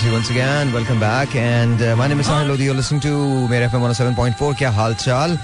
Ji 0.00 0.10
once 0.12 0.30
again. 0.32 0.72
Welcome 0.72 1.00
back. 1.00 1.34
And 1.36 1.80
uh, 1.82 1.96
my 1.96 2.06
name 2.08 2.20
is 2.20 2.26
Sahil 2.28 2.48
Lodi. 2.48 2.64
You're 2.64 2.74
listening 2.80 3.00
to 3.06 3.12
मेरे 3.50 3.68
FM 3.70 3.82
107.4 3.86 4.54
क्या 4.58 4.70
हाल 4.78 4.94
चाल 5.04 5.38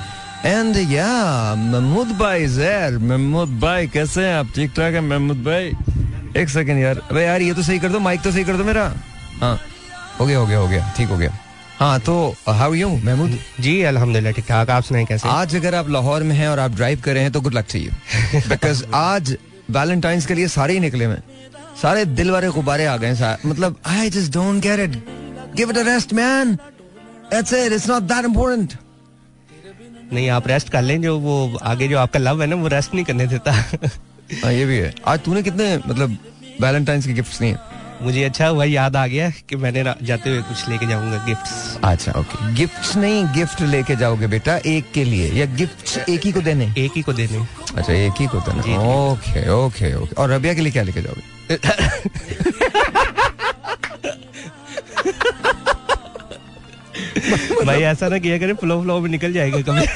and 0.44 0.76
या 0.92 1.54
महमूद 1.56 2.12
भाई 2.18 2.46
जैर 2.56 2.98
महमूद 3.10 3.58
भाई 3.60 3.86
कैसे 3.94 4.24
हैं 4.26 4.34
आप 4.34 4.52
ठीक 4.54 4.70
ठाक 4.76 4.94
हैं 4.94 5.00
महमूद 5.08 5.42
भाई 5.44 5.72
एक 6.42 6.48
सेकंड 6.48 6.82
यार 6.82 6.98
अबे 7.10 7.24
यार 7.24 7.42
ये 7.42 7.54
तो 7.54 7.62
सही 7.62 7.78
कर 7.78 7.88
दो 7.92 7.98
माइक 8.06 8.22
तो 8.22 8.32
सही 8.32 8.44
कर 8.44 8.56
दो 8.56 8.64
मेरा 8.64 8.84
हाँ 9.40 9.58
हो 10.20 10.26
गया 10.26 10.38
हो 10.38 10.46
गया 10.46 10.58
हो 10.58 10.68
गया 10.68 10.92
ठीक 10.96 11.08
हो 11.08 11.16
गया 11.18 11.30
हाँ 11.78 11.98
तो 12.00 12.14
हाउ 12.48 12.74
यू 12.74 12.88
महमूद 13.04 13.38
जी 13.60 13.80
अल्हम्दुलिल्लाह 13.92 14.32
ठीक 14.32 14.44
ठाक 14.48 14.70
आप 14.70 14.82
सुनाए 14.82 15.04
कैसे 15.08 15.28
आज 15.28 15.56
अगर 15.56 15.74
आप 15.74 15.88
लाहौर 15.96 16.22
में 16.30 16.34
हैं 16.36 16.48
और 16.48 16.58
आप 16.58 16.74
ड्राइव 16.76 17.00
कर 17.04 17.14
रहे 17.14 17.22
हैं 17.22 17.32
तो 17.32 17.40
गुड 17.48 17.54
लक 17.54 17.66
चाहिए 17.74 18.40
बिकॉज़ 18.48 18.84
आज 18.94 19.36
वैलेंटाइंस 19.76 20.26
के 20.26 20.34
लिए 20.34 20.48
सारे 20.48 20.72
ही 20.74 20.80
निकले 20.80 21.04
हैं। 21.04 21.22
सारे 21.82 22.04
दिल 22.18 22.30
वाले 22.30 22.48
गुब्बारे 22.50 22.84
आ 22.86 22.96
गए 22.96 23.36
मतलब 23.46 23.76
I 23.86 24.10
just 24.10 24.32
don't 24.32 24.62
get 24.62 24.80
it 24.80 25.02
give 25.56 25.70
it 25.70 25.78
a 25.78 25.82
rest 25.82 26.12
man 26.14 26.54
that's 27.32 27.52
it 27.52 27.72
it's 27.72 27.88
not 27.88 28.02
that 28.12 28.24
important 28.24 28.74
नहीं 30.12 30.28
आप 30.30 30.48
रेस्ट 30.48 30.68
कर 30.70 30.82
लें 30.82 31.00
जो 31.02 31.18
वो 31.18 31.36
आगे 31.62 31.88
जो 31.88 31.98
आपका 31.98 32.18
लव 32.18 32.40
है 32.42 32.46
ना 32.48 32.56
वो 32.56 32.68
रेस्ट 32.68 32.94
नहीं 32.94 33.04
करने 33.04 33.26
देता। 33.26 33.52
हाँ 34.44 34.52
ये 34.52 34.64
भी 34.66 34.76
है। 34.78 34.92
आज 35.06 35.20
तूने 35.24 35.42
कितने 35.42 35.76
मतलब 35.76 36.16
वैलेंटाइंस 36.60 37.06
के 37.06 37.12
गिफ्ट्स 37.12 37.40
नहीं 37.40 37.52
है 37.52 37.74
मुझे 38.02 38.22
अच्छा 38.24 38.46
हुआ 38.48 38.64
याद 38.64 38.96
आ 38.96 39.06
गया 39.06 39.28
कि 39.48 39.56
मैंने 39.56 39.82
जाते 40.02 40.30
हुए 40.30 40.42
कुछ 40.42 40.68
लेके 40.68 40.86
जाऊँगा 40.86 41.24
गिफ्ट्स 41.26 41.78
अच्छा 41.84 42.12
ओके 42.20 42.52
गिफ्ट्स 42.54 42.96
नहीं 42.96 43.24
गिफ्ट 43.34 43.60
लेके 43.74 43.96
जाओगे 43.96 44.26
बेटा 44.36 44.56
एक 44.74 44.90
के 44.94 45.04
लिए। 45.04 45.30
या 45.32 45.46
गिफ्ट्स 45.56 45.98
एक 46.08 46.26
ही 46.26 46.32
को 46.32 46.40
देने? 46.40 46.72
एक 46.78 46.92
ही 46.96 47.02
को 47.02 47.12
देने। 47.12 47.46
अच्छा 47.76 47.92
एक 47.92 48.20
ही 48.20 48.26
को 48.26 48.40
देने। 48.48 48.76
ओके 48.86 49.48
ओके 49.50 49.94
ओके 49.94 50.14
और 50.22 50.30
रबिया 50.32 50.54
के 50.54 50.60
लिए 50.60 50.72
क्या 50.72 50.82
लेके 50.82 51.02
जाओगे? 51.02 51.35
भाई 57.64 57.82
ऐसा 57.82 58.08
ना 58.08 58.18
किया 58.18 58.38
करे 58.38 58.52
फ्लो 58.54 58.80
फ्लो 58.82 58.98
में 59.00 59.10
निकल 59.10 59.32
जाएगा 59.32 59.60
कभी। 59.68 59.86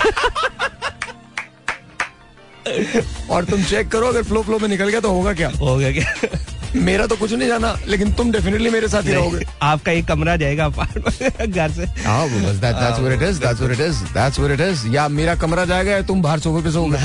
और 3.31 3.45
तुम 3.45 3.63
चेक 3.65 3.89
करो 3.89 4.07
अगर 4.07 4.23
फ्लो 4.23 4.43
फ्लो 4.43 4.59
में 4.59 4.69
निकल 4.69 4.89
गया 4.89 5.01
तो 5.01 5.11
होगा 5.13 5.33
क्या? 5.35 5.49
हो 5.51 5.77
गया 5.77 5.93
क्या? 5.93 6.29
मेरा 6.77 7.07
तो 7.07 7.17
कुछ 7.17 7.33
नहीं 7.33 7.49
जाना 7.49 7.75
लेकिन 7.87 8.13
तुम 8.13 8.31
डेफिनेटली 8.33 8.71
मेरे 8.71 8.89
साथ 8.89 9.03
ही 9.03 9.13
रहोगे। 9.13 9.45
आपका 9.63 9.93
एक 9.93 10.07
कमरा 10.09 10.37
जाएगा 10.37 10.69
घर 10.69 11.71
से। 11.71 11.85
हाँ 12.03 12.25
वो 12.25 12.39
बस 12.41 12.61
it 12.61 13.23
is 13.23 13.41
that's 13.41 13.61
what 13.61 13.73
it 13.73 13.81
is 13.81 13.97
that's 14.15 14.39
what 14.39 14.51
it 14.61 14.95
या 14.95 15.09
मेरा 15.09 15.35
कमरा 15.35 15.65
जाएगा 15.65 15.93
या 15.93 16.03
तुम 16.03 16.23
बाहर 16.23 16.39
सोफे 16.39 16.63
पे 16.65 16.71
सोओगे। 16.73 16.99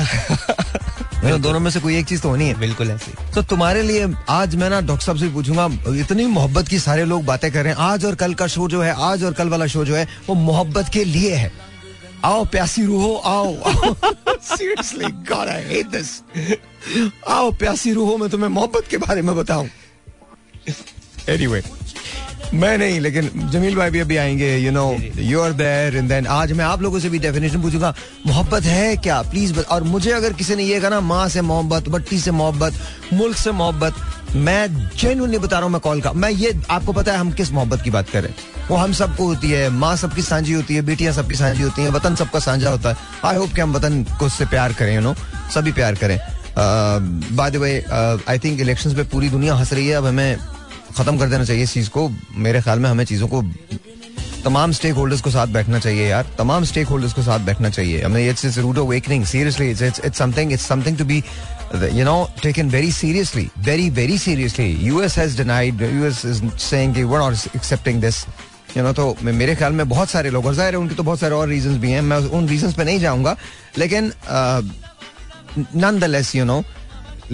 मतलब 1.26 1.40
दोनों 1.42 1.60
में 1.60 1.70
से 1.70 1.80
कोई 1.80 1.96
एक 1.98 2.06
चीज़ 2.06 2.20
तो 2.22 2.28
होनी 2.28 2.46
है। 2.48 2.58
बिल्कुल 2.58 2.90
ऐसे 2.90 3.12
तो 3.34 3.42
तुम्हारे 3.44 3.82
लिए 3.82 4.06
आज 4.30 4.54
मैं 4.56 4.68
ना 4.70 4.80
डॉक्टर 4.80 5.04
साहब 5.04 5.18
से 5.18 5.28
पूछूँगा 5.28 5.66
इतनी 6.00 6.26
मोहब्बत 6.26 6.68
की 6.68 6.78
सारे 6.78 7.04
लोग 7.04 7.24
बातें 7.24 7.50
कर 7.52 7.64
रहे 7.64 7.72
हैं 7.72 7.80
आज 7.82 8.04
और 8.04 8.14
कल 8.14 8.34
का 8.34 8.46
शो 8.46 8.68
जो 8.68 8.82
है 8.82 8.94
आज 9.04 9.24
और 9.24 9.32
कल 9.32 9.48
वाला 9.48 9.66
शो 9.66 9.84
जो 9.84 9.96
है 9.96 10.06
वो 10.28 10.34
मोहब्बत 10.34 10.88
के 10.92 11.04
लिए 11.04 11.34
है। 11.34 11.50
आओ 12.24 12.44
प्यासी 12.44 12.84
रूहो 12.86 13.14
आओ। 13.16 13.72
Seriously 14.42 15.10
God 15.30 15.48
I 15.48 15.64
hate 15.64 15.86
this 15.86 16.20
आओ 17.28 17.50
प्यासी 17.58 17.92
रूहो 17.92 18.16
मैं 18.18 18.30
तुम्हें 18.30 18.48
मोहब्बत 18.50 18.88
के 18.90 18.96
बारे 18.98 19.22
में 19.22 19.34
बताऊँ। 19.36 19.68
एनीवे 21.28 21.62
मैं 22.54 22.76
नहीं 22.78 23.00
लेकिन 23.00 23.30
जमील 23.50 23.76
भाई 23.76 23.90
भी 23.90 24.00
अभी 24.00 24.16
आएँगे 24.16 24.56
you 24.56 24.72
know 24.72 24.96
you 25.16 25.40
are 25.40 25.52
there 25.52 25.96
and 25.96 26.08
then 26.08 26.26
आज 26.26 26.52
मैं 26.52 26.64
आप 26.64 26.82
लोगों 26.82 27.00
से 27.00 27.08
भी 27.08 27.18
डेफिनेशन 27.18 27.62
पूछूँगा 27.62 27.94
मोहब्बत 28.26 28.62
है 28.62 28.96
क्या? 28.96 29.22
प्लीज़ 29.22 29.60
और 29.60 29.82
मुझे 29.82 30.10
अगर 30.12 30.32
किसी 30.32 30.54
ने 30.54 30.64
ये 30.64 30.80
कहा 30.80 30.90
ना 30.90 31.00
माँ 31.00 31.28
से 31.28 31.40
मोहब्बत 31.40 31.88
बट्टी 31.88 32.18
से 32.20 32.30
मोहब्बत 32.30 32.74
मुल्क 33.12 33.36
से 33.36 33.52
मोहब्बत 33.52 33.94
मैं 34.36 34.88
जेन्युइनली 34.96 35.38
बता 35.38 35.56
रहा 35.56 35.64
हूँ 35.64 35.72
मैं 35.72 35.80
कॉल 35.80 36.00
का 36.00 36.12
मैं 36.12 36.30
ये 36.30 36.60
आपको 36.70 36.92
पता 36.92 37.12
है 37.12 37.18
हम 37.18 37.32
किस 37.32 37.52
मोहब्बत 37.52 37.82
की 37.82 37.90
बात 37.90 38.10
करें 38.10 38.34
वो 38.68 38.76
हम 38.76 38.92
सबको 38.92 39.24
होती 39.24 39.50
है 39.50 39.68
माँ 39.70 39.96
सबकी 39.96 40.22
सांझी 40.22 40.52
होती 40.52 40.74
है 40.74 40.82
बेटियाँ 40.82 41.12
सबकी 41.12 41.34
सांझी 41.34 41.62
होती 41.62 41.82
हैं 41.82 41.90
वतन 41.90 42.14
सबका 42.14 42.38
साझा 42.38 42.70
होता 42.70 42.88
है। 42.88 42.96
आई 43.24 43.36
होप 43.36 43.52
कि 43.52 43.60
हम 43.60 43.72
वतन 43.72 44.02
को 44.04 44.26
उससे 44.26 44.46
प्यार 44.46 44.72
करें 44.72 44.94
यू 44.94 45.00
नो 45.00 45.14
सभी 45.54 45.72
प्यार 45.72 45.94
करें। 45.94 46.18
By 47.36 47.50
the 47.50 47.56
way 47.56 47.84
I 48.28 48.38
think 48.38 48.60
elections 48.60 48.94
पे 48.94 49.02
पूरी 49.02 49.28
दुनिया 49.28 49.54
हंस 49.54 49.72
रही 49.72 49.88
है 49.88 49.96
अब 49.96 50.06
हमें 50.06 50.38
खत्म 50.98 51.18
कर 51.18 51.28
देना 51.28 51.44
चाहिए 51.44 51.62
इस 51.62 51.72
चीज़ 51.74 51.90
को। 51.90 52.08
मेरे 52.36 52.60
ख्याल 52.62 52.78
में 52.78 52.88
हमें 52.90 53.04
चीज़ों 53.04 53.28
को 53.28 53.42
तमाम 54.44 54.72
स्टेक 54.72 54.94
होल्डर्स 54.94 55.20
को 55.22 55.30
साथ 55.30 55.46
बैठना 55.54 55.78
चाहिए 55.78 56.08
यार। 56.08 56.26
तमाम 56.38 56.64
स्टेक 56.64 56.88
होल्डर्स 56.88 57.12
को 57.12 57.22
साथ 57.22 57.38
बैठना 57.46 57.70
चाहिए। 57.70 58.02
हमें 58.02 58.28
it's 58.28 58.44
it's 58.44 58.58
root 58.58 58.78
awakening 58.78 59.24
seriously 59.26 59.70
it's 59.70 59.82
it's 59.82 60.18
something 60.18 60.52
it's 60.52 60.66
something 60.68 60.98
to 60.98 61.04
be 61.04 61.22
you 61.92 62.04
know, 62.04 62.28
taken 62.42 62.68
very 62.70 62.90
seriously. 62.96 63.42
Very 63.68 63.86
very 63.94 64.16
seriously. 64.24 64.66
Us 64.98 65.16
has 65.16 65.34
denied 65.38 65.80
us 66.08 66.20
is 66.24 66.42
saying 66.64 66.94
कि 66.94 67.02
we're 67.04 67.22
not 67.22 67.46
accepting 67.58 67.98
this. 68.04 68.20
You 68.74 68.84
know 68.84 68.92
तो 68.94 69.06
मेरे 69.22 69.54
ख्याल 69.56 69.72
में 69.72 69.88
बहुत 69.88 70.08
सारे 70.10 70.30
लोग, 70.30 70.46
और 70.46 70.54
ज़ाहिर 70.54 70.74
है 70.74 70.80
उनके 70.80 70.94
तो 70.94 71.02
बहुत 71.02 71.20
सारे 71.20 71.34
और 71.34 71.48
रीजंस 71.48 71.76
भी 71.82 71.90
हैं। 71.90 72.02
मैं 72.02 72.18
उन 72.38 72.48
रीजंस 72.48 72.74
पे 72.74 72.84
नहीं 72.84 73.00
जाऊँगा। 73.00 73.36
लेकिन 73.78 74.12
nonetheless, 75.76 76.34
you 76.38 76.44
know, 76.44 76.62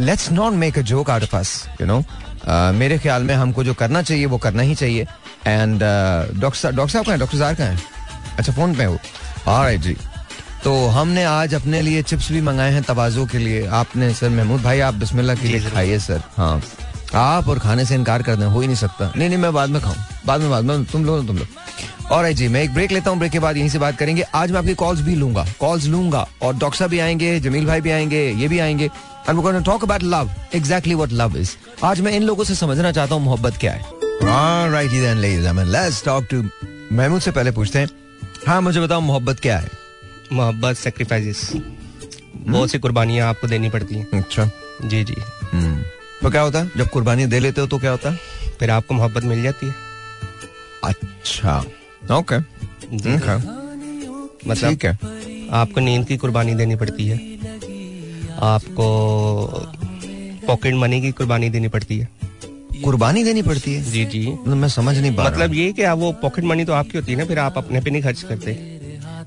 let's 0.09 0.31
not 0.31 0.61
make 0.65 0.77
a 0.77 0.87
joke 0.93 1.09
out 1.11 1.29
of 1.29 1.35
us, 1.35 1.55
you 1.81 1.87
know. 1.93 2.03
Uh, 2.43 2.75
मेरे 2.75 2.99
ख्याल 2.99 3.23
में 3.23 3.35
हमको 3.35 3.65
जो 3.65 3.75
करना 3.75 4.03
चाहिए 4.03 4.27
वो 4.27 4.39
करना 4.39 4.63
ही 4.63 4.75
चाहिए। 4.75 5.07
एंड 5.47 5.83
डॉक्टर 6.41 6.73
डॉक्टर 6.73 6.93
साहब 6.93 7.05
कहाँ 7.05 7.13
हैं? 7.13 7.21
डॉक्टर 7.21 7.39
जार 7.39 7.55
कहाँ 7.55 7.69
हैं? 7.69 7.83
अच्छा 8.39 8.53
फ़ोन 8.53 8.75
पे 8.75 8.85
हो 8.85 8.99
ऑलराइट 9.49 9.81
जी। 9.81 9.97
तो 10.65 10.75
हमने 10.87 11.25
आज 11.25 11.55
अपने 11.55 11.81
लिए 11.83 12.03
चिप्स 12.03 12.31
भी 12.33 12.41
मंगाए 12.41 12.73
हैं 12.73 12.83
तवाजो 12.83 13.27
के 13.27 13.39
लिए। 13.39 13.67
आपने 13.67 14.13
सर 14.15 14.31
महमूद 14.31 14.63
भाई 14.63 14.81
आप 14.81 14.95
बिस्मिल्लाह 14.95 15.37
के 15.37 15.49
लिए 15.49 15.71
खाइए 15.71 15.99
सर। 15.99 16.23
हाँ। 16.37 16.63
आप 17.15 17.49
और 17.49 17.59
खाने 17.59 17.85
से 17.85 17.95
इनकार 17.95 18.23
कर 18.23 18.37
दें 18.37 18.47
हो 18.47 18.61
ही 18.61 18.67
नहीं 18.67 18.77
सकता। 18.77 19.13
नहीं 19.17 19.29
नहीं 19.29 19.39
मैं 19.39 19.53
बाद 19.53 19.71
में 19.71 19.81
खाऊं। 19.83 19.97
बाद 20.27 20.41
में 20.41 20.51
बाद 20.51 20.65
में 20.65 20.85
तुम 20.85 21.05
लोग 21.05 21.27
तुम 21.27 21.39
लोग 21.39 22.11
और 22.13 22.31
जी 22.33 22.49
मैं 22.49 22.63
एक 22.63 22.75
ब्रेक 22.75 22.93
लेता 22.93 23.11
हूँ। 23.11 23.19
ब्रेक 23.19 23.33
के 23.33 23.39
बाद 23.39 23.57
यहीं 23.57 23.69
से 23.69 23.79
बात 23.79 23.99
करेंगे। 23.99 24.23
आज 24.23 24.51
मैं 24.51 24.59
आपकी 24.59 24.75
कॉल्स 24.75 25.01
भी 25.01 25.15
लूँगा। 25.15 25.47
कॉल्स 25.61 25.87
लूँगा। 25.87 26.27
और 26.43 26.55
डॉक्टर 26.55 26.79
साहब 26.79 26.91
भी 26.91 26.99
आएँगे 26.99 27.39
जमील 27.41 27.67
भाई 27.67 27.81
भी 27.81 27.91
आएँगे 27.91 28.29
ये 28.33 28.49
भी 28.49 28.59
आएँगे। 28.59 28.89
And 29.29 29.37
we 29.37 29.43
gonna 29.43 29.61
talk 29.61 29.85
about 29.85 30.03
love 30.03 30.31
exactly 30.55 30.95
what 30.95 31.13
love 31.13 31.37
is 31.37 31.51
आज 31.85 32.01
मैं 32.01 32.13
इन 32.13 32.23
लोगों 32.23 32.45
से 32.45 32.55
समझना 32.55 32.93
चाहता 32.93 33.15
हूँ 33.15 33.23
मोहब्बत 33.23 33.57
क्या 33.57 33.73
है। 33.73 33.85
Alrighty 34.23 34.99
then, 35.03 35.21
ladies 35.25 35.47
and 35.47 35.47
gentlemen, 35.47 35.75
let's 35.75 36.09
talk 36.09 36.33
to 36.33 36.49
Mahmood 36.93 37.21
से 37.21 37.31
पहले 37.31 37.51
पूछते 37.51 37.79
हैं। 37.79 37.89
हाँ 38.47 38.63
मुझे 38.63 38.81
बताओ 38.81 39.01
मोहब्बत 39.01 39.41
क्या 39.41 39.59
है? 39.59 39.71
मोहब्बत 40.33 40.77
सेक्रीफाइसेस 40.77 41.53
बहुत 42.37 42.71
सी 42.71 42.79
कुर्बानियाँ 42.79 43.29
आपको 43.29 43.47
देनी 43.47 43.69
पड़ती 43.69 43.95
हैं। 43.95 44.19
अच्छा। 44.19 44.51
जी 44.85 45.05
जी। 45.05 45.17
हम्म। 45.53 45.83
तो 46.23 46.31
क्या 46.31 46.41
होता? 46.41 46.59
है 46.59 46.71
जब 46.77 46.89
कुर्बानी 46.89 47.27
दे 47.27 47.41
लेते 47.41 47.61
हो 47.61 47.67
तो 47.67 47.79
क्या 47.79 47.91
होता? 47.91 48.11
है 48.11 48.17
फिर 48.59 48.71
आपको 48.71 48.95
मोहब्बत 48.95 49.25
मिल 49.25 49.43
जाती 49.43 49.67
है। 49.67 49.75
अच्छा। 50.85 51.65
ओके. 52.13 52.39
मतलब 54.49 54.71
ठीक 54.71 54.85
है। 54.85 54.99
आपको 55.53 55.81
नींद 55.81 56.07
की 56.07 56.17
कुर्बानी 56.17 56.55
देनी 56.55 56.77
पड़ती 56.77 57.07
है। 57.07 57.32
आपको 58.43 58.87
पॉकेट 60.47 60.75
मनी 60.75 61.01
की 61.01 61.11
कुर्बानी 61.13 61.49
देनी 61.51 61.69
पड़ती 61.69 61.99
है। 61.99 62.09
कुर्बानी 62.85 63.25
देनी 63.25 63.43
पड़ती 63.43 63.75
है? 63.75 63.83
जी 63.85 64.05
जी। 64.05 64.27
मतलब 64.29 64.57
मैं 64.57 64.69
समझ 64.69 64.97
नहीं 64.99 65.15
पा 65.17 65.25
मतलब 65.25 65.55
ये 65.55 65.73
कि 65.73 65.83
आप 65.83 65.99
वो 65.99 66.13
पॉकेट 66.13 66.45
मनी 66.45 66.65
तो 66.65 66.73
आपकी 66.73 66.99
होती 66.99 67.13
है 67.13 67.19
ना 67.19 67.25
फिर 67.25 67.39
आप 67.39 67.59
अपने 67.59 67.81
पे 67.81 67.91
नहीं 67.91 68.03
खर्च 68.03 68.23
करते। 68.23 68.55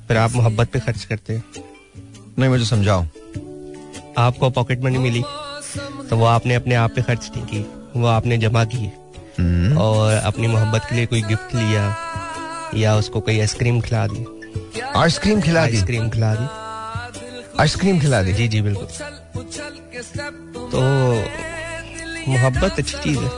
फिर 0.08 0.18
आप 0.18 0.32
मोहब्बत 0.32 0.70
पे 0.70 0.80
खर्च 0.80 1.06
करते। 1.06 1.42
नहीं 2.40 2.50
मुझे 2.50 2.66
समझाओ। 2.66 3.06
आपको 4.18 4.50
पॉकेट 4.50 4.84
मनी 4.84 4.98
मिली 4.98 5.24
तो 6.10 6.18
वो 6.18 6.26
आपने 6.26 6.56
अपने 6.56 6.76
आप 6.76 6.92
पे 6.96 7.02
खर्च 7.02 7.32
नहीं 7.38 7.46
की 7.46 8.00
वो 8.00 8.08
आपने 8.08 8.38
जमा 8.38 8.64
की 8.66 8.90
हम्म, 9.40 9.78
और 9.78 10.14
अपनी 10.14 10.48
मोहब्बत 10.48 10.82
के 10.90 10.96
लिए 10.96 11.06
कोई 11.06 11.22
गिफ्ट 11.22 11.56
लिया 11.56 11.96
या 12.76 12.96
उसको 12.96 13.20
कोई 13.20 13.40
आइसक्रीम 13.40 13.82
खिला 13.82 14.08
दी। 14.08 14.26
आइसक्रीम 14.96 15.42
खिला 15.42 15.66
दी? 15.66 15.76
आइसक्रीम 15.76 16.10
खिला 16.10 16.36
दी। 16.36 16.65
आइसक्रीम 17.60 18.00
खिला 18.00 18.22
दी। 18.24 18.34
जी 18.34 18.48
जी 18.48 18.62
बिल्कुल। 18.62 18.88
तो 20.72 20.82
मोहब्बत 22.28 22.80
अच्छी 22.80 22.98
चीज़ 23.04 23.20
है। 23.20 23.30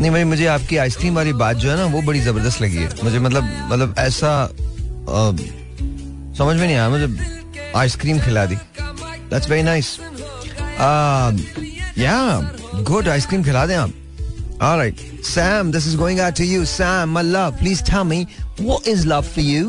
नहीं 0.00 0.10
भाई 0.10 0.24
मुझे 0.24 0.46
आपकी 0.46 0.76
आइसक्रीम 0.76 1.14
वाली 1.16 1.32
बात 1.42 1.56
जो 1.56 1.70
है 1.70 1.76
ना 1.76 1.84
वो 1.92 2.02
बड़ी 2.02 2.20
ज़बरदस्त 2.20 2.62
लगी 2.62 2.76
है। 2.76 2.88
मुझे 3.04 3.18
मतलब 3.18 3.44
मतलब 3.72 3.94
ऐसा 3.98 4.32
अ, 4.42 5.32
समझ 6.38 6.56
में 6.56 6.66
नहीं 6.66 6.76
आया 6.76 6.88
मुझे 6.88 7.08
आइसक्रीम 7.76 8.18
खिला 8.20 8.44
दी। 8.46 8.56
दैट्स 9.30 9.48
वेरी 9.50 9.62
नाइस 9.62 9.98
या 11.98 12.18
गुड 12.88 13.08
आइसक्रीम 13.08 13.44
खिला 13.44 13.66
दें 13.66 13.76
आप। 13.76 13.92
Alright, 14.66 15.00
Sam, 15.26 15.68
this 15.74 15.84
is 15.88 15.92
going 15.98 16.20
out 16.20 16.34
to 16.38 16.44
you. 16.44 16.62
Sam, 16.70 17.10
my 17.16 17.22
love, 17.26 17.58
please 17.58 17.80
tell 17.90 18.06
me 18.12 18.16
what 18.68 18.88
is 18.92 19.04
love 19.10 19.26
for 19.34 19.42
you? 19.48 19.66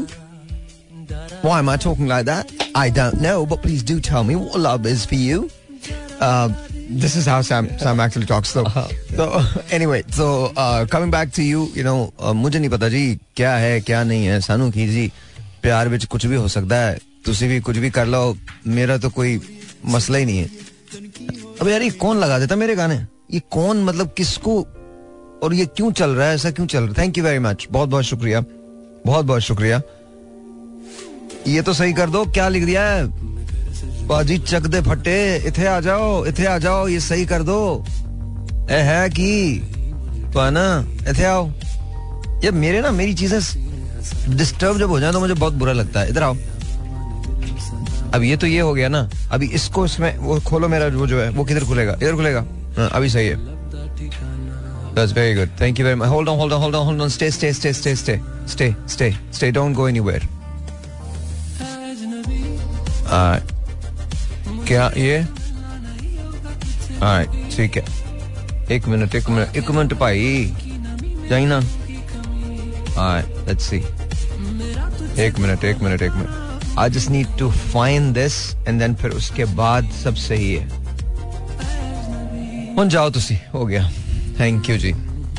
Why 1.43 1.59
am 1.59 1.69
I 1.69 1.77
talking 1.77 2.06
like 2.06 2.27
that? 2.27 2.53
I 2.75 2.91
don't 2.91 3.21
know, 3.21 3.47
but 3.47 3.62
please 3.62 3.83
do 3.83 4.01
tell 4.01 4.25
me 4.25 4.37
what 4.37 4.59
love 4.59 4.87
is 4.87 5.05
for 5.05 5.15
you. 5.15 5.51
Uh, 6.21 6.49
this 6.91 7.17
is 7.17 7.27
how 7.27 7.41
Sam 7.43 7.69
Sam 7.79 8.01
actually 8.01 8.27
talks 8.27 8.53
though. 8.53 8.65
So 9.17 9.43
anyway, 9.71 10.03
so 10.11 10.53
uh, 10.56 10.87
coming 10.87 11.11
back 11.11 11.33
to 11.33 11.43
you, 11.43 11.67
you 11.75 11.85
know, 11.85 12.12
uh, 12.19 12.35
मुझे 12.35 12.59
नहीं 12.59 12.71
पता 12.71 12.89
जी 12.89 13.05
क्या 13.37 13.56
है 13.56 13.81
क्या 13.81 14.03
नहीं 14.05 14.27
है 14.27 14.41
सानू 14.41 14.71
की 14.71 14.87
जी 14.89 15.11
प्यार 15.62 15.89
ਵਿੱਚ 15.89 16.05
कुछ 16.15 16.27
भी 16.27 16.37
हो 16.37 16.49
सकता 16.49 16.77
है 16.87 16.99
ਤੁਸੀਂ 17.25 17.49
भी 17.49 17.61
कुछ 17.67 17.77
भी 17.79 17.91
कर 17.91 18.06
लो 18.06 18.23
मेरा 18.67 18.97
तो 18.99 19.11
कोई 19.11 19.41
मसला 19.95 20.19
ही 20.19 20.25
नहीं 20.25 20.39
है 20.39 20.49
अब 21.61 21.69
यार 21.69 21.83
ये 21.83 21.91
कौन 22.05 22.19
लगा 22.21 22.39
देता 22.39 22.56
मेरे 22.56 22.75
गाने 22.77 22.97
ये 23.33 23.41
कौन 23.51 23.83
मतलब 23.85 24.12
किसको 24.17 24.61
और 25.43 25.55
ये 25.55 25.67
क्यों 25.77 25.91
चल 25.93 26.11
रहा 26.11 26.29
है 26.29 26.35
ऐसा 26.35 26.51
क्यों 26.51 26.67
चल 26.67 26.83
रहा 26.83 26.89
है 26.89 27.03
थैंक 27.03 27.19
यू 27.19 27.25
वेरी 27.25 27.39
मच 27.49 27.67
बहुत 27.71 27.89
बहुत 27.89 28.05
शुक्रिया 28.05 28.45
बहुत 29.06 29.25
बहुत 29.25 29.43
शुक्रिया 29.43 29.81
ये 31.48 31.62
तो 31.62 31.74
सही 31.74 31.94
कर 31.94 32.10
दो। 32.10 32.26
क्या 32.26 32.48
लिख 32.50 32.66
दिया 32.66 32.84
है? 32.84 33.06
बाजी 34.08 34.38
चक 34.38 34.66
दे 34.68 34.82
फटे। 34.82 35.18
इथे 35.48 35.66
आ 35.68 35.80
जाओ 35.80 36.26
इथे 36.26 36.46
आ 36.46 36.58
जाओ 36.58 36.88
ये 36.88 37.00
सही 37.00 37.26
कर 37.26 37.44
दो। 37.44 37.86
ए 38.72 38.80
है 38.88 39.10
कि? 39.10 39.60
तो 40.34 40.40
है 40.40 40.52
ना? 40.52 40.86
इथे 41.10 41.24
आओ। 41.26 41.50
ये 42.44 42.52
मेरे 42.52 42.82
ना 42.82 42.92
मेरी 42.92 43.14
चीज़ें 43.14 43.40
डिस्टर्ब 44.38 44.78
जब 44.80 44.90
हो 44.90 45.00
जाए 45.00 45.12
तो 45.12 45.20
मुझे 45.20 45.34
बहुत 45.34 45.54
बुरा 45.54 45.74
लगता 45.74 46.00
है। 46.00 46.10
इधर 46.10 46.24
आओ। 46.24 46.36
अब 48.14 48.24
ये 48.24 48.38
तो 48.38 48.48
ये 48.48 48.60
हो 48.60 48.74
गया 48.74 48.88
ना। 48.90 49.10
अभी 49.32 49.48
इसको 49.54 49.86
इसमें 49.86 50.18
वो 50.18 50.40
खोलो 50.40 50.68
मेरा 50.68 50.88
वो 50.98 51.08
जो 51.08 51.22
है 51.22 51.30
वो 51.30 51.44
किधर 51.46 51.66
खुलेगा? 51.66 51.94
इधर 51.94 52.16
खुलेगा? 52.16 52.46
हाँ, 52.78 52.90
अभी 52.90 53.10
सही 53.10 53.28
है। 53.28 53.38
That's 54.96 55.14
very 55.14 55.34
good. 55.36 55.50
Thank 55.60 55.80
you 55.80 55.86
very 55.86 55.98
much. 56.00 56.10
Hold 56.10 56.30
on, 56.30 56.38
hold 56.38 56.54
on, 56.54 56.62
hold 56.62 56.76
on, 56.76 56.86
hold 56.86 57.02
on. 57.02 57.10
Stay, 57.10 57.30
stay, 57.32 57.52
stay, 57.54 57.72
stay, 57.74 57.96
stay, 57.96 58.20
stay, 58.48 58.70
stay, 58.88 59.12
stay. 59.32 59.52
Don't 59.58 59.74
go 59.74 59.86
anywhere. 59.86 60.22
आ, 63.10 63.38
क्या 64.68 64.92
ये? 64.98 65.24
ठीक 67.56 67.78
है. 67.78 67.84
एक 68.72 68.88
मिनट 68.88 69.16
एक 69.16 69.30
मिनट 69.30 69.56
एक 69.58 69.70
मिनट 69.72 69.94
भाई. 70.00 70.20
लेट्स 73.48 73.70
सी 73.70 73.78
एक 75.24 75.40
minute 75.40 75.64
एक 75.66 75.82
मिनट 75.84 76.02
एक 76.02 76.12
minute 76.12 76.78
I 76.80 76.90
just 76.90 77.10
need 77.10 77.28
to 77.40 77.50
find 77.52 78.14
this 78.14 78.34
and 78.68 78.80
then 78.80 78.96
फिर 78.96 79.12
उसके 79.12 79.46
बाद 79.56 79.90
सब 80.04 80.16
सही 80.16 80.54
है. 80.54 80.68
हुन 82.76 82.90
जाओ 82.90 83.10
तुसी. 83.10 83.38
हो 83.54 83.66
गया. 83.66 83.90
Thank 84.40 84.70
you 84.70 84.78
ji. 84.78 84.94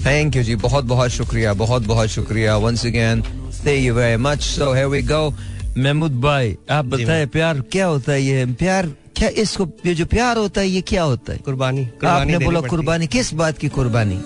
Thank 0.06 0.36
you 0.36 0.42
ji. 0.42 0.54
बहुत 0.56 0.84
बहुत 0.84 1.10
शुक्रिया 1.10 1.52
बहुत 1.54 1.86
बहुत 1.86 2.08
शुक्रिया. 2.08 2.56
Once 2.56 2.86
again 2.86 3.22
thank 3.22 3.84
you 3.84 3.94
very 3.94 4.16
much 4.16 4.42
so 4.42 4.72
here 4.74 4.86
we 4.86 5.02
go 5.02 5.30
Mahmood 5.78 6.20
भाई 6.20 6.56
आप 6.70 6.84
बताए 6.84 7.26
प्यार 7.26 7.60
क्या 7.72 7.86
होता 7.86 8.12
है 8.12 8.22
ये? 8.22 8.44
प्यार 8.58 8.86
क्या 9.16 9.28
इसको 9.38 9.66
ये 9.86 9.94
जो 9.94 10.06
प्यार 10.06 10.36
होता 10.36 10.60
है 10.60 10.68
ये 10.68 10.80
क्या 10.80 11.02
होता 11.02 11.32
है? 11.32 11.38
कुर्बानी 11.38 11.88
आपने 12.06 12.38
बोला 12.38 12.60
कुर्बानी 12.60 13.06
किस 13.06 13.32
बात 13.34 13.58
की 13.58 13.68
कुर्बानी? 13.68 14.20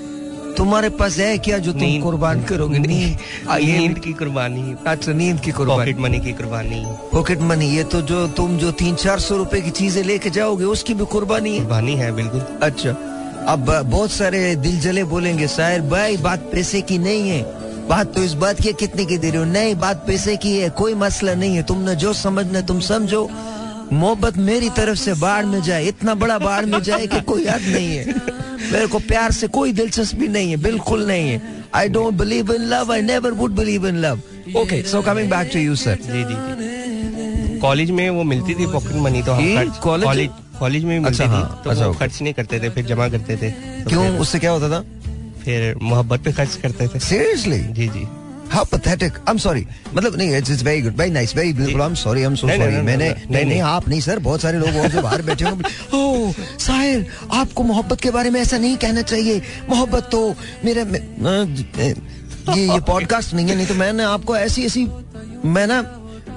तुम्हारे 0.57 0.89
पास 0.91 1.19
है 1.19 1.37
क्या 1.39 1.59
जो 1.59 1.73
तुम 1.73 2.01
कुर्बान 2.01 2.43
करोगे? 2.45 2.79
नींद। 2.79 3.19
नींद। 3.51 3.99
की 3.99 4.13
कुर्बानी। 4.13 4.75
अच्छा 4.87 5.13
नींद 5.13 5.41
की 5.41 5.51
कुर्बानी। 5.51 5.79
पॉकेट 5.79 5.99
मनी 5.99 6.21
की 6.21 6.33
कुर्बानी। 6.33 6.85
पॉकेट 7.13 7.41
मनी 7.41 7.69
ये 7.77 7.85
तो 7.85 8.03
जो 8.03 8.27
तुम 8.37 8.57
जो 8.59 8.71
तीन 8.73 8.95
चार 8.95 9.21
सौ 9.21 9.37
रूपए 9.37 9.61
की 9.61 9.71
चीज़ें 9.71 10.03
लेके 10.05 10.31
जाओगे 10.31 10.65
उसकी 10.65 10.95
भी 10.95 11.05
कुर्बानी 11.07 11.53
है। 11.53 11.59
कुर्बानी 11.59 11.95
है 11.95 12.13
बिल्कुल। 12.13 12.41
अच्छा 12.63 12.91
अब 13.49 13.71
बहुत 13.87 14.11
सारे 14.11 14.55
दिल 14.57 14.81
जले 14.81 15.05
बोलेंगे 15.05 15.49
शायर 15.49 15.81
भाई 15.89 16.17
बात 16.17 16.49
पैसे 16.53 16.81
की 16.83 16.99
नहीं 16.99 17.29
है। 17.29 17.43
बात 17.89 18.15
तो 18.15 18.23
इस 18.25 18.33
बात 18.35 18.61
की 18.63 18.73
कितने 18.73 19.05
की 19.05 19.17
दे 19.19 19.31
रहे 19.31 19.39
हो? 19.39 19.45
नहीं 19.47 19.75
बात 19.77 20.05
पैसे 20.07 20.37
की 20.37 20.57
है 20.59 20.69
कोई 20.79 20.95
मसला 20.95 21.35
नहीं 21.35 21.57
है। 21.57 21.63
तुमने 21.63 21.95
जो 21.97 22.13
समझना 22.13 22.61
तुम 22.61 22.81
समझो। 22.83 23.29
मोहब्बत 23.93 24.37
मेरी 24.39 24.69
तरफ़ 24.77 24.99
से 24.99 25.15
बाढ़ 25.15 25.45
में 25.47 25.61
जाए 25.63 25.85
इतना 25.87 26.15
बड़ा 26.15 26.39
बाढ़ 26.39 26.65
में 26.67 26.83
जाए 26.83 27.07
कि 27.07 27.21
कोई 27.23 27.47
हद 27.47 27.63
नहीं 27.69 27.97
है। 27.97 28.05
मेरे 28.73 28.87
को 28.87 28.99
प्यार 29.01 29.33
से 29.33 29.47
कोई 29.49 29.73
दिलचस्पी 29.73 30.29
नहीं 30.29 30.51
है 30.51 30.57
बिल्कुल 30.63 31.07
नहीं 31.07 31.29
है। 31.31 31.41
I 31.75 31.89
don't 31.89 32.15
believe 32.15 32.53
in 32.55 32.63
love 32.69 32.93
I 32.93 33.03
never 33.03 33.33
would 33.33 33.55
believe 33.57 33.87
in 33.89 33.97
love 33.97 34.21
okay 34.57 34.83
so 34.83 35.03
coming 35.03 35.31
back 35.31 35.51
to 35.53 35.59
you 35.59 35.75
sir 35.77 35.99
जी 36.03 36.25
जी 36.25 37.59
कॉलेज 37.61 37.91
में 37.91 38.09
वो 38.11 38.23
मिलती 38.25 38.55
थी 38.55 38.67
पॉकेट 38.73 38.97
मनी 39.03 39.23
तो 39.23 39.37
कॉलेज? 39.83 40.31
कॉलेज 40.59 40.85
में 40.85 40.99
मिलती 40.99 41.09
अच्छा, 41.09 41.25
थी 41.25 41.29
हाँ, 41.29 41.61
तो 41.65 41.71
अच्छा, 41.71 41.87
वो 41.87 41.93
खर्च 41.95 42.21
नहीं 42.23 42.33
करते 42.35 42.59
थे 42.61 42.69
फिर 42.71 42.85
जमा 42.87 43.09
करते 43.09 43.37
थे। 43.37 43.51
तो 43.51 43.89
क्यों 43.91 44.19
उससे 44.19 44.39
क्या 44.39 44.51
होता 44.51 44.69
था? 44.69 44.85
फिर 45.45 45.75
मोहब्बत 45.83 46.21
पे 46.25 46.33
खर्च 46.33 46.57
करते 46.63 46.89
थे 46.89 46.99
सीरियसली 47.01 47.59
जी 47.79 47.89
जी 47.89 48.07
How 48.47 48.63
pathetic. 48.65 49.15
I'm 49.27 49.39
sorry. 49.39 49.67
मतलब 49.95 50.17
नहीं 50.17 50.41
it's, 50.41 50.51
it's 50.51 50.63
very 50.63 50.81
good, 50.81 50.97
very 50.97 51.11
nice, 51.11 51.33
very 51.33 51.53
beautiful. 51.53 51.83
I'm 51.83 51.97
sorry, 51.97 52.23
I'm 52.23 52.37
so 52.37 52.47
नहीं, 52.47 52.59
sorry. 52.59 52.73
नहीं, 52.73 52.83
नहीं, 52.83 52.85
मैंने 52.85 53.09
नहीं, 53.31 53.45
नहीं। 53.45 53.61
आप 53.61 53.89
नहीं 53.89 54.01
सर 54.01 54.19
बहुत 54.19 54.41
सारे 54.41 54.59
लोग 54.59 54.77
और 54.77 54.89
जो 54.89 55.03
बाहर 55.03 55.23
बैठे 55.23 55.45
होंगे 55.45 55.65
ओह 55.97 56.33
साहिर 56.59 57.07
आपको 57.33 57.63
मोहब्बत 57.63 58.01
के 58.01 58.11
बारे 58.11 58.31
में 58.31 58.41
ऐसा 58.41 58.59
नहीं 58.59 58.77
कहना 58.77 59.03
चाहिए 59.03 59.41
मोहब्बत 59.71 60.09
तो 60.13 60.21
मेरे 60.65 60.83
ये 62.51 62.67
ये 62.73 62.81
पॉडकास्ट 62.87 63.35
नहीं 63.35 63.47
है 63.49 63.57
नहीं 63.57 63.67
तो 63.67 63.75
मैंने 63.75 64.05
आपको 64.05 64.37
ऐसी 64.37 64.65
ऐसी 64.67 64.87
मैं 65.45 65.67
ना 65.67 65.81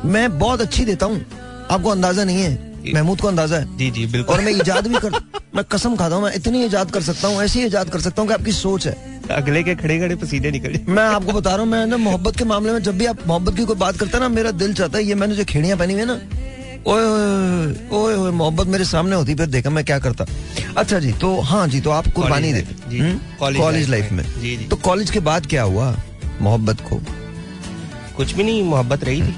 मैं 0.05 0.27
बहुत 0.39 0.61
अच्छी 0.61 0.85
देता 0.85 1.05
हूँ 1.05 1.25
आपको 1.71 1.89
अंदाज़ा 1.89 2.23
नहीं 2.23 2.41
है 2.43 2.66
महमूद 2.93 3.21
को 3.21 3.27
अंदाज़ा 3.27 3.57
है। 3.57 3.77
जी 3.77 3.89
जी 3.91 4.05
बिल्कुल। 4.05 4.35
और 4.35 4.41
मैं 4.41 4.51
इजाद 4.51 4.87
भी 4.87 4.99
कर 4.99 5.19
मैं 5.55 5.63
कसम 5.63 5.95
खाता 5.95 6.15
हूँ 6.15 6.23
मैं 6.23 6.33
इतनी 6.33 6.63
इजाद 6.65 6.91
कर 6.91 7.01
सकता 7.01 7.27
हूँ 7.27 7.43
ऐसी 7.43 7.63
ईजाद 7.65 7.89
कर 7.89 7.99
सकता 8.01 8.21
हूँ 8.21 8.29
कि 8.29 8.33
आपकी 8.33 8.51
सोच 8.51 8.87
है। 8.87 8.95
अगले 9.31 9.63
के 9.63 9.75
खड़े 9.75 9.99
खड़े 9.99 10.15
पसीने 10.15 10.51
निकले 10.51 10.79
मैं 10.87 11.03
आपको 11.03 11.31
बता 11.31 11.49
रहा 11.49 11.59
हूँ 11.59 11.69
मैं 11.71 11.85
ना 11.85 11.97
मोहब्बत 11.97 12.37
के 12.37 12.43
मामले 12.45 12.73
में 12.73 12.79
जब 12.79 12.97
भी 12.97 13.05
आप 13.05 13.27
मोहब्बत 13.27 13.55
की 13.55 13.65
कोई 13.65 13.75
बात 13.75 13.97
करते 13.97 14.11
हैं 14.11 14.19
ना 14.19 14.29
मेरा 14.29 14.51
दिल 14.51 14.73
चाहता 14.73 14.97
है 14.97 15.03
ये 15.03 15.15
मैंने 15.15 15.35
जो 15.35 15.45
खेड़ियाँ 15.45 15.77
पहनी 15.77 15.93
हुई 15.93 16.01
है 16.01 16.07
ना 16.07 16.19
ओए 16.87 18.15
ओए 18.15 18.31
मोहब्बत 18.31 18.67
मेरे 18.67 18.85
सामने 18.85 19.15
होती 19.15 19.35
फिर 19.35 19.45
देखा 19.45 19.69
मैं 19.69 19.85
क्या 19.85 19.99
करता। 19.99 20.25
अच्छा 20.77 20.99
जी 20.99 21.11
तो 21.11 21.39
हाँ 21.41 21.67
जी 21.67 21.81
तो 21.81 21.89
आप 21.89 22.07
कुर्बानी 22.07 22.53
दे। 22.53 22.61
life, 22.61 22.89
जी, 22.89 22.99
college 23.41 23.57
कॉलेज 23.57 23.89
लाइफ 23.89 24.11
में। 24.11 24.23
में। 24.23 24.41
जी, 24.41 24.57
जी। 24.57 24.65
तो 24.65 24.75
कॉलेज 24.75 25.09
के 25.09 25.19
बाद 25.19 25.45
क्या 25.45 25.63
हुआ 25.63 25.97
मोहब्बत 26.41 26.81
को? 26.81 27.01
कुछ 28.17 28.31
भी 28.31 28.43
नहीं 28.43 28.63
मोहब्बत 28.63 29.03
रही 29.03 29.21
थी। 29.21 29.35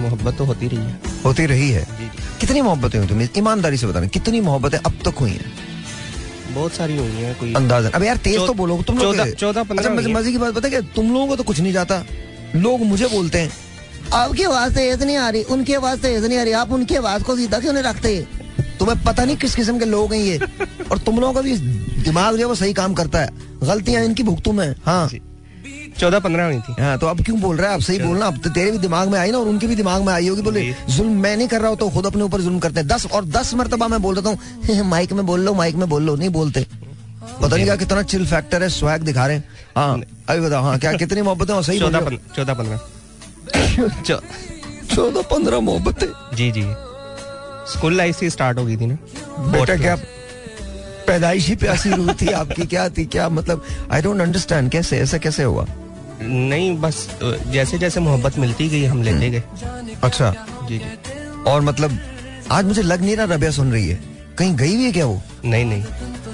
मोहब्बत 0.00 0.36
तो 0.38 0.44
होती 0.44 0.68
रही 0.68 0.78
है। 0.78 1.00
होती 1.24 1.46
रही 1.46 1.70
है। 1.70 1.86
कितनी 2.40 2.60
मोहब्बतें 2.60 2.98
हुई 2.98 3.08
तुम्हें? 3.08 3.28
ईमानदारी 3.38 3.76
से 3.76 3.86
बताना 3.86 4.06
कितनी 4.06 4.40
मोहब्बतें 4.40 4.78
अब 4.78 4.98
तक 5.04 5.18
हुई 5.20 5.30
हैं? 5.30 5.52
बहुत 6.54 6.72
सारी 6.72 6.96
हुई 6.96 7.10
हैं 7.10 7.34
कोई 7.38 7.52
अंदाज़ा 7.54 7.90
अब 7.94 8.02
यार 8.02 8.16
तेज 8.16 8.36
तो 8.36 8.54
बोलो 8.54 8.82
तुम 8.82 8.98
लोग 8.98 9.16
चौदह- 9.34 9.66
पंद्रह 9.68 9.88
अच्छा 9.88 10.10
मज़े। 10.12 10.32
की 10.32 10.38
बात 10.38 10.54
पता 10.54 10.68
क्या? 10.68 10.80
तुम 10.80 11.12
लोगों 11.12 11.26
को 11.26 11.36
तो 11.36 11.42
कुछ 11.42 11.60
नहीं 11.60 11.72
जाता। 11.72 12.02
लोग 12.56 12.80
मुझे 12.80 13.06
बोलते 13.06 13.38
हैं 13.38 13.50
आपकी 14.12 14.42
आवाज़ 14.42 14.74
तेज 14.74 15.02
नहीं 15.02 15.16
आ 15.16 15.28
रही 15.30 15.42
उनकी 15.42 15.74
आवाज़ 15.74 16.00
तेज 16.00 16.24
नहीं 16.24 16.38
आ 16.38 16.42
रही 16.42 16.52
आप 16.52 16.72
उनकी 16.72 16.94
आवाज़ 16.94 17.22
को 17.22 17.36
सीधा 17.36 17.58
क्यों 17.58 17.72
नहीं 17.72 17.82
रखते? 17.82 18.26
तुम्हें 18.78 19.02
पता 19.04 19.24
नहीं 19.24 19.36
किस 19.36 19.54
किस्म 19.54 19.78
के 19.78 19.84
लोग 19.84 20.12
हैं 20.14 20.20
ये। 20.20 20.38
और 20.90 20.98
तुम 20.98 21.20
लोगों 21.20 21.32
का 21.34 21.40
भी 21.40 21.56
दिमाग 22.02 22.32
जो 22.32 22.38
है 22.38 22.44
वो 22.44 22.54
सही 22.54 22.72
काम 22.72 22.94
करता 22.94 23.18
है। 23.18 23.28
गलतियाँ 23.62 24.04
इनकी 24.04 24.22
भुगतू 24.22 24.52
में 24.52 24.74
हाँ। 24.86 25.08
चौदह 26.00 26.18
पंद्रह 26.18 26.44
हुई 26.44 26.58
थी। 26.58 26.74
हाँ 26.80 26.96
तो 26.98 27.06
अब 27.06 27.22
क्यों 27.24 27.40
बोल 27.40 27.56
रहा 27.56 27.68
है? 27.68 27.74
अब 27.74 27.80
सही 27.82 27.98
बोलना। 27.98 28.26
अब 28.26 28.38
तो 28.44 28.50
तेरे 28.50 28.70
भी 28.70 28.78
दिमाग 28.78 29.08
में 29.08 29.18
आई 29.18 29.30
ना 29.30 29.38
और 29.38 29.48
उनके 29.48 29.66
भी 29.66 29.74
दिमाग 29.76 30.02
में 30.02 30.12
आई 30.12 30.28
होगी 30.28 30.42
बोले 30.42 30.62
जुल्म 30.90 31.20
मैं 31.20 31.36
नहीं 31.36 31.48
कर 31.48 31.60
रहा 31.60 31.68
हूँ 31.68 31.76
तो 31.78 31.88
खुद 31.90 32.06
अपने 32.06 32.22
ऊपर 32.22 32.40
जुल्म 32.40 32.58
करते 32.58 32.80
हैं। 32.80 32.88
दस 32.88 33.06
और 33.06 33.24
दस 33.24 33.54
मरतबा 33.54 33.88
मैं 33.88 34.02
बोल 34.02 34.14
देता 34.14 34.28
हूँ 34.28 34.84
माइक 34.90 35.12
में 35.12 35.26
बोल 35.26 35.40
लो 35.40 35.54
माइक 35.54 35.74
में 35.74 35.88
बोल 35.88 36.02
लो 36.02 36.16
नहीं 36.16 36.28
बोलते। 36.30 36.66
पता 37.42 37.54
नहीं 37.54 37.64
क्या 37.64 37.76
कितना 37.76 38.02
चिल 38.02 38.26
फैक्टर 38.26 38.62
है 38.62 38.68
स्वैग 38.68 39.02
दिखा 39.02 39.26
रहे 39.26 39.36
हैं। 39.36 39.44
हाँ 39.76 40.00
अभी 40.28 40.40
बताओ 40.40 40.62
हाँ 40.62 40.78
क्या 40.78 40.92
कितनी 40.92 41.22
मोहब्बत 41.22 41.50
और 41.50 41.62
सही 41.64 41.78
चौदह 41.78 42.00
पंद्रह 42.54 42.76
हो? 42.76 43.88
चौ- 44.06 44.20
चौदह 44.94 45.22
पंद्रह। 45.22 45.60
मोहब्बतें। 45.60 46.36
जी 46.36 46.50
जी। 46.52 46.62
स्कूल 47.72 47.96
लाइफ 47.96 48.18
से 48.18 48.30
स्टार्ट 48.30 48.58
हो 48.58 48.64
गई 48.64 48.76
थी 48.76 48.86
ना। 48.86 48.94
बेटा 49.52 49.76
क्या 49.76 49.96
पैदाइशी 51.06 51.54
प्यासी 51.56 51.90
रूह 51.90 52.12
थी 52.12 52.30
आपकी? 52.32 52.66
क्या 52.66 52.88
थी? 52.88 53.04
क्या 53.04 53.28
मतलब? 53.28 53.64
आई 53.92 54.02
डोंट 54.02 54.20
अंडरस्टैंड 54.20 54.70
कैसे? 54.70 54.98
ऐसा 54.98 55.18
कैसे 55.18 55.42
हुआ? 55.42 55.66
नहीं 56.22 56.80
बस 56.80 57.08
जैसे 57.46 57.78
जैसे 57.78 58.00
मोहब्बत 58.00 58.38
मिलती 58.38 58.68
गई 58.68 58.84
हम 58.84 59.02
लेते 59.02 59.30
गए। 59.30 59.42
अच्छा। 60.04 60.34
जी 60.68 60.78
जी। 60.78 61.42
और 61.42 61.60
मतलब 61.60 61.98
आज 62.50 62.64
मुझे 62.64 62.82
लग 62.82 63.00
नहीं 63.00 63.16
रहा 63.16 63.34
रबिया 63.34 63.50
सुन 63.50 63.72
रही 63.72 63.88
है। 63.88 64.00
कहीं 64.38 64.56
गई 64.56 64.74
हुई 64.74 64.84
है 64.84 64.92
क्या 64.92 65.06
वो? 65.06 65.22
नहीं 65.44 65.64
नहीं। 65.64 65.84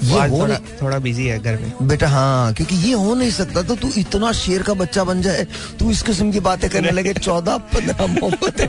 ये 0.03 0.19
आज 0.19 0.31
हो 0.31 0.39
थोड़ा 0.39 0.57
नहीं- 0.57 0.81
थोड़ा 0.81 0.99
बिज़ी 0.99 1.25
है 1.27 1.39
घर 1.39 1.57
में 1.57 1.87
बेटा 1.87 2.07
हाँ 2.07 2.53
क्योंकि 2.53 2.75
ये 2.75 2.93
हो 2.93 3.15
नहीं 3.15 3.31
सकता 3.31 3.61
तो 3.61 3.75
तू 3.75 3.89
इतना 3.97 4.31
शेर 4.31 4.61
का 4.63 4.73
बच्चा 4.73 5.03
बन 5.03 5.21
जाए 5.21 5.47
तू 5.79 5.91
इस 5.91 6.01
किस्म 6.01 6.31
की 6.31 6.39
बातें 6.39 6.69
करने 6.69 6.91
लगे 6.91 7.13
चौदह 7.27 7.57
पंद्रह 7.57 8.07
मोहब्बतें। 8.07 8.67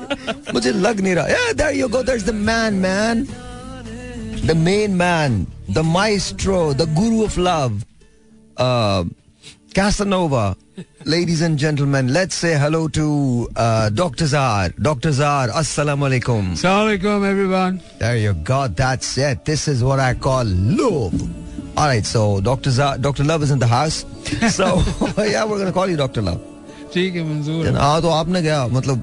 मुझे 0.55 0.73
लग 0.73 1.01
नहीं 1.01 1.15
रहा। 1.15 1.27
Yeah, 1.27 1.61
there 1.61 1.75
you 1.83 1.91
go 1.95 2.03
there's 2.09 2.27
the 2.31 2.37
man 2.49 2.81
man. 2.87 3.27
The 4.49 4.57
main 4.65 4.97
man 5.03 5.37
the 5.75 5.85
maestro 5.97 6.61
the 6.81 6.87
guru 7.01 7.27
of 7.27 7.39
love. 7.39 7.85
Uh, 8.61 9.05
Casanova. 9.79 10.45
ladies 11.06 11.42
and 11.42 11.58
gentlemen 11.60 12.12
let's 12.14 12.36
say 12.36 12.52
hello 12.58 12.88
to 12.88 13.06
uh, 13.56 13.90
Dr. 13.90 14.26
Zar 14.34 14.70
Dr. 14.88 15.12
Zar 15.12 15.48
assalamu 15.62 16.08
alaikum 16.10 16.52
Assalamualaikum 16.54 17.26
everyone. 17.30 17.82
There 18.00 18.18
you 18.18 18.34
go. 18.34 18.68
That's 18.68 19.18
it. 19.18 19.46
This 19.46 19.68
is 19.68 19.84
what 19.84 20.00
I 20.00 20.14
call 20.14 20.46
love. 20.46 21.14
All 21.78 21.88
right. 21.88 22.06
So 22.06 22.42
Dr. 22.42 22.72
Z- 22.72 22.98
Dr. 23.02 23.24
Love 23.24 23.44
is 23.44 23.52
in 23.52 23.60
the 23.60 23.68
house. 23.68 24.06
So 24.58 24.68
yeah, 25.18 25.46
we're 25.46 25.60
gonna 25.60 25.72
call 25.72 25.90
you 25.90 25.98
Dr. 26.06 26.22
Love. 26.22 26.42
ठीक 26.94 27.16
है 27.16 27.24
मंजूर 27.24 27.68
है 27.68 27.74
हाँ 27.80 28.02
तो 28.02 28.10
आपने 28.10 28.42
क्या 28.42 28.66
मतलब 28.68 29.02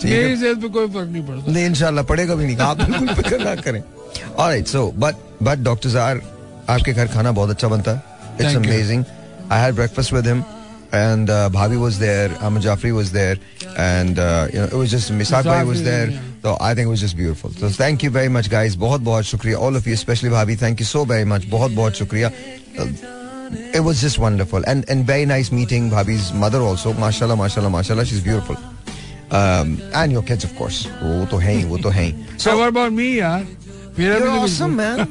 ठीक 0.00 0.10
है। 0.12 0.18
मेरी 0.22 0.36
सेहत 0.36 0.58
पे 0.60 0.68
कोई 0.74 0.88
फर्क 0.96 1.08
नहीं 1.12 1.22
पड़ता 1.26 1.52
नहीं 1.52 1.64
इंशाल्लाह 1.66 2.04
पड़ेगा 2.10 2.34
भी 2.40 2.44
नहीं 2.46 2.56
आप 2.66 2.76
बिल्कुल 2.80 3.14
फिक्र 3.22 3.38
ना 3.44 3.54
करें 3.66 3.82
All 4.36 4.48
right. 4.54 4.68
So 4.74 4.82
but 5.04 5.16
but 5.48 5.62
Dr. 5.68 5.92
Zar 5.96 6.12
आपके 6.76 6.92
घर 6.92 7.06
खाना 7.14 7.32
बहुत 7.38 7.50
अच्छा 7.50 7.68
बनता 7.68 7.92
है. 7.96 8.02
It's 8.38 8.52
Thank 8.52 8.66
you. 8.66 8.72
amazing. 8.72 9.04
I 9.50 9.58
had 9.64 9.74
breakfast 9.80 10.12
with 10.16 10.26
him. 10.32 10.44
And 10.94 11.30
uh, 11.30 11.48
Bhabi 11.52 11.78
was 11.80 12.00
there, 12.00 12.30
Ahmed 12.42 12.62
Jafri 12.64 12.92
was 12.92 13.12
there, 13.12 13.36
and 13.78 14.18
uh, 14.18 14.48
you 14.52 14.58
know 14.58 14.64
it 14.64 14.72
was 14.74 14.90
just 14.90 15.12
Misaq 15.12 15.44
Bhai 15.44 15.62
was 15.62 15.82
Jafri, 15.82 15.84
there. 15.84 16.10
yeah. 16.10 16.20
So 16.42 16.56
I 16.60 16.74
think 16.74 16.86
it 16.86 16.90
was 16.90 17.00
just 17.00 17.16
beautiful. 17.16 17.50
So 17.50 17.68
thank 17.68 18.02
you 18.02 18.10
very 18.10 18.28
much, 18.28 18.50
guys. 18.50 18.74
बहुत 18.74 19.00
बहुत 19.00 19.24
शुक्रिया 19.24 19.60
all 19.60 19.76
of 19.76 19.86
you, 19.86 19.94
especially 19.94 20.30
Bhabi. 20.30 20.58
Thank 20.58 20.80
you 20.80 20.86
so 20.86 21.04
very 21.04 21.24
much. 21.24 21.48
बहुत 21.48 21.74
बहुत 21.76 21.92
शुक्रिया. 22.02 22.32
Uh, 22.78 22.88
it 23.74 23.80
was 23.84 24.00
just 24.00 24.18
wonderful 24.18 24.62
and 24.66 24.84
and 24.88 25.06
very 25.06 25.26
nice 25.26 25.52
meeting 25.52 25.90
Bhabhi's 25.90 26.32
mother 26.32 26.60
also. 26.60 26.92
Mashallah, 26.94 27.36
mashallah, 27.36 27.70
mashallah. 27.70 28.04
She's 28.04 28.20
beautiful. 28.20 28.56
Um, 29.30 29.80
and 29.94 30.10
your 30.10 30.22
kids, 30.22 30.42
of 30.42 30.56
course. 30.56 30.86
वो 31.02 31.26
तो 31.30 31.38
हैं 31.38 31.54
ही, 31.54 31.64
वो 31.70 31.78
तो 31.82 31.90
हैं 31.90 32.04
ही. 32.10 32.38
So 32.40 32.58
what 32.58 32.68
about 32.68 32.92
me, 32.92 33.08
यार? 33.20 33.46
You're 33.97 34.27
awesome, 34.27 34.75
man. 34.75 35.07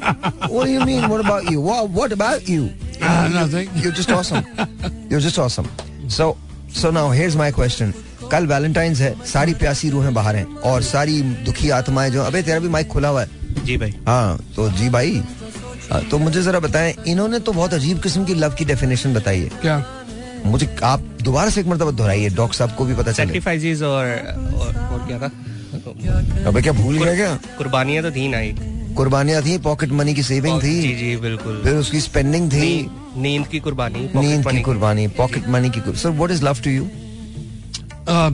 what 0.49 0.67
do 0.67 0.71
you 0.71 0.85
mean? 0.85 1.09
What 1.09 1.21
about 1.21 1.51
you? 1.51 1.61
What, 1.61 1.89
what 1.91 2.13
about 2.13 2.49
you? 2.49 2.71
Ah, 3.01 3.31
nothing. 3.33 3.71
You're 3.77 3.93
just 3.93 4.11
awesome. 4.11 4.45
You're 5.09 5.21
just 5.21 5.39
awesome. 5.39 5.69
So, 6.09 6.37
so 6.69 6.91
now 6.91 7.11
here's 7.11 7.37
my 7.37 7.51
question. 7.51 7.95
कल 8.33 8.47
Valentine's 8.47 9.01
है 9.01 9.15
सारी 9.27 9.55
प्यासी 9.55 9.89
रूहें 9.91 10.13
बाहर 10.15 10.37
हैं 10.37 10.45
और 10.69 10.83
सारी 10.83 11.21
दुखी 11.47 11.71
आत्माएँ 11.71 12.11
जो 12.11 12.23
अबे 12.23 12.43
तेरा 12.43 12.59
भी 12.59 12.69
माइक 12.69 12.89
खुला 12.89 13.09
हुआ 13.09 13.23
है 13.23 13.65
जी 13.65 13.77
भाई 13.77 13.95
हाँ 14.07 14.39
तो 14.57 14.69
जी 14.71 14.89
भाई 14.91 15.23
हाँ, 15.93 16.03
तो 16.11 16.19
मुझे 16.19 16.43
जरा 16.43 16.61
बताएँ 16.61 16.95
इन्होंने 17.09 17.39
तो 17.39 17.53
बहुत 17.53 17.75
अजीब 17.75 18.01
किस्म 18.03 18.25
की 18.25 18.35
लव 18.35 18.55
की 18.59 18.65
डेफिनेशन 18.65 19.15
बताई 19.15 19.41
है 19.41 19.61
क्या 19.61 19.77
मुझे 20.45 20.75
आप 20.85 21.01
दोबारा 21.23 21.51
से 21.51 21.61
एक 21.61 21.67
मरतबा 21.67 21.91
दोहराइए 21.91 22.29
डॉक्टर 22.37 22.57
साहब 22.57 22.75
को 22.77 22.85
भी 22.85 22.95
पता 22.95 23.13
चले 23.13 23.85
और, 23.85 24.07
और 24.57 24.77
और 24.93 25.07
क्या 25.07 25.19
था 25.19 25.31
अबे 26.49 26.63
क्या 26.63 26.73
भूल 26.73 26.99
गया 26.99 27.15
क्या 27.15 27.35
कुर्बानियाँ 27.59 28.03
तो 28.03 28.11
थी 28.11 28.29
ना 28.29 28.41
एक 28.41 28.74
कुर्बानियाँ 28.95 29.43
थी 29.43 29.59
पॉकेट 29.59 29.91
मनी 29.91 30.15
की 30.15 30.23
सेविंग 30.23 30.63
थी 30.63 30.83
जी 30.83 30.95
जी 30.95 31.17
बिल्कुल। 31.17 31.61
फिर 31.65 31.75
उसकी 31.75 32.01
स्पेंडिंग 32.01 32.53
थी। 32.53 32.91
नींद 33.17 33.47
की 33.47 33.61
कुर्बानी 33.61 34.11
नींद 34.17 34.51
की 34.51 34.61
कुर्बानी 34.61 35.09
पॉकेट 35.09 35.49
मनी 35.49 35.71
की 35.71 35.81
sir 35.99 36.09
what 36.09 36.31
is 36.31 36.45
love 36.45 36.61
to 36.65 36.71
you 36.71 36.89
uh, 38.09 38.31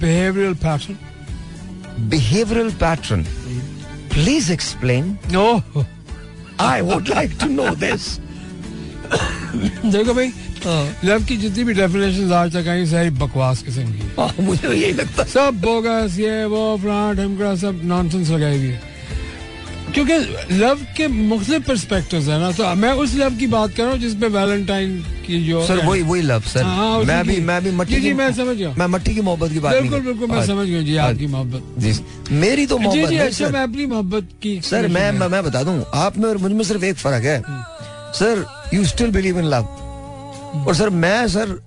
behavioral 0.00 0.56
pattern. 0.56 0.96
Behavioural 2.00 2.70
pattern 2.70 3.22
please 4.12 4.52
explain 4.52 5.18
no. 5.30 5.84
I 6.60 6.80
would 6.80 7.08
like 7.08 7.36
to 7.40 7.46
know 7.46 7.74
this 7.74 8.18
देखो 9.92 10.14
भाई 10.14 10.32
लव 11.04 11.24
की 11.24 11.36
जितनी 11.36 11.64
भी 11.64 11.74
डेफिनेशन 11.74 12.32
आज 12.32 12.56
तक 12.56 12.68
आई 12.68 12.86
सारी 12.86 13.10
बकवास 13.10 13.62
किस्म 13.62 13.82
की। 13.82 14.42
मुझे 14.42 14.68
यही 14.68 14.92
लगता 14.92 15.24
सब 15.24 15.60
बोगस 15.60 16.18
ये 16.18 16.44
वो 16.44 16.76
फलाना 16.82 17.12
ढमकड़ा 17.12 17.54
सब 17.56 17.80
नॉनसेंस 17.84 18.30
लगाई 18.30 18.58
हुई 18.58 18.66
है। 18.66 18.95
क्योंकि 19.96 20.16
लव 20.54 20.80
के 20.96 21.06
मुख्तलिफ़ 21.08 21.62
परस्पेक्टिव 21.66 22.30
है 22.30 22.38
ना 22.40 22.50
तो 22.52 22.74
मैं 22.76 22.90
उस 23.02 23.14
लव 23.14 23.36
की 23.38 23.46
बात 23.46 23.70
कर 23.74 23.82
रहा 23.82 23.92
हूँ 23.92 24.00
जिसपे 24.00 24.28
वैलेंटाइन 24.28 24.96
की 25.26 25.42
जो 25.44 25.64
सर 25.66 25.84
वही 25.86 26.02
वही 26.02 26.22
लव 26.22 26.40
सर 26.46 26.62
हाँ, 26.62 26.98
मैं 27.02 27.22
भी 27.26 27.36
मैं 27.42 27.62
भी 27.64 27.70
मट्टी 27.72 28.00
जी, 28.00 28.12
मैं 28.12 28.30
समझ 28.34 28.56
गया। 28.56 28.74
मैं 28.78 28.86
मट्टी 28.86 29.14
की 29.14 29.20
मोहब्बत 29.20 29.52
की 29.52 29.60
बात 29.60 29.74
बिल्कुल 29.74 30.00
बिल्कुल 30.00 30.28
मैं 30.28 30.36
हाँ, 30.36 30.46
समझ 30.46 30.66
गया 30.66 30.82
जी 30.82 30.96
हाँ, 30.96 31.08
आपकी 31.10 31.26
मोहब्बत। 31.26 31.80
जी। 31.80 31.94
मेरी 32.34 32.66
तो 32.66 32.78
मोहब्बत 32.78 33.08
जी 33.08 33.16
अच्छा 33.18 33.48
मैं 33.48 33.62
अपनी 33.62 33.86
मोहब्बत 33.86 34.28
की 34.42 34.60
सर 34.60 34.88
मैं 34.88 35.10
मैं, 35.12 35.28
मैं 35.28 35.42
बता 35.44 35.62
दूँ 35.62 35.84
आप 35.94 36.18
में 36.18 36.28
और 36.28 36.38
मुझमें 36.38 36.64
सिर्फ़ 36.64 36.84
एक 36.84 36.96
फ़र्क 36.96 37.24
है। 37.24 37.40
Sir 38.18 38.44
you 38.74 38.84
still 38.84 39.10
believe 39.10 39.38
in 39.38 39.44
love 39.44 40.64
और 40.66 40.74
सर 40.74 40.90
मैं 41.04 41.26
सर 41.28 41.58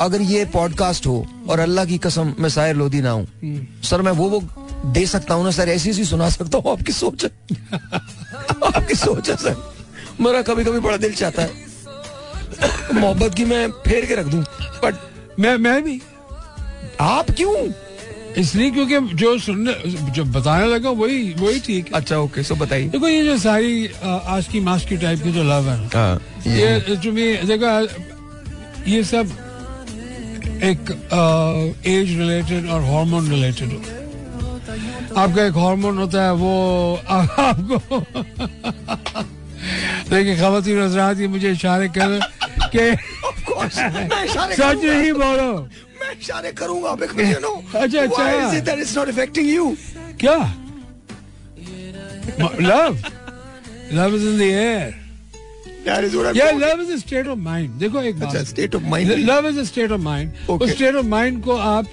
अगर 0.00 0.20
ये 0.22 0.44
पॉडकास्ट 0.52 1.06
हो 1.06 1.24
और 1.48 1.60
अल्लाह 1.60 1.84
की 1.84 1.98
कसम 1.98 2.34
मैं 2.38 2.48
सायर 2.48 2.76
लोधी 2.76 3.00
ना 3.00 3.10
हूँ 3.10 3.26
सर 3.84 4.02
मैं 4.02 4.12
वो 4.12 4.28
वो 4.28 4.40
दे 4.86 5.06
सकता 5.06 5.34
हूँ 5.34 5.44
ना 5.44 5.50
सर 5.50 5.68
ऐसी 5.68 5.90
ऐसी 5.90 6.04
सुना 6.04 6.28
सकता 6.30 6.58
हूँ 6.58 6.72
आपकी 6.72 6.92
सोच। 6.92 7.24
आपकी 7.24 8.94
सोच 8.94 9.30
है 9.30 9.36
सर। 9.36 9.56
मेरा 10.20 10.42
कभी 10.42 10.64
कभी 10.64 10.80
बड़ा 10.80 10.96
दिल 10.96 11.14
चाहता 11.14 11.42
है। 11.42 11.50
मोहब्बत 12.94 13.34
की 13.34 13.44
मैं 13.44 13.68
फेर 13.86 14.06
के 14.06 14.14
रख 14.14 14.26
दूँ 14.26 14.42
बट 14.84 14.94
मैं 15.40 15.56
मैं 15.58 15.82
भी। 15.84 16.00
आप 17.00 17.30
क्यों? 17.30 17.54
इसलिए 18.38 18.70
क्योंकि 18.70 18.98
जो 19.16 19.38
सुनने 19.38 19.72
जो 20.14 20.24
बताने 20.24 20.66
लगा 20.66 20.90
वही 20.90 21.32
वही 21.38 21.60
ठीक 21.60 21.92
अच्छा 21.94 22.16
ओके 22.18 22.42
सो 22.42 22.54
बताइए। 22.56 22.88
देखो 22.88 23.08
ये 23.08 23.24
जो 23.24 23.36
सारी 23.38 23.88
आज 24.04 24.48
की 24.48 24.60
मास 24.60 24.84
की 24.86 24.96
टाइप 24.96 25.22
की 25.22 25.32
जो 25.32 25.42
लव 25.44 25.68
है 25.70 25.76
हाँ 25.94 26.20
ये 26.46 26.80
to 26.96 27.10
me, 27.10 27.46
देखो 27.46 27.70
ये 28.90 29.02
सब 29.04 29.26
एक 30.64 30.90
एज 31.86 32.18
रिलेटेड 32.18 32.68
और 32.70 32.82
हार्मोन 32.84 33.30
रिलेटेड 33.30 33.68
है। 33.68 33.99
आपका 35.18 35.44
एक 35.44 35.56
हार्मोन 35.56 35.98
होता 35.98 36.24
है 36.24 36.32
वो 36.40 36.52
आ- 37.08 37.26
आपको 37.46 38.00
देखिए 40.10 40.36
खातन 40.36 40.78
हजरात 40.82 41.18
ये 41.20 41.26
मुझे 41.28 41.50
इशारे 41.52 41.88
कर 41.98 42.18
के 42.74 42.90
इशारे 42.92 44.54
सच। 44.54 44.84
नहीं 44.84 45.12
बोलो। 45.12 45.50
मैं 46.00 46.12
इशारे 46.20 46.52
करूँगा 46.60 46.94
अच्छा, 47.78 48.00
अच्छा। 48.00 48.50
क्या? 50.20 50.36
Love 52.40 52.96
love 53.92 54.14
is 54.16 54.26
in 54.28 54.38
the 54.38 54.42
air 54.42 54.98
love 56.58 56.80
is 56.82 56.96
state 57.00 57.26
of 57.28 57.38
mind 57.38 57.70
देखो 57.80 58.02
एक 58.02 58.18
state 58.44 58.74
of 58.74 58.82
mind 58.90 59.10
love 59.30 59.48
is 59.48 59.58
a 59.58 59.64
state 59.64 59.92
of 59.92 60.00
mind 60.00 60.32
उस 60.62 60.70
स्टेट 60.72 60.94
ऑफ़ 60.94 61.06
माइंड 61.06 61.42
को 61.44 61.56
आप 61.56 61.86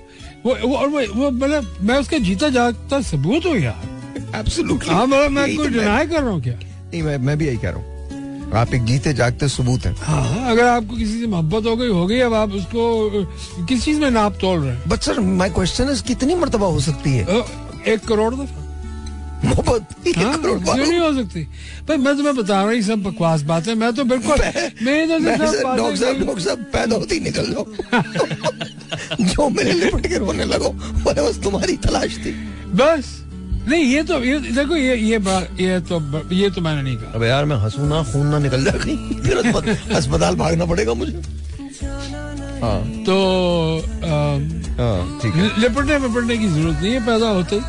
वो 0.46 0.56
वो 0.67 0.75
और 0.75 0.88
वो 0.89 1.01
वो 1.15 1.32
मतलब 1.32 1.75
मैं 1.82 1.98
उसका 2.00 2.17
जीता 2.17 2.50
जागता 2.50 3.01
सबूत 3.01 3.46
हूँ 3.46 3.58
यार। 3.58 4.36
एब्सोल्युटली 4.36 4.94
हाँ 4.94 5.06
मतलब 5.08 5.32
मैं 5.32 5.56
कोई 5.58 5.67
डिनाई 5.70 6.08
कर 6.08 6.22
रहा 6.22 6.32
हूँ 6.32 6.41
क्या? 6.41 6.53
नहीं 6.53 7.03
मैं 7.03 7.17
मैं 7.17 7.38
भी 7.38 7.48
यही 7.48 7.58
कह 7.58 7.70
रहा 7.70 7.79
हूँ। 7.79 8.51
आप 8.56 8.74
एक 8.74 8.84
जीते 8.86 9.13
जागते 9.13 9.48
सबूत 9.48 9.86
हैं। 9.86 9.96
हाँ 10.00 10.51
अगर 10.51 10.67
आपको 10.67 10.96
किसी 10.96 11.20
से 11.20 11.27
मोहब्बत 11.27 11.65
हो 11.65 11.75
गई 11.77 11.88
हो 11.88 12.06
गई 12.08 12.20
अब 12.20 12.34
आप 12.34 12.51
उसको 12.51 13.65
किस 13.65 13.84
चीज़ 13.86 14.00
में 14.00 14.10
नाप 14.12 14.38
तोल 14.41 14.60
रहे 14.60 14.75
हैं? 14.75 14.84
But 14.89 15.00
sir 15.00 15.20
my 15.20 15.50
question 15.50 15.89
is 15.89 16.03
कितनी 16.03 16.36
मर्तबा 16.36 16.67
हो 16.67 16.79
सकती 16.79 17.10
है? 17.10 17.25
एक 17.94 18.06
करोड़ 18.08 18.34
दफ़ा। 18.36 18.63
मोहब्बत? 19.46 19.88
हाँ, 20.17 20.38
नहीं 20.77 21.00
हो 21.00 21.13
सकती? 21.13 21.44
भाई 21.88 21.98
मैं 21.98 22.15
तुम्हें 22.17 22.36
बता 22.36 22.62
रहा 22.63 22.72
हूँ 22.72 22.82
सब 22.82 23.03
बकवास 23.03 23.41
बात 23.41 23.67
है। 23.67 23.75
मैं 23.75 23.94
तो 23.94 24.03
बिल्कुल 24.03 24.38
पैदा 26.72 26.96
होते 26.96 27.20
निकल 27.20 27.53
जाओ। 27.53 27.65
जो 29.22 29.50
मेरे 29.50 29.74
लिपट 29.74 30.08
के 30.08 30.17
रोने 30.17 30.44
लगो 30.44 30.74
मैं 30.74 31.15
बस 31.15 31.39
तुम्हारी 31.44 31.77
तलाश 31.77 32.17
थी। 32.17 32.32
बस। 32.67 33.24
नहीं 33.70 33.84
ये 33.84 34.03
तो 34.03 34.24
ये 34.24 34.39
देखो 34.39 34.75
ये 34.75 34.96
ये 34.96 35.17
ये 35.65 35.79
तो 35.79 36.29
ये 36.34 36.50
तो 36.50 36.62
मैंने 36.62 36.82
नहीं 36.82 36.98
कहा। 36.98 37.12
अबे 37.13 37.27
यार 37.27 37.46
मैं 37.46 37.56
हंसू 37.56 37.86
ना 37.86 38.03
खून 38.03 38.27
ना 38.27 38.39
निकल 38.39 38.63
जाए 38.63 38.79
कहीं। 38.79 39.22
फिर 39.22 39.38
अस्पताल- 39.38 39.91
अस्पताल 39.91 40.36
भागना 40.36 40.65
पड़ेगा 40.65 40.94
मुझे। 40.94 41.22
हाँ। 42.62 42.82
तो 42.84 43.15
हाँ 43.88 44.39
है। 44.39 45.60
लिपटने 45.60 45.98
मिपटने 45.98 46.38
की 46.38 46.48
ज़रूरत 46.48 46.79
नहीं 46.82 46.94
है 46.94 47.06
पैदा 47.06 47.29
होते 47.29 47.56
ही। 47.56 47.62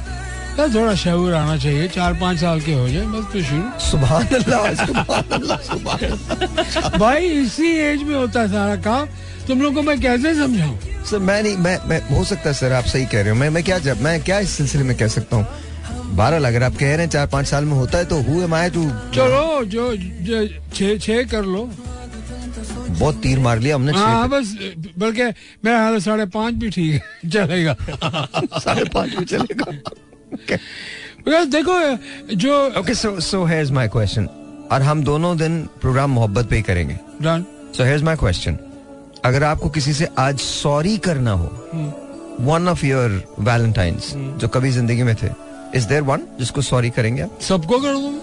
बस 0.58 0.74
थोड़ा 0.74 0.94
शहूर 0.94 1.34
आना 1.34 1.56
चाहिए 1.56 1.88
चार 1.88 2.14
पाँच 2.20 2.38
साल 2.40 2.60
के 2.60 2.72
हो 2.74 2.88
जाए 2.88 3.06
बस 3.06 3.24
तो 3.32 3.42
शुरू। 3.48 3.62
अल्लाह 5.38 6.98
भाई 6.98 7.26
इसी 7.42 7.68
एज 7.80 8.02
में 8.02 8.14
होता 8.14 8.40
है 8.40 8.48
सारा 8.52 8.76
काम। 8.86 9.06
तुम 9.46 9.60
लोग 9.62 9.74
को 9.74 9.82
मैं 9.82 10.00
कैसे 10.00 10.34
समझाऊं? 10.34 10.76
सर 11.10 11.18
मैं 11.18 11.42
नहीं 11.42 11.56
मैं 11.56 11.78
मैं 11.88 12.00
हो 12.08 12.24
सकता 12.24 12.48
है 12.48 12.54
सर 12.54 12.72
आप 12.72 12.84
सही 12.84 13.06
कह 13.06 13.20
रहे 13.22 13.30
हो। 13.30 13.36
मैं 13.38 13.50
मैं 13.50 13.62
क्या 13.64 13.78
जब 13.86 14.00
मैं 14.02 14.20
क्या 14.22 14.38
इस 14.38 14.50
सिलसिले 14.50 14.84
में 14.84 14.96
कह 14.96 15.08
सकता 15.08 15.36
हूँ? 15.36 15.46
बारह 16.16 16.46
अगर 16.48 16.62
आप 16.62 16.74
कह 16.76 16.86
रहे 16.86 17.04
हैं 17.04 17.08
चार 17.10 17.26
पाँच 17.32 17.46
साल 17.46 17.64
में 17.64 17.72
होता 17.72 17.98
है 17.98 18.04
तो 18.04 18.20
हु 18.22 18.42
एम 18.42 18.54
आई 18.54 18.70
टू 18.70 18.84
चलो 19.14 19.64
जो, 19.64 19.94
जो 19.96 20.46
छः 20.74 20.98
छः 20.98 21.22
कर 21.30 21.44
लो। 21.44 21.70
बहुत 22.90 23.16
तीर 23.22 23.38
मार 23.38 23.58
लिया 23.58 23.74
हमने 23.74 23.92
हाँ 23.92 24.28
बस 24.28 24.54
बल्कि 24.98 25.22
मेरा 25.64 25.78
हाल 25.82 25.98
साढ़े 26.00 26.26
पाँच 26.34 26.54
भी 26.54 26.70
ठीक 26.70 26.92
है 26.94 27.30
चलेगा। 27.30 27.74
साढ़े 28.58 28.84
पाँच 28.94 29.16
में 29.18 29.24
चलेगा। 29.24 29.66
देखो 30.34 32.34
जो 32.34 32.80
okay 32.80 32.94
so 32.94 33.20
so 33.20 33.44
here 33.44 33.72
my 33.72 33.88
question 33.88 34.28
और 34.72 34.82
हम 34.82 35.04
दोनों 35.04 35.36
दिन 35.38 35.68
प्रोग्राम 35.80 36.10
मोहब्बत 36.10 36.48
पे 36.48 36.56
ही 36.56 36.62
करेंगे। 36.62 36.98
Done 37.22 37.44
so 37.76 37.84
here 37.84 38.04
my 38.04 38.16
question 38.16 38.58
अगर 39.24 39.44
आपको 39.44 39.68
किसी 39.68 39.92
से 39.92 40.08
आज 40.18 40.38
सॉरी 40.38 40.98
करना 40.98 41.30
हो 41.30 41.50
वन 42.40 42.68
ऑफ़ 42.68 42.86
योर 42.86 43.34
वैलेंटाइन 43.40 43.98
जो 44.38 44.48
कभी 44.48 44.70
ज़िंदगी 44.70 45.02
में 45.02 45.14
थे 45.14 45.28
इज़ 45.74 45.88
देयर 45.88 46.02
वन 46.02 46.22
जिसको 46.38 46.62
सॉरी 46.62 46.90
करेंगे 46.90 47.22
आप? 47.22 47.40
सबको 47.40 47.78
कर 47.78 47.92
दूँ 47.92 48.20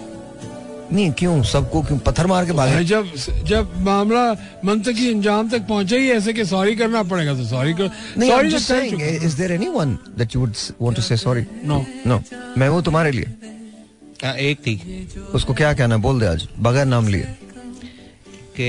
नहीं 0.92 1.12
क्यों? 1.12 1.42
सबको 1.42 1.82
क्यों? 1.82 1.98
पत्थर 1.98 2.26
मार 2.26 2.46
के 2.46 2.52
भागे। 2.52 2.84
जब 2.84 3.06
जब 3.44 3.80
मामला 3.80 4.32
मंतकी 4.64 5.12
अंजाम 5.12 5.48
तक 5.50 5.66
पहुँचे 5.66 5.98
ही 5.98 6.10
ऐसे 6.10 6.32
कि 6.32 6.44
सॉरी 6.44 6.76
करना 6.76 7.02
पड़ेगा 7.02 7.34
तो 7.34 7.44
सॉरी 7.44 7.74
कर 7.74 7.90
नहीं 8.18 8.30
sorry 8.30 8.50
just 8.50 8.70
saying 8.70 9.24
is 9.24 9.36
there 9.40 9.50
anyone 9.58 9.96
that 10.18 10.36
you 10.36 10.44
would 10.44 10.54
s- 10.54 10.70
want 10.82 10.98
to 10.98 11.06
say 11.08 11.26
sorry? 11.26 11.44
No 11.64 12.22
मैं 12.58 12.68
वो 12.68 12.82
तुम्हारे 12.82 13.10
लिए। 13.10 13.24
हाँ, 14.24 14.34
एक 14.34 14.58
थी। 14.58 15.08
उसको 15.34 15.54
क्या 15.54 15.72
कहना 15.74 15.96
बोल 15.96 16.20
दे 16.20 16.26
आज। 16.26 16.48
बगैर 16.58 16.86
नाम 16.86 17.08
लिए। 17.08 17.26
कि 18.60 18.68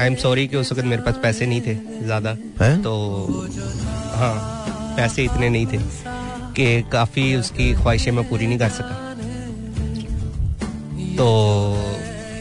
आई 0.00 0.06
एम 0.06 0.14
सॉरी 0.14 0.48
कि 0.48 0.56
उस 0.56 0.72
वक्त 0.72 0.84
मेरे 0.84 1.02
पास 1.02 1.14
पैसे 1.22 1.46
नहीं 1.46 1.60
थे 1.60 1.74
ज़्यादा। 2.04 2.34
तो 2.62 2.92
हाँ 4.14 4.34
पैसे 4.96 5.24
इतने 5.24 5.48
नहीं 5.48 5.66
थे 5.66 5.78
कि 6.56 6.82
काफ़ी 6.92 7.36
उसकी 7.36 7.74
ख्वाहिशें 7.74 8.12
मैं 8.12 8.28
पूरी 8.28 8.46
नहीं 8.46 8.58
कर 8.58 8.68
सका। 8.68 9.13
तो 11.16 11.26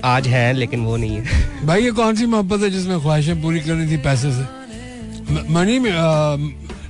आज 0.06 0.27
है 0.27 0.51
लेकिन 0.53 0.86
वो 0.86 0.96
नहीं 0.98 1.15
है। 1.18 1.65
भाई 1.68 1.84
ये 1.84 1.92
कौन 2.00 2.15
सी 2.15 2.25
मोहब्बत 2.25 2.62
है 2.63 2.70
जिसमें 2.70 3.00
ख्वाहिशें 3.01 3.42
पूरी 3.42 3.60
करनी 3.68 3.92
थी 3.92 3.98
पैसे 4.03 4.32
से? 4.34 4.46
मनी 5.53 5.77
में 5.80 5.92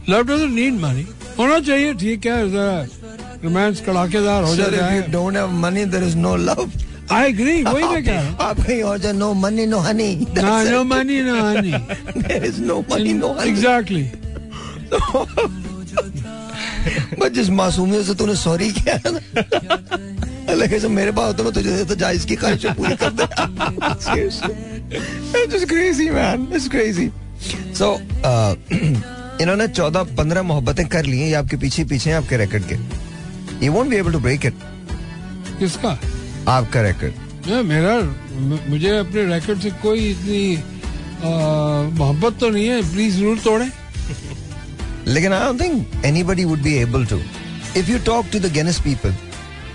लव 0.09 0.23
डजंट 0.23 0.53
नीड 0.55 0.79
मनी 0.81 1.05
होना 1.39 1.59
चाहिए 1.67 1.93
ठीक 2.03 2.25
है 2.25 2.37
रोमांस 3.43 3.81
कड़ाकेदार 3.85 4.43
हो 4.43 4.55
जाए 4.55 4.69
you 4.95 5.05
don't 5.13 5.35
have 5.41 5.53
money 5.65 5.83
there 5.93 6.05
is 6.09 6.15
no 6.25 6.33
I 7.11 7.29
agree 7.29 7.63
वही 7.63 7.83
मैं 7.83 8.03
कह 8.03 8.11
रहा 8.11 8.27
हूँ। 8.27 8.37
आप 8.41 8.59
कहीं 8.59 8.81
और 8.89 8.97
जाए 8.97 9.13
no 9.13 9.33
money 9.33 9.65
no 9.65 9.77
honey 9.87 10.11
no 10.37 10.83
money 10.83 11.19
no 11.21 11.35
honey 11.45 11.71
there 12.17 12.45
is 12.45 12.61
no 12.61 12.79
money 12.91 13.13
no 13.13 13.33
honey 13.39 13.49
exactly 13.49 14.03
बस 17.19 17.31
जिस 17.31 17.49
मासूमियत 17.59 18.05
से 18.05 18.13
तूने 18.15 18.35
सॉरी 18.35 18.69
किया 18.79 18.95
है 20.61 20.79
ना 20.81 20.87
मेरे 20.89 21.11
पास 21.11 21.25
होता 21.27 21.43
मैं 21.43 21.53
तुझे 21.53 21.71
देता 21.71 21.95
जा 21.95 22.09
इसकी 22.17 22.35
ख्वाहिशें 22.35 22.73
पूरी 22.75 22.95
कर 22.95 23.11
दे। 23.11 23.25
Just 25.47 25.67
crazy 25.69 26.09
man 26.09 26.47
it's 26.53 26.67
crazy 26.69 27.09
so 27.77 27.87
इन्होंने 29.41 29.67
चौदह 29.67 30.03
पंद्रह 30.17 30.41
मोहब्बतें 30.43 30.85
कर 30.87 31.05
ली 31.05 31.19
हैं 31.19 31.27
ये 31.27 31.33
आपके 31.35 31.57
पीछे 31.57 31.83
पीछे 31.85 32.09
हैं 32.09 32.17
आपके 32.17 32.37
रिकॉर्ड 32.37 32.63
के। 32.71 32.75
You 33.65 33.71
won't 33.71 33.89
be 33.89 33.95
able 33.95 34.11
to 34.11 34.19
break 34.19 34.45
it 34.45 34.53
किसका? 35.59 35.97
आपका 36.49 36.81
रिकॉर्ड 36.81 37.13
मेरा 37.65 37.99
मुझे 38.69 38.97
अपने 38.97 39.25
रैकेट 39.25 39.57
से 39.61 39.69
कोई 39.81 40.09
इतनी 40.09 40.43
मोहब्बत 41.23 42.37
तो 42.39 42.49
नहीं 42.49 42.67
है 42.67 42.81
प्लीज़ 42.91 43.17
ज़रूर 43.17 43.37
तोड़े। 43.39 43.67
लेकिन 45.07 45.33
I 45.33 45.45
don't 45.45 45.61
think 45.61 46.05
anybody 46.05 46.43
would 46.45 46.61
be 46.63 46.73
able 46.77 47.05
to 47.05 47.19
if 47.77 47.91
you 47.91 47.97
talk 48.05 48.25
to 48.33 48.39
the 48.39 48.51
Guinness 48.53 48.79
people 48.81 49.15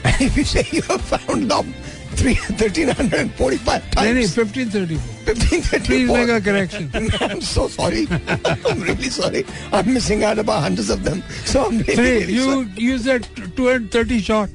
And 0.04 0.14
if 0.20 0.36
you 0.36 0.44
say 0.44 0.66
you 0.70 0.82
have 0.82 1.00
found 1.02 1.50
them, 1.50 1.74
3, 2.18 2.34
1345 2.34 3.90
times. 3.92 3.96
No, 3.96 4.12
no, 4.12 4.20
1534. 4.20 4.98
1534. 4.98 5.80
Please 5.86 6.10
make 6.10 6.28
a 6.28 6.40
correction. 6.40 6.90
I'm 7.30 7.40
so 7.40 7.68
sorry. 7.68 8.06
I'm 8.66 8.80
really 8.80 9.10
sorry. 9.10 9.44
I'm 9.72 9.92
missing 9.94 10.24
out 10.24 10.38
about 10.38 10.62
hundreds 10.62 10.90
of 10.90 11.04
them. 11.04 11.22
So 11.44 11.66
I'm 11.66 11.78
really, 11.78 11.94
Three, 11.94 12.10
really 12.20 12.32
you 12.32 12.98
sorry. 12.98 13.20
230 13.20 14.20
shot. 14.20 14.50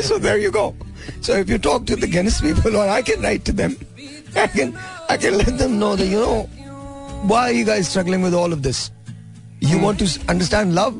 so 0.00 0.18
there 0.18 0.38
you 0.38 0.50
go. 0.50 0.74
So 1.20 1.34
if 1.34 1.50
you 1.50 1.58
talk 1.58 1.86
to 1.86 1.96
the 1.96 2.06
Guinness 2.06 2.40
people, 2.40 2.76
or 2.76 2.88
I 2.88 3.02
can 3.02 3.20
write 3.20 3.44
to 3.46 3.52
them, 3.52 3.76
I 4.36 4.46
can, 4.46 4.78
I 5.08 5.16
can 5.16 5.36
let 5.36 5.58
them 5.58 5.78
know 5.78 5.96
that, 5.96 6.06
you 6.06 6.20
know, 6.20 6.42
why 7.26 7.50
are 7.50 7.52
you 7.52 7.64
guys 7.64 7.88
struggling 7.88 8.22
with 8.22 8.32
all 8.34 8.52
of 8.52 8.62
this? 8.62 8.90
You 9.60 9.78
hmm. 9.78 9.84
want 9.84 9.98
to 9.98 10.20
understand 10.28 10.74
love? 10.74 10.94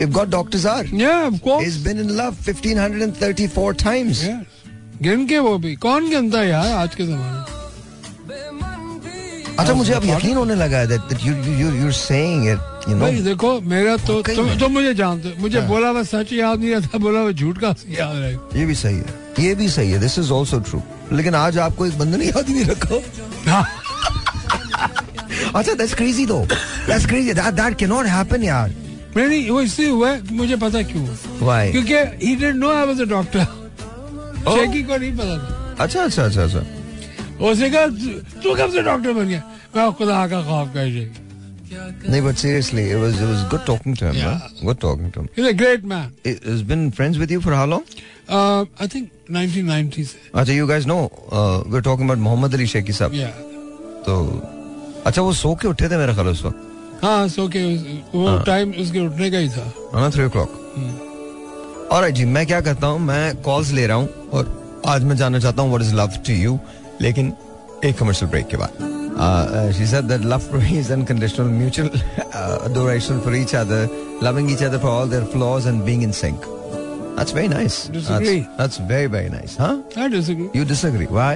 If 0.00 0.12
God 0.12 0.30
doctors 0.30 0.64
are, 0.66 0.84
yeah 0.84 1.26
of 1.26 1.42
course. 1.42 1.64
He's 1.64 1.78
been 1.84 1.98
in 1.98 2.16
love 2.16 2.36
1534 2.46 3.74
times. 3.74 4.22
yes 4.26 4.44
गिन 5.02 5.26
के 5.28 5.38
वो 5.38 5.56
भी 5.64 5.74
कौन 5.82 6.08
गिनता 6.10 6.38
है 6.40 6.48
यार 6.48 6.72
आज 6.76 6.94
के 6.94 7.04
जमाने 7.06 7.46
अच्छा 9.58 9.74
मुझे 9.74 9.92
अब 9.94 10.04
यकीन 10.04 10.36
होने 10.36 10.54
लगा 10.54 10.78
है 10.78 10.86
that, 10.88 11.04
that 11.10 11.22
you 11.26 11.34
you 11.60 11.68
you're 11.76 11.94
saying 11.98 12.42
it, 12.52 12.58
you 12.88 12.94
know. 12.94 13.00
भाई 13.00 13.20
देखो 13.22 13.50
मेरा 13.72 13.96
तो 14.06 14.22
कई 14.26 14.36
तुम 14.36 14.46
में। 14.46 14.58
तुम 14.58 14.72
मुझे 14.72 14.94
जानते 14.94 15.28
हो 15.28 15.42
मुझे 15.42 15.60
बोला 15.68 15.88
हुआ 15.88 16.02
सच 16.10 16.32
याद 16.32 16.58
नहीं 16.60 16.70
रहता 16.74 16.98
बोला 16.98 17.20
हुआ 17.20 17.32
झूठ 17.32 17.58
का 17.58 17.74
याद 17.98 18.16
रहेगा 18.16 18.58
ये 18.58 18.66
भी 18.66 18.74
सही 18.82 18.96
है 18.96 19.44
ये 19.46 19.54
भी 19.54 19.68
सही 19.76 19.90
है 19.90 19.98
दिस 20.00 20.18
इज़ 20.18 20.32
ऑल्सो 20.32 20.58
ट्रू 20.70 20.82
लेकिन 21.12 21.34
आज 21.34 21.58
आपको 21.66 21.86
एक 21.86 21.98
बंधन 21.98 22.22
याद 22.22 22.48
नहीं 22.48 22.64
रखा 22.64 23.00
हाँ, 23.50 23.64
अच्छा 25.54 25.72
दैट्स 25.72 25.94
क्रेजी 25.94 26.26
दो 26.26 26.40
that's 26.50 27.06
crazy 27.06 27.32
that 27.40 27.54
that 27.62 27.78
can 27.78 27.88
not 27.88 28.06
happen 28.16 28.42
यार 28.44 28.74
नहीं 29.26 29.50
वो 29.50 29.60
इसलिए 29.60 29.88
हुआ 29.88 30.10
है, 30.10 30.34
मुझे 30.34 30.56
पता 30.56 30.82
क्यों? 30.82 31.06
हुआ 31.40 31.64
क्योंकि 31.70 31.94
he 32.26 32.34
did 32.36 32.56
no 32.56 32.70
I 32.72 32.86
was 32.86 33.00
a 33.00 33.04
doctor. 33.04 33.44
Shaky 34.48 34.82
को 34.82 34.96
नहीं 34.96 35.12
पता 35.16 35.38
था। 35.38 35.76
अच्छा 35.84 36.02
अच्छा 36.02 36.24
अच्छा 36.24 36.42
अच्छा। 36.42 36.58
उसने 37.50 37.70
कहा 37.70 37.86
"तू- 38.42 38.58
कब 38.60 38.72
से 38.72 38.82
डॉक्टर 38.82 39.12
बन 39.12 39.28
गया? 39.28 39.42
मैं 39.76 39.92
खुदा 39.92 40.26
का 40.28 40.42
खौफ 40.42 40.68
कर 40.74 40.90
शेकी 40.90 41.26
नहीं 42.10 42.20
but 42.22 42.34
seriously 42.34 42.88
it 42.90 42.96
was 42.96 43.14
it 43.14 43.22
was 43.22 43.48
good 43.50 43.64
talking 43.66 43.96
to 43.96 44.06
him 44.06 44.66
good 44.66 44.78
talking 44.80 45.12
to 45.12 45.20
him 45.20 45.28
He's 45.38 45.50
a 45.52 45.56
great 45.62 45.84
man. 45.92 46.06
He's 46.26 46.62
been 46.70 46.84
friends 47.00 47.18
with 47.22 47.34
you 47.36 47.40
for 47.46 47.54
how 47.58 47.66
long? 47.72 47.82
Uh, 48.38 48.64
I 48.84 48.88
think 48.94 49.10
1990 49.32 50.04
से. 50.04 50.30
अच्छा 50.34 50.52
you 50.52 50.68
guys 50.70 50.86
know 50.92 51.00
uh, 51.32 51.58
we're 51.72 51.84
talking 51.88 52.08
about 52.08 52.18
Mohammad 52.28 52.54
Ali 52.54 52.66
Sheikhi 52.66 52.92
साहब 52.92 53.12
Yeah. 53.12 53.36
तो 54.06 54.16
अच्छा 55.06 55.22
वो 55.22 55.32
सो 55.32 55.54
के 55.54 55.68
उठे 55.68 55.88
थे 55.88 55.96
मेरा 55.96 56.14
ख्याल 56.14 56.28
उस 56.28 56.44
वक्त। 56.44 56.64
हाँ 57.02 57.28
सो 57.28 57.48
के 57.56 57.62
वो 58.14 58.38
टाइम 58.46 58.72
उसके 58.80 59.00
उठने 59.06 59.30
का 59.30 59.38
ही 59.38 59.48
था 59.56 59.72
हाँ 59.94 60.10
थ्री 60.12 60.24
ओ 60.24 60.28
क्लॉक 60.36 61.88
और 61.92 62.08
जी 62.10 62.24
मैं 62.36 62.46
क्या 62.46 62.60
करता 62.60 62.86
हूँ 62.86 62.98
मैं 63.00 63.36
कॉल्स 63.42 63.70
ले 63.72 63.86
रहा 63.86 63.96
हूँ 63.96 64.30
और 64.38 64.82
आज 64.86 65.04
मैं 65.04 65.16
जानना 65.16 65.38
चाहता 65.38 65.62
हूँ 65.62 65.70
what 65.70 65.82
is 65.82 65.94
love 65.94 66.16
to 66.26 66.32
you 66.32 66.58
लेकिन 67.00 67.32
एक 67.84 67.98
कमर्शियल 67.98 68.30
ब्रेक 68.30 68.46
के 68.48 68.56
बाद 68.62 69.72
she 69.76 69.86
said 69.86 70.04
that 70.08 70.24
love 70.32 70.38
for 70.50 70.60
me 70.60 70.78
is 70.78 70.92
unconditional 70.92 71.46
mutual 71.60 71.90
adoration 72.66 73.20
for 73.24 73.32
each 73.38 73.54
other 73.60 73.80
loving 74.26 74.48
each 74.54 74.62
other 74.68 74.78
for 74.84 74.90
all 74.96 75.10
their 75.14 75.26
flaws 75.34 75.66
and 75.72 75.84
being 75.88 76.02
in 76.08 76.12
sync 76.20 76.46
that's 77.16 77.32
very 77.38 77.48
nice 77.52 77.78
Disagree. 77.96 78.40
that's, 78.40 78.58
that's 78.58 78.78
very 78.92 79.08
very 79.14 79.30
nice 79.36 79.56
huh 79.56 79.74
I 79.96 80.08
disagree. 80.08 80.50
you 80.54 80.64
disagree 80.74 81.06
why 81.20 81.32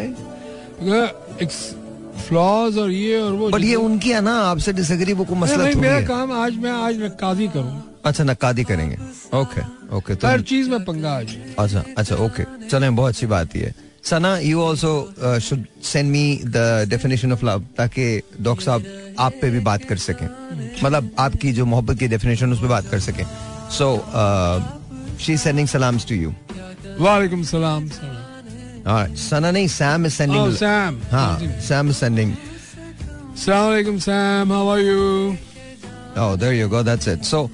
flaws 2.19 2.79
और 2.79 2.91
ये 2.91 3.21
और 3.21 3.33
वो 3.33 3.49
but 3.51 3.63
ये 3.63 3.75
उनकी 3.77 4.11
है 4.11 4.21
ना 4.21 4.35
आपसे 4.41 4.73
disagree 4.73 5.13
वो 5.13 5.25
नहीं, 5.25 5.41
मसला 5.41 5.65
थोड़ी 5.65 5.81
मेरा 5.81 6.01
काम 6.07 6.33
आज 6.33 6.57
मैं 6.57 6.71
आज 6.73 7.03
नक्काजी 7.03 7.49
करूँ। 7.49 7.83
अच्छा 8.05 8.25
नक्कादी 8.25 8.65
करेंगे। 8.65 8.97
ओके 9.39 9.63
ओके 9.97 10.15
तो 10.15 10.29
हर 10.29 10.41
चीज़ 10.43 10.71
में 10.71 10.85
पंगा 10.85 11.13
आज। 11.13 11.37
अच्छा 11.59 11.85
अच्छा 11.99 12.17
ओके 12.25 12.45
चले 12.69 12.91
बहुत 12.91 13.09
अच्छी 13.09 13.27
बात 13.27 13.57
ये 13.57 13.73
Sana 14.05 14.37
you 14.39 14.61
also 14.63 15.39
should 15.41 15.65
send 15.85 16.11
me 16.11 16.41
the 16.47 16.87
definition 16.91 17.33
of 17.33 17.45
love 17.47 17.65
ताकि 17.79 18.07
डॉक्टर 18.41 18.65
साहब 18.65 19.15
आप 19.21 19.33
पे 19.43 19.51
भी 19.51 19.61
बात 19.61 19.85
कर 19.85 19.97
सकें। 20.07 20.29
मतलब 20.85 21.11
आपकी 21.19 21.53
जो 21.53 21.65
मोहब्बत 21.67 21.99
की 21.99 22.09
डेफिनेशन 22.09 22.53
उस 22.53 22.61
पर 22.61 22.67
बात 22.69 22.89
कर 22.91 23.01
सकें। 23.01 23.25
सो 23.71 23.95
शी 25.21 25.37
सेंडिंग 25.39 25.69
सलाम्स 25.69 26.09
टू 26.09 26.15
यू 26.15 26.33
वालेकुम 27.01 27.43
सलाम। 27.45 27.89
सना 28.87 29.51
नहीं 29.51 29.69
Sam 29.69 30.07
is 30.07 30.13
Oh, 30.13 30.17
sending 30.17 30.57
Sam. 30.57 30.95
हाँ 31.13 31.39
Sam 31.69 31.89
is 31.91 31.97
sending 31.97 32.35
Assalamu 33.35 33.69
alaikum, 33.73 33.99
Sam. 34.01 34.51
How 34.51 34.69
are 34.69 34.81
you? 34.81 35.37
Oh, 36.17 36.37
there 36.37 36.55
you 36.55 36.69
go. 36.69 36.83
That's 36.83 37.07
it. 37.13 37.25
So, 37.25 37.49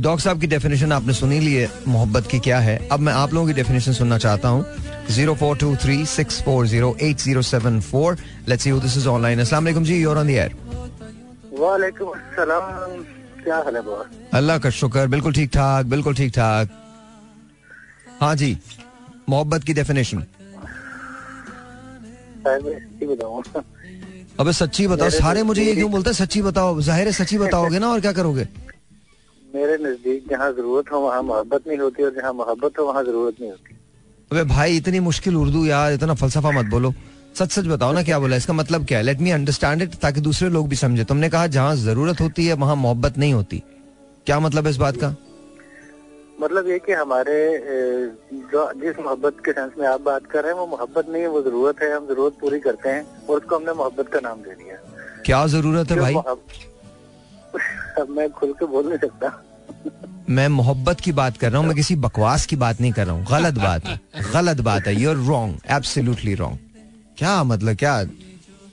doctor 0.00 0.22
साहब 0.22 0.40
की 0.40 0.46
डेफिनेशन 0.46 0.92
आपने 0.92 1.12
सुनी 1.14 1.38
ली 1.40 1.54
है 1.54 1.70
मोहब्बत 1.88 2.26
की 2.30 2.38
क्या 2.40 2.58
है? 2.60 2.76
अब 2.92 3.00
मैं 3.00 3.12
आप 3.12 3.32
लोगों 3.34 3.46
की 3.46 3.52
डेफिनेशन 3.52 3.92
सुनना 3.92 4.18
चाहता 4.24 4.48
हूँ। 4.48 4.64
Zero 5.10 5.34
four 5.34 5.56
two 5.58 5.74
three 5.84 6.04
six 6.06 6.40
four 6.42 6.66
zero 6.66 6.96
eight 7.02 7.16
zero 7.18 7.42
seven 7.50 7.80
four 7.80 8.16
let's 8.48 8.64
see 8.64 8.72
this 8.80 8.96
is 8.96 9.08
online 9.08 9.40
अस्सलाम 9.40 9.64
वालेकुम 9.64 9.84
जी 9.84 10.00
यूर 10.02 10.18
ऑन 10.18 10.26
द 10.26 10.30
एयर 10.30 10.54
वालेकुम 11.60 12.08
अस्सलाम 12.08 12.64
क्या 13.44 13.56
हाल 13.56 13.76
है 13.76 13.82
बॉस 13.82 14.06
अल्लाह 14.34 14.58
का 14.58 14.70
शुक्र। 14.70 15.06
बिल्कुल 15.16 15.32
ठीक 15.32 15.50
ठाक 15.54 15.86
बिल्कुल 15.86 16.14
ठीक 16.14 16.32
ठाक। 16.34 16.68
हाँ 18.20 18.34
जी 18.36 18.56
मोहब्बत 19.28 19.64
की 19.64 19.72
डेफिनेशन 19.74 20.22
शायद 22.48 22.62
मैं 22.64 22.78
सच्ची 22.80 23.06
अबे 24.40 24.52
सच्ची 24.52 24.86
बताओ 24.86 25.10
सारे 25.12 25.42
मुझे 25.42 25.62
ये 25.64 25.74
क्यों 25.74 25.90
बोलते 25.90 26.10
हैं? 26.10 26.14
सच्ची 26.16 26.42
बताओ 26.42 26.80
ज़ाहिर 26.80 27.06
है 27.06 27.12
सच्ची 27.12 27.38
बताओगे 27.38 27.78
ना 27.78 27.88
और 27.88 28.00
क्या 28.00 28.12
करोगे? 28.12 28.46
मेरे 29.54 29.76
नज़दीक 29.82 30.28
जहाँ 30.30 30.50
ज़रूरत 30.52 30.92
हो 30.92 30.98
वहाँ 31.00 31.22
मोहब्बत 31.22 31.66
नहीं 31.68 31.78
होती 31.78 32.02
और 32.04 32.14
जहाँ 32.14 32.32
मोहब्बत 32.32 32.78
हो 32.78 32.84
वहाँ 32.86 33.02
ज़रूरत 33.04 33.40
नहीं 33.40 33.50
होती। 33.50 33.76
अबे 34.30 34.44
भाई 34.44 34.76
इतनी 34.76 35.00
मुश्किल 35.00 35.36
उर्दू 35.36 35.64
यार 35.66 35.92
इतना 35.92 36.14
फलसफा 36.14 36.50
मत 36.50 36.66
बोलो। 36.70 36.92
सच 37.38 37.50
सच 37.52 37.66
बताओ 37.66 37.92
ना 37.92 38.02
क्या 38.02 38.18
बोला 38.18 38.36
इसका 38.36 38.52
मतलब 38.54 38.86
क्या 38.86 38.98
है? 38.98 39.04
लेट 39.04 39.20
मी 39.20 39.30
अंडरस्टैंड 39.30 39.82
इट 39.82 39.94
ताकि 40.02 40.20
दूसरे 40.20 40.48
लोग 40.50 40.68
भी 40.68 40.76
समझे। 40.76 41.04
तुमने 41.04 41.28
कहा 41.30 41.46
जहाँ 41.56 41.74
ज़रूरत 41.78 42.20
होती 42.20 42.46
है 42.46 42.54
वहाँ 42.56 42.76
मोहब्बत 42.76 43.18
नहीं 43.18 43.32
होती। 43.32 43.62
क्या 44.26 44.38
मतलब 44.40 44.64
है 44.64 44.70
इस 44.70 44.76
बात 44.76 44.96
का? 44.96 45.14
मतलब 46.40 46.68
ये 46.68 46.78
कि 46.78 46.92
हमारे 46.92 47.36
जो 48.52 48.60
जिस 48.82 48.98
मोहब्बत 49.04 49.36
के 49.44 49.52
सेंस 49.52 49.72
में 49.78 49.86
आप 49.88 50.00
बात 50.00 50.26
कर 50.32 50.42
रहे 50.42 50.52
हैं 50.52 50.58
वो 50.58 50.66
मोहब्बत 50.66 51.08
नहीं 51.08 51.22
है 51.22 51.28
वो 51.28 51.42
ज़रूरत 51.42 51.82
है 51.82 51.90
हम 51.96 52.06
ज़रूरत 52.06 52.36
पूरी 52.40 52.60
करते 52.60 52.88
हैं 52.88 53.02
और 53.28 53.36
उसको 53.36 53.56
हमने 53.56 53.72
मोहब्बत 53.72 54.08
का 54.12 54.20
नाम 54.20 54.38
दे 54.42 54.54
दिया। 54.54 54.76
क्या 55.26 55.46
ज़रूरत 55.46 55.90
है 55.90 55.96
भाई? 56.00 56.14
अब 56.14 58.08
मैं 58.16 58.30
खुल 58.30 58.52
के 58.52 58.66
बोल 58.66 58.88
नहीं 58.88 58.98
सकता। 58.98 59.32
मैं 60.28 60.48
मोहब्बत 60.48 61.00
की 61.00 61.12
बात 61.12 61.36
कर 61.36 61.50
रहा 61.50 61.58
हूँ 61.60 61.66
मैं 61.66 61.76
किसी 61.76 61.96
बकवास 62.06 62.46
की 62.46 62.56
बात 62.56 62.80
नहीं 62.80 62.92
कर 62.92 63.06
रहा 63.06 63.14
हूँ। 63.16 63.26
गलत 63.30 63.54
बात 63.54 63.84
है 63.86 64.00
गलत 64.32 64.60
बात 64.70 64.86
है। 64.86 64.94
यूर 65.00 65.16
रॉन्ग 65.26 65.60
एब्सोल्युटली 65.70 66.34
रॉन्ग 66.34 66.58
क्या 67.18 67.42
मतलब 67.44 67.76
क्या 67.76 68.00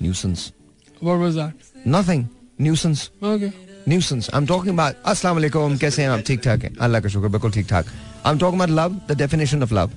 nuisance 0.01 0.51
What 1.04 1.17
was 1.21 1.36
that? 1.38 1.51
Nothing 1.88 2.25
nuisance 2.62 3.10
Okay. 3.23 3.51
Nuisance 3.89 4.30
I 4.34 4.39
am 4.39 4.45
talking 4.48 4.74
about 4.74 4.95
अस्सलाम 5.06 5.36
वालेकुम 5.36 5.78
कैसे 5.78 6.02
हैं 6.02 6.10
आप 6.10 6.24
ठीक 6.28 6.41
ठाक 6.43 6.63
हैं 6.63 6.76
अल्लाह 6.88 7.02
का 7.02 7.10
शुक्र 7.10 7.28
बिल्कुल 7.30 7.52
ठीक 7.52 7.67
ठाक 7.69 7.86
I 8.26 8.32
am 8.32 8.39
talking 8.39 8.62
about 8.62 8.78
love 8.80 9.00
the 9.10 9.17
definition 9.17 9.63
of 9.63 9.74
love 9.74 9.91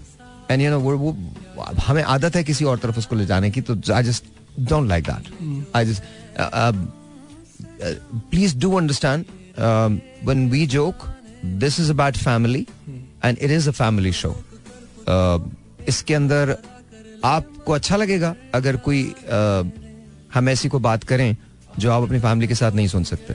and 0.51 0.63
you 0.63 0.71
know 0.71 0.81
वो 0.81 1.15
हमें 1.87 2.03
आदत 2.05 2.37
है 2.37 2.45
किसी 2.45 2.65
और 2.65 2.79
तरफ़ 2.79 2.99
उसको 2.99 3.17
ले 3.17 3.27
जाने 3.27 3.51
की 3.51 3.61
तो 3.61 3.77
I 3.95 4.03
just 4.03 4.25
don't 4.61 4.89
like 4.89 5.05
that 5.05 5.77
I 5.77 5.85
just 5.85 6.03
please 8.31 8.59
do 8.59 8.75
understand 8.79 9.25
when 9.59 10.49
we 10.51 10.67
joke 10.77 11.09
this 11.57 11.81
is 11.81 11.91
about 11.91 12.17
family 12.19 12.67
and 13.25 13.39
it 13.39 13.51
is 13.51 13.69
a 13.69 13.73
family 13.75 14.13
show 14.15 14.37
इसके 15.89 16.15
अंदर 16.15 16.57
आपको 17.25 17.73
अच्छा 17.73 17.97
लगेगा 17.97 18.35
अगर 18.55 18.77
कोई 18.79 19.03
uh, 19.05 19.67
हम 20.35 20.49
ऐसी 20.49 20.69
को 20.69 20.79
बात 20.81 21.05
करें 21.05 21.37
जो 21.79 21.91
आप 21.93 22.03
अपनी 22.03 22.19
फैमिली 22.21 22.49
के 22.49 22.55
साथ 22.55 22.73
नहीं 22.73 22.89
सुन 22.89 23.05
सकते 23.05 23.35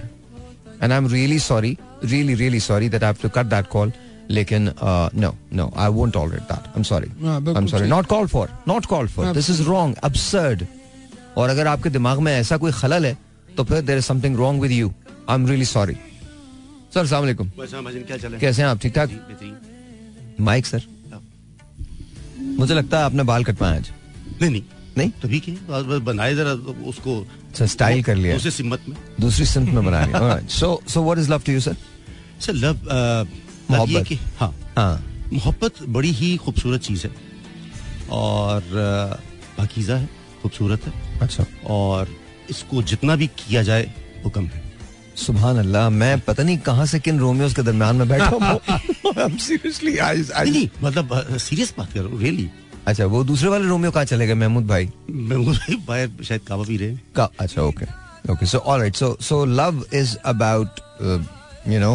and 0.83 0.91
I 0.91 0.97
am 0.97 1.07
really 1.11 1.39
sorry 1.39 1.77
really 2.05 2.33
really 2.35 2.59
sorry 2.59 2.89
that 2.89 3.03
I 3.03 3.07
have 3.07 3.17
to 3.23 3.29
cut 3.29 3.45
that 3.45 3.67
call 3.67 3.91
लेकिन 4.29 4.69
no 5.15 5.35
no 5.53 5.71
I 5.77 5.89
won't 5.89 6.13
tolerate 6.13 6.41
that 6.41 6.67
I 6.67 6.73
am 6.77 6.83
sorry 6.83 7.07
I 7.27 7.55
am 7.57 7.67
sorry 7.67 7.87
not 7.87 8.05
called 8.05 8.29
for 8.29 8.49
not 8.67 8.85
called 8.85 9.11
for 9.11 9.33
this 9.33 9.49
is 9.49 9.61
wrong 9.63 9.95
absurd. 10.05 10.65
और 11.37 11.49
अगर 11.49 11.67
आपके 11.67 11.89
दिमाग 11.89 12.19
में 12.19 12.31
ऐसा 12.33 12.57
कोई 12.57 12.71
खलल 12.71 13.05
है 13.05 13.17
तो 13.57 13.63
फिर 13.63 13.81
there 13.81 13.97
is 13.97 14.05
something 14.05 14.35
wrong 14.37 14.61
with 14.61 14.71
you 14.71 14.93
I 15.29 15.35
am 15.35 15.47
really 15.47 15.65
sorry 15.65 15.93
sir 16.93 16.99
अस्सलाम 16.99 17.23
वालेकुम 17.23 17.49
क्या 17.57 18.17
चले 18.17 18.37
कैसे 18.39 18.61
हैं 18.61 18.69
आप? 18.69 18.79
ठीक। 18.79 18.93
ठाक 18.95 20.37
माइक 20.39 20.65
सर 20.65 20.81
मुझे 22.59 22.73
लगता 22.73 22.97
है 22.97 23.03
आपने 23.03 23.23
बाल 23.23 23.43
कटवाए 23.43 23.77
आज। 23.77 23.89
नहीं 24.41 24.49
नहीं। 24.51 24.63
नहीं? 24.97 25.09
तभी 25.09 25.39
के 25.39 25.51
बस- 25.51 25.85
बस 25.85 25.99
बनाए 25.99 26.35
जरा 26.35 26.51
उसको। 26.89 27.27
स्टाइल 27.61 28.03
कर 28.03 28.15
लिया। 28.15 28.35
उसे 28.35 28.51
सिमत 28.51 28.81
में। 28.89 28.97
दूसरी 29.21 29.45
सिंथ 29.45 29.67
में 29.67 29.85
बना 29.85 30.05
लिया। 30.05 30.47
So 30.47 30.81
so 30.87 31.03
what 31.03 31.17
is 31.17 31.31
love 31.31 31.39
to 31.39 31.51
you 31.51 31.59
sir 31.59 31.77
sir 32.39 32.53
love 32.53 32.79
मोहब्बत। 33.71 34.07
कि 34.07 34.15
हाँ। 34.15 34.73
हाँ। 34.77 35.25
मोहब्बत 35.33 35.83
बड़ी 35.83 36.11
ही 36.11 36.37
खूबसूरत 36.37 36.81
चीज़ 36.81 37.07
है। 37.07 37.15
और 38.09 38.61
अ, 38.61 39.19
पाकीज़ा 39.57 39.95
है 39.95 40.09
खूबसूरत 40.41 40.87
है। 40.87 41.19
अच्छा। 41.19 41.45
और 41.67 42.07
इसको 42.49 42.83
जितना 42.83 43.15
भी 43.15 43.27
किया 43.27 43.63
जाए 43.63 43.93
वो 44.23 44.29
कम 44.29 44.45
है। 44.45 44.73
सुबहान 45.15 45.57
अल्लाह 45.57 45.89
मैं 45.89 46.19
पता 46.19 46.43
नहीं 46.43 46.57
कहाँ 46.57 46.85
से 46.85 46.99
किन 46.99 47.19
रोमियोज 47.19 47.53
के 47.53 47.61
दरमियान 47.61 47.95
में 47.95 48.07
बैठा 48.07 48.25
हूँ। 48.25 48.41
मतलब 50.83 51.37
सीरियस 51.37 51.73
बात 51.77 51.93
कर 51.93 51.99
रहा 51.99 52.09
हूँ 52.09 52.21
रियली 52.21 52.49
अच्छा 52.87 53.05
वो 53.11 53.23
दूसरे 53.23 53.49
वाले 53.49 53.67
रोमियो 53.67 53.91
कहाँ 53.91 54.05
चले 54.05 54.27
गए? 54.27 54.33
महमूद 54.33 54.67
भाई। 54.67 54.89
महमूद 55.09 55.55
भाई 55.55 55.75
बाहर 55.87 56.23
शायद 56.27 56.41
काबा 56.47 56.63
पी 56.67 56.77
रहे 56.77 56.97
का 57.15 57.29
अच्छा 57.39 57.61
okay 57.61 57.85
okay 58.31 58.45
so 58.45 58.57
alright 58.57 58.95
so 58.95 59.15
so 59.21 59.43
love 59.45 59.83
is 59.93 60.15
about 60.33 60.79
you 61.67 61.79
know 61.79 61.93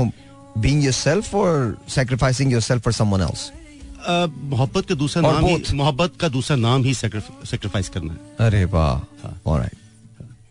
being 0.65 0.85
yourself 0.85 1.35
और 1.35 1.77
sacrificing 1.97 2.53
yourself 2.53 2.83
for 2.85 2.93
someone 2.93 3.23
else 3.29 3.51
मोहब्बत 4.09 4.87
का 4.89 4.95
दूसरा 4.95 5.23
नाम 5.23 5.45
ही 5.45 5.57
मोहब्बत 5.75 6.13
का 6.21 6.29
दूसरा 6.39 6.57
नाम 6.57 6.85
ही 6.85 6.95
सेक्रीफाइस 6.95 7.89
करना 7.89 8.13
है। 8.13 8.47
अरे 8.47 8.65
वाह. 8.65 8.95
हाँ। 9.23 9.41
ऑलराइट 9.47 9.77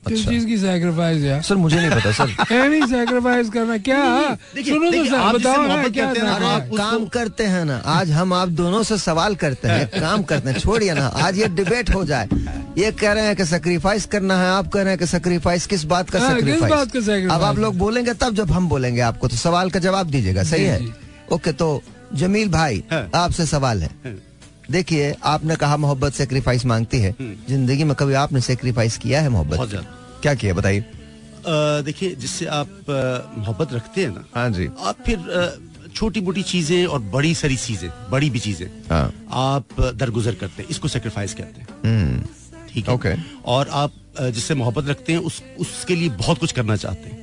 किस 0.07 0.19
अच्छा 0.19 0.31
चीज़ 0.31 0.45
की 0.47 0.57
सैक्रिफाइस 0.57 1.23
यार? 1.23 1.41
सर 1.41 1.55
मुझे 1.55 1.75
नहीं 1.77 1.89
पता 1.89 2.11
सर। 2.11 2.53
एनी 2.55 2.81
सैक्रिफाइस 2.87 3.49
करना 3.49 3.77
क्या? 3.87 4.01
सुनो 4.67 4.91
तो 4.91 5.03
सर 5.05 5.37
बताओ 5.37 5.65
ना 5.67 5.87
क्या 5.87 6.07
हैं 6.07 6.69
काम 6.77 7.05
करते 7.15 7.43
हैं 7.45 7.63
ना 7.65 7.81
आज 7.95 8.11
हम 8.11 8.33
आप 8.33 8.49
दोनों 8.61 8.83
से 8.83 8.97
सवाल 8.97 9.35
करते 9.43 9.67
हैं 9.67 9.87
काम 10.01 10.23
करते 10.31 10.49
हैं 10.49 10.59
छोड़िए 10.59 10.93
ना 10.93 11.07
आज 11.27 11.39
ये 11.39 11.47
डिबेट 11.59 11.93
हो 11.95 12.03
जाए। 12.05 12.29
ये 12.77 12.91
कह 12.91 13.11
रहे 13.11 13.25
हैं 13.25 13.35
कि 13.35 13.45
सेक्रीफाइस 13.45 14.05
करना 14.05 14.37
है 14.41 14.49
आप 14.51 14.67
कह 14.73 14.81
रहे 14.81 14.89
हैं 14.89 14.99
कि 14.99 15.05
सेक्रीफाइस 15.07 15.65
किस 15.67 15.83
बात 15.93 16.09
का 16.09 16.19
हाँ, 16.19 16.35
किस 16.35 16.45
सेक्रीफाइस 16.45 16.73
sacrifice? 16.73 17.31
अब 17.31 17.43
आप 17.43 17.57
लोग 17.59 17.77
बोलेंगे 17.77 18.13
तब 18.13 18.35
जब 18.35 18.51
हम 18.51 18.69
बोलेंगे 18.69 19.01
आपको 19.01 19.27
तो 19.27 19.35
सवाल 19.35 19.69
का 19.69 19.79
जवाब 19.79 20.09
दीजिएगा 20.09 20.43
सही 20.43 20.63
है? 20.63 20.79
ओके 21.31 21.51
तो 21.51 21.81
जमील 22.15 22.49
भाई 22.49 22.83
हाँ। 22.91 23.09
आपसे 23.15 23.45
सवाल 23.45 23.81
है। 23.83 23.89
हाँ। 24.05 24.15
देखिए 24.71 25.15
आपने 25.25 25.55
कहा 25.55 25.77
मोहब्बत 25.77 26.13
सेक्रीफाइस 26.13 26.65
मांगती 26.65 26.99
है। 26.99 27.13
ज़िंदगी 27.21 27.83
में 27.83 27.95
कभी 27.95 28.13
आपने 28.15 28.41
सेक्रीफाइस 28.41 28.97
किया 28.97 29.21
है 29.21 29.29
मोहब्बत 29.29 29.85
क्या 30.21 30.33
किया 30.33 30.53
बताइए। 30.53 30.83
देखिए 31.83 32.15
जिससे 32.15 32.45
आप 32.51 32.69
मोहब्बत 33.37 33.73
रखते 33.73 34.03
हैं 34.03 34.09
ना 34.09 34.23
हाँ 34.35 34.49
जी। 34.49 34.67
आप 34.79 34.97
फिर 35.05 35.91
छोटी 35.95 36.21
मोटी 36.21 36.41
चीज़ें 36.43 36.85
और 36.85 36.99
बड़ी 37.13 37.33
सारी 37.35 37.55
चीज़ें 37.57 37.89
बड़ी 38.11 38.29
भी 38.29 38.39
चीज़ें 38.39 38.67
हाँ। 38.89 39.13
आप 39.31 39.79
दरगुजर 39.95 40.35
करते 40.35 40.61
हैं 40.61 40.69
इसको 40.69 40.87
सेक्रीफाइस 40.87 41.33
कहते 41.33 41.61
हैं। 41.61 41.67
हम्म। 41.85 42.21
ठीक 42.69 42.89
है? 42.89 42.95
Okay. 42.95 43.15
और 43.45 43.69
आप 43.69 43.91
जिससे 44.19 44.55
मोहब्बत 44.55 44.89
रखते 44.89 45.13
हैं 45.13 45.19
उस 45.21 45.41
उसके 45.59 45.95
लिए 45.95 46.09
बहुत 46.17 46.39
कुछ 46.39 46.51
करना 46.51 46.75
चाहते 46.75 47.09
हैं। 47.09 47.17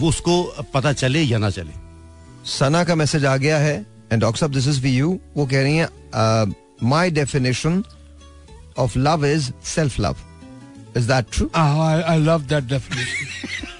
वो 0.00 0.08
उसको 0.08 0.42
पता 0.74 0.92
चले 0.94 1.22
या 1.22 1.38
ना 1.38 1.50
चले। 1.50 1.72
सना 2.48 2.84
का 2.84 2.94
मैसेज 2.94 3.24
आ 3.24 3.36
गया 3.36 3.58
है 3.58 3.74
एंड 4.12 4.20
डॉक्टर 4.20 4.38
साहब 4.38 4.52
दिस 4.52 4.68
इज़ 4.68 4.80
फॉर 4.80 4.90
यू 4.90 5.18
वो 5.36 5.46
कह 5.46 5.62
रही 5.62 5.76
हैं 5.76 5.88
my 6.80 7.08
definition 7.10 7.84
of 8.76 8.94
love 8.96 9.24
is 9.24 9.52
self 9.60 9.98
love. 9.98 10.22
Is 10.94 11.06
that 11.06 11.30
true? 11.30 11.50
Oh, 11.54 11.80
I, 12.06 12.16
love 12.16 12.48
that 12.48 12.68
definition. 12.68 13.28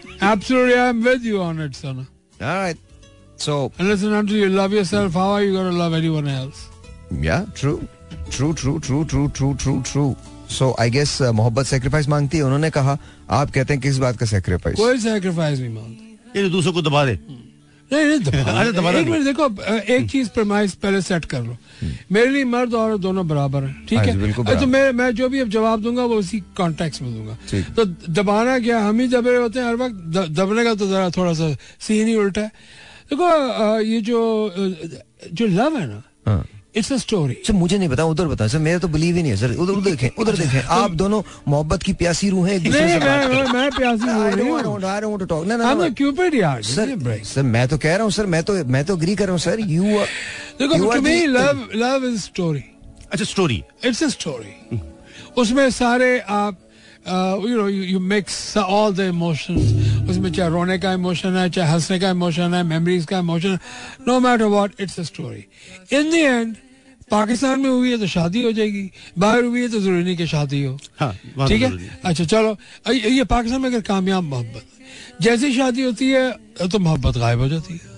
Absolutely, 0.21 0.79
I'm 0.79 1.03
with 1.03 1.23
you 1.23 1.41
on 1.41 1.61
it, 1.61 1.75
son. 1.75 2.07
All 2.41 2.47
right. 2.47 2.77
So. 3.37 3.73
Unless 3.79 4.03
and 4.03 4.15
until 4.15 4.37
you 4.37 4.49
love 4.49 4.73
yourself, 4.73 5.15
how 5.15 5.31
are 5.31 5.43
you 5.43 5.53
going 5.53 5.71
to 5.71 5.77
love 5.79 5.95
anyone 5.95 6.29
else? 6.29 6.69
Yeah, 7.11 7.47
true. 7.55 7.89
True, 8.31 8.53
true, 8.53 8.81
true, 8.81 9.05
true, 9.05 9.29
true, 9.31 9.55
true, 9.55 9.83
true. 9.83 10.17
So 10.51 10.75
I 10.81 10.91
guess 10.91 11.21
मोहब्बत 11.35 11.67
sacrifice 11.67 12.09
मांगती 12.09 12.37
है 12.37 12.43
उन्होंने 12.43 12.69
कहा 12.71 12.97
आप 13.39 13.51
कहते 13.51 13.75
हैं 13.75 13.81
किस 13.83 13.97
बात 13.99 14.17
का 14.17 14.27
सेक्रीफाइस 14.27 14.77
कोई 14.77 14.99
सेक्रीफाइस 14.99 15.59
नहीं 15.61 15.71
मांगता 15.75 16.49
दूसरों 16.49 16.73
को 16.73 16.83
दबा 16.83 17.05
दे 17.07 17.19
अरे 17.93 18.15
एक 18.15 18.77
नहीं। 18.77 19.05
मिनट 19.05 19.25
देखो 19.25 19.45
एक 19.95 20.11
चीज़ 20.11 20.29
प्रमाइस 20.31 20.75
पहले 20.75 21.01
सेट 21.03 21.25
कर 21.25 21.43
लो। 21.43 21.57
मेरे 22.13 22.31
लिए 22.31 22.45
मर्द 22.45 22.75
और 22.75 22.97
दोनों 22.99 23.27
बराबर 23.29 23.65
है 23.65 23.75
ठीक 23.89 23.99
हाँ 23.99 24.07
है? 24.07 24.33
अरे 24.33 24.61
तो 24.61 24.67
मैं 24.67 24.91
मैं 24.93 25.11
जो 25.15 25.29
भी 25.29 25.41
अब 25.41 25.49
जवाब 25.49 25.83
दूँगा 25.83 26.05
वो 26.05 26.15
उसी 26.17 26.41
कॉन्टेक्स्ट 26.57 27.03
में 27.03 27.13
दूँगा। 27.15 27.37
तो 27.77 27.85
दबाना 28.13 28.59
क्या 28.59 28.81
हम 28.81 29.01
ही 29.01 29.07
दबे 29.09 29.37
होते 29.37 29.59
हैं 29.59 29.67
हर 29.67 29.77
वक्त? 29.77 29.95
दबने 30.33 30.65
का 30.65 30.75
तो 30.75 30.89
जरा 30.89 31.11
थोड़ा 31.11 31.33
सा 31.33 31.55
सीन 31.81 32.09
ही 32.09 32.15
उल्टा 32.17 32.41
है। 32.41 32.53
देखो 33.11 33.81
ये 33.81 34.01
जो 34.03 34.19
जो 35.33 35.47
लव 35.47 35.79
है 35.79 35.87
ना 35.87 36.03
हाँ। 36.27 36.45
इट्स 36.77 36.93
अ 36.93 36.97
स्टोरी 36.97 37.37
सर 37.47 37.53
मुझे 37.53 37.79
नहीं 37.79 37.89
पता 37.89 38.05
उधर 38.05 38.27
बता। 38.29 38.47
सर 38.47 38.59
मेरा 38.59 38.79
तो 38.79 38.89
बिलीव 38.89 39.17
ही 39.17 39.23
नहीं 39.23 39.33
है 39.33 39.37
सर। 39.37 39.51
उधर 39.51 39.73
उधर 39.73 39.91
देखें 39.91 40.09
उधर 40.19 40.37
देखें। 40.37 40.61
आप 40.79 40.91
दोनों 41.03 41.23
मोहब्बत 41.49 41.83
की 41.83 41.93
प्यासी 41.93 42.29
रूह 42.31 42.49
हैं 42.49 42.55
एक 42.57 42.65
दूसरे 42.65 42.89
से 42.89 42.99
बात 42.99 43.31
मैं 43.31 43.53
मैं- 43.53 43.77
प्यासी 43.77 44.13
हो 44.13 44.23
रही 44.25 44.49
I 44.49 44.51
हूँ। 44.51 44.81
don't 44.81 45.09
want 45.11 45.23
to 45.23 45.29
talk. 45.33 45.47
No, 45.51 45.57
no, 45.61 45.69
I'm 45.71 45.81
no. 45.81 45.89
a 45.89 45.95
cupid 46.01 46.35
यार। 46.35 46.63
सर. 46.63 47.23
सर 47.25 47.43
मैं 47.43 47.67
तो 47.69 47.79
कह 47.79 47.95
रहा 47.95 48.03
हूँ 48.03 48.11
सर 48.13 48.27
मैं 48.27 48.43
तो 48.43 48.65
मैं 48.65 48.85
तो 48.85 48.97
अग्री 48.97 49.15
कर 49.17 49.25
रहा 49.25 49.33
हूँ 49.33 49.41
सर। 49.41 49.61
यू 49.61 49.83
देखो 50.61 50.93
to 50.95 51.01
me 51.01 51.17
love 51.27 51.69
love 51.75 52.07
is 52.09 52.21
story 52.21 52.65
अच्छा 53.13 53.25
स्टोरी 53.25 53.63
इट्स 53.85 54.03
अ 54.03 54.09
स्टोरी 54.09 54.81
उसमें 55.37 55.71
सारे 55.71 56.19
आप 56.19 56.59
you 57.49 57.57
know 57.57 57.69
you 57.69 58.01
mix 58.01 58.57
all 58.57 58.95
the 58.95 59.01
emotions 59.01 60.09
उसमें 60.11 60.31
चाहे 60.33 60.51
रोने 60.51 60.79
का 60.79 60.93
इमोशन 60.93 61.37
है 61.37 61.49
चाहे 61.51 61.73
हंसने 61.73 61.99
का 62.01 62.11
इमोशन 62.11 62.55
है 62.55 62.63
मेमोरीज 62.63 63.05
का 63.07 63.19
emotion 63.19 63.59
no 64.09 64.19
matter 64.21 64.45
what 64.45 64.81
it's 64.81 65.01
a 65.01 65.03
story 65.03 65.45
in 65.97 66.11
the 66.11 66.15
end 66.15 66.57
Pakistan 67.11 67.61
में 67.61 67.69
हुई 67.71 67.91
है 67.91 67.99
तो 67.99 68.07
शादी 68.07 68.43
हो 68.43 68.53
जाएगी 68.53 68.91
बाहर 69.19 69.45
हुई 69.45 69.61
है 69.63 69.69
तो 69.69 69.81
ज़रूरी 69.81 70.05
नहीं 70.05 70.17
कि 70.17 70.27
शादी 70.27 70.63
हो। 70.65 70.79
हाँ 71.01 71.13
ठीक 71.49 71.63
तो 71.65 71.77
है? 71.77 71.99
अच्छा 72.05 72.25
चलो 72.25 72.57
ये 72.93 73.11
ये 73.11 73.25
पाकिस्तान 73.25 73.61
में 73.61 73.69
अगर 73.69 73.81
कामयाब 73.89 74.25
मोहब्बत 74.25 75.23
जैसी 75.23 75.53
शादी 75.57 75.83
होती 75.83 76.11
है 76.11 76.31
तो 76.73 76.79
मोहब्बत 76.79 77.17
गायब 77.19 77.41
हो 77.41 77.49
जाती 77.49 77.75
है। 77.75 77.95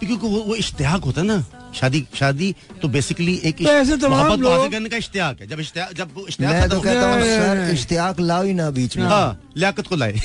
क्योंकि 0.00 0.26
वो 0.26 0.40
वो 0.42 0.54
इश्तियाक 0.54 1.04
होता 1.04 1.20
है 1.20 1.26
ना 1.26 1.44
शादी 1.74 2.04
शादी 2.14 2.54
तो 2.82 2.88
बेसिकली 2.88 3.34
एक 3.44 3.58
तो 3.58 3.70
ऐसे 3.70 3.96
तमाम 3.96 4.40
लोग- 4.40 4.70
करने 4.72 4.88
का 4.88 4.96
इश्तियाक 4.96 5.40
है। 5.40 5.46
जब 5.48 5.60
इश्तियाक 5.60 5.92
जब 5.96 6.14
वो 6.14 6.26
इश्तियाक 6.28 6.70
तो 6.70 6.80
कहता 6.80 7.06
हूँ 7.12 7.22
सर 7.22 7.70
इश्तियाक 7.74 8.20
लाओ 8.20 8.42
ही 8.44 8.52
ना 8.54 8.70
बीच 8.78 8.96
में। 8.96 9.04
हाँ 9.04 9.40
लियाकत 9.56 9.86
को 9.86 9.96
लाए। 9.96 10.12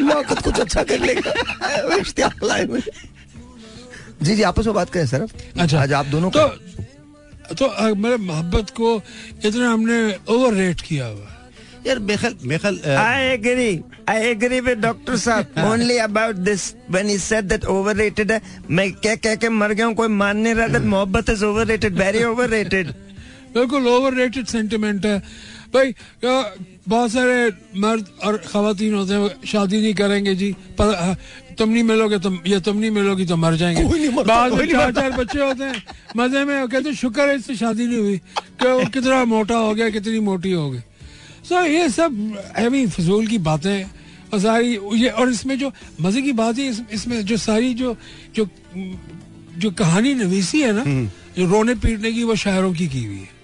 लाकत 0.00 0.42
कुछ 0.44 0.60
अच्छा 0.60 0.82
कर 0.82 0.98
लेगा। 1.06 1.96
इश्तियाक 2.00 2.44
लाए 2.44 2.64
में 2.66 2.80
जी 4.22 4.34
जी 4.34 4.42
आपस 4.42 4.66
में 4.66 4.74
बात 4.74 4.90
करें 4.90 5.06
सर 5.06 5.26
अच्छा 5.60 5.80
आज 5.82 5.92
आप 5.92 6.06
दोनों 6.06 6.30
तो 6.30 6.40
का 6.40 7.54
तो 7.54 7.94
मेरे 7.94 8.16
मोहब्बत 8.16 8.70
को 8.76 8.94
इतना 9.44 9.70
हमने 9.70 9.98
ओवर 10.34 10.54
रेट 10.54 10.80
किया 10.80 11.06
हुआ 11.06 11.26
है 11.26 11.34
यार 11.86 11.98
बेखल 12.10 12.34
बेखल 12.46 12.80
I 12.98 13.20
agree. 13.36 13.82
I 14.08 14.18
agree 14.30 14.60
with 14.60 14.80
Dr. 14.80 15.18
Saab. 15.24 15.58
Only 15.72 15.98
about 15.98 16.44
this. 16.44 16.74
When 16.88 17.08
he 17.08 17.16
said 17.18 17.48
that 17.50 17.66
overrated 17.74 18.30
है, 18.30 18.40
मैं 18.70 18.90
कह 18.92 19.16
कह 19.16 19.34
के 19.36 19.48
मर 19.48 19.72
गया 19.72 19.86
हूँ 19.86 19.94
कोई 19.94 20.08
मान 20.20 20.38
नहीं 20.38 20.54
रहा 20.54 20.66
that 20.68 20.86
मोहब्बत 20.94 21.30
is 21.30 21.42
overrated, 21.42 21.98
very 22.04 22.24
overrated. 22.24 22.94
बिल्कुल 23.54 23.86
ओवर 23.88 24.14
रेटेड 24.14 24.46
सेंटिमेंट 24.46 25.06
है 25.06 25.20
भाई 25.76 25.94
बहुत 26.88 27.10
सारे 27.12 27.52
मर्द 27.76 28.06
और 28.24 28.36
खातन 28.48 28.94
होते 28.94 29.14
हैं 29.14 29.44
शादी 29.44 29.80
नहीं 29.80 29.94
करेंगे 29.94 30.34
जी। 30.34 30.50
पर 30.78 31.14
तुम 31.58 31.68
नहीं 31.70 31.82
मिलोगे 31.82 32.18
तुम 32.18 32.38
ये 32.46 32.60
तुम 32.60 32.76
नहीं 32.76 32.90
मिलोगी 32.90 33.24
तो 33.26 33.36
मर 33.36 33.54
जाएँगे। 33.56 34.08
बाद 34.24 34.52
में 34.52 34.66
चार 34.72 34.92
चार 34.92 35.10
बच्चे 35.12 35.40
होते 35.40 35.64
हैं। 35.64 35.82
मज़े 36.16 36.44
में 36.44 36.68
कहते 36.68 36.88
हैं, 36.88 36.96
शुक्र 36.96 37.28
है 37.28 37.36
इससे 37.36 37.56
शादी 37.56 37.86
नहीं 37.86 37.98
हुई। 37.98 38.16
कि 38.60 38.68
वो 38.68 38.84
कितना 38.88 39.24
मोटा 39.24 39.56
हो 39.56 39.74
गया 39.74 39.88
कितनी 39.90 40.20
मोटी 40.20 40.52
हो 40.52 40.70
गई। 40.70 40.80
सो 41.48 41.60
ये 41.62 41.88
सब 41.88 42.12
हैवी 42.56 42.86
फजूल 42.86 43.26
की 43.26 43.38
बातें 43.38 43.84
और 44.32 44.40
सारी 44.40 44.78
ये 44.94 45.08
और 45.08 45.30
इसमें 45.30 45.58
जो 45.58 45.72
मज़े 46.00 46.22
की 46.22 46.32
बात 46.32 46.58
है 46.58 46.68
इस, 46.68 46.82
इसमें 46.92 47.24
जो 47.24 47.36
सारी 47.36 47.74
जो 47.74 47.96
जो 48.36 48.48
जो 49.58 49.70
कहानी 49.70 50.14
नवीसी 50.14 50.60
है 50.62 50.72
ना 50.72 50.84
जो 51.38 51.46
रोने 51.50 51.74
पीटने 51.74 52.12
की 52.12 52.24
वो 52.24 52.34
शायरों 52.36 52.72
की 52.74 52.88
की 52.88 53.04
हुई 53.04 53.16
है। 53.16 53.35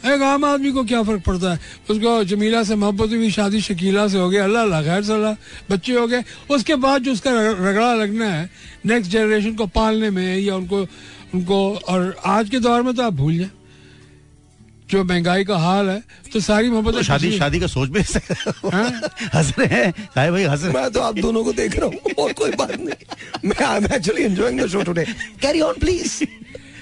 एक 0.00 0.22
आम 0.22 0.44
आदमी 0.44 0.70
को 0.72 0.84
क्या 0.84 1.02
फ़र्क 1.02 1.22
पड़ता 1.22 1.52
है? 1.52 1.58
उसको 1.90 2.24
जमीला 2.24 2.62
से 2.64 2.74
मोहब्बत 2.74 3.10
हुई 3.10 3.30
शादी 3.30 3.60
शकीला 3.60 4.06
से 4.08 4.18
हो 4.18 4.28
गया 4.30 4.44
अल्लाह 4.44 4.62
अल्लाह 4.62 4.82
खैर 4.82 5.02
सलाह 5.04 5.34
बच्चे 5.70 5.92
हो 5.92 6.06
गए। 6.08 6.24
उसके 6.50 6.74
बाद 6.80 7.02
जो 7.04 7.12
उसका 7.12 7.30
रगड़ा 7.60 7.94
लगना 7.94 8.26
है 8.26 8.50
नेक्स्ट 8.86 9.10
जनरेशन 9.12 9.54
को 9.54 9.66
पालने 9.68 10.10
में 10.10 10.36
या 10.38 10.56
उनको 10.56 10.80
उनको 11.34 11.58
और 11.88 12.16
आज 12.26 12.50
के 12.50 12.58
दौर 12.60 12.82
में 12.82 12.94
तो 12.94 13.02
आप 13.02 13.12
भूल 13.14 13.38
जाए। 13.38 13.50
जो 14.90 15.02
महँगाई 15.04 15.44
का 15.44 15.56
हाल 15.58 15.88
है 15.90 16.02
तो 16.32 16.40
सारी 16.40 16.70
मोहब्बत 16.70 16.94
तो 16.94 17.02
शादी 17.02 17.30
शादी 17.38 17.60
का 17.60 17.66
सोच 17.66 17.88
भी 17.88 18.00
हाँ? 18.00 18.90
हंस 19.34 19.52
रहे 19.58 19.68
हैं। 19.74 19.92
साहिब 19.92 20.32
भाई 20.32 20.44
हंस 20.44 20.64
रहे 20.64 20.72
मैं 20.74 20.90
तो 20.90 21.00
आप 21.00 21.18
दोनों 21.18 21.44
को 21.44 21.52
देख 21.52 21.76
रहा 21.76 21.86
हूँ 21.86 22.12
और 22.18 22.32
कोई 22.32 22.50
बात 22.52 22.74
नहीं। 22.80 23.50
मैं 23.50 23.64
I 23.66 23.76
am 23.76 23.86
actually 23.94 24.22
enjoying 24.24 24.60
the 24.60 24.66
show 24.68 24.82
today 24.82 25.04
carry 25.42 25.60
on 25.60 25.74
please 25.80 26.24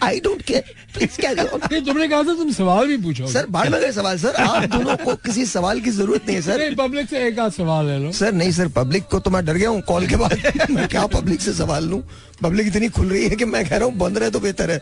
I 0.02 0.20
don't 0.20 0.42
care 0.42 0.74
please 0.94 1.20
carry 1.20 1.40
on 1.42 1.60
नहीं 1.62 1.80
तुमने 1.84 2.08
कहा 2.08 2.22
था 2.22 2.34
तुम 2.34 2.50
सवाल 2.52 2.86
भी 2.88 2.96
पूछो। 2.98 3.26
सर 3.28 3.46
बाढ़ 3.48 3.68
में 3.68 3.80
गए 3.80 3.92
सवाल 3.92 4.18
सर 4.18 4.34
आप 4.42 4.64
दोनों 4.70 4.96
को 4.96 5.14
किसी 5.26 5.44
सवाल 5.46 5.80
की 5.80 5.90
ज़रूरत 5.90 6.26
नहीं 6.26 6.36
है 6.36 6.42
सर 6.42 6.58
नहीं 6.58 6.76
पब्लिक 6.76 7.08
से 7.10 7.26
एक 7.26 7.38
आध 7.38 7.52
सवाल 7.52 7.86
ले 7.86 7.98
लो। 7.98 8.12
सर 8.12 8.32
नहीं 8.32 8.52
सर 8.52 8.68
पब्लिक 8.76 9.04
को 9.10 9.18
तो 9.20 9.30
मैं 9.30 9.44
डर 9.46 9.56
गया 9.56 9.68
हूँ 9.68 9.80
कॉल 9.88 10.06
के 10.06 10.16
बाद। 10.16 10.68
मैं 10.70 10.86
क्या 10.88 11.06
पब्लिक 11.08 11.40
से 11.40 11.52
सवाल 11.54 11.88
लूँ? 11.88 12.02
पब्लिक 12.42 12.66
इतनी 12.66 12.88
खुल 12.88 13.08
रही 13.08 13.24
है 13.24 13.36
कि 13.36 13.44
मैं 13.46 13.64
कह 13.68 13.76
रहा 13.76 13.88
हूँ 13.88 13.96
बंद 13.98 14.18
रहे 14.18 14.30
तो 14.30 14.40
बेहतर 14.40 14.70
है। 14.70 14.80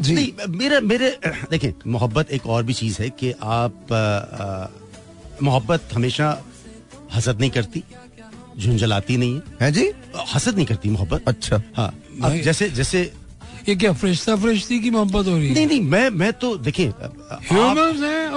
जी। 0.00 0.14
नहीं 0.14 0.48
मेरे 0.58 0.80
मेरे 0.82 1.10
देखें 1.50 1.72
मोहब्बत 1.92 2.30
एक 2.32 2.46
और 2.46 2.62
भी 2.62 2.74
चीज़ 2.74 3.02
है 3.02 3.10
कि 3.10 3.32
आप 3.42 3.92
मोहब्बत 5.42 5.88
हमेशा 5.94 6.38
हसद 7.14 7.40
नहीं 7.40 7.50
करती 7.50 7.82
झुंझलाती 8.58 9.16
नहीं 9.16 9.34
है। 9.34 9.42
है 9.60 9.70
जी? 9.72 9.90
हसद 10.34 10.56
नहीं 10.56 10.66
करती 10.66 10.88
मोहब्बत। 10.90 11.28
अच्छा। 11.28 11.62
हाँ 11.76 11.92
जैसे 12.42 12.68
जैसे 12.70 13.02
ये 13.68 13.74
क्या 13.76 13.92
फरिश्ता 13.92 14.34
फरिश्ती 14.36 14.78
की 14.80 14.90
मोहब्बत 14.90 15.26
हो 15.26 15.36
रही 15.36 15.48
है? 15.48 15.54
नहीं 15.54 15.66
नहीं 15.66 15.80
मैं 15.82 16.08
मैं 16.12 16.32
तो 16.34 16.56
देखिए 16.58 16.86
हैं 16.86 17.08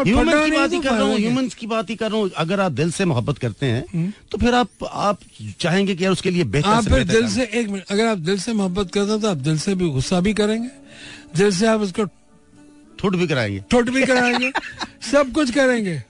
ह्यूमन 0.05 0.43
की 0.45 0.51
बात 0.51 0.69
तो 0.69 0.75
ही 0.75 0.79
कर 0.81 0.91
रहा 0.91 1.03
हूँ 1.03 1.11
है। 1.11 1.19
ह्यूमंस 1.19 1.53
की 1.55 1.67
बात 1.67 1.89
ही 1.89 1.95
कर 1.95 2.11
रहा 2.11 2.19
हूँ। 2.19 2.29
अगर 2.37 2.59
आप 2.59 2.71
दिल 2.71 2.91
से 2.91 3.05
मोहब्बत 3.05 3.37
करते 3.37 3.65
हैं 3.65 4.13
तो 4.31 4.37
फिर 4.37 4.53
आप 4.55 4.69
आप 4.83 5.19
चाहेंगे 5.59 5.95
कि 5.95 6.03
यार 6.03 6.11
उसके 6.11 6.31
लिए 6.31 6.43
बेहतर 6.45 6.69
आप 6.69 6.83
फिर 6.85 7.03
दिल 7.03 7.27
से 7.29 7.49
एक 7.53 7.69
मिनट 7.69 7.91
अगर 7.91 8.05
आप 8.07 8.17
दिल 8.19 8.39
से 8.39 8.53
मोहब्बत 8.53 8.91
करते 8.91 9.11
हो 9.11 9.17
तो 9.17 9.27
आप 9.27 9.37
दिल 9.37 9.57
से 9.59 9.75
भी 9.75 9.89
गुस्सा 9.89 10.19
भी 10.19 10.33
करेंगे। 10.33 10.69
दिल 11.37 11.51
से 11.51 11.67
आप 11.67 11.81
उसको 11.81 12.05
ठुट 12.99 13.15
भी 13.15 13.27
कराएँगे। 13.27 13.63
ठुट 13.71 13.89
भी 13.89 14.05
कराएँगे 14.05 14.51
सब 15.11 15.31
कुछ 15.31 15.51
करेंगे। 15.51 16.01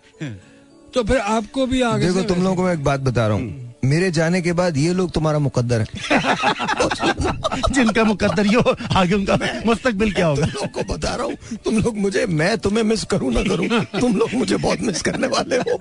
तो 0.93 1.03
फिर 1.03 1.17
आपको 1.17 1.65
भी 1.67 1.81
आगे 1.83 2.05
देखो 2.05 2.21
तुम 2.27 2.43
लोगों 2.43 2.55
को 2.55 2.63
मैं 2.63 2.73
एक 2.73 2.83
बात 2.83 2.99
बता 2.99 3.27
रहा 3.27 3.37
हूँ। 3.37 3.66
मेरे 3.85 4.09
जाने 4.11 4.41
के 4.41 4.53
बाद 4.53 4.77
ये 4.77 4.93
लोग 4.93 5.11
तुम्हारा 5.13 5.39
मुकद्दर 5.39 5.81
है। 5.81 5.87
जिनका 7.73 8.03
मुकद्दर 8.03 8.45
यो 8.53 8.61
आगे 8.97 9.13
उनका 9.15 9.35
मुस्तकबिल 9.65 10.11
क्या 10.13 10.27
होगा? 10.27 10.45
तुम 10.45 10.61
लोग 10.61 10.71
को 10.73 10.93
बता 10.93 11.15
रहा 11.15 11.25
हूँ 11.25 11.57
तुम 11.65 11.77
लोग 11.79 11.97
मुझे 11.97 12.25
मैं 12.41 12.57
तुम्हें 12.57 12.83
मिस 12.83 13.03
करूँ 13.13 13.31
ना 13.33 13.43
करूँ 13.49 13.67
तुम 13.99 14.15
लोग 14.17 14.33
मुझे 14.33 14.57
बहुत 14.57 14.81
मिस 14.89 15.01
करने 15.01 15.27
वाले 15.27 15.57
हो। 15.59 15.79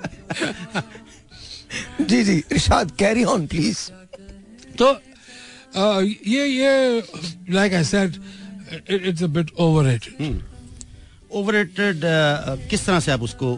जी 2.00 2.22
जी 2.24 2.36
इरशाद 2.52 2.90
कैरी 2.98 3.24
ऑन 3.34 3.46
प्लीज़ 3.46 3.78
तो 4.78 4.92
ये 6.26 6.46
ये 6.46 7.02
like 7.54 7.74
I 7.74 7.84
said 7.84 8.16
it's 8.90 9.22
a 9.22 9.26
bit 9.38 9.50
overrated 9.60 10.40
overrated 11.32 12.00
किस 12.70 12.86
तरह 12.86 13.00
से 13.00 13.12
आप 13.12 13.22
उसको 13.22 13.56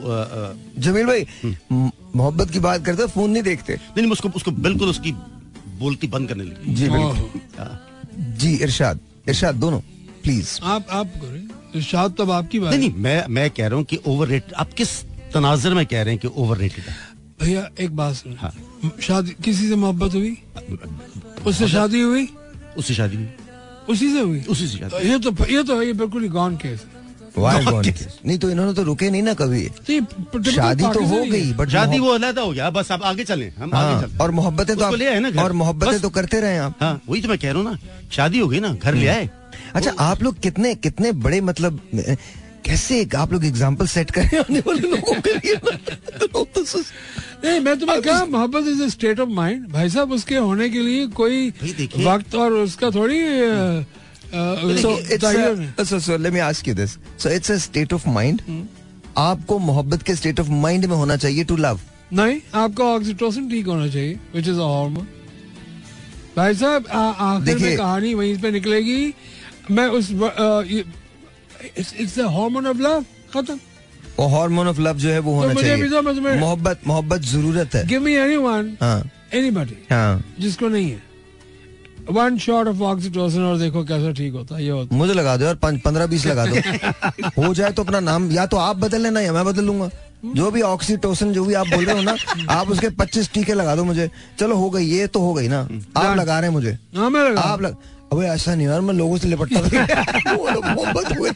जमील 0.82 1.06
भाई 1.06 1.26
म- 1.72 1.90
मोहब्बत 2.16 2.50
की 2.50 2.60
बात 2.60 2.84
करते 2.86 3.06
फ़ोन 3.06 3.30
नहीं 3.30 3.42
देखते। 3.42 3.74
नहीं 3.74 4.02
नहीं 4.02 4.12
उसको 4.12 4.28
उसको 4.36 4.50
बिल्कुल 4.50 4.88
उसकी 4.88 5.12
बोलती 5.78 6.06
बंद 6.06 6.28
करने 6.28 6.44
लगी। 6.44 6.74
जी 6.74 6.88
बिल्कुल। 6.88 7.40
हाँ। 7.58 7.72
जी 8.38 8.54
इरशाद। 8.56 9.00
इरशाद 9.28 9.54
दोनों 9.54 9.80
प्लीज़ 10.22 10.58
आप 10.62 10.86
आप 10.90 11.12
करें। 11.16 11.48
इरशाद 11.74 12.12
तो 12.12 12.30
आपकी 12.30 12.58
बात 12.60 12.74
नहीं 12.74 12.88
नहीं 12.88 13.02
मैं 13.02 13.24
मैं 13.28 13.50
कह 13.50 13.66
रहा 13.66 13.76
हूँ 13.76 13.84
कि 13.84 13.98
ओवर 14.06 14.40
आप 14.56 14.72
किस 14.72 15.00
तनाजर 15.34 15.74
में 15.74 15.84
कह 15.86 16.02
रहे 16.02 16.14
हैं 16.14 16.20
कि 16.20 16.28
ओवर 16.36 16.60
है? 16.60 16.70
भैया 17.40 17.68
एक 17.80 17.96
बात 17.96 18.14
सुन। 18.14 18.36
हाँ। 18.38 18.52
शादी 19.02 19.34
किसी 19.44 19.68
से 19.68 19.74
मोहब्बत 19.76 20.14
हुई? 20.14 20.36
उससे 21.46 21.68
शादी 21.68 22.00
हुई? 22.00 22.28
उससे 22.76 22.94
शादी 22.94 23.16
हुई 23.16 23.28
उसी 23.88 24.12
से 24.12 24.20
हुई? 24.20 24.40
उसी 24.42 24.66
से 24.68 24.78
शादी। 24.78 25.08
ये 25.08 25.18
तो 25.18 25.30
ये 25.46 25.62
तो 25.64 25.82
ये 25.82 25.92
बिल्कुल 25.92 26.22
ही 26.22 26.28
गॉन 26.28 26.56
केस 26.56 26.84
है। 26.84 26.97
नहीं 27.38 28.38
तो 28.38 28.50
इन्होंने 28.50 28.72
तो 28.74 28.82
रुके 28.82 29.10
नहीं 29.10 29.22
ना 29.22 29.34
कभी। 29.34 29.62
तो 29.90 30.42
शादी 30.50 30.84
तो 30.84 31.04
हो 31.04 31.22
गई 31.24 31.52
बट 31.54 31.68
शादी 31.70 31.98
वो 31.98 32.10
अलहदा 32.10 32.42
हो 32.42 32.52
गया। 32.52 32.70
बस 32.70 32.92
आप 32.92 33.02
आगे 33.04 33.24
चलें 33.24 33.50
हम 33.58 33.74
आगे 33.74 33.94
हाँ, 33.94 34.10
और 34.20 34.30
मोहब्बतें 34.30 34.76
तो 34.76 34.94
ले 34.96 35.06
आए 35.08 35.18
ना 35.20 35.28
आप 35.28 35.44
और 35.44 35.52
मोहब्बतें 35.62 36.00
तो 36.00 36.10
करते 36.10 36.40
रहे 36.40 36.58
आप। 36.58 36.74
हाँ 36.80 37.00
वही 37.08 37.22
तो 37.22 37.28
मैं 37.28 37.38
कह 37.38 37.52
रहा 37.52 37.62
हूँ 37.62 37.70
ना 37.70 37.78
शादी 38.12 38.38
हो 38.38 38.48
गई 38.48 38.60
ना 38.60 38.72
घर 38.74 38.94
ले 38.94 39.06
आए। 39.08 39.28
अच्छा 39.74 39.90
आप 40.00 40.22
लोग 40.22 40.40
कितने 40.40 40.74
कितने 40.74 41.12
बड़े 41.24 41.40
मतलब 41.40 41.80
कैसे 42.64 43.00
एक 43.00 43.14
आप 43.14 43.32
लोग 43.32 43.44
एग्ज़ाम्पल 43.44 43.86
सेट 43.86 44.10
करें 44.10 44.38
आने 44.38 44.60
वाले 44.66 44.88
लोगों 44.88 45.14
के 45.26 45.34
लिए 45.34 45.54
तो 45.56 46.44
नहीं 47.44 47.60
मैं 47.60 47.78
तुम्हें 47.78 48.00
कहा 48.02 48.24
मोहब्बत 48.24 48.66
is 48.68 48.82
a 48.82 48.88
state 48.88 49.20
of 49.20 49.28
mind 49.30 49.68
भाई 49.72 49.88
साहब 49.90 50.12
उसके 50.12 50.36
होने 50.36 50.68
के 50.70 50.80
लिए 50.82 51.06
कोई 51.20 51.50
देखिए- 51.62 52.06
वक्त 52.06 52.34
और 52.34 52.52
उसका 52.52 52.90
थोड़ी 52.90 53.20
अ, 54.34 54.36
अ, 54.36 54.62
So 54.62 54.96
it's 54.98 55.24
a, 55.24 55.92
so, 55.92 56.08
so 56.08 56.16
let 56.18 56.32
me 56.34 56.40
ask 56.52 56.68
you 56.68 56.74
this. 56.78 56.90
So 57.20 57.26
it's 57.38 57.50
a 57.50 57.70
state 57.70 57.92
of 58.00 58.16
mind. 58.16 58.42
आपको 59.18 59.58
मोहब्बत 59.58 60.02
के 60.02 60.14
स्टेट 60.14 60.40
ऑफ़ 60.40 60.48
माइंड 60.50 60.84
में 60.84 60.96
होना 60.96 61.16
चाहिए 61.16 61.44
टू 61.44 61.56
लव 61.56 61.80
नहीं 62.12 62.40
आपको 62.54 62.82
ऑक्सीटोसिन 62.82 63.50
ठीक 63.50 63.66
होना 63.66 63.88
चाहिए 63.88 64.20
विच 64.34 64.48
इज़ 64.48 64.56
हार्मोन 64.56 65.08
भाई 66.36 66.54
साहब 66.54 66.86
आखिर 66.86 67.46
में 67.46 67.58
देखिए- 67.58 67.78
कहानी 67.78 68.14
वहीं 68.14 68.38
पे 68.38 68.50
निकलेगी। 68.50 69.14
मैं 69.70 69.86
उस 69.86 70.10
इट्स 71.78 72.18
हार्मोन 72.18 72.66
ऑफ़ 72.66 72.76
लव 72.76 73.04
खत्म। 73.34 73.60
और 74.18 74.30
हार्मोन 74.30 74.68
ऑफ़ 74.68 74.80
लव 74.80 74.98
जो 74.98 75.10
है 75.10 75.18
वो 75.18 75.34
होना 75.34 75.54
मुझे 75.54 75.68
चाहिए। 75.68 76.38
मोहब्बत 76.38 76.80
मोहब्बत 76.86 77.20
ज़रूरत 77.20 77.74
है। 77.74 77.86
गिव 77.86 78.00
मी 78.00 78.14
एनीवन 78.14 78.76
एनीबॉडी 79.34 79.86
हाँ। 79.90 80.34
जिसको 80.40 80.68
नहीं 80.68 80.90
है। 80.90 81.07
वन 82.10 82.36
शॉट 82.38 82.68
ऑफ़ 82.68 82.80
ऑक्सीटोसिन 82.82 83.42
और 83.44 83.56
देखो 83.58 83.82
कैसा 83.84 84.12
ठीक 84.12 84.32
होता 84.32 84.56
है 84.56 84.64
ये 84.64 84.70
होता 84.70 84.96
मुझे 84.96 85.14
लगा 85.14 85.36
दो 85.36 85.44
यार 85.44 85.54
पंद्रह 85.64 86.06
बीस 86.06 86.26
लगा 86.26 86.46
दो। 86.46 86.56
हो 87.42 87.52
जाए 87.54 87.72
तो 87.72 87.82
अपना 87.84 88.00
नाम 88.00 88.30
या 88.32 88.46
तो 88.46 88.56
आप 88.56 88.76
बदल 88.76 89.02
लेना 89.02 89.20
या 89.20 89.32
मैं 89.32 89.44
बदल 89.44 89.64
लूँगा। 89.64 89.90
जो 90.36 90.50
भी 90.50 90.62
ऑक्सीटोसिन 90.62 91.32
जो 91.32 91.44
भी 91.44 91.54
आप 91.54 91.66
बोल 91.68 91.84
रहे 91.84 91.96
हो 91.96 92.02
ना 92.02 92.14
आप 92.50 92.70
उसके 92.70 92.88
पच्चीस 92.96 93.30
टीके 93.32 93.54
लगा 93.54 93.74
दो 93.76 93.84
मुझे। 93.84 94.10
चलो 94.38 94.56
हो 94.56 94.70
गई 94.70 94.84
ये 94.84 95.06
तो 95.06 95.20
हो 95.20 95.32
गई 95.34 95.48
ना। 95.48 95.60
आप 95.96 96.16
लगा 96.16 96.38
रहे 96.38 96.48
हैं 96.48 96.54
मुझे। 96.54 96.70
है 96.70 96.78
हाँ 96.96 97.10
मैं 97.10 97.28
लगा 97.28 97.40
आप 97.42 97.62
लग 97.62 97.76
अबे 98.12 98.26
ऐसा 98.26 98.54
नहीं 98.54 98.66
यार 98.66 98.80
मैं 98.80 98.94
लोगों 98.94 99.18
से 99.18 99.28
लिपटता 99.28 99.60
था। 99.62 100.34
मोहब्बत 100.34 101.18
हुए 101.18 101.30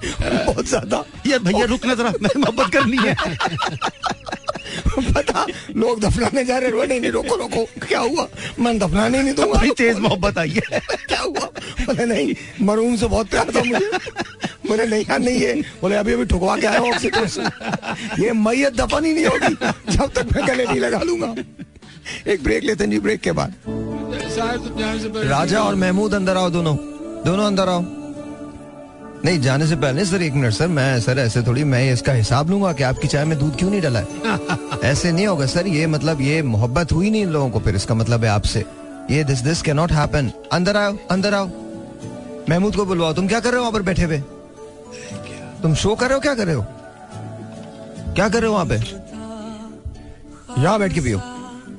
बहुत 0.00 0.66
ज़्यादा। 0.66 1.04
यार 1.26 1.38
भैया 1.38 1.64
रुकना 1.66 1.94
जरा 1.94 2.12
मैं 2.22 2.30
मोहब्बत 2.36 2.72
करनी 2.72 2.96
है। 2.96 3.14
पता 4.98 5.46
लोग 5.76 6.00
दफनाने 6.00 6.44
जा 6.44 6.58
रहे 6.58 6.70
हैं 6.70 6.86
नहीं 6.88 7.00
नहीं 7.00 7.10
रोको 7.10 7.36
रोको। 7.36 7.64
क्या 7.86 8.00
हुआ? 8.00 8.28
मैं 8.60 8.78
दफनाने 8.78 9.22
नहीं 9.22 9.34
दूँगा। 9.34 9.58
बड़ी 9.58 9.70
तेज 9.70 9.98
मोहब्बत 9.98 10.38
आई 10.38 10.50
है। 10.50 10.80
क्या 11.08 11.20
हुआ? 11.20 11.50
बोले 11.86 12.06
नहीं 12.06 12.34
मरूम 12.62 12.96
से 12.96 13.06
बहुत 13.06 13.28
प्यार 13.28 13.52
था 13.56 13.62
मुझे। 13.62 13.90
बोले 14.68 14.86
नहीं 14.86 15.04
यार 15.10 15.18
नहीं 15.18 15.40
है। 15.40 15.60
बोले 15.60 15.96
अभी 15.96 16.12
अभी 16.12 16.24
ठुकवा 16.24 16.56
के 16.56 16.66
आया 16.66 16.78
हूँ 16.78 16.92
ऑक्सीटोसिन 16.94 17.50
ये 18.24 18.32
मैयत 18.32 18.74
दफन 18.74 19.04
ही 19.04 19.12
नहीं 19.12 19.26
होगी। 19.26 19.54
जब 19.96 20.12
तक 20.12 20.36
मैं 20.36 20.48
गले 20.48 20.64
नहीं 20.64 20.80
लगा 20.80 20.98
लूँगा। 20.98 21.34
एक 22.26 22.42
ब्रेक 22.42 22.64
लेते 22.64 22.84
हैं 22.84 22.90
जी 22.90 22.98
ब्रेक 22.98 23.20
के 23.20 23.32
बाद। 23.32 23.54
से 25.00 25.08
पहले 25.08 25.28
राजा 25.28 25.60
और 25.60 25.74
महमूद 25.74 26.14
अंदर 26.14 26.36
आओ 26.36 26.50
दोनों। 26.50 26.76
दोनों 27.24 27.46
अंदर 27.46 27.68
आओ। 27.68 27.97
नहीं 29.24 29.40
जाने 29.40 29.66
से 29.66 29.76
पहले 29.76 30.04
सर 30.04 30.22
एक 30.22 30.32
मिनट 30.32 30.52
सर 30.52 30.68
मैं 30.68 31.00
सर 31.00 31.18
ऐसे 31.18 31.42
थोड़ी 31.42 31.64
मैं 31.64 31.92
इसका 31.92 32.12
हिसाब 32.12 32.50
लूँगा 32.50 32.72
कि 32.72 32.82
आपकी 32.82 33.08
चाय 33.08 33.24
में 33.24 33.38
दूध 33.38 33.56
क्यों 33.56 33.70
नहीं 33.70 33.80
डला 33.80 33.98
है? 33.98 34.06
ऐसे 34.84 35.12
नहीं 35.12 35.26
होगा 35.26 35.46
सर 35.46 35.66
ये 35.66 35.86
मतलब 35.86 36.20
ये 36.20 36.42
मोहब्बत 36.42 36.92
हुई 36.92 37.10
नहीं 37.10 37.22
इन 37.22 37.28
लोगों 37.28 37.50
को 37.50 37.60
फिर 37.60 37.76
इसका 37.76 37.94
मतलब 37.94 38.24
है 38.24 38.30
आपसे। 38.30 38.64
ये 39.10 39.24
this 39.24 39.38
this 39.38 39.62
can 39.62 39.76
not 39.76 39.92
happen 39.92 40.30
अंदर 40.52 40.76
आओ 40.76 40.96
अंदर 41.10 41.34
आओ। 41.34 41.50
महमूद 42.50 42.76
को 42.76 42.84
बुलवाओ 42.84 43.12
तुम 43.12 43.28
क्या 43.28 43.40
कर 43.40 43.48
रहे 43.48 43.56
हो 43.56 43.60
वहाँ 43.60 43.72
पर 43.72 43.82
बैठे 43.82 44.04
हुए? 44.04 44.18
तुम 45.62 45.74
शो 45.74 45.94
कर 45.94 46.06
रहे 46.06 46.14
हो 46.14 46.20
क्या 46.20 46.34
कर 46.34 46.46
रहे 46.46 46.54
हो? 46.54 46.66
क्या 48.14 48.28
कर 48.28 48.40
रहे 48.40 48.48
हो 48.48 48.54
वहाँ 48.54 48.66
पे? 48.66 48.76
यहाँ 50.62 50.78
बैठ 50.78 50.92
के 50.92 51.00
पियो। 51.00 51.20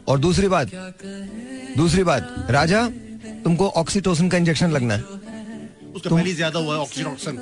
और 0.08 0.20
दूसरी 0.20 0.48
बात 0.48 0.72
दूसरी 1.78 2.04
बात 2.04 2.46
राजा 2.50 2.88
तुमको 3.44 3.68
ऑक्सीटोसिन 3.70 4.30
का 4.30 4.38
इंजेक्शन 4.38 4.72
लगना 4.72 4.94
है। 4.94 5.19
उसका 5.96 6.10
पहले 6.10 6.34
ज़्यादा 6.34 6.60
हुआ 6.60 6.74
है 6.76 6.80
ऑक्सीटोसिन 6.82 7.40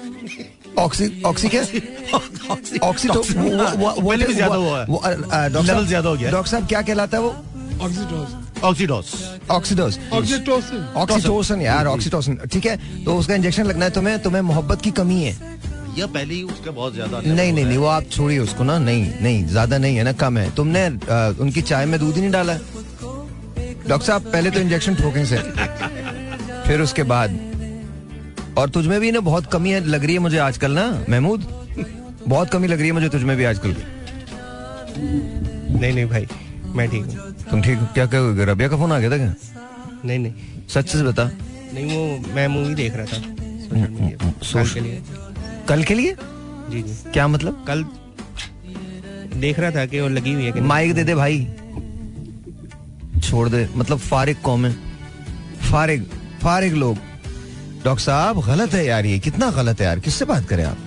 ऑक्सी 0.79 1.21
ऑक्सी 1.25 1.47
क्या? 1.49 1.61
ऑक्सीटोसिन 2.83 3.35
पहले 3.43 4.25
भी 4.25 4.33
ज़्यादा 4.33 4.55
हुआ 4.55 4.79
है। 4.79 5.49
लेवल 5.49 5.85
ज़्यादा 5.87 6.09
हो 6.09 6.15
गया। 6.15 6.31
डॉक्टर 6.31 6.51
साहब 6.51 6.67
क्या 6.67 6.81
कहलाता 6.81 7.17
है 7.17 7.23
वो? 7.23 7.35
ऑक्सीटोसिन 7.81 8.45
ऑक्सीडोस 8.63 9.11
ऑक्सीडोस 9.51 9.99
ऑक्सीटोसिन 10.13 10.85
ऑक्सीटोसिन 10.97 11.61
यार 11.61 11.87
ऑक्सीटोसिन 11.87 12.35
ठीक 12.51 12.65
है? 12.65 12.77
तो 13.05 13.17
उसका 13.17 13.35
इंजेक्शन 13.35 13.63
लगना 13.65 13.85
है 13.85 13.91
तुम्हें 13.91 14.19
तुम्हें 14.21 14.41
मोहब्बत 14.43 14.81
की 14.81 14.91
कमी 14.91 15.21
है। 15.23 15.35
या 15.97 16.05
पहले 16.07 16.33
ही 16.33 16.43
उसका 16.43 16.71
बहुत 16.71 16.93
ज़्यादा 16.93 17.19
नहीं 17.19 17.51
नहीं 17.53 17.65
नहीं 17.65 17.77
वो 17.77 17.85
आप 17.87 18.09
छोड़िए 18.11 18.39
उसको 18.39 18.63
ना। 18.63 18.77
नहीं 18.79 19.05
नहीं 19.21 19.45
ज़्यादा 19.47 19.77
नहीं 19.77 19.97
है 19.97 20.03
ना 20.03 20.11
कम 20.13 20.37
है। 20.37 20.49
तुमने 20.55 20.85
अ, 20.85 21.35
उनकी 21.41 21.61
चाय 21.63 21.85
में 21.85 21.99
दूध 21.99 22.15
ही 22.15 22.21
नहीं 22.21 22.31
डाला? 22.31 22.53
डॉक्टर 23.87 24.05
साहब 24.05 24.31
पहले 24.31 24.51
तो 24.51 24.59
इंजेक्शन 24.59 24.95
ठोकें 24.95 25.25
से। 25.25 25.37
फिर 26.67 26.81
उसके 26.81 27.03
बाद। 27.05 27.39
और 28.57 28.69
तुझमें 28.69 28.99
भी 29.01 29.11
ना 29.11 29.19
बहुत 29.19 29.45
कमी 29.51 29.71
है 29.71 29.79
लग 29.85 30.03
रही 30.05 30.13
है 30.13 30.19
मुझे 30.19 30.37
आजकल 30.37 30.71
ना 30.71 30.85
महमूद? 31.09 31.45
बहुत 32.27 32.49
कमी 32.49 32.67
लग 32.67 32.77
रही 32.77 32.87
है 32.87 32.93
मुझे 32.93 33.09
तुझमें 33.09 33.35
भी 33.37 33.43
आजकल 33.45 33.75
नहीं 34.97 35.93
नहीं 35.93 36.05
भाई 36.05 36.27
मैं 36.75 36.89
ठीक 36.89 37.03
हूँ। 37.03 37.33
तुम 37.49 37.61
ठीक 37.61 37.77
हो? 37.79 37.85
क्या 37.93 38.05
क्या 38.05 38.19
रबिया 38.51 38.69
का 38.69 38.77
फ़ोन 38.77 38.91
आ 38.91 38.99
गया 38.99 39.11
था 39.11 39.17
क्या? 39.17 39.33
नहीं 40.05 40.19
नहीं। 40.19 40.65
सच 40.69 40.89
से 40.89 41.03
बता। 41.03 41.29
नहीं 41.73 41.85
वो 41.91 42.33
मैं 42.35 42.47
मूवी 42.47 42.73
देख 42.75 42.95
रहा 42.95 43.05
था। 43.05 43.17
सोशल 44.43 44.59
मीडिया 44.59 44.73
के 44.73 44.79
लिए। 44.79 45.01
कल 45.69 45.83
के 45.83 45.93
लिए? 45.93 46.15
जी 46.69 46.81
जी। 46.81 46.95
क्या 47.13 47.27
मतलब? 47.27 47.63
कल 47.67 47.83
देख 49.39 49.59
रहा 49.59 49.71
था 49.71 49.85
कि 49.85 49.99
वो 49.99 50.07
लगी 50.07 50.33
हुई 50.33 50.45
है 50.45 50.51
कि 50.51 50.61
माइक 50.61 50.93
दे 50.95 51.03
दे 51.03 51.15
भाई। 51.15 51.47
छोड़ 53.21 53.47
दे। 53.49 53.67
मतलब 53.75 53.97
फारिग 53.99 54.37
कौम 54.43 54.65
है। 54.65 54.75
फारिग 55.71 56.03
फारिग 56.41 56.73
लोग। 56.75 56.97
डॉक्टर 57.87 58.03
साहब 58.03 58.39
गलत 58.45 58.73
है 58.73 58.85
यार 58.85 59.05
ये। 59.05 59.19
कितना 59.19 59.51
गलत 59.51 59.79
है 59.81 59.85
यार। 59.87 59.99
किससे 59.99 60.25
बात 60.25 60.47
करें 60.47 60.63
आप? 60.63 60.77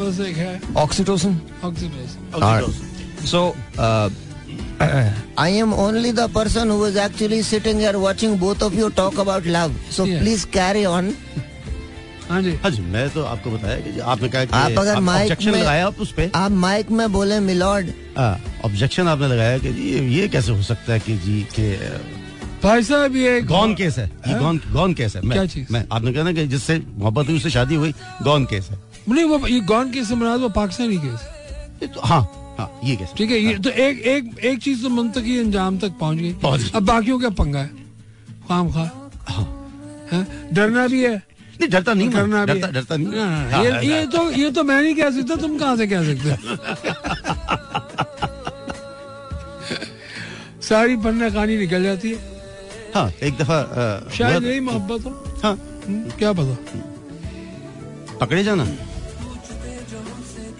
बस 0.00 0.20
एक 0.20 0.36
है। 0.36 0.60
Oxytocin 0.76 1.40
oxytocin 1.64 2.90
So, 3.24 3.40
uh, 3.80 4.10
I 5.38 5.50
am 5.62 5.70
only 5.84 6.10
the 6.18 6.26
person 6.34 6.70
who 6.72 6.80
is 6.88 6.96
actually 6.96 7.38
sitting 7.50 7.78
here 7.78 7.94
watching 7.96 8.32
both 8.42 8.64
of 8.66 8.74
you 8.80 8.88
talk 9.00 9.14
about 9.22 9.46
love. 9.56 9.72
So 9.96 10.04
Yeah. 10.04 10.22
please 10.22 10.44
carry 10.56 10.82
on. 10.94 11.12
हाँ 12.30 12.42
जी। 12.42 12.54
हाँ 12.54 12.70
जी 12.70 12.82
मैं 12.82 13.10
तो 13.10 13.22
आपको 13.22 13.50
बताया 13.50 13.80
कि 13.80 14.00
आपने 14.00 14.28
कहा 14.28 14.44
कि 14.44 14.56
आप 14.56 14.78
अगर 14.78 15.00
माइक 15.00 15.38
में- 15.42 15.56
लगाया 15.56 15.86
आप 15.86 16.00
उस 16.00 16.12
पे। 16.12 16.30
आप 16.34 16.50
माइक 16.50 16.90
में 16.90 17.12
बोले 17.12 17.40
मिलॉर्ड. 17.40 17.86
ऑब्जेक्शन 18.64 19.08
आपने 19.08 19.28
लगाया 19.28 19.58
कि 19.58 19.72
जी 19.72 19.82
ये- 19.82 20.08
ये 20.12 20.28
कैसे 20.28 20.52
हो 20.52 20.62
सकता 20.62 20.92
है 20.92 21.00
कि 21.00 21.16
जी 21.16 21.46
के 21.60 21.72
भाई 22.64 22.82
साहब 22.82 23.16
ये 23.16 23.40
गॉन 23.48 23.74
केस 23.74 23.98
है। 23.98 24.04
ये 24.06 24.32
हाँ? 24.32 24.40
गॉन 24.40 24.60
गॉन 24.72 24.94
केस 24.94 25.16
है। 25.16 25.22
मैं 25.22 25.32
क्या 25.38 25.46
चीज़? 25.46 25.66
मैं 25.72 25.84
आपने 25.92 26.12
कहा 26.12 26.22
ना 26.24 26.32
कि 26.32 26.46
जिससे 26.48 26.78
मोहब्बत 26.98 27.28
हुई 27.28 27.36
उससे 27.36 27.50
शादी 27.50 27.74
हुई 27.74 27.92
गॉन 28.22 28.44
केस 28.52 28.68
है। 28.70 28.78
नहीं 29.08 29.24
वो 29.24 29.46
ये 29.46 29.60
गॉन 29.60 29.90
केस 29.92 30.08
से 30.08 30.14
मना 30.14 30.34
वो 30.34 30.48
पाकिस्तानी 30.48 30.96
केस 30.98 31.20
ये 31.82 31.88
तो 31.94 32.00
हाँ 32.00 32.20
हाँ 32.58 32.68
ये 32.84 32.96
केस 32.96 33.08
ठीक 33.18 33.30
है 33.30 33.38
ये 33.38 33.54
तो 33.58 33.70
एक 33.70 34.00
एक 34.06 34.38
एक 34.44 34.58
चीज़ 34.62 34.82
तो 34.82 34.88
मंतकी 34.88 35.38
अंजाम 35.38 35.78
तक 35.78 35.92
पहुँच 36.00 36.18
गई। 36.18 36.32
अब 36.74 36.82
बाकियों 36.86 37.18
का 37.20 37.28
पंगा 37.42 37.58
है। 37.58 37.70
खाम 38.48 38.70
खा। 38.72 38.90
हाँ। 39.28 40.26
डरना 40.52 40.86
भी 40.86 41.02
है। 41.04 41.14
नहीं 41.60 41.68
डरता 41.70 41.92
नहीं 41.94 42.08
भी 42.08 42.14
डरता 42.46 42.66
डरता 42.70 42.96
नहीं। 42.96 43.18
हाँ, 43.20 43.50
हाँ, 43.50 43.64
ये 43.64 43.70
हाँ, 43.70 43.82
ये 43.82 44.06
तो 44.06 44.30
ये 44.30 44.50
तो 44.50 44.62
मैं 44.64 44.80
नहीं 44.82 44.94
कह 44.94 45.10
सकता 45.10 45.36
तुम 45.36 45.58
कहाँ 45.58 45.76
से 45.76 45.86
कह 45.86 46.02
सकते 46.04 46.28
सारी 50.68 50.96
पन्ना 50.96 51.28
कहानी 51.30 51.56
निकल 51.56 51.82
जाती 51.84 52.10
है। 52.10 52.33
हाँ 52.94 53.10
एक 53.22 53.36
दफ़ा 53.36 54.10
शायद 54.14 54.44
यही 54.44 54.60
मोहब्बत 54.60 55.04
हो। 55.04 55.40
हाँ। 55.44 55.54
हम्म, 55.86 56.10
क्या 56.10 56.32
पता? 56.32 56.54
पकड़े 58.18 58.44
जाना। 58.44 58.64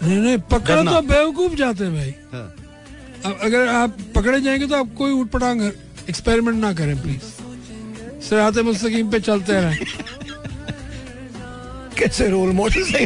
नहीं 0.02 0.18
नहीं 0.18 0.38
पकड़े। 0.38 0.84
तो 0.84 1.00
बेवकूफ़ 1.02 1.54
जाते 1.54 1.84
हैं 1.84 1.94
भाई। 1.94 2.14
हाँ। 2.32 2.54
अब 3.26 3.38
अगर 3.42 3.68
आप 3.68 3.96
पकड़े 4.14 4.40
जाएँगे 4.40 4.66
तो 4.66 4.74
आप 4.74 4.94
कोई 4.98 5.12
उठ 5.12 5.28
पटांग 5.30 5.62
एक्सपेरिमेंट 6.08 6.58
ना 6.58 6.72
करें 6.74 7.02
प्लीज़ 7.02 7.22
सिरात 8.24 8.58
मुस्तकीम 8.58 9.10
पे 9.10 9.20
चलते 9.20 9.52
रहें। 9.52 9.78
कैसे 11.98 12.28
रोल 12.28 12.50
मॉडल 12.50 12.82
से 12.84 13.04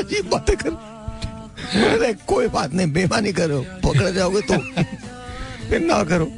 अजीब 0.00 0.28
बातें 0.30 0.56
कर। 0.56 0.70
अरे 1.88 2.12
कोई 2.14 2.48
बात 2.48 2.74
नहीं 2.74 2.92
बेमानी 2.92 3.32
करो। 3.32 3.60
पकड़ 3.84 4.10
जाओगे 4.10 4.40
तो। 4.40 4.58
फिर 5.68 5.80
ना 5.80 6.04
करो। 6.04 6.32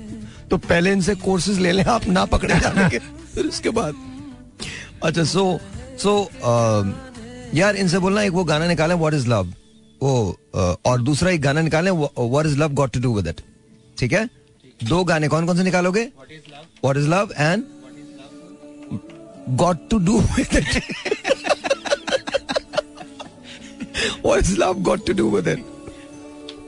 तो 0.53 0.57
पहले 0.61 0.91
इनसे 0.93 1.15
कोर्सेज 1.17 1.59
ले 1.65 1.71
लें 1.73 1.85
आप 1.89 2.07
ना 2.09 2.25
पकड़े 2.33 2.55
जाने 2.61 2.89
के 2.91 2.99
फिर 3.35 3.47
उसके 3.47 3.71
बाद 3.77 3.95
अच्छा 5.05 5.25
सो 5.25 5.45
सो 6.03 6.13
यार 7.55 7.77
इनसे 7.77 7.99
बोलना 7.99 8.23
एक 8.23 8.33
वो 8.33 8.45
गाना 8.51 8.67
निकालें 8.67 8.95
व्हाट 8.95 9.15
इज़ 9.15 9.29
लव 9.29 9.55
वो 10.03 10.13
uh, 10.57 10.77
और 10.87 11.03
दूसरा 11.03 11.31
एक 11.31 11.41
गाना 11.43 11.61
निकालें 11.61 11.91
what 11.91 12.47
is 12.47 12.59
love 12.59 12.75
got 12.81 12.93
to 12.93 13.01
do 13.01 13.15
with 13.15 13.27
it 13.29 13.41
ठीक 13.99 14.13
है 14.13 14.29
दो 14.85 15.03
गाने 15.05 15.29
कौन 15.29 15.47
कौन 15.47 15.57
से 15.57 15.65
निकालोगे 15.65 16.05
what 16.19 16.97
is 16.97 17.09
love 17.09 17.33
and 17.39 17.65
got 19.65 19.89
to 19.91 19.99
do 20.11 20.21
with 20.21 20.57
it? 20.63 20.83
what 24.23 24.41
is 24.41 24.57
love 24.59 24.83
got 24.83 25.07
to 25.07 25.15
do 25.15 25.29
with 25.29 25.49
it? 25.49 25.61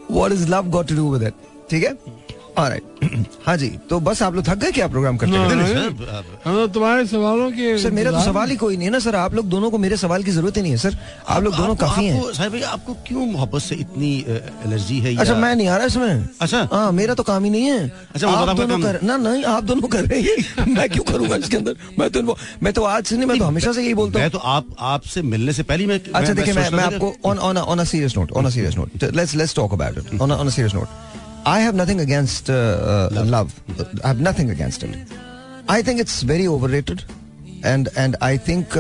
What 0.09 0.33
is 0.33 0.49
love 0.49 0.71
got 0.71 0.89
to 0.89 0.95
do 0.97 1.07
with 1.07 1.23
it? 1.23 1.35
ठीक 1.71 1.85
है. 1.85 2.24
हाँ 3.47 3.57
जी 3.57 3.69
तो 3.91 3.99
बस 4.01 4.23
आप 4.23 4.35
लोग 4.35 4.45
थक 4.47 4.59
गए 4.59 4.71
क्या 4.73 4.87
प्रोग्राम 4.89 5.17
करते 5.17 5.33
सर, 5.69 5.91
तो 6.45 6.67
तुम्हारे 6.75 7.07
सवालों 7.07 7.51
के 7.51 7.77
सर 7.79 7.91
मेरा 7.91 8.11
तो 8.11 8.21
सवाल 8.25 8.51
ही 8.51 8.57
कोई 8.57 8.77
नहीं 8.77 8.87
है 8.87 8.93
ना 8.93 8.99
सर 8.99 9.17
आप 9.17 9.35
लोग 9.35 9.49
दोनों 9.49 9.71
को 9.71 9.79
मेरे 9.79 9.97
सवाल 9.97 10.23
की 10.25 10.31
ज़रूरत 10.31 10.57
ही 10.57 10.63
नहीं 10.63 10.73
है 10.73 10.79
सर। 10.79 10.97
आप 11.29 11.43
लोग 11.43 11.57
दोनों 11.57 11.75
काफ़ी 11.77 12.05
हैं। 12.07 12.33
साहिब 12.33 12.53
भाई 12.53 12.63
आपको 12.75 12.95
क्यों 13.07 13.27
मोहब्बत 13.27 13.63
से 13.63 13.75
इतनी 13.75 14.13
एलर्जी 14.67 14.99
है 15.01 15.17
अच्छा 15.17 15.35
मैं 15.35 15.55
नहीं 15.57 15.69
आ 15.69 15.77
रहा 15.77 15.87
इसमें। 15.87 16.29
अच्छा। 16.41 16.69
हाँ 16.73 16.93
मेरा 16.93 17.15
तो 17.15 17.23
काम 17.23 17.45
ही 17.45 17.51
नहीं 17.51 17.65
है। 17.65 17.89
अच्छा, 18.15 18.29
आप 18.29 18.57
दोनों 18.57 18.79
कर 18.83 19.01
ना 19.03 19.17
नहीं 19.17 19.45
आप 19.55 19.65
दोनों 19.65 19.89
कर 19.89 20.05
रहे 20.05 20.21
हैं। 20.21 20.67
मैं 20.75 20.89
क्यों 20.91 21.05
करूँगा 21.05 21.37
इसके 21.37 21.57
अंदर? 21.57 21.77
मैं 21.99 22.11
तो 22.11 22.37
मैं 22.63 22.73
तो 22.73 22.85
आज 22.85 23.05
से 23.05 23.17
नहीं 23.17 23.27
मैं 23.27 23.39
तो 23.39 23.45
हमेशा 23.45 23.73
से 23.73 23.83
यही 23.83 23.95
बोलता 23.95 24.23
हूँ। 24.23 24.31
तो 24.31 24.39
आप 24.55 24.75
आपसे 24.95 25.23
मिलने 25.35 25.53
से 25.53 25.63
पहले 25.63 25.87
मैं 25.87 26.01
अच्छा 26.15 26.33
देखिए 26.33 26.55
मैं 26.55 26.85
आपको 26.85 27.15
on 27.31 27.39
on 27.51 27.59
on 27.59 27.79
a 27.79 27.85
serious 27.85 28.17
note 28.17 28.33
on 28.33 28.47
a 28.47 28.51
serious 28.51 28.77
note 28.77 29.05
let's 29.15 29.35
let's 29.35 29.55
talk 29.57 29.73
about 29.73 29.99
it 29.99 30.21
on 30.21 30.33
on 30.33 30.47
a 30.47 30.51
serious 30.51 30.75
note 30.75 31.14
I 31.47 31.63
have 31.63 31.83
nothing 31.83 32.01
against 32.01 32.51
love 33.13 33.51
I 34.05 34.15
have 34.15 34.29
nothing 34.29 34.51
against 34.51 34.85
it 34.85 35.07
I 35.71 35.83
think 35.83 36.01
it's 36.01 36.25
very 36.25 36.47
overrated 36.47 37.01
and 37.65 37.91
and 37.97 38.17
I 38.23 38.39
think 38.39 38.79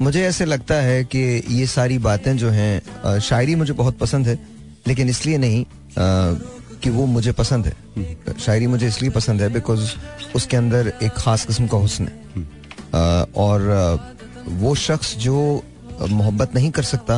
मुझे 0.00 0.22
ऐसे 0.24 0.44
लगता 0.44 0.74
है 0.74 1.04
कि 1.04 1.18
ये 1.50 1.66
सारी 1.66 1.98
बातें 1.98 2.36
जो 2.36 2.50
हैं 2.50 2.82
uh, 3.04 3.18
शायरी 3.18 3.54
मुझे 3.54 3.72
बहुत 3.72 3.98
पसंद 3.98 4.28
है 4.28 4.38
लेकिन 4.86 5.08
इसलिए 5.08 5.38
नहीं 5.38 5.64
uh, 5.64 6.42
कि 6.82 6.90
वो 6.90 7.06
मुझे 7.06 7.32
पसंद 7.32 7.66
है। 7.66 8.16
शायरी 8.40 8.66
मुझे 8.66 8.88
इसलिए 8.88 9.10
पसंद 9.10 9.42
है 9.42 9.48
बिकॉज़ 9.48 9.90
उसके 10.34 10.56
अंदर 10.56 10.92
एक 11.02 11.12
खास 11.12 11.44
किस्म 11.44 11.66
का 11.66 11.76
हुसन 11.76 12.04
है। 12.04 12.12
uh, 12.12 13.36
और 13.36 14.00
वो 14.48 14.74
शख्स 14.74 15.16
जो 15.16 15.64
मोहब्बत 16.08 16.54
नहीं 16.54 16.70
कर 16.70 16.82
सकता 16.82 17.14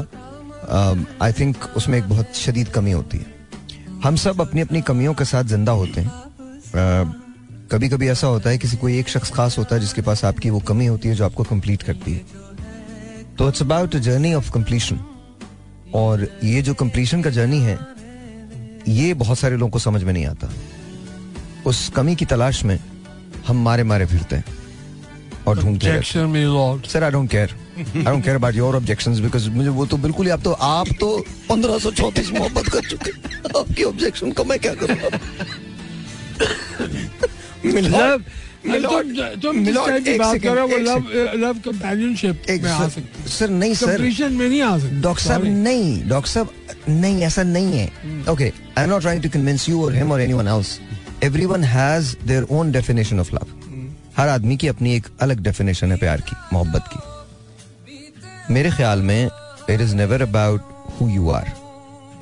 आई 1.22 1.32
थिंक 1.32 1.56
उसमें 1.76 1.98
एक 1.98 2.08
बहुत 2.08 2.36
शदीद 2.36 2.68
कमी 2.68 2.92
होती 2.92 3.18
है। 3.18 3.39
हम 4.04 4.16
सब 4.16 4.40
अपनी 4.40 4.60
अपनी 4.60 4.80
कमियों 4.82 5.12
के 5.14 5.24
साथ 5.24 5.44
ज़िंदा 5.44 5.72
होते 5.72 6.00
हैं। 6.00 6.10
कभी 7.72 7.88
कभी 7.88 8.08
ऐसा 8.08 8.26
होता 8.26 8.50
है 8.50 8.58
किसी 8.58 8.76
कोई 8.76 8.98
एक 8.98 9.08
शख्स 9.08 9.30
खास 9.30 9.58
होता 9.58 9.74
है 9.74 9.80
जिसके 9.80 10.02
पास 10.02 10.24
आपकी 10.24 10.50
वो 10.50 10.60
कमी 10.68 10.86
होती 10.86 11.08
है 11.08 11.14
जो 11.14 11.24
आपको 11.24 11.44
कंप्लीट 11.44 11.82
करती 11.82 12.12
है। 12.12 12.24
तो 13.38 13.48
it's 13.48 13.62
about 13.62 13.96
journey 13.98 14.32
of 14.34 14.50
completion 14.52 15.00
और 15.94 16.26
ये 16.44 16.62
जो 16.62 16.74
कंप्लीशन 16.74 17.22
का 17.22 17.30
जर्नी 17.30 17.58
है, 17.58 17.78
ये 18.88 19.12
बहुत 19.14 19.38
सारे 19.38 19.56
लोगों 19.56 19.70
को 19.70 19.78
समझ 19.78 20.02
में 20.02 20.12
नहीं 20.12 20.26
आता। 20.26 20.50
उस 21.66 21.88
कमी 21.96 22.16
की 22.16 22.24
तलाश 22.24 22.64
में 22.64 22.78
हम 23.46 23.62
मारे 23.64 23.84
मारे 23.84 24.06
फिरते 24.06 24.36
हैं। 24.36 24.44
और 25.46 25.58
ढूंढते 25.58 25.86
हैं. 25.86 26.02
Sir 26.88 27.04
I 27.04 27.10
don't 27.10 27.30
care 27.30 27.54
I 27.78 28.02
don't 28.04 28.24
care 28.24 28.36
about 28.36 28.54
your 28.54 28.76
objections 28.76 29.18
because 29.18 29.48
मुझे 29.50 29.68
वो 29.78 29.86
तो 29.86 29.96
बिल्कुल 30.06 30.26
ही 30.26 30.32
आप 30.32 30.42
तो 30.44 30.52
आप 30.52 30.88
तो 31.00 31.16
पंद्रह 31.48 31.78
सौ 31.78 31.90
चौतीस 32.00 32.30
मोहब्बत 32.32 32.68
कर 32.72 32.88
चुके 32.90 33.10
हैं। 33.10 33.40
आपकी 33.60 33.84
ऑब्जेक्शन 33.84 34.32
को 34.32 34.44
मैं 34.44 34.58
क्या 34.58 34.74
करूँगा 34.82 35.08
Love- 37.64 38.22
तुम 38.62 39.14
तुम 39.42 39.64
जिस 39.64 39.76
टाइप 39.76 40.04
की 40.04 40.16
बात 40.18 40.38
कर 40.42 40.54
रहे 40.54 40.60
हो? 40.60 40.68
वो 40.68 40.78
लव 40.78 41.44
लव 41.44 41.58
कंपेनियनशिप 41.64 42.50
एक 42.50 42.62
में 42.62 42.70
आ 42.70 42.78
सर, 42.78 42.88
सकती 42.90 43.30
सर 43.30 43.50
नहीं 43.50 43.74
सर 43.74 43.86
कंप्लीशन 43.86 44.32
में 44.32 44.48
नहीं 44.48 44.60
आ 44.62 44.76
सकती 44.78 45.00
डॉक्टर 45.00 45.24
साहब. 45.24 45.44
नहीं 45.44 46.08
डॉक्टर 46.08 46.30
साहब 46.30 46.48
नहीं 46.88 47.22
ऐसा 47.24 47.42
नहीं 47.42 47.78
है। 47.78 47.86
Okay 48.32 48.44
I 48.78 48.84
am 48.84 48.90
not 48.90 49.00
trying 49.00 49.22
to 49.22 49.28
convince 49.30 49.68
you 49.68 49.84
और 49.84 49.94
हिम 49.94 50.12
और 50.12 50.20
anyone 50.20 50.48
else 50.48 50.78
everyone 51.24 51.64
has 51.64 52.14
their 52.26 52.46
own 52.50 52.72
definition 52.72 53.20
of 53.20 53.34
love 53.34 53.46
हर 54.20 54.28
आदमी 54.28 54.56
की 54.56 54.68
अपनी 54.68 54.94
एक 54.94 55.06
अलग 55.22 55.38
डेफिनेशन 55.42 55.92
है 55.92 55.96
प्यार 55.98 56.20
की 56.20 56.36
मोहब्बत 56.52 56.84
की। 56.92 58.52
मेरे 58.54 58.70
ख्याल 58.70 59.02
में 59.02 59.30
it 59.70 59.80
is 59.80 59.94
never 59.96 60.22
about 60.22 60.60
who 61.00 61.08
you 61.10 61.30
are 61.30 61.46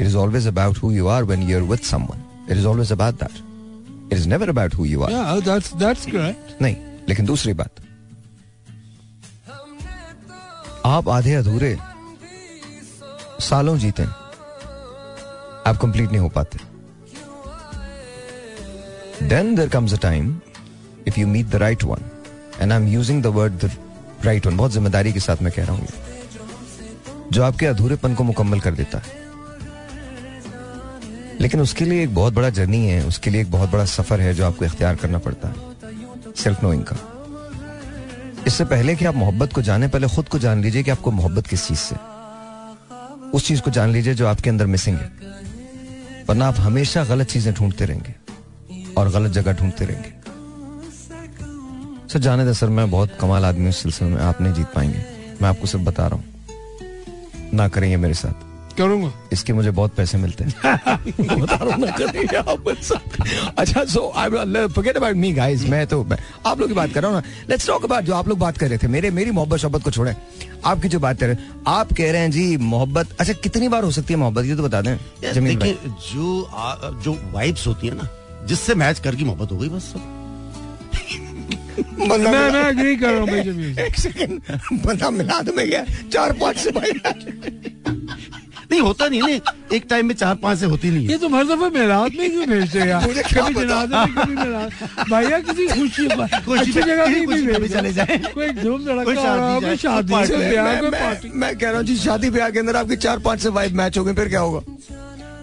it 0.01 0.07
is 0.07 0.17
always 0.17 0.47
about 0.49 0.79
who 0.83 0.91
you 0.93 1.07
are 1.15 1.25
when 1.25 1.43
you 1.49 1.57
are 1.57 1.63
with 1.71 1.81
someone 1.89 2.23
it 2.51 2.57
is 2.57 2.67
always 2.67 2.93
about 2.93 3.15
that 3.23 4.13
it 4.13 4.19
is 4.19 4.29
never 4.29 4.49
about 4.49 4.75
who 4.75 4.85
you 4.85 5.03
are 5.03 5.11
that's 5.49 5.73
that's 5.83 6.05
correct. 6.13 6.63
नहीं 6.63 6.77
लेकिन 7.09 7.27
दूसरी 7.27 7.53
बात। 7.55 7.81
आप 10.87 11.09
आधे 11.09 11.35
अधूरे 11.35 11.77
सालों 13.41 13.77
जीते 13.79 14.03
हैं, 14.03 14.15
आप 15.67 15.77
कंप्लीट 15.83 16.09
नहीं 16.11 16.21
हो 16.21 16.29
पाते। 16.37 16.59
Then 19.29 19.55
there 19.55 19.69
comes 19.69 19.95
a 19.95 19.97
time 20.03 20.39
if 21.09 21.21
you 21.21 21.27
meet 21.27 21.47
the 21.47 21.57
right 21.57 21.85
one 21.85 22.11
and 22.61 22.73
I 22.73 22.79
am 22.79 22.89
using 22.89 23.23
the 23.23 23.27
word 23.27 23.53
the 23.53 23.71
right 24.25 24.47
one 24.47 24.57
बहुत 24.57 24.73
ज़िम्मेदारी 24.73 25.13
के 25.13 25.21
साथ 25.21 25.43
मैं 25.43 25.53
कह 25.53 25.65
रहा 25.65 25.77
हूँ 25.77 25.89
जो 27.33 27.43
आपके 27.43 27.67
अधूरेपन 27.67 28.15
को 28.15 28.25
मुकम्मल 28.25 28.61
कर 28.61 28.75
देता 28.75 28.99
है। 28.99 29.17
लेकिन 31.41 31.61
उसके 31.61 31.85
लिए 31.85 32.03
एक 32.03 32.15
बहुत 32.15 32.35
बड़ा 32.35 32.51
जर्नी 32.51 32.87
है, 32.87 33.05
उसके 33.05 33.31
लिए 33.31 33.41
एक 33.41 33.51
बहुत 33.51 33.71
बड़ा 33.71 33.85
सफ़र 33.85 34.21
है 34.21 34.35
जो 34.35 34.47
आपको 34.47 34.65
इख्तियार 34.65 34.97
करना 34.97 35.19
पड़ता 35.19 35.49
है। 35.49 35.55
सेल्फ 36.37 36.63
नोइंग 36.63 36.85
का। 36.85 36.97
इससे 38.47 38.65
पहले 38.65 38.95
कि 38.95 39.05
आप 39.05 39.15
मोहब्बत 39.15 39.53
को 39.53 39.63
जाने, 39.63 39.89
पहले 39.89 40.09
खुद 40.09 40.29
को 40.29 40.39
जान 40.39 40.63
लीजिए 40.63 40.83
कि 40.83 40.91
आपको 40.91 41.11
मोहब्बत 41.11 41.47
किस 41.47 41.67
चीज़ 41.69 41.79
से। 41.79 41.97
उस 43.31 43.47
चीज़ 43.47 43.61
को 43.61 43.71
जान 43.71 43.91
लीजिए 43.91 44.15
जो 44.15 44.27
आपके 44.27 44.51
अंदर 44.51 44.67
मिसिंग 44.67 44.99
है। 44.99 45.13
वरना 46.29 46.47
आप 46.47 46.61
हमेशा 46.61 47.05
गलत 47.05 47.27
चीज़ें 47.27 47.55
ढूंढते 47.55 47.85
रहेंगे। 47.85 48.15
और 48.95 49.11
गलत 49.11 49.33
जगह 49.33 49.53
ढूंढते 49.53 49.85
रहेंगे। 49.85 50.18
सर 52.13 52.19
जाने 52.19 52.45
दे 52.45 52.53
सर 52.55 52.69
मैं 52.77 52.91
बहुत 52.91 53.17
कमाल 53.21 53.45
आदमी 53.45 53.61
हूँ 53.63 53.69
इस 53.69 53.77
सिलसिले 53.77 54.11
में 54.11 54.21
आप 54.23 54.41
नहीं 54.41 54.53
जीत 54.55 54.67
पाएँगे। 54.75 55.05
मैं 55.43 55.49
आपको 55.49 55.67
सिर्फ़ 55.67 55.85
बता 55.87 56.07
रहा 56.07 56.17
हूँ 56.17 57.51
ना 57.55 57.67
करेंगे 57.69 57.97
मेरे 57.97 58.15
साथ। 58.15 58.47
करूँगा? 58.77 59.11
इसके 59.33 59.53
मुझे 59.53 59.71
बहुत 59.71 59.95
पैसे 59.95 60.19
मिलते 60.19 60.45
हैं। 60.45 60.53
बता 61.41 61.55
रहा 61.57 61.75
हूँ 61.75 61.85
ना 61.85 61.91
करेंगे 61.99 62.37
आप 62.37 62.67
मेरे 62.67 62.83
साथ। 62.83 63.55
अच्छा 63.59 63.85
so 63.85 64.01
forget 64.75 64.97
about 64.97 65.17
me 65.17 65.33
guys 65.33 65.65
मैं 65.69 65.87
तो 65.87 66.03
मैं, 66.05 66.19
आप 66.47 66.61
लोग 66.61 66.69
की 66.69 66.75
बात 66.75 66.93
कर 66.93 67.03
रहा 67.03 67.11
हूँ 67.11 67.21
ना। 67.21 67.27
लेट्स 67.51 67.67
टॉक 67.67 67.85
अबाउट 67.85 68.05
जो 68.05 68.15
आप 68.15 68.29
लोग 68.29 68.39
बात 68.39 68.59
कर 68.59 68.69
रहे 68.69 68.79
थे 68.79 68.89
मेरे 68.89 69.11
मेरी 69.11 69.31
मोहब्बत 69.31 69.59
शोहब्बत 69.59 69.83
को 69.85 69.91
छोड़े। 69.91 70.15
आपकी 70.65 70.89
जो 70.89 71.01
बात 71.01 71.21
कर 71.21 71.27
रहे 71.27 71.35
हैं 71.35 71.63
आप 71.69 71.93
कह 71.93 72.13
रहे 72.13 72.21
हैं 72.21 72.31
जी 72.31 72.57
मोहब्बत 72.57 73.17
अच्छा 73.21 73.33
कितनी 73.33 73.69
बार 73.69 73.85
हो 73.85 73.91
सकती 73.91 74.15
है 74.15 74.21
मोहब्बत? 74.21 74.45
ये 74.45 74.57
तो 74.57 74.63
बता 74.63 74.81
दें 74.81 74.97
ज़मीन 75.35 75.59
जो 76.13 76.43
आ, 76.45 76.75
जो 77.05 77.17
वाइब्स 77.33 77.67
होती 77.67 77.87
है 77.87 77.95
ना 77.95 78.09
जिससे 78.47 78.75
मैच 78.75 78.99
करके 78.99 79.25
मोहब्बत 79.25 79.53
हो 79.53 79.57
गई 79.59 79.69
बस। 79.69 79.93
सब 79.93 80.18
बंदा 81.51 82.31
मैं 82.31 82.51
मैं 82.53 82.65
एग्री 82.71 82.97
कर 82.97 83.11
रहा 83.11 83.21
हूँ 83.21 83.29
भाई 83.29 83.43
जमील 83.45 83.79
एक 83.87 83.95
सेकंड 83.99 84.41
बंदा 84.87 85.11
मिलाद 85.11 85.49
में 85.57 85.67
गया 85.69 85.85
चार 86.13 86.33
पाँच 86.41 86.57
से 86.59 86.71
भाई। 86.79 86.93
नहीं 88.71 88.81
होता 88.81 89.07
नहीं 89.09 89.23
नहीं 89.23 89.41
एक 89.77 89.85
टाइम 89.91 90.07
में 90.07 90.15
चार 90.15 90.35
पाँच 90.43 90.59
से 90.59 90.67
होती 90.67 90.91
नहीं 90.91 91.05
है। 91.05 91.11
ये 91.13 91.19
तुम 91.19 91.35
हर 91.37 91.45
दफ़ा 91.45 91.69
मेरात 91.75 92.13
में 92.19 92.31
क्यों 92.31 92.47
भेजते 92.49 92.79
यार? 92.89 93.07
मुझे 93.07 93.23
कभी 93.23 93.55
पता? 93.55 93.85
जनाजे 93.85 94.05
में 94.05 94.15
कभी 94.17 94.35
भैया 95.15 95.39
किसी 95.41 95.67
खुशी 95.69 96.09
खुशी 96.09 96.59
अच्छी 96.61 96.73
जगह 96.73 97.07
नहीं 97.07 97.27
भी। 97.27 97.69
चले 97.69 97.93
जाएँ। 97.93 98.19
कोई 98.35 98.49
धूम 98.61 98.85
धड़का 98.85 99.75
शादी 99.77 100.13
कोई 100.13 100.27
ब्याह 100.49 100.65
मैं, 100.65 100.81
कोई 100.81 100.91
पार्टी 100.91 101.29
मैं 101.35 101.57
कह 101.59 101.69
रहा 101.69 101.77
हूँ 101.77 101.85
जी 101.87 101.97
शादी 102.05 102.31
ब्याह 102.37 102.51
के 102.51 102.59
अंदर 102.59 102.77
आपकी 102.77 102.97
चार 103.07 103.19
पाँच 103.29 103.41
से 103.43 103.49
वाइब 103.61 103.73
मैच 103.83 103.99
हो 103.99 104.05
गए 104.05 104.15
फिर 104.21 104.29
क्या 104.29 104.41
होगा? 104.41 104.61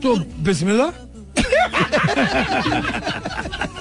तो 0.03 0.16
बिस्मिल्लाह। 0.45 0.89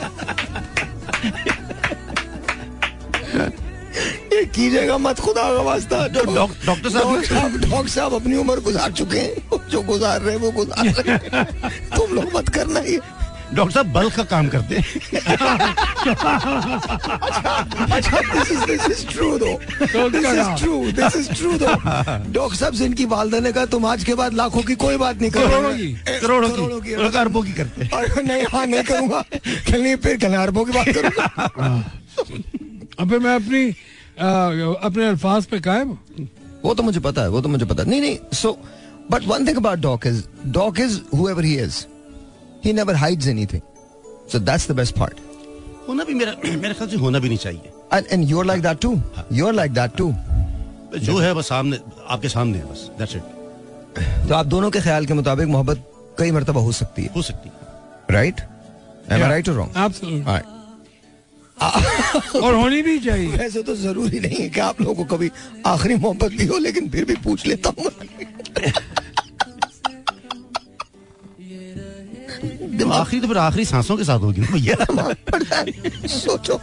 ये 4.34 4.44
कीजिएगा 4.44 4.98
मत 4.98 5.20
खुदा 5.20 5.42
का 5.42 5.62
वास्ता। 5.62 6.08
जो 6.08 6.34
डॉक्टर 6.34 6.90
साहब- 6.90 7.70
डॉक्टर 7.70 7.88
साहब 7.88 8.14
अपनी 8.14 8.36
उम्र 8.36 8.60
गुजार 8.60 8.92
चुके 8.92 9.18
हैं 9.18 9.68
जो 9.70 9.82
गुजार 9.82 10.20
रहे 10.20 10.34
हैं 10.34 10.42
वो 10.42 10.50
गुजार 10.50 10.86
रहे 10.86 11.44
तुम 11.96 12.16
लोग 12.16 12.36
मत 12.36 12.48
करना 12.48 12.80
ये। 12.80 13.00
डॉक्टर 13.54 13.74
साहब 13.74 13.92
बल्क 13.92 14.14
का 14.14 14.22
काम 14.22 14.48
करते 14.48 14.76
हैं। 14.76 14.84
अच्छा 17.92 18.20
this 18.20 18.52
is 18.52 18.64
this 18.64 18.86
is 18.86 19.06
true 19.06 19.38
though 19.38 19.58
this 20.08 20.24
is 20.24 20.58
true 20.58 20.92
this 20.92 21.16
is 21.16 21.32
true 21.32 21.52
though 21.52 21.66
doctor 22.32 22.56
साहब 22.56 22.72
से 22.72 22.84
इनकी 22.84 23.04
वालदा 23.04 23.38
ने 23.38 23.52
कहा 23.52 23.66
तुम 23.66 23.86
आज 23.86 24.04
के 24.04 24.14
बाद 24.14 24.34
लाखों 24.34 24.62
की 24.62 24.74
कोई 24.74 24.96
बात 24.96 25.20
नहीं 25.20 25.30
करोगे। 25.30 25.50
करोड़ों 25.50 26.48
की। 26.48 26.56
करोड़ों 26.56 26.80
की 26.80 27.18
अरबों 27.18 27.42
की 27.42 27.52
करते 27.52 27.88
नहीं 28.22 28.42
हाँ 28.42 28.66
नहीं 28.66 28.82
करूँगा। 28.82 29.24
फिर 29.96 30.34
अरबों 30.34 30.64
की 30.64 30.72
बात 30.72 30.88
करूँगा। 30.88 31.84
अबे 33.00 33.18
मैं 33.18 33.34
अपनी 33.34 33.74
अपने 34.18 35.06
अल्फाज 35.08 35.44
पे 35.46 35.60
कायम? 35.60 35.96
वो 36.64 36.74
तो 36.74 36.82
मुझे 36.82 37.00
पता 37.00 37.22
है 37.22 37.28
वो 37.28 37.40
तो 37.40 37.48
मुझे 37.48 37.64
पता 37.64 37.82
नहीं 37.82 38.00
नहीं 38.00 38.18
so 38.32 38.56
but 39.10 39.26
one 39.26 39.46
thing 39.46 39.56
about 39.56 39.78
Doc 39.78 40.06
is 40.06 40.22
Doc 40.52 40.80
is 40.80 40.98
however 41.14 41.44
he 41.44 41.54
is 41.60 41.84
he 42.64 42.72
never 42.72 42.94
hides 42.96 43.26
anything 43.28 43.62
so 44.32 44.38
that's 44.40 44.70
the 44.70 44.74
best 44.76 44.98
part 44.98 45.20
होना 45.88 46.04
भी 46.04 46.14
मेरा 46.14 46.32
मेरे 46.44 46.74
ख्याल 46.74 46.88
से 46.90 46.96
होना 46.96 47.18
भी 47.18 47.28
नहीं 47.28 47.38
चाहिए। 47.38 47.72
And 47.92 48.06
and 48.14 48.30
you're 48.30 48.46
like 48.50 48.62
that 48.62 48.78
too. 48.84 48.94
you're 49.38 49.54
like 49.56 49.74
that 49.74 49.96
too. 49.98 50.12
जो 50.98 51.18
है 51.18 51.34
बस 51.34 51.48
सामने 51.48 51.78
आपके 52.08 52.28
सामने 52.28 52.58
है 52.58 52.70
बस। 52.70 52.88
दैट्स 52.98 53.16
इट 53.16 54.28
तो 54.28 54.34
आप 54.34 54.46
दोनों 54.46 54.70
के 54.70 54.80
ख्याल 54.80 55.06
के 55.06 55.14
मुताबिक 55.14 55.48
मोहब्बत 55.48 55.84
कई 56.18 56.30
मरतबा 56.30 56.60
हो 56.60 56.72
सकती 56.72 57.02
है। 57.02 57.10
हो 57.16 57.22
सकती 57.22 57.48
है। 57.48 57.54
राइट 58.10 58.40
एम 58.40 59.22
आई 59.22 59.28
राइट 59.28 59.48
और 59.48 59.54
रॉन्ग 59.54 59.72
Absolutely. 59.84 60.53
और 61.62 62.54
होनी 62.54 62.82
भी 62.82 62.98
चाहिए। 62.98 63.36
वैसे 63.36 63.62
तो 63.62 63.74
ज़रूरी 63.76 64.20
नहीं 64.20 64.36
है 64.36 64.48
कि 64.48 64.60
आप 64.60 64.80
लोगों 64.80 65.04
को 65.04 65.16
कभी 65.16 65.30
आखिरी 65.66 65.94
मोहब्बत 65.94 66.32
भी 66.32 66.46
हो 66.46 66.58
लेकिन 66.58 66.88
फिर 66.90 67.04
भी 67.04 67.16
पूछ 67.24 67.46
लेता 67.46 67.72
हूँ। 67.78 67.90
आखिरी 72.94 73.20
तो 73.20 73.28
फिर 73.28 73.36
आखिरी 73.38 73.64
सांसों 73.64 73.96
के 73.96 74.04
साथ 74.04 74.18
होगी। 74.20 74.40
ना 74.40 74.46
भैया 74.52 74.74
दिमाग 74.84 75.14
पड़ता 75.30 75.56
है। 75.58 76.08
सोचो 76.08 76.60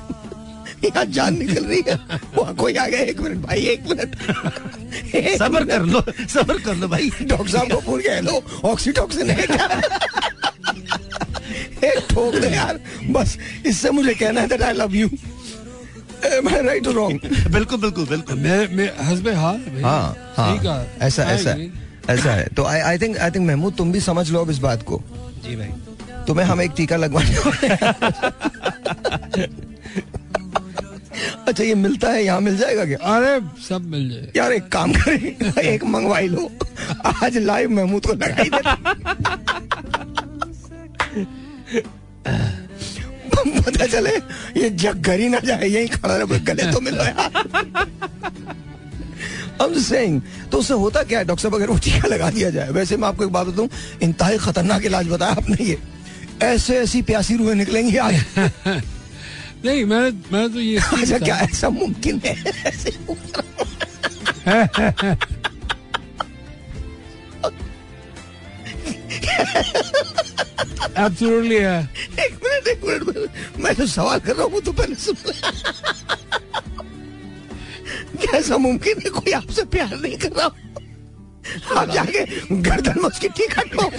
यहाँ 0.84 1.06
जान 1.16 1.38
निकल 1.38 1.66
रही 1.66 1.82
है। 1.88 1.96
वहाँ 2.38 2.56
कोई 2.56 2.76
आ 2.76 2.86
गया 2.88 3.00
एक 3.00 3.20
मिनट 3.22 3.38
भाई 3.46 3.66
एक 3.74 3.82
मिनट। 3.90 4.16
सबर 5.38 5.66
कर 5.66 5.82
लो 5.86 6.02
सबर 6.30 6.62
कर 6.62 6.76
लो 6.76 6.88
भाई। 6.88 7.10
डॉक्टर 7.22 7.50
साहब 7.52 7.72
को 7.74 7.80
फ़ोन 7.82 8.02
किया 8.02 8.16
हेलो 8.16 8.42
ऑक्सीटॉक्सिन 8.70 9.30
है 9.30 9.46
क्या? 9.48 9.68
ठोक 11.84 12.36
दे 12.36 12.48
यार। 12.48 12.80
बस 13.10 13.38
इससे 13.66 13.92
मुझे 13.92 14.14
कहना 14.14 14.42
है 14.42 14.48
that 14.48 14.62
I 14.62 14.74
love 14.74 14.96
you 14.96 15.10
right 16.26 16.88
wrong 16.88 17.20
बिल्कुल 17.52 17.80
बिल्कुल 17.80 18.06
बिल्कुल। 18.06 18.36
मैं 18.36 18.76
मैं 18.76 18.92
हस्बे 19.04 19.34
हाल 19.34 19.62
हाँ 19.84 20.34
हाँ। 20.38 20.88
ऐसा 21.02 21.24
ऐसा 21.24 21.56
ऐसा 22.10 22.32
है। 22.32 22.48
तो 22.48 22.64
I 22.64 22.80
I 22.80 22.98
think 22.98 23.18
I 23.18 23.32
think 23.32 23.48
Mahmood 23.48 23.74
तुम 23.74 23.92
भी 23.92 24.00
समझ 24.00 24.32
लो 24.32 24.42
अब 24.42 24.50
इस 24.50 24.58
बात 24.58 24.84
को। 24.84 25.02
जी 25.44 25.56
भाई। 25.56 25.68
तुम्हें 26.28 26.46
हम 26.46 26.62
एक 26.62 26.72
टीका 26.78 26.96
लगवाने 26.96 27.36
अच्छा 31.48 31.64
ये 31.64 31.76
मिलता 31.76 32.10
है? 32.10 32.24
यहाँ 32.24 32.42
मिल 32.42 32.58
जाएगा 32.58 32.86
क्या? 32.86 32.98
अरे 32.98 33.64
सब 33.70 33.82
मिल 33.82 34.10
जाए 34.10 34.32
यार 34.36 34.52
एक 34.52 34.70
काम 34.70 34.94
करें। 34.94 35.58
एक 35.64 35.84
मंगवाई 35.84 36.28
लो। 36.28 36.52
आज 37.24 37.38
लाइव 37.38 37.70
महमूद 37.70 38.06
को 38.06 38.14
लगाई 38.14 38.50
दे। 38.50 38.62
पता 42.28 43.86
चले 43.86 44.10
ये 44.62 44.70
जग 44.70 45.02
घर 45.02 45.20
ही 45.20 45.30
ना 45.30 45.40
जाए 45.40 45.68
यही 45.68 45.88
खड़ा 45.88 46.16
रहे 46.16 46.40
गले 46.40 46.72
तो 46.72 46.82
मिलो 46.82 47.04
यार 47.04 47.32
I'm 49.62 49.76
saying, 49.78 50.22
तो 50.52 50.58
उससे 50.58 50.74
होता 50.74 51.04
क्या 51.04 51.20
है? 51.20 51.26
डॉक्टर 51.26 51.42
साहब 51.42 51.56
अगर 51.56 51.68
वो 51.68 51.78
टीका 51.78 52.08
लगा 52.08 52.30
दिया 52.30 52.50
जाए 52.50 52.70
वैसे 52.70 52.98
मैं 52.98 53.08
आपको 53.08 53.24
एक 53.24 53.30
बात 53.30 53.48
बताऊँ 53.48 53.70
इंतहाई 54.02 54.38
खतरनाक 54.38 54.86
इलाज 54.86 55.08
बताया 55.08 55.32
आपने 55.32 55.66
ये। 55.66 55.78
ऐसे 56.42 56.78
ऐसी 56.78 57.02
प्यासी 57.02 57.38
रूहें 57.38 57.56
निकलेंगी 57.56 57.98
आज। 57.98 58.16
नहीं 59.66 59.86
मैं 59.86 60.02
मैंने 60.34 60.50
तो 60.50 60.60
ये 60.60 60.78
अच्छा 61.02 61.18
क्या 61.18 61.36
ऐसा 61.36 61.70
मुमकिन 61.70 62.22
है? 62.26 62.36
है 71.60 71.80
एक 72.26 72.34
मिनट 72.44 72.68
एक 72.68 72.82
मिनट 72.86 73.30
मैं- 73.60 73.78
जो 73.78 73.88
सवाल 73.88 74.20
कर 74.20 74.36
रहा 74.36 74.46
हूँ 74.46 74.62
तो 74.62 74.72
पहले 74.72 74.96
सुन 74.96 75.16
ऐसा 78.36 78.58
मुमकिन 78.58 79.00
है 79.04 79.10
कोई 79.10 79.32
आपसे 79.32 79.64
प्यार 79.64 79.96
नहीं 79.96 80.18
कर 80.18 80.32
रहा 80.32 80.46
आप 81.82 81.90
जाके 81.92 82.26
गर्दन 82.62 82.94
में 82.98 83.10
उसकी 83.10 83.28
टिकट 83.28 83.74
लो 83.76 83.90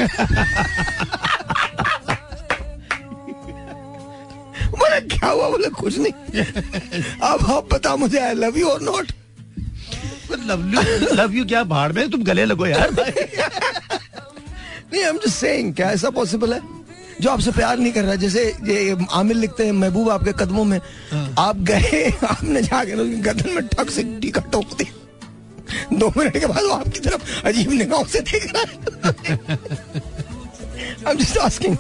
बोले 4.79 5.01
क्या 5.01 5.29
हुआ? 5.29 5.49
बोले 5.49 5.69
कुछ 5.69 5.99
नहीं। 5.99 6.13
अब 7.23 7.51
आप 7.53 7.69
बता 7.75 7.97
मुझे 7.97 8.19
आई 8.19 8.35
लव 8.35 8.59
यू 8.59 8.69
और 8.69 8.83
not 8.83 9.13
love 10.47 10.69
you 10.75 10.81
love 11.15 11.33
you 11.33 11.45
क्या? 11.45 11.63
भाड़ 11.65 11.93
में 11.93 12.11
तुम 12.11 12.23
गले 12.25 12.45
लगो 12.45 12.67
यार। 12.67 12.89
नहीं 14.93 15.05
हम 15.05 15.19
जो 15.19 15.29
जस्ट 15.29 15.39
सेइंग 15.39 15.75
क्या 15.75 15.91
ऐसा 15.91 16.11
पॉसिबल 16.11 16.53
है? 16.55 16.61
जो 17.21 17.31
आपसे 17.31 17.51
प्यार 17.51 17.79
नहीं 17.79 17.93
कर 17.93 18.05
रहा 18.05 18.15
जैसे 18.15 18.45
ये 18.65 18.97
आमिर 19.11 19.37
लिखते 19.37 19.65
हैं 19.65 19.73
महबूब 19.73 20.11
आपके 20.11 20.33
कदमों 20.33 20.65
में 20.65 20.81
आप 21.39 21.57
गए 21.57 22.13
आपने 22.25 22.63
जाके 22.63 22.97
गर्दन 23.21 23.51
में 23.51 23.69
ठक 23.69 23.91
से 23.91 24.03
टीका 24.03 24.41
टोक 24.41 24.77
दी 24.79 24.89
दो 25.93 26.13
मिनट 26.17 26.37
के 26.39 26.47
बाद 26.47 26.63
वो 26.63 26.71
आपकी 26.71 27.01
तरफ़ 27.01 27.47
अजीब 27.47 27.73
निगाहों 27.73 28.05
से 28.05 28.21
देख 28.21 28.53
रहा 28.53 28.63
है। 28.63 29.39
I 31.07 31.13
am 31.13 31.19
just 31.19 31.39
asking 31.39 31.77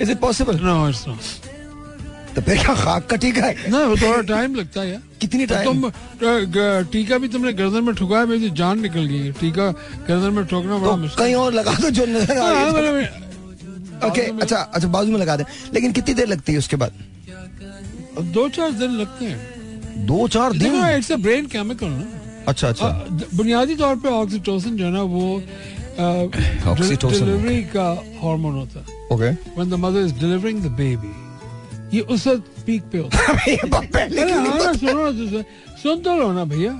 is 0.00 0.10
it 0.10 0.18
possible 0.18 0.60
no 0.60 0.88
it's 0.88 1.08
not 1.08 1.53
तो 2.34 2.40
फिर 2.42 2.56
क्या 2.58 2.74
खाक 2.74 3.06
का 3.10 3.16
टीका 3.16 3.42
है? 3.46 3.70
ना 3.70 3.78
वो 3.86 3.96
थोड़ा 3.96 4.20
टाइम 4.28 4.54
लगता 4.54 4.80
है 4.80 4.90
यार। 4.90 5.02
कितनी 5.20 5.46
टाइम 5.46 5.64
तुम 5.64 5.90
टीका 6.92 7.18
भी 7.18 7.28
तुमने 7.28 7.52
गर्दन 7.52 7.84
में 7.84 7.94
ठुकाया 7.94 8.24
मेरी 8.26 8.48
तो 8.48 8.54
जान 8.56 8.80
निकल 8.82 9.04
गई 9.06 9.30
टीका 9.40 9.70
गर्दन 10.08 10.32
में 10.34 10.44
ठोकना 10.46 10.78
बड़ा 10.78 10.90
तो 10.90 10.96
मुश्किल 10.96 11.24
कहीं 11.24 11.34
और 11.34 11.52
लगा 11.54 11.74
दो 11.80 11.90
जो 11.90 12.06
नज़र 12.06 12.38
हाँ, 12.38 14.08
ओके 14.10 14.20
अच्छा 14.20 14.56
अच्छा 14.56 14.88
बाजू 14.88 15.12
में 15.12 15.18
लगा 15.18 15.36
दे। 15.36 15.44
लेकिन 15.74 15.92
कितनी 15.92 16.14
देर 16.14 16.26
लगती 16.28 16.52
है 16.52 16.58
उसके 16.58 16.76
बाद? 16.76 16.92
दो 18.34 18.48
चार 18.48 18.70
दिन 18.72 18.90
लगते 19.00 19.24
हैं। 19.24 20.06
दो 20.06 20.26
चार 20.28 20.52
दिन? 20.52 20.74
इट्स 20.86 21.12
अ 21.12 21.16
ब्रेन 21.16 21.46
केमिकल 21.46 21.86
ना। 21.88 22.04
अच्छा 22.48 22.68
अच्छा। 22.68 22.88
बुनियादी 23.34 23.76
तौर 23.76 23.96
पे 23.96 24.08
ऑक्सीटोसिन 24.08 24.76
जो 24.76 24.84
है 24.84 24.90
ना 24.92 25.02
वो 25.02 25.42
Oxytocin. 25.94 27.20
डिलीवरी 27.20 27.62
का 27.72 27.84
हार्मोन 28.22 28.54
होता 28.54 28.80
है। 28.80 28.84
Okay 29.12 29.30
when 29.30 29.70
the 29.70 29.74
mother 29.80 30.00
is 30.00 30.14
delivering 30.14 30.62
the 30.62 30.70
baby 30.80 31.12
ये 31.94 32.00
उस 32.14 32.26
वक्त 32.26 32.62
पीक 32.66 32.82
पे 32.92 32.98
होता 32.98 33.18
है 33.18 33.56
पहले 33.66 34.22
क्यों 34.24 34.40
नहीं 34.40 34.64
हाँ 34.64 34.74
सुनो 34.74 35.10
तो 35.12 35.42
सुन। 35.82 36.02
तो 36.02 36.16
लो 36.16 36.32
ना 36.32 36.44
भैया 36.44 36.72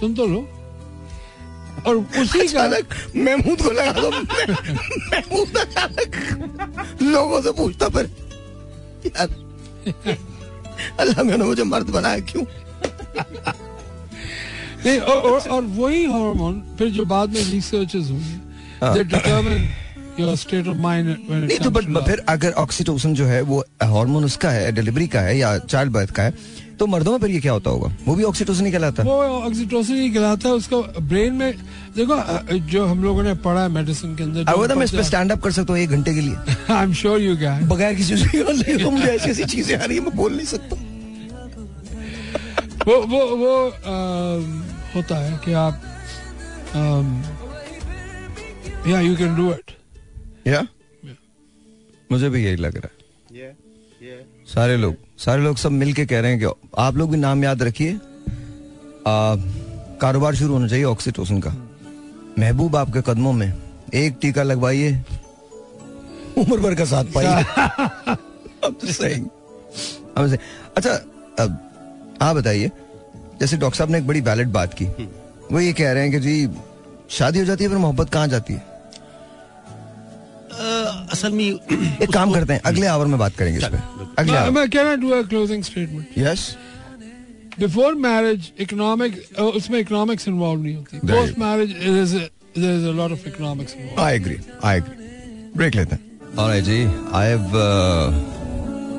सुन 0.00 0.14
तो 0.14 0.26
लो। 0.26 0.40
और 1.86 1.96
उसी 1.96 2.46
का 2.48 2.66
महमूद 3.16 3.62
को 3.62 3.70
लगा 3.70 3.92
दो। 3.92 4.10
मैं- 4.10 4.50
महमूद 5.12 5.56
अचानक 5.58 7.02
लोगों 7.02 7.40
से 7.42 7.52
पूछता 7.52 7.88
पर 7.96 8.10
यार 9.06 9.28
अल्लाह 11.00 11.22
मैंने 11.24 11.44
मुझे 11.44 11.64
मर्द 11.64 11.90
बनाया 11.90 12.18
क्यों? 12.30 12.44
नहीं 14.86 14.98
और, 14.98 15.16
और, 15.16 15.48
और 15.48 15.62
वही 15.62 16.04
हार्मोन 16.04 16.62
फिर 16.78 16.88
जो 16.90 17.04
बाद 17.04 17.28
में 17.30 17.42
researches 17.50 18.10
determine 19.04 19.66
your 20.18 20.36
state 20.36 20.66
of 20.72 20.76
mind 20.82 21.08
when 21.28 21.38
it 21.38 21.48
नहीं 21.48 21.58
तो 21.60 21.70
बट 21.70 21.84
फिर 22.06 22.22
अगर 22.28 22.52
ऑक्सीटोसिन 22.62 23.14
जो 23.14 23.24
है 23.26 23.40
वो 23.42 23.58
हार्मोन 23.82 24.24
उसका 24.24 24.50
है 24.50 24.72
डिलीवरी 24.72 25.06
का 25.14 25.20
है 25.20 25.36
या 25.38 25.56
चाइल्ड 25.58 25.92
बर्थ 25.92 26.10
का 26.16 26.22
है 26.22 26.34
तो 26.78 26.86
मर्दों 26.86 27.12
में 27.12 27.18
फिर 27.18 27.30
ये 27.30 27.40
क्या 27.40 27.52
होता 27.52 27.70
होगा? 27.70 27.88
वो 28.06 28.14
भी 28.14 28.24
ऑक्सीटोसिन 28.24 28.66
ही 28.66 28.72
कहलाता 28.72 29.02
है। 29.02 29.08
वो 29.08 29.16
ऑक्सीटोसिन 29.40 29.96
ही 29.96 30.10
कहलाता 30.10 30.48
है 30.48 30.54
उसका 30.54 30.76
ब्रेन 31.10 31.34
में 31.34 31.52
देखो 31.96 32.16
जो 32.70 32.84
हम 32.86 33.02
लोगों 33.04 33.22
ने 33.22 33.34
पढ़ा 33.44 33.62
है 33.62 33.68
मेडिसिन 33.72 34.16
के 34.16 34.22
अंदर 34.22 34.52
अब 34.52 34.72
मैं 34.78 34.84
इस 34.84 34.90
पे 34.92 35.02
स्टैंड 35.04 35.32
अप 35.32 35.42
कर 35.42 35.52
सकता 35.52 35.72
हूँ 35.72 35.80
एक 35.80 35.90
घंटे 35.90 36.14
के 36.14 36.20
लिए। 36.20 36.56
I 36.74 36.82
am 36.84 36.92
sure 37.02 37.20
you 37.20 37.36
can 37.36 37.68
बगैर 37.68 37.94
किसी 37.94 38.16
चीज़ 38.16 38.82
तो 38.82 38.90
मुझे 38.90 39.08
ऐसी 39.08 39.30
ऐसी 39.30 39.44
चीज़ें 39.44 39.76
आ 39.76 39.84
रही 39.84 39.96
है 39.96 40.04
मैं 40.04 40.16
बोल 40.16 40.32
नहीं 40.36 40.46
सकता। 40.46 40.76
वो 42.86 42.96
वो 43.12 43.20
वो 43.36 43.52
होता 44.96 45.16
है 45.16 45.38
कि 45.44 45.52
आप 45.52 45.74
या 48.88 49.00
यू 49.00 49.16
कैन 49.16 49.36
डू 49.36 49.50
इट 49.50 49.70
या 50.46 50.66
मुझे 52.12 52.28
भी 52.28 52.44
यही 52.44 52.56
लग 52.56 52.76
रहा 52.76 52.86
है। 52.86 52.92
सारे 54.46 54.76
लोग 54.76 54.94
सारे 55.18 55.42
लोग 55.42 55.56
सब 55.56 55.70
मिलके 55.70 56.06
कह 56.06 56.20
रहे 56.20 56.30
हैं 56.30 56.40
कि 56.40 56.70
आप 56.78 56.96
लोग 56.96 57.10
भी 57.10 57.16
नाम 57.16 57.44
याद 57.44 57.62
रखिए। 57.62 58.00
कारोबार 60.00 60.34
शुरू 60.34 60.52
होना 60.52 60.68
चाहिए 60.68 60.84
ऑक्सीटोसिन 60.84 61.40
का। 61.40 61.50
महबूब 62.38 62.76
आपके 62.76 63.00
कदमों 63.00 63.32
में 63.32 63.52
एक 63.94 64.18
टीका 64.22 64.42
लगवाइए। 64.42 65.02
उम्र 66.38 66.60
भर 66.60 66.74
का 66.74 66.84
साथ 66.84 67.04
पाइए। 67.04 67.44
just 68.74 70.38
अच्छा 70.76 70.90
अब 71.40 71.70
आप 72.22 72.36
बताइए 72.36 72.70
जैसे 73.40 73.56
डॉक्टर 73.56 73.78
साहब 73.78 73.90
ने 73.90 73.98
एक 73.98 74.06
बड़ी 74.06 74.20
वैलिड 74.20 74.48
बात 74.48 74.74
की। 74.74 74.84
वो 75.52 75.60
ये 75.60 75.72
कह 75.72 75.92
रहे 75.92 76.02
हैं 76.02 76.12
कि 76.12 76.20
जी 76.20 76.48
शादी 77.10 77.38
हो 77.38 77.44
जाती 77.44 77.64
है 77.64 77.70
फिर 77.70 77.78
मोहब्बत 77.78 78.10
कहाँ 78.10 78.28
जाती 78.28 78.54
है? 78.54 78.73
असल 81.12 81.32
में 81.32 81.44
एक 81.44 82.12
काम 82.12 82.32
करते 82.32 82.52
हैं 82.52 82.60
अगले 82.66 82.86
आवर 82.86 83.06
में 83.06 83.18
बात 83.18 83.36
करेंगे 83.36 83.58
इस 83.58 83.64
पे। 83.64 83.78
अगले 84.18 84.36
hour 84.36 84.68
can 84.68 84.86
I 84.86 84.96
do 84.96 85.10
a 85.10 85.22
closing 85.28 85.62
statement 85.62 86.18
yes 86.18 86.56
before 87.58 87.94
marriage 87.94 88.50
economic 88.60 89.40
उसमें 89.40 89.78
इकोनॉमिक्स 89.80 90.28
इन्वॉल्व 90.28 90.62
नहीं 90.62 90.74
होती. 90.76 90.98
Post 91.06 91.38
marriage 91.38 91.70
there 91.70 92.74
is 92.74 92.86
a 92.86 92.92
lot 92.92 93.12
of 93.12 93.28
economics 93.28 93.74
involve 93.76 94.02
I 94.02 94.16
agree 94.16 94.38
I 94.64 94.76
agree 94.76 95.52
break 95.56 95.74
लेते 95.74 95.94
हैं। 95.94 96.02
Alright 96.38 96.64
ji 96.64 96.84
I 97.14 97.28
have 97.28 97.50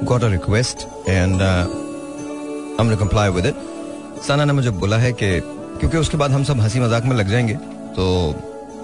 got 0.05 0.23
a 0.23 0.27
request 0.31 0.87
and 1.09 1.41
I 1.41 2.85
am 2.85 2.95
comply 2.95 3.29
with 3.29 3.45
it 3.45 3.55
Sana 4.27 4.45
ने 4.45 4.53
मुझे 4.53 4.69
बोला 4.83 4.97
है 4.97 5.11
कि 5.13 5.39
क्योंकि 5.79 5.97
उसके 5.97 6.17
बाद 6.17 6.31
हम 6.31 6.43
सब 6.43 6.59
हँसी 6.59 6.79
मज़ाक 6.79 7.05
में 7.05 7.15
लग 7.15 7.29
जाएँगे 7.29 7.53
तो 7.97 8.03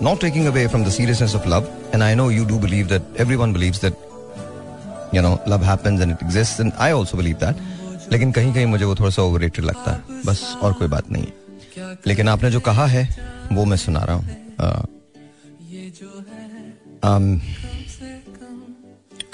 not 0.04 0.22
taking 0.22 0.45
away 0.47 0.68
from 0.68 0.84
the 0.86 0.89
seriousness 0.91 1.36
of 1.36 1.47
love 1.47 1.68
and 1.93 2.04
I 2.04 2.16
know 2.16 2.30
you 2.32 2.45
do 2.45 2.60
believe 2.60 2.88
that 2.88 3.20
everyone 3.22 3.54
believes 3.54 3.82
that 3.82 5.16
you 5.16 5.22
know 5.22 5.38
love 5.47 5.64
happens 5.64 6.02
and 6.02 6.12
it 6.12 6.24
exists 6.24 6.60
and 6.60 6.72
I 6.78 6.91
also 6.91 7.18
believe 7.18 7.38
that 7.38 8.12
लेकिन 8.12 8.32
कहीं 8.32 8.54
कहीं 8.54 8.66
मुझे 8.66 8.86
वो 8.86 8.95
थोड़ा 8.95 9.10
सा 9.10 9.22
ओवररेटेड 9.22 9.66
लगता 9.66 9.91
है 9.91 10.22
बस 10.26 10.43
और 10.62 10.74
कोई 10.74 10.88
बात 10.88 11.12
नहीं 11.12 11.97
लेकिन 12.08 12.30
आपने 12.30 12.52
जो 12.52 12.60
कहा 12.60 12.86
है 12.86 13.08
वो 13.52 13.66
मैं 13.66 13.78
सुना 13.78 14.04
रहा 14.04 14.16
हूँ 14.16 14.39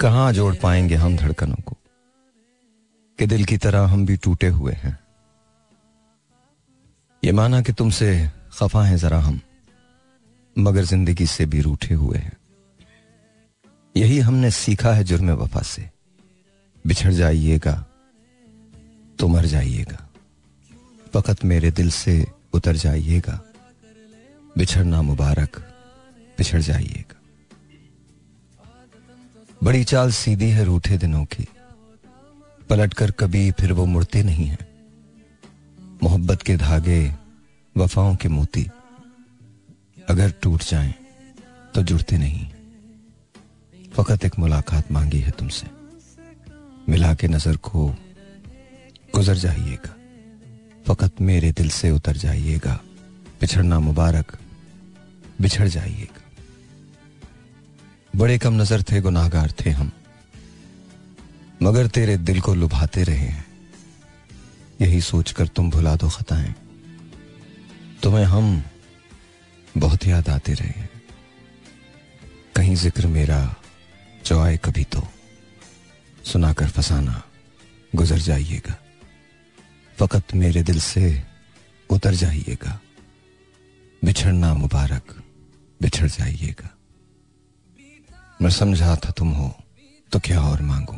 कहाँ 0.00 0.32
जोड़ 0.32 0.54
पाएँगे 0.62 0.94
हम 0.94 1.16
धड़कनों 1.16 1.62
को 1.66 1.76
कि 3.18 3.26
दिल 3.26 3.44
की 3.44 3.56
तरह 3.58 3.86
हम 3.86 4.04
भी 4.06 4.16
टूटे 4.16 4.48
हुए 4.48 4.72
हैं 4.72 4.98
ये 7.22 7.32
माना 7.32 7.60
कि 7.62 7.72
तुमसे 7.72 8.08
खफा 8.58 8.82
हैं 8.84 8.96
जरा 8.96 9.18
हम 9.18 9.40
मगर 10.58 10.84
ज़िंदगी 10.84 11.26
से 11.26 11.46
भी 11.46 11.60
रूठे 11.60 11.94
हुए 11.94 12.18
हैं। 12.18 12.36
यही 13.96 14.18
हमने 14.18 14.50
सीखा 14.50 14.92
है 14.92 15.04
जुर्म 15.04 15.30
वफा 15.30 15.62
से। 15.62 15.90
बिछड़ 16.86 17.12
जाइएगा 17.12 17.74
तो 19.18 19.28
मर 19.28 19.46
जाइएगा। 19.46 20.08
फकत 21.14 21.44
मेरे 21.44 21.70
दिल 21.70 21.90
से 21.90 22.26
उतर 22.52 22.76
जाइएगा। 22.76 23.40
बिछड़ना 24.58 25.02
मुबारक, 25.02 25.56
बिछड़ 26.38 26.60
जाइएगा। 26.60 27.14
बड़ी 29.64 29.84
चाल 29.84 30.10
सीधी 30.12 30.48
है 30.50 30.64
रूठे 30.64 30.98
दिनों 30.98 31.24
की। 31.24 31.46
पलटकर 32.70 33.10
कभी 33.10 33.50
फिर 33.50 33.72
वो 33.72 33.86
मुड़ते 33.86 34.22
नहीं 34.22 34.46
हैं। 34.46 34.66
मोहब्बत 36.02 36.42
के 36.42 36.56
धागे, 36.56 37.14
वफाओं 37.76 38.16
के 38.16 38.28
मोती। 38.28 38.66
अगर 40.08 40.32
टूट 40.42 40.62
जाएँ 40.62 40.94
तो 41.74 41.82
जुड़ते 41.82 42.18
नहीं। 42.18 42.46
फकत 43.92 44.24
एक 44.24 44.38
मुलाकात 44.38 44.92
मांगी 44.92 45.18
है 45.18 45.30
तुमसे। 45.30 45.66
मिला 46.88 47.14
के 47.14 47.28
नज़र 47.28 47.56
को 47.56 47.86
गुजर 49.14 49.34
जाइएगा। 49.34 49.94
फकत 50.86 51.20
मेरे 51.20 51.52
दिल 51.52 51.70
से 51.70 51.90
उतर 51.90 52.16
जाइएगा। 52.16 52.80
बिछड़ना 53.40 53.80
मुबारक, 53.80 54.38
बिछड़ 55.40 55.68
जाइएगा। 55.68 56.22
बड़े 58.16 58.38
कम 58.38 58.54
नज़र 58.54 58.82
थे, 58.82 59.00
गुनाहगार 59.00 59.52
थे 59.60 59.70
हम। 59.70 59.92
मगर 61.62 61.86
तेरे 61.86 62.16
दिल 62.16 62.40
को 62.40 62.54
लुभाते 62.54 63.02
रहे 63.02 63.16
हैं। 63.16 63.46
यही 64.80 65.00
सोचकर 65.00 65.46
तुम 65.46 65.70
भुला 65.70 65.96
दो 65.96 66.08
खताएँ। 66.08 66.54
तुम्हें 68.02 68.24
हम 68.24 68.64
बहुत 69.76 70.06
याद 70.06 70.28
आते 70.28 70.52
रहे 70.54 70.68
हैं। 70.68 70.90
कहीं 72.56 72.74
ज़िक्र 72.74 73.06
मेरा 73.06 73.40
जो 74.26 74.40
आए 74.40 74.56
कभी 74.56 74.84
तो। 74.84 75.06
सुनाकर 76.24 76.68
फसाना 76.68 77.22
गुजर 77.92 78.18
जाइएगा। 78.18 78.76
फकत 79.98 80.34
मेरे 80.34 80.62
दिल 80.62 80.80
से 80.80 81.22
उतर 81.90 82.14
जाइएगा। 82.14 82.80
बिछड़ना 84.02 84.54
मुबारक, 84.54 85.14
बिछड़ 85.80 86.08
जाइएगा। 86.08 86.70
मैं 88.42 88.50
समझा 88.50 88.96
था 88.96 89.10
तुम 89.10 89.30
हो 89.32 89.54
तो 90.12 90.18
क्या 90.18 90.40
और 90.40 90.62
मांगू? 90.62 90.96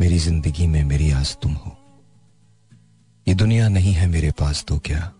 मेरी 0.00 0.18
ज़िंदगी 0.18 0.66
में 0.66 0.82
मेरी 0.84 1.10
आस 1.10 1.36
तुम 1.42 1.52
हो। 1.54 1.76
ये 3.26 3.34
दुनिया 3.34 3.68
नहीं 3.68 3.92
है 3.92 4.06
मेरे 4.06 4.30
पास 4.30 4.64
तो 4.68 4.78
क्या? 4.78 5.12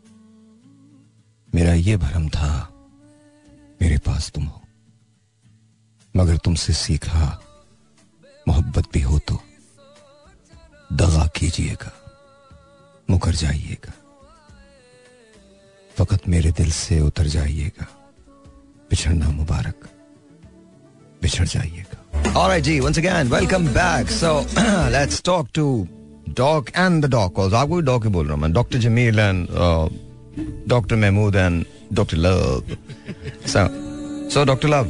मेरा 1.54 1.74
ये 1.74 1.96
भरम 1.96 2.28
था, 2.28 2.68
मेरे 3.82 3.98
पास 3.98 4.30
तुम 4.30 4.44
हो। 4.44 4.62
मगर 6.16 6.36
तुमसे 6.36 6.72
सीखा, 6.72 7.42
मोहब्बत 8.48 8.84
भी 8.92 9.00
हो 9.00 9.18
तो 9.18 9.42
दगा 10.92 11.26
कीजिएगा, 11.26 11.92
मुकर 13.10 13.34
जाइएगा। 13.34 13.92
फकत 15.98 16.28
मेरे 16.28 16.52
दिल 16.52 16.70
से 16.70 17.00
उतर 17.00 17.26
जाइएगा, 17.26 17.86
बिछड़ना 18.90 19.28
मुबारक, 19.28 19.88
बिछड़ 21.22 21.46
जाइएगा। 21.46 21.98
जी 22.60 22.80
uh, 30.38 30.92
Mahmood 30.92 31.64
Dr. 31.94 32.14
Love. 32.14 32.64
So 33.46 33.70
so 34.34 34.36
Dr. 34.36 34.64
Love 34.64 34.86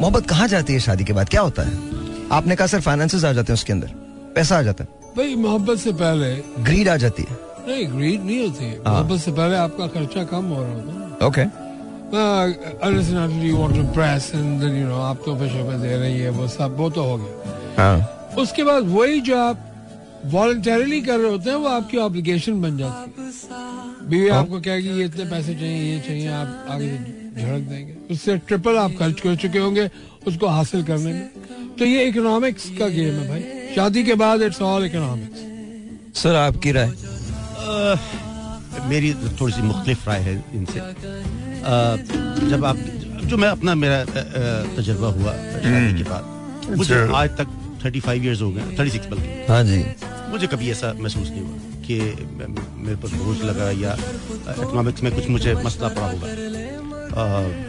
मोहब्बत 0.00 0.26
कहाँ 0.26 0.48
जाती 0.48 0.72
है 0.72 0.80
शादी 0.80 1.04
के 1.04 1.12
बाद? 1.12 1.28
क्या 1.28 1.40
होता 1.40 1.62
है? 1.62 1.78
आपने 2.32 2.56
कहा 2.56 2.66
सर 2.66 2.80
फाइनेंसेस 2.80 3.24
आ 3.24 3.32
जाते 3.32 3.52
हैं 3.52 3.54
उसके 3.54 3.72
अंदर। 3.72 3.86
पैसा 4.34 4.58
आ 4.58 4.62
जाता 4.62 4.84
है। 4.84 4.90
भाई 5.16 5.34
मोहब्बत 5.34 5.78
से 5.78 5.92
पहले 5.92 6.64
ग्रीड 6.64 6.88
आ 6.88 6.96
जाती 6.96 7.22
है। 7.22 7.38
नहीं 7.68 7.98
ग्रीड 7.98 8.24
नहीं 8.24 8.48
होती। 8.48 8.64
है। 8.64 8.78
मोहब्बत 8.78 9.20
से 9.20 9.32
पहले 9.32 9.56
आपका 9.56 9.86
खर्चा 9.86 10.24
कम 10.24 10.44
हो 10.44 10.62
रहा 10.62 10.72
होता 10.72 10.92
है। 10.92 11.28
ओके 11.28 11.40
एंड 11.40 11.50
आप 14.92 15.22
तो 15.26 15.34
पैसे 15.34 15.78
दे 15.78 15.96
रही 15.96 16.18
है 16.18 16.30
वो 16.30 16.48
सब 16.48 16.76
वो 16.76 16.90
तो 16.90 17.02
हो 17.02 17.16
गया। 17.16 17.74
हाँ। 17.78 18.26
उसके 18.38 18.64
बाद 18.64 18.82
वही 18.86 19.20
जो 19.20 19.38
आप 19.38 19.69
वॉलंटरली 20.26 21.00
कर 21.00 21.18
रहे 21.18 21.30
होते 21.30 21.50
हैं 21.50 21.56
वो 21.56 21.68
आपकी 21.68 21.96
ऑब्लिगेशन 21.98 22.60
बन 22.60 22.76
जाती 22.78 23.22
है। 23.22 23.28
बीवी 24.08 24.28
आपको 24.30 24.60
कहेगी 24.60 24.88
ये 24.90 25.04
इतने 25.04 25.24
पैसे 25.30 25.54
चाहिए 25.54 25.92
ये 25.92 26.00
चाहिए 26.00 26.28
आप 26.32 26.66
आगे 26.70 26.90
झड़क 27.36 27.62
देंगे। 27.68 27.94
उससे 28.10 28.36
ट्रिपल 28.38 28.76
आप 28.76 28.92
खर्च 28.98 29.20
कर 29.20 29.36
चुके 29.36 29.58
होंगे 29.58 29.88
उसको 30.26 30.46
हासिल 30.48 30.82
करने 30.84 31.12
में। 31.12 31.28
तो 31.78 31.84
ये 31.84 32.04
इकोनॉमिक्स 32.08 32.68
का 32.78 32.88
गेम 32.88 33.14
है 33.14 33.28
भाई। 33.28 33.74
शादी 33.74 34.02
के 34.04 34.14
बाद 34.14 34.42
इट्स 34.42 34.62
ऑल 34.62 34.84
इकोनॉमिक्स 34.86 36.20
सर 36.22 36.34
आपकी 36.36 36.72
राय? 36.72 36.92
मेरी 38.88 39.12
थोड़ी 39.40 39.52
सी 39.52 39.62
मुख्तलिफ़ 39.62 40.08
राय 40.08 40.20
है 40.20 40.34
इनसे। 40.54 40.80
जब 42.50 42.64
आप 42.64 42.76
जो 43.24 43.36
मैं 43.36 43.48
अपना 43.48 43.74
मेरा 43.74 44.04
तजर्बा 44.76 45.08
हुआ 45.08 45.32
शादी 45.32 45.96
के 45.98 46.04
बाद 46.10 46.76
मुझे 46.76 46.94
आज 47.14 47.36
तक 47.38 47.48
थर्टी 47.84 48.00
फाइव 48.00 48.24
ईयर्स 48.24 48.42
हो 48.42 48.50
गए 48.52 48.76
थर्टी 48.78 48.90
सिक्स 48.90 49.06
बल्कि। 49.06 49.44
हाँ 49.48 49.62
जी। 49.64 49.84
मुझे 50.30 50.46
कभी 50.46 50.70
ऐसा 50.70 50.92
महसूस 51.00 51.30
नहीं 51.30 51.40
हुआ 51.40 51.56
कि 51.86 51.96
मेरे 52.84 52.96
पर 52.96 53.16
बोझ 53.16 53.36
लगा 53.42 53.70
या 53.80 53.96
इकोनॉमिक्स 54.58 55.02
में 55.02 55.14
कुछ 55.14 55.28
मुझे 55.28 55.54
मसला 55.64 55.88
पड़ा 55.88 56.06
होगा। 56.06 56.26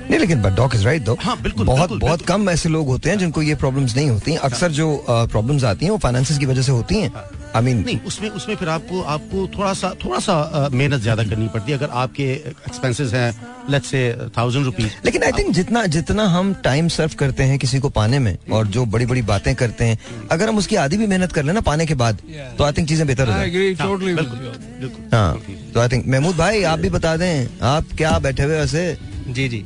नहीं 0.09 0.19
लेकिन 0.19 0.41
बट 0.41 0.55
डॉक 0.55 0.75
इज़ 0.75 0.83
राइट 0.85 1.03
दो 1.03 1.17
हाँ, 1.21 1.41
बिल्कुल, 1.41 1.65
बहुत 1.65 1.79
बिल्कुल, 1.79 1.99
बहुत 1.99 2.19
बिल्कुल। 2.19 2.35
कम 2.35 2.49
ऐसे 2.49 2.69
लोग 2.69 2.87
होते 2.87 3.09
हैं 3.09 3.17
जिनको 3.19 3.41
ये 3.41 3.55
प्रॉब्लम्स 3.55 3.95
नहीं 3.95 4.09
होती। 4.09 4.35
अक्सर 4.47 4.71
जो 4.71 5.03
प्रॉब्लम्स 5.09 5.63
आती 5.63 5.85
हैं 5.85 5.91
वो 5.91 5.97
फाइनेंस 5.97 6.37
की 6.37 6.45
वजह 6.45 6.61
से 6.61 6.71
होती 6.71 6.99
हैं। 6.99 7.11
आई 7.55 7.61
मीन 7.63 7.83
नहीं 7.85 7.99
उसमें 8.07 8.29
उसमें 8.29 8.55
फिर 8.55 8.69
आपको 8.69 9.01
आपको 9.13 9.47
थोड़ा 9.57 9.73
सा 9.73 9.93
थोड़ा 10.03 10.19
सा 10.19 10.69
मेहनत 10.73 11.01
ज़्यादा 11.01 11.23
करनी 11.23 11.47
पड़ती 11.53 11.71
है। 11.71 11.77
अगर 11.77 11.89
आपके 12.01 12.23
एक्सपेंसेस 12.23 13.13
हैं 13.13 13.29
लेट्स 13.69 13.87
से 13.87 14.01
थाउज़ेंड 14.37 14.65
रुपीज़ 14.65 14.87
लेकिन 15.05 15.23
आई 15.23 15.31
थिंक 15.31 15.53
जितना 15.55 15.85
जितना 15.95 16.25
हम 16.35 16.53
टाइम 16.63 16.87
सर्व 16.95 17.15
करते 17.19 17.43
हैं 17.43 17.57
किसी 17.59 17.79
को 17.79 17.89
पाने 17.97 18.19
में 18.19 18.35
और 18.51 18.67
जो 18.67 18.85
बड़ी 18.93 19.05
बड़ी 19.05 19.21
बातें 19.31 19.53
करते 19.55 19.85
हैं 19.85 19.97
अगर 20.31 20.49
हम 20.49 20.57
उसकी 20.57 20.75
आधी 20.83 20.97
भी 20.97 21.07
मेहनत 21.07 21.31
कर 21.31 21.43
लेना 21.45 21.61
पाने 21.61 21.85
के 21.85 21.95
बाद 21.95 22.21
तो 22.57 22.63
आई 22.63 22.71
थिंक 22.71 22.87
चीज़ें 22.89 23.05
बेहतर 23.07 23.27
हो 23.27 23.33
I 23.33 23.37
जाएँगी 23.37 23.57
agree 23.57 23.75
totally 23.81 24.13
with 24.13 24.21
बिल्कुल 24.21 24.39
you. 24.39 24.79
बिल्कुल। 24.79 25.09
हाँ 25.13 25.71
तो 25.73 25.79
आई 25.79 25.87
थिंक 25.87 26.07
महमूद 26.07 26.35
भाई 26.35 26.63
आप 26.71 26.79
भी 26.79 26.89
बता 26.89 27.15
दें 27.17 27.47
आप 27.67 27.87
क्या 27.97 28.17
बैठे 28.19 28.43
हुए 28.43 28.59
वैसे? 28.59 28.97
जी 29.27 29.47
जी। 29.49 29.65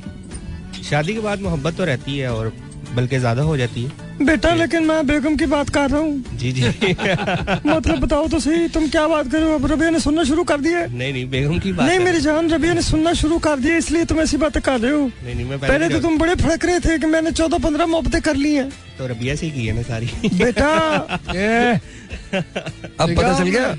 शादी 0.89 1.13
के 1.13 1.19
बाद 1.19 1.41
मोहब्बत 1.41 1.77
तो 1.77 1.86
रहती 1.86 2.17
है 2.17 2.33
और 2.33 2.51
बल्कि 2.95 3.19
ज़्यादा 3.19 3.41
हो 3.43 3.57
जाती 3.57 3.83
है। 3.83 4.05
बेटा 4.22 4.53
लेकिन 4.55 4.84
मैं 4.84 5.07
बेगम 5.07 5.36
की 5.36 5.45
बात 5.45 5.70
कर 5.70 5.89
रहा 5.89 6.01
हूँ। 6.01 6.38
जी 6.38 6.51
जी। 6.51 6.61
मतलब 7.68 7.99
बताओ 7.99 8.28
तो 8.28 8.39
सही 8.39 8.68
तुम 8.68 8.88
क्या 8.89 9.07
बात 9.07 9.32
कर 9.32 9.39
रहे 9.39 9.49
हो? 9.49 9.55
अब 9.55 9.72
रबिया 9.72 9.89
ने 9.89 9.99
सुनना 9.99 10.24
शुरू 10.24 10.43
कर 10.43 10.61
दिया। 10.61 10.86
नहीं 10.86 11.13
नहीं 11.13 11.30
बेगम 11.30 11.59
की 11.59 11.72
बात 11.72 11.88
नहीं 11.88 11.99
मेरी 11.99 12.22
जान 12.22 12.49
रबिया 12.49 12.74
ने 12.74 12.82
सुनना 12.82 13.13
शुरू 13.13 13.39
कर 13.39 13.59
दिया 13.59 13.78
इसलिए 13.78 14.05
तुम 14.05 14.20
ऐसी 14.20 14.38
बातें 14.38 14.61
कर 14.61 14.80
रहे 14.80 14.91
हो। 14.91 15.05
नहीं 15.05 15.36
नहीं 15.36 15.45
मैं 15.45 15.59
पहले 15.59 15.89
तो 15.89 15.99
तुम 15.99 16.18
बड़े 16.18 16.36
फड़क 16.36 16.66
रहे 16.66 16.80
थे 16.80 16.99
कि 16.99 17.05
मैंने 17.05 17.32
चौदह 17.32 17.57
पंद्रह 17.57 17.86
मोहब्बतें 17.86 18.22
कर 18.22 18.36
ली 18.36 18.53
हैं। 18.53 18.70
तो 18.97 19.07
रबिया 19.07 19.36
से 19.36 19.49
की 19.49 19.66
है 19.66 19.76
ना 19.76 19.82
सारी। 19.82 20.09
बेटा। 20.26 20.70
अब 22.99 23.16
पता 23.16 23.39
चल 23.39 23.47
गया? 23.47 23.78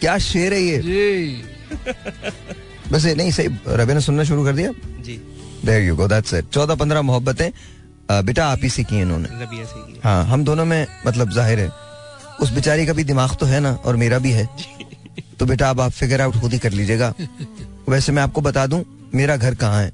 क्या 0.00 0.18
शेर 0.18 0.54
है 0.54 0.62
ये? 0.62 0.78
जी। 0.78 1.42
वैसे 2.92 3.14
नहीं 3.14 3.30
सही 3.30 3.48
रबिया 3.68 3.94
ने 3.94 4.00
सुनना 4.00 4.24
शुरू 4.24 4.44
कर 4.44 4.52
दिया। 4.52 4.72
जी। 5.00 5.20
There 5.64 5.82
you 5.82 5.96
go 5.96 6.08
that's 6.08 6.34
it 6.34 6.44
चौदह 6.52 6.74
पंद्रह 6.74 7.02
मोहब्बतें। 7.02 7.50
बेटा 8.10 8.46
आप 8.46 8.58
ही 8.62 8.68
से 8.70 8.84
की 8.84 9.00
इन्होंने। 9.00 9.28
रबिया 9.34 9.64
से 9.64 9.78
ही। 9.78 9.92
की 9.92 10.00
है। 10.04 10.24
हम 10.26 10.44
दोनों 10.44 10.64
में 10.64 10.86
मतलब 11.06 11.30
ज़ाहिर 11.32 11.60
है 11.60 11.70
उस 12.40 12.52
बेचारी 12.52 12.86
का 12.86 12.92
भी 12.92 13.04
दिमाग 13.04 13.36
तो 13.40 13.46
है 13.46 13.60
ना 13.60 13.72
और 13.84 13.96
मेरा 13.96 14.18
भी 14.18 14.30
है। 14.32 14.48
तो 15.38 15.46
बेटा 15.46 15.70
अब 15.70 15.80
आप 15.80 15.90
फिगर 15.92 16.20
आउट 16.20 16.40
खुद 16.40 16.52
ही 16.52 16.58
कर 16.58 16.72
लीजिएगा। 16.72 17.12
वैसे 17.88 18.12
मैं 18.12 18.22
आपको 18.22 18.40
बता 18.40 18.66
दूँ 18.66 18.84
मेरा 19.14 19.36
घर 19.36 19.54
कहाँ 19.54 19.82
है? 19.82 19.92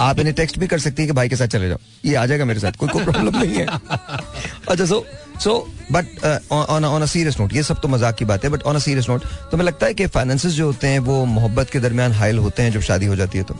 आप 0.00 0.18
इन्हें 0.18 0.34
टेक्स्ट 0.34 0.58
भी 0.58 0.66
कर 0.66 0.78
सकती 0.78 1.02
है 1.02 1.06
कि 1.06 1.12
भाई 1.12 1.28
के 1.28 1.36
साथ 1.36 1.46
चले 1.48 1.68
जाओ। 1.68 1.78
ये 2.04 2.14
आ 2.14 2.24
जाएगा 2.26 2.44
मेरे 2.44 2.60
साथ 2.60 2.72
कोई 2.78 2.88
कोई 2.88 3.04
प्रॉब्लम 3.04 3.38
नहीं 3.38 3.54
है। 3.54 3.66
अच्छा 3.66 4.84
so 4.84 5.04
so 5.40 5.54
but 5.92 6.24
on 6.52 6.84
on 6.84 7.02
a 7.02 7.06
serious 7.06 7.38
note 7.40 7.52
ये 7.52 7.62
सब 7.62 7.80
तो 7.80 7.88
मज़ाक 7.88 8.16
की 8.16 8.24
बात 8.24 8.44
है 8.44 8.50
but 8.50 8.62
on 8.62 8.76
a 8.76 8.78
serious 8.78 9.08
note 9.08 9.24
तो 9.50 9.56
मैं 9.56 9.64
लगता 9.64 9.86
है 9.86 9.94
कि 9.94 10.06
फाइनेंसेस 10.08 10.52
जो 10.52 10.66
होते 10.66 10.88
हैं 10.88 10.98
वो 11.00 11.24
मोहब्बत 11.26 11.70
के 11.70 11.80
दरमियान 11.80 12.12
हाइल 12.12 12.38
होते 12.38 12.62
हैं 12.62 12.72
जब 12.72 12.80
शादी 12.80 13.06
हो 13.06 13.16
जाती 13.16 13.38
है 13.38 13.44
तो? 13.44 13.54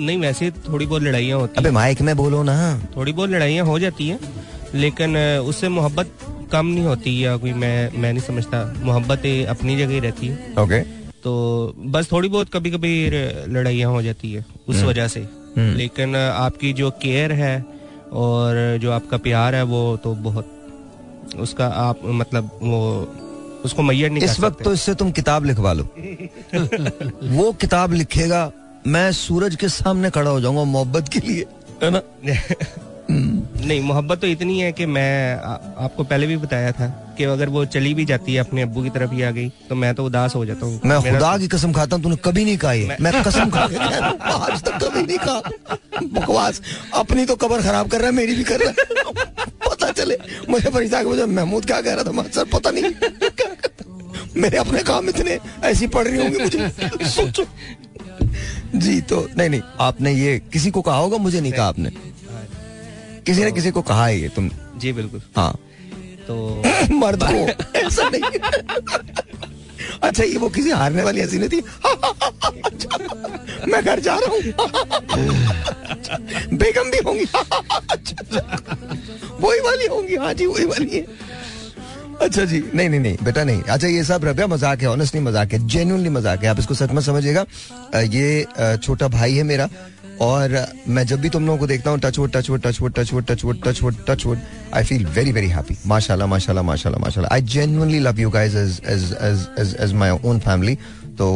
नहीं 0.00 0.18
वैसे 0.18 0.50
थोड़ी 0.68 0.86
बहुत 0.86 1.02
लड़ाइयाँ 1.02 1.38
होती 1.40 1.54
अबे 1.58 1.70
माइक 1.70 2.00
में 2.02 2.16
बोलो 2.16 2.42
ना। 2.42 2.56
थोड़ी 2.96 3.12
बहुत 3.12 3.30
लड़ाइयाँ 3.30 3.66
हो 3.66 3.78
जाती 3.78 4.08
हैं 4.08 4.18
लेकिन 4.74 5.16
उससे 5.46 5.68
मोहब्बत 5.70 6.10
कम 6.52 6.66
नहीं 6.66 6.84
होती 6.84 7.24
या 7.24 7.36
कोई 7.36 7.52
मैं 7.54 7.90
मैं 7.94 8.12
नहीं 8.12 8.22
समझता। 8.22 8.62
मोहब्बत 8.84 9.26
अपनी 9.48 9.76
जगह 9.78 9.92
ही 9.92 10.00
रहती 10.00 10.26
है। 10.26 10.54
ओके। 10.58 10.80
तो 11.22 11.32
बस 11.86 12.10
थोड़ी 12.12 12.28
बहुत 12.28 12.48
कभी 12.52 12.70
कभी 12.70 12.92
लड़ाइयाँ 13.52 13.90
हो 13.90 14.02
जाती 14.02 14.32
है 14.32 14.44
उस 14.68 14.82
वजह 14.82 15.08
से। 15.08 15.26
लेकिन 15.58 16.16
आपकी 16.16 16.72
जो 16.72 16.90
केयर 17.02 17.32
है 17.32 17.54
और 18.12 18.78
जो 18.82 18.90
आपका 18.92 19.16
प्यार 19.18 19.54
है 19.54 19.62
वो 19.62 19.80
तो 20.04 20.14
बहुत 20.24 21.36
उसका 21.40 21.66
आप 21.80 22.00
मतलब 22.04 22.50
वो 22.62 22.80
उसको 23.64 23.82
मैयर 23.82 24.10
नहीं 24.10 24.22
इस 24.22 24.38
वक्त 24.40 24.62
तो 24.64 24.72
इससे 24.72 24.94
तुम 24.94 25.10
किताब 25.10 25.44
लिखवा 25.44 25.72
लो। 25.72 25.84
वो 27.36 27.52
किताब 27.52 27.92
लिखेगा 27.92 28.50
मैं 28.86 29.10
सूरज 29.12 29.56
के 29.56 29.68
सामने 29.68 30.10
खड़ा 30.10 30.30
हो 30.30 30.40
जाऊँगा 30.40 30.64
मोहब्बत 30.64 31.08
के 31.12 31.20
लिए 31.20 31.46
है 31.82 31.90
ना? 31.90 32.00
नहीं 33.10 33.80
मोहब्बत 33.80 34.20
तो 34.20 34.26
इतनी 34.26 34.58
है 34.60 34.70
कि 34.72 34.86
मैं 34.86 35.34
आ, 35.36 35.52
आपको 35.84 36.04
पहले 36.04 36.26
भी 36.26 36.36
बताया 36.36 36.70
था 36.72 36.86
कि 37.18 37.24
अगर 37.24 37.48
वो 37.48 37.64
चली 37.74 37.92
भी 37.94 38.04
जाती 38.04 38.34
है 38.34 38.40
अपने 38.40 38.62
अब्बू 38.62 38.82
की 38.82 38.90
तरफ़ 38.90 39.12
ही 39.14 39.22
आ 39.22 39.30
गई 39.30 39.48
तो 39.68 39.74
मैं 39.74 39.94
तो 39.94 40.04
उदास 40.06 40.34
हो 40.34 40.44
जाता 40.46 40.66
हूँ। 40.66 40.80
मैं 40.84 41.00
खुदा 41.02 41.36
की 41.38 41.48
कसम 41.48 41.72
खाता 41.72 41.96
हूँ 41.96 42.02
तूने 42.02 42.16
कभी 42.24 42.44
नहीं 42.44 42.56
कहा 42.58 42.72
ये 42.72 42.96
मैं 43.00 43.12
कसम 43.22 43.50
खा 43.50 43.66
के 43.70 43.76
आज 43.76 44.62
तक 44.62 44.78
कभी 44.84 45.02
नहीं 45.02 45.18
कहा 45.18 45.40
बकवास। 46.02 46.60
अपनी 46.94 47.24
तो 47.26 47.36
कबर 47.36 47.62
खराब 47.62 47.88
कर 47.90 47.98
रहा 47.98 48.06
है 48.06 48.14
मेरी 48.14 48.34
भी 48.34 48.44
कर 48.44 48.60
रहा 48.60 48.70
है। 48.70 49.44
पता 49.68 49.90
चले 49.90 50.16
मुझे 50.48 50.70
फरीदा 50.70 51.02
के 51.02 51.08
मुझे 51.08 51.26
महमूद 51.26 51.66
क्या 51.66 51.80
कह 51.80 51.94
रहा 51.94 52.04
था 52.04 52.12
मैं, 52.12 52.30
सर 52.30 52.44
पता 52.54 52.70
नहीं। 52.70 52.92
मेरे 54.42 54.56
अपने 54.58 54.82
काम 54.82 55.08
इतने 55.08 55.38
ऐसी 55.64 55.86
पड़ 55.96 56.06
रही 56.08 56.22
होंगी 56.22 56.38
मुझे। 56.38 57.08
सोचो। 57.10 57.44
जी 58.74 59.00
तो 59.00 59.28
नहीं 59.38 59.50
नहीं 59.50 59.62
आपने 59.80 60.12
ये 60.12 60.38
किसी 60.52 60.70
को 60.70 60.82
कहा 60.82 60.96
होगा 60.96 61.16
मुझे 61.16 61.40
नहीं 61.40 61.52
कहा 61.52 61.66
आपने। 61.66 61.90
किसी 63.26 63.44
ने 63.44 63.52
किसी 63.52 63.70
को 63.70 63.82
कहा 63.82 64.06
है 64.06 64.20
ये 64.20 64.28
तुम 64.28 64.50
जी 64.78 64.92
बिल्कुल। 64.92 65.22
हाँ। 65.36 65.58
तो 66.28 66.62
मर्द 66.96 67.24
को 67.24 67.78
ऐसा 67.78 68.08
नहीं। 68.08 68.22
अच्छा 70.02 70.24
ये 70.24 70.36
वो 70.36 70.48
किसी 70.48 70.70
हारने 70.70 71.02
वाली 71.02 71.20
हँसी 71.20 71.38
नहीं 71.38 71.48
थी? 71.48 71.60
मैं 73.72 73.84
घर 73.84 74.00
जा 74.00 74.18
रहा 74.18 74.34
हूँ। 74.34 74.42
बेगम 76.58 76.90
भी 76.90 76.98
होंगी। 77.06 77.24
वही 79.40 79.60
वाली 79.60 79.86
होंगी 79.86 80.16
हाँ 80.16 80.34
जी 80.34 80.46
वही 80.46 80.64
वाली 80.64 80.96
है। 80.96 81.06
अच्छा 82.20 82.44
जी, 82.44 82.62
नहीं 82.74 82.88
नहीं 82.88 83.00
नहीं, 83.00 83.16
बेटा 83.24 83.44
नहीं। 83.44 83.62
अच्छा 83.62 83.88
ये 83.88 84.02
सब 84.04 84.24
रबिया 84.24 84.46
मज़ाक 84.46 84.82
है 84.82 84.88
ऑनेस्टली 84.88 85.20
मज़ाक 85.20 85.52
है 85.52 85.58
जेन्युइनली 85.66 86.08
मज़ाक 86.10 86.42
है। 86.44 86.48
आप 86.48 86.58
इसको 86.58 86.74
सच 86.74 86.90
में 86.92 87.00
समझिएगा। 87.02 87.44
ये 87.94 88.76
छोटा 88.82 89.08
भाई 89.08 89.34
है 89.34 89.42
मेरा, 89.42 89.68
और 90.20 90.66
मैं 90.88 91.06
जब 91.06 91.20
भी 91.20 91.28
तुम 91.28 91.46
लोगों 91.46 91.58
को 91.58 91.66
देखता 91.66 91.90
हूँ 91.90 91.98
touch 91.98 92.18
wood 92.18 92.32
touch 92.32 92.50
wood 92.50 92.62
touch 92.62 92.80
wood 92.82 92.92
touch 92.94 93.12
wood 93.14 93.24
touch 93.26 93.44
wood 93.44 93.62
touch 93.64 93.82
wood 93.82 94.04
touch 94.08 94.26
wood 94.26 94.38
I 94.74 94.84
feel 94.84 95.06
very 95.08 95.32
very 95.32 95.48
happy 95.48 95.76
माशाल्लाह 95.86 96.28
माशाल्लाह 96.28 96.64
माशाल्लाह 96.64 97.02
माशाल्लाह। 97.04 97.34
I 97.34 97.42
genuinely 97.54 97.98
love 98.00 98.20
you 98.20 98.30
guys 98.30 98.54
as 98.56 98.80
as 98.86 99.12
as 99.58 99.74
as 99.80 99.94
own 100.24 100.38
family 100.40 100.74
तो 101.18 101.26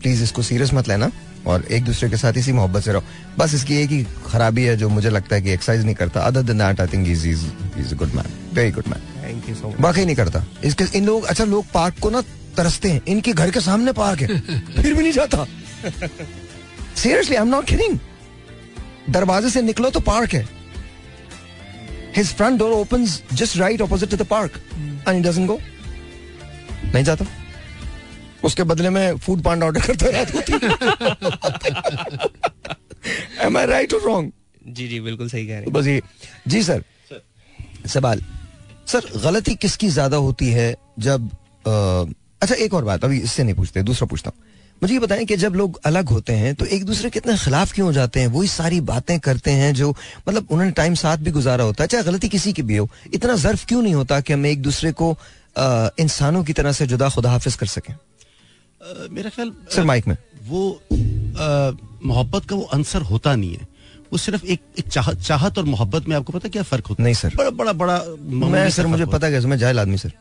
प्लीज़ 0.00 0.22
इसको 0.22 0.42
serious 0.42 0.74
मत 0.74 0.88
लेना। 0.88 1.10
और 1.46 1.64
एक 1.72 1.84
दूसरे 1.84 2.08
के 2.10 2.16
साथ 2.16 2.36
इसी 2.38 2.52
मोहब्बत 2.52 2.82
से 2.82 2.92
रहो। 2.92 3.02
बस 3.38 3.54
इसकी 3.54 3.76
एक 3.76 3.90
ही 3.90 4.02
खराबी 4.26 4.62
है 4.64 4.76
जो 4.76 4.88
मुझे 4.88 5.10
लगता 5.10 5.36
है 5.36 5.42
कि 5.42 5.50
एक्सरसाइज 5.52 5.84
नहीं 5.84 5.94
करता। 5.94 6.20
Other 6.20 6.42
than 6.42 6.58
that 6.58 6.80
I 6.80 6.86
think 6.86 7.08
is 7.08 7.26
is 7.28 7.44
is 7.78 7.94
a 7.94 7.98
good 7.98 8.14
man 8.14 8.32
very 8.54 8.70
good 8.70 8.88
man 8.88 9.00
thank 9.24 9.48
you 9.48 9.54
so 9.54 9.68
much 9.68 9.80
वाकई 9.80 10.04
नहीं 10.04 10.16
करता। 10.16 10.44
इसके 10.64 10.84
इन 10.98 11.06
लोग 11.06 11.24
अच्छा 11.24 11.44
लोग 11.44 11.66
पार्क 11.74 11.98
को 12.00 12.10
ना 12.10 12.20
तरसते 12.56 12.90
हैं। 12.90 13.00
इनके 13.08 13.32
घर 13.32 13.50
के 13.50 13.60
सामने 13.60 13.92
पार्क 13.92 14.20
है। 14.20 14.40
फिर 14.82 14.94
भी 14.94 15.02
नहीं 15.02 15.12
जाता। 15.12 15.46
Seriously 16.96 17.36
I 17.36 17.42
am 17.42 17.48
not 17.48 17.66
kidding 17.66 17.98
दरवाजे 19.10 19.50
से 19.50 19.62
निकलो 19.62 19.90
तो 19.90 20.00
पार्क 20.00 20.32
है। 20.34 20.48
His 22.16 22.34
front 22.34 22.58
door 22.58 22.72
opens 22.72 23.22
just 23.32 23.56
right 23.56 23.80
opposite 23.80 24.10
to 24.10 24.16
the 24.16 24.26
park 24.26 24.60
and 25.08 25.14
he 25.16 25.22
doesn't 25.22 25.46
go 25.48 25.58
नहीं 26.84 27.04
जाता। 27.04 27.24
उसके 28.44 28.62
बदले 28.62 28.90
में 28.90 29.16
फ़ूड 29.18 29.42
पांड 29.42 29.62
ऑर्डर 29.62 29.80
करता 29.86 30.06
रहता 30.10 30.40
एम 33.46 33.56
आई 33.58 33.66
राइट 33.66 33.94
और 33.94 34.02
रॉन्ग 34.02 34.32
जी 34.66 34.88
जी 34.88 35.00
बिल्कुल 35.00 35.28
सही 35.28 35.46
कह 35.46 35.52
रहे 35.52 35.62
हैं। 35.62 35.72
बस 35.72 35.86
ये। 35.86 36.00
जी 36.48 36.62
सर। 36.62 36.82
सवाल। 37.88 38.22
सर 38.88 39.10
गलती 39.24 39.54
किसकी 39.54 39.88
ज़्यादा 39.88 40.16
होती 40.16 40.48
है 40.50 40.74
जब 40.98 41.28
अ, 41.66 42.12
अच्छा 42.42 42.54
एक 42.54 42.74
और 42.74 42.84
बात 42.84 43.04
अभी 43.04 43.18
इससे 43.20 43.42
नहीं 43.44 43.54
पूछते 43.54 43.82
दूसरा 43.82 44.06
पूछता 44.06 44.30
हूँ। 44.30 44.42
मुझे 44.82 44.92
ये 44.94 45.00
बताएँ 45.00 45.24
कि 45.26 45.36
जब 45.36 45.54
लोग 45.54 45.78
अलग 45.86 46.08
होते 46.08 46.32
हैं 46.32 46.54
तो 46.54 46.64
एक 46.66 46.84
दूसरे 46.84 47.10
के 47.10 47.18
इतने 47.18 47.36
खिलाफ 47.38 47.72
क्यों 47.72 47.86
हो 47.86 47.92
जाते 47.92 48.20
हैं? 48.20 48.26
वही 48.26 48.48
सारी 48.48 48.80
बातें 48.90 49.18
करते 49.20 49.50
हैं 49.50 49.72
जो 49.74 49.90
मतलब 50.28 50.46
उन्होंने 50.50 50.72
टाइम 50.72 50.94
साथ 50.94 51.18
भी 51.18 51.30
गुजारा 51.30 51.64
होता 51.64 51.84
है 51.84 51.88
चाहे 51.88 52.04
गलती 52.04 52.28
किसी 52.28 52.52
की 52.52 52.62
भी 52.62 52.76
हो 52.76 52.88
इतना 53.14 53.36
जर्फ 53.44 53.64
क्यों 53.68 53.82
नहीं 53.82 53.94
होता 53.94 54.20
कि 54.20 54.32
हम 54.32 54.46
एक 54.46 54.62
दूसरे 54.62 54.92
को 54.92 55.16
इंसानों 56.00 56.42
की 56.44 56.52
तरह 56.52 56.72
से 56.72 56.86
जुदा 56.86 57.08
खुदा 57.08 57.30
हाफिज 57.30 57.54
कर 57.56 57.66
सकें? 57.66 57.94
मेरा 59.10 59.30
ख्याल 59.30 59.52
सर 59.70 59.84
माइक 59.84 60.06
में। 60.08 60.16
वो 60.42 60.80
मोहब्बत 62.06 62.44
का 62.44 62.56
वो 62.56 62.62
अंसर 62.72 63.02
होता 63.02 63.34
नहीं 63.36 63.54
है। 63.54 63.68
वो 64.12 64.18
सिर्फ़ 64.18 64.44
एक, 64.44 64.60
एक 64.78 64.88
चाहत 64.88 65.20
चाहत 65.20 65.58
और 65.58 65.64
मोहब्बत 65.64 66.08
में 66.08 66.16
आपको 66.16 66.32
पता 66.32 66.48
क्या 66.48 66.62
फ़र्क 66.62 66.86
होता 66.86 67.02
है? 67.02 67.04
नहीं 67.04 67.14
सर। 67.14 67.34
बड़ा 67.36 67.50
बड़ा 67.52 67.72
बड़ा 67.72 68.02
मैं 68.48 68.68
सर 68.70 68.86
मुझे 68.86 69.06
पता 69.06 69.30
कैसे 69.30 69.48
मैं 69.48 69.58
जाहिल 69.58 69.78
आदमी 69.80 69.98
सर। 69.98 70.12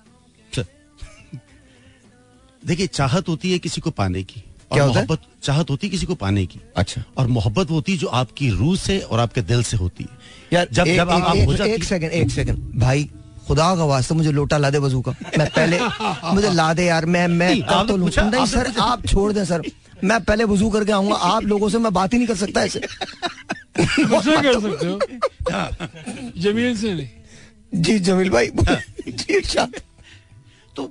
देखिए 2.64 2.88
चाहत 2.88 3.30
होती 3.30 3.52
है 3.52 3.60
किसी 3.60 3.82
को 3.82 3.90
पाने 3.92 4.24
की 4.24 4.40
क्या? 4.74 4.86
मोहब्बत 4.86 5.22
चाहत 5.44 5.70
होती 5.70 5.88
है 5.88 5.92
किसी 5.92 6.06
को 6.06 6.16
पाने 6.16 6.46
की। 6.46 6.60
अच्छा। 6.78 7.04
और 7.18 7.28
मोहब्बत 7.28 7.72
होती 7.72 7.92
है 7.92 7.98
जो 7.98 8.08
आपकी 8.20 8.50
रूह 8.50 8.76
से 8.76 9.00
और 9.00 9.20
आपके 9.20 9.42
दिल 9.42 9.64
से 9.64 9.78
होती 9.78 10.04
है। 10.04 10.18
यार 10.54 10.68
जब 10.72 10.86
जब 10.86 11.10
आप, 11.10 11.36
एक 11.36 11.84
सेकंड 11.84 12.12
एक 12.12 12.32
सेकंड। 12.32 12.80
भाई 12.80 13.10
खुदा 13.48 13.76
का 13.76 13.84
वास्ता 13.86 14.16
मुझे 14.16 14.32
लोटा 14.32 14.58
ला 14.58 14.70
दे 14.70 14.78
वज़ू 14.78 15.02
का। 15.02 15.12
मैं 15.38 15.50
पहले 15.50 15.80
मुझे 16.34 16.50
ला 16.52 16.74
दे 16.74 16.86
यार 16.86 17.06
मैं 17.06 17.28
मैं 17.30 17.62
कर 17.64 17.88
तो 17.88 17.98
लूटा 17.98 18.30
नहीं 18.30 18.46
सर 18.46 18.72
आप 18.82 19.06
छोड़ 19.08 19.32
दें 19.34 19.44
सर। 19.46 19.62
मैं 20.04 20.24
पहले 20.24 20.44
वज़ू 20.44 20.70
करके 20.70 20.92
आऊँगा 20.92 21.16
आप 21.16 21.44
लोगों 21.44 21.70
से 21.70 21.78
मैं 21.78 21.94
बात 21.94 22.14
ही 22.14 22.18
नहीं 22.18 22.28
कर 22.28 22.36
सकता 22.36 22.64
ऐसे। 22.64 22.80
मुझसे 23.80 24.42
कर 24.42 24.60
सकते 24.62 24.88
हो। 24.88 25.00
जमील 26.42 26.78
से 26.78 26.94
नहीं। 26.94 27.82
जी 27.82 28.00
जमील 28.00 28.30
भाई। 28.30 28.48
जी 29.08 29.34
इरशाद 29.34 29.80
तो 30.76 30.84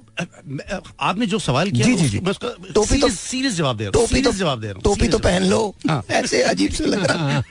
आपने 1.01 1.27
जो 1.27 1.39
सवाल 1.39 1.71
किया 1.71 1.87
जी, 1.87 1.95
जी, 1.97 2.09
जी। 2.09 2.19
टोपी 2.19 3.01
तो- 3.01 3.11
सीरियस 3.13 3.55
जवाब 3.55 3.77
दे 3.77 3.85
रहा 3.85 3.99
हूँ 3.99 4.07
टोपी 4.07 4.23
तो 4.23 4.33
जवाब 4.33 4.61
दे 4.61 4.67
रहा 4.67 4.75
हूँ 4.75 4.83
टोपी 4.83 5.09
तो 5.09 5.19
पहन 5.19 5.45
लो। 5.45 5.75
ऐसे 6.11 6.43
अजीब 6.43 6.73
से 6.73 6.87
लग 6.87 7.05
रहा 7.05 7.29
है। 7.31 7.43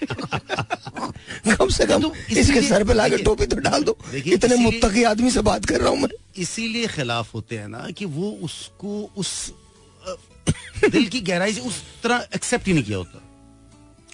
कम 1.55 1.69
से 1.69 1.85
कम 1.85 2.01
तो 2.01 2.13
इसके 2.29 2.61
सर 2.61 2.83
पे 2.83 2.93
लाके 2.93 3.17
टोपी 3.17 3.45
तो 3.45 3.55
डाल 3.55 3.83
दो। 3.83 3.97
इतने 4.25 4.55
मुत्तकी 4.55 5.03
आदमी 5.03 5.31
से 5.31 5.41
बात 5.41 5.65
कर 5.65 5.79
रहा 5.79 5.89
हूँ 5.89 5.99
मैं। 5.99 6.09
इसीलिए 6.37 6.87
खिलाफ 6.87 7.33
होते 7.33 7.57
हैं 7.57 7.67
ना 7.67 7.87
कि 7.97 8.05
वो 8.05 8.31
उसको 8.41 9.11
उस 9.17 9.53
दिल 10.91 11.05
की 11.07 11.19
गहराई 11.21 11.53
से 11.53 11.61
उस 11.61 11.83
तरह 12.03 12.27
एक्सेप्ट 12.35 12.67
ही 12.67 12.73
नहीं 12.73 12.83
किया 12.83 12.97
होता। 12.97 13.21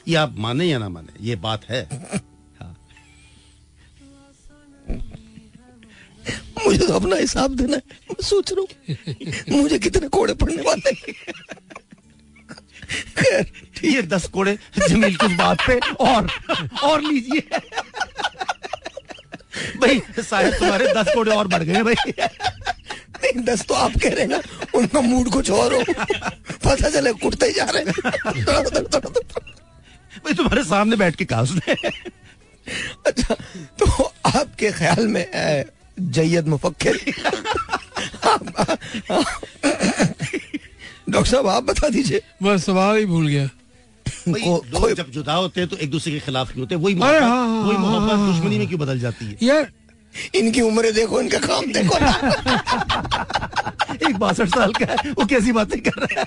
ये 0.07 0.15
आप 0.15 0.36
माने 0.38 0.65
या 0.65 0.78
ना 0.80 0.89
माने 0.89 1.28
ये 1.28 1.36
बात 1.36 1.65
है। 1.70 1.89
मुझे 6.65 6.86
तो 6.86 6.93
अपना 6.93 7.15
हिसाब 7.15 7.55
देना 7.55 7.75
है। 7.75 7.84
मैं 8.09 8.23
सोच 8.28 8.51
रहा 8.51 8.61
हूँ 8.61 9.61
मुझे 9.61 9.80
कितने 9.80 10.07
कोड़े 10.09 10.34
पड़ने 10.34 10.61
वाले 10.63 10.91
खैर 13.17 13.45
ये 13.86 14.01
दस 14.03 14.28
कोड़े 14.34 14.57
जमील 14.80 15.15
की 15.15 15.28
बात 15.36 15.61
पे 15.67 15.80
और 16.05 16.30
और 16.84 17.01
लीजिए। 17.01 17.41
भाई 19.82 19.99
शायद 20.23 20.53
तुम्हारे 20.53 20.93
दस 20.93 21.13
कोड़े 21.13 21.32
और 21.32 21.47
बढ़ 21.47 21.63
गए 21.63 21.84
भाई। 21.84 21.95
नहीं 23.17 23.43
दस 23.45 23.65
तो 23.67 23.73
आप 23.73 23.91
कह 24.01 24.09
रहे 24.09 24.21
हैं 24.21 24.30
ना 24.30 24.41
उनका 24.75 25.01
मूड 25.01 25.30
कुछ 25.32 25.49
और 25.51 25.73
हो। 25.73 25.82
पता 25.84 26.89
चले 26.89 27.13
कुटते 27.13 27.45
ही 27.45 27.53
जा 27.53 27.65
रहे 27.65 27.84
हैं। 27.84 27.91
भाई 30.17 30.34
तुम्हारे 30.34 30.63
सामने 30.65 30.95
बैठ 30.95 31.15
के 31.15 31.25
कहा 31.25 31.41
उसने 31.41 31.73
अच्छा 33.07 33.36
तो 33.80 33.86
आपके 34.25 34.71
ख्याल 34.71 35.07
में 35.07 35.25
जैयद 35.99 36.47
मुफक्किर 36.47 36.99
डॉक्टर 41.09 41.31
साहब 41.31 41.47
आप 41.47 41.63
बता 41.63 41.89
दीजिए। 41.89 42.21
मैं 42.43 42.57
सवाल 42.57 42.97
ही 42.97 43.05
भूल 43.05 43.27
गया। 43.27 43.49
को- 44.29 44.93
जब 44.97 45.11
जुदा 45.11 45.33
होते 45.33 45.61
हैं 45.61 45.69
तो 45.69 45.77
एक 45.77 45.91
दूसरे 45.91 46.13
के 46.13 46.19
खिलाफ 46.19 46.47
क्यों 46.53 46.59
होते 46.59 46.75
हैं 46.75 46.81
वही 46.81 46.95
मोहब्बत 46.95 47.21
हाँ, 47.21 47.29
हाँ, 47.29 47.61
वही 47.61 47.75
हाँ, 47.77 47.85
मोहब्बत 47.85 48.33
दुश्मनी 48.33 48.57
में 48.57 48.67
क्यों 48.67 48.79
बदल 48.79 48.99
जाती 48.99 49.25
है? 49.25 49.37
यार। 49.43 49.71
इनकी 50.35 50.61
उम्र 50.61 50.91
देखो 50.91 51.21
इनका 51.21 51.37
काम 51.39 51.65
देखो। 51.65 51.95
एक 54.09 54.17
बासठ 54.17 54.47
साल 54.47 54.71
का 54.73 54.85
है 54.85 55.11
वो 55.11 55.25
कैसी 55.25 55.51
बातें 55.51 55.81
कर 55.81 55.91
रहा 56.01 56.19
है? 56.19 56.25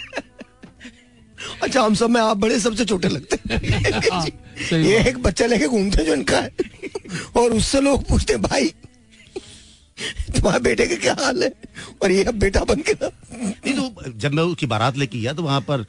अच्छा 1.62 1.82
हम 1.82 1.94
सब 1.94 2.10
में 2.10 2.20
आप 2.20 2.36
बड़े 2.36 2.60
सबसे 2.60 2.84
छोटे 2.84 3.08
लगते 3.08 3.38
हैं। 3.54 4.10
हाँ, 4.12 4.26
ये 4.72 5.08
एक 5.08 5.18
बच्चा 5.22 5.46
लेके 5.46 5.66
घूमते 5.66 6.04
जो 6.04 6.14
इनका 6.14 6.38
है। 6.38 6.50
और 7.36 7.52
उससे 7.52 7.80
लोग 7.80 8.04
पूछते 8.04 8.36
भाई 8.36 8.74
तुम्हारे 10.41 10.62
बेटे 10.64 10.86
का 10.86 10.97
क्या 11.03 11.14
हाल 11.24 11.43
है? 11.43 11.53
और 12.03 12.11
ये 12.12 12.24
अब 12.24 12.34
बेटा 12.45 12.64
बन 12.64 12.80
के 12.88 12.93
ना 13.03 13.09
नहीं 13.32 13.74
तो 13.74 14.12
जब 14.24 14.32
मैं 14.34 14.43
उसकी 14.43 14.66
बारात 14.66 14.97
लेके 14.99 15.18
गया 15.20 15.32
तो 15.32 15.43
वहाँ 15.43 15.61
पर 15.70 15.84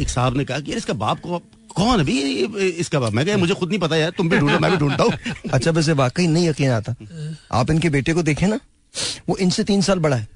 एक 0.00 0.08
साहब 0.08 0.36
ने 0.36 0.44
कहा 0.44 0.60
कि 0.60 0.72
इसका 0.74 0.94
बाप 1.04 1.20
को 1.20 1.38
कौन 1.76 2.00
है? 2.00 2.12
ये- 2.14 2.56
इसका 2.80 3.00
बाप। 3.00 3.12
मैं 3.12 3.24
कहा 3.26 3.36
मुझे 3.36 3.54
खुद 3.54 3.68
नहीं 3.68 3.78
पता 3.80 3.96
यार 3.96 4.10
तुम 4.16 4.28
भी 4.28 4.38
ढूंढो 4.38 4.58
मैं 4.58 4.70
भी 4.70 4.76
ढूंढता 4.76 5.04
हूँ। 5.04 5.12
अच्छा 5.52 5.70
वैसे 5.70 5.92
वाकई 6.00 6.26
नहीं 6.26 6.48
यकीन 6.48 6.70
आता। 6.70 6.94
आप 7.60 7.70
इनके 7.70 7.88
बेटे 7.90 8.14
को 8.14 8.22
देखें 8.22 8.46
ना 8.46 8.58
वो 9.28 9.36
इनसे 9.36 9.64
तीन 9.64 9.80
साल 9.82 9.98
बड़ा 9.98 10.16
है। 10.16 10.28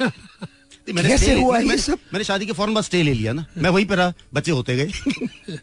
तो 0.00 0.92
मैंने 0.94 1.08
कैसे 1.08 1.40
हुआ 1.40 1.58
ये 1.58 1.76
सब? 1.78 1.98
मैंने 2.12 2.24
शादी 2.24 2.46
के 2.46 2.52
फ़ौरन 2.52 2.74
बाद 2.74 2.84
स्टे 2.84 3.02
ले 3.02 3.12
लिया 3.14 3.32
ना। 3.32 3.44
मैं 3.56 3.70
वहीं 3.70 3.86
पे 3.86 3.94
रहा 3.96 4.12
बच्चे 4.34 4.50
होते 4.50 4.76
गए। 4.76 5.58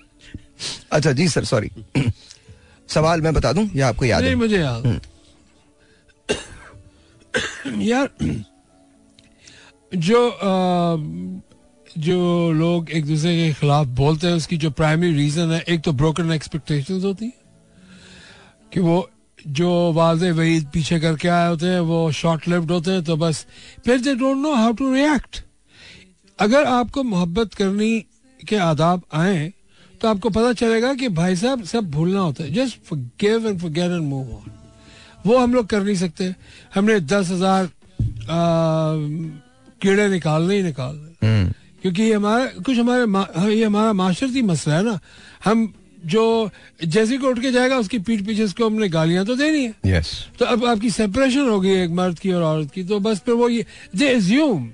अच्छा 0.91 1.11
जी 1.11 1.27
सर 1.29 1.45
सॉरी 1.45 1.69
सवाल 2.89 3.21
मैं 3.21 3.33
बता 3.33 3.51
दूँ 3.53 3.69
या 3.75 3.87
आपको 3.87 4.05
याद 4.05 4.21
नहीं 4.21 4.29
है 4.31 4.35
मुझे 4.37 4.57
याद 4.57 4.99
यार 7.77 8.09
जो 9.95 10.29
अ, 10.29 10.51
जो 11.97 12.51
लोग 12.51 12.89
एक 12.89 13.05
दूसरे 13.05 13.35
के 13.37 13.53
खिलाफ 13.53 13.87
बोलते 13.87 14.27
हैं 14.27 14.33
उसकी 14.33 14.57
जो 14.57 14.71
प्राइमरी 14.71 15.13
रीजन 15.13 15.51
है 15.51 15.63
एक 15.69 15.81
तो 15.81 15.91
ब्रोकन 15.91 16.31
एक्सपेक्टेशंस 16.31 17.03
होती 17.03 17.25
है 17.25 17.33
कि 18.73 18.79
वो 18.79 19.09
जो 19.47 19.93
वाजे 19.93 20.31
वही 20.31 20.59
पीछे 20.73 20.99
करके 20.99 21.27
आए 21.27 21.49
होते 21.49 21.65
हैं 21.65 21.79
वो 21.79 22.11
शॉर्ट 22.11 22.47
लिव्ड 22.47 22.71
होते 22.71 22.91
हैं 22.91 23.03
तो 23.03 23.15
बस 23.15 23.45
फिर 23.85 24.01
they 24.01 24.15
don't 24.15 24.37
know 24.37 24.53
how 24.53 24.73
to 24.73 24.93
react 24.93 25.43
अगर 26.39 26.65
आपको 26.65 27.03
मोहब्बत 27.03 27.53
करनी 27.53 28.05
के 28.47 28.55
आदाब 28.55 29.01
आए 29.13 29.53
तो 30.01 30.07
आपको 30.07 30.29
पता 30.29 30.53
चलेगा 30.53 30.93
कि 30.93 31.09
भाई 31.09 31.35
साहब 31.35 31.63
सब 31.63 31.91
भूलना 31.91 32.19
होता 32.19 32.43
है। 32.43 32.51
Just 32.51 32.93
give 32.93 33.47
and 33.47 33.59
forget 33.59 33.91
and 33.91 34.03
move 34.03 34.33
on 34.33 34.51
वो 35.25 35.37
हम 35.37 35.53
लोग 35.53 35.67
कर 35.67 35.83
नहीं 35.83 35.95
सकते। 35.95 36.33
हमने 36.75 36.99
दस 37.01 37.29
हज़ार 37.31 37.69
कीड़े 39.81 40.07
निकालने 40.09 40.55
ही 40.55 40.63
निकालने 40.63 41.27
हम्म, 41.27 41.51
क्योंकि 41.81 42.03
ये 42.03 42.13
हमारा 42.13 42.45
कुछ 42.65 42.77
हमारे 42.77 43.55
ये 43.55 43.63
हमारा 43.65 43.93
माशरती 43.93 44.41
मसला 44.43 44.75
है 44.75 44.83
ना। 44.83 44.99
हम 45.45 45.73
जो 46.05 46.49
जैसे 46.85 47.17
को 47.17 47.27
उठ 47.27 47.39
के 47.41 47.51
जाएगा 47.51 47.77
उसकी 47.79 47.99
पीठ 47.99 48.25
पीछे 48.25 48.43
उसको 48.43 48.65
हमने 48.65 48.89
गालियाँ 48.89 49.25
तो 49.25 49.35
देनी 49.35 49.63
है। 49.63 49.73
Yes. 49.85 50.07
तो 50.39 50.45
अब 50.45 50.65
आपकी 50.65 50.89
सेपरेशन 50.91 51.47
हो 51.49 51.59
गई 51.59 51.69
एक 51.83 51.91
मर्द 51.91 52.19
की 52.19 52.31
और 52.31 52.43
औरत 52.43 52.71
की 52.71 52.83
तो 52.83 52.99
बस 52.99 53.19
फिर 53.25 53.33
वो 53.35 53.49
ये 53.49 53.65
they 53.95 54.07
assume 54.07 54.69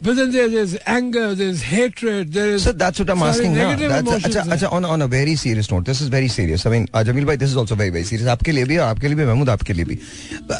But 0.00 0.16
then 0.16 0.32
there, 0.32 0.48
there's 0.48 0.76
anger, 0.86 1.34
there's 1.34 1.62
hatred, 1.62 2.32
there 2.32 2.50
is 2.50 2.64
So 2.64 2.72
that's 2.72 2.98
what 2.98 3.10
I'm 3.10 3.18
सारे 3.18 3.28
asking 3.28 3.54
now. 3.54 3.68
That's, 3.76 4.00
emotions 4.00 4.24
अच्छा 4.26 4.40
हैं। 4.40 4.52
अच्छा 4.52 4.68
on 4.68 4.84
on 4.84 5.02
a 5.02 5.06
very 5.08 5.34
serious 5.36 5.70
note. 5.70 5.84
This 5.84 6.00
is 6.00 6.08
very 6.08 6.28
serious. 6.28 6.66
I 6.66 6.70
mean, 6.70 6.88
uh, 6.92 7.04
Jamil 7.08 7.26
bhai, 7.26 7.36
this 7.36 7.50
is 7.50 7.56
also 7.56 7.78
very 7.82 7.94
very 7.96 8.04
serious. 8.04 8.28
आपके 8.28 8.52
लिए 8.52 8.64
भी 8.64 8.76
और 8.76 8.88
आपके 8.88 9.08
लिए 9.08 9.16
भी 9.16 9.24
महमूद 9.24 9.50
आपके 9.50 9.72
लिए 9.72 9.84
भी. 9.84 9.98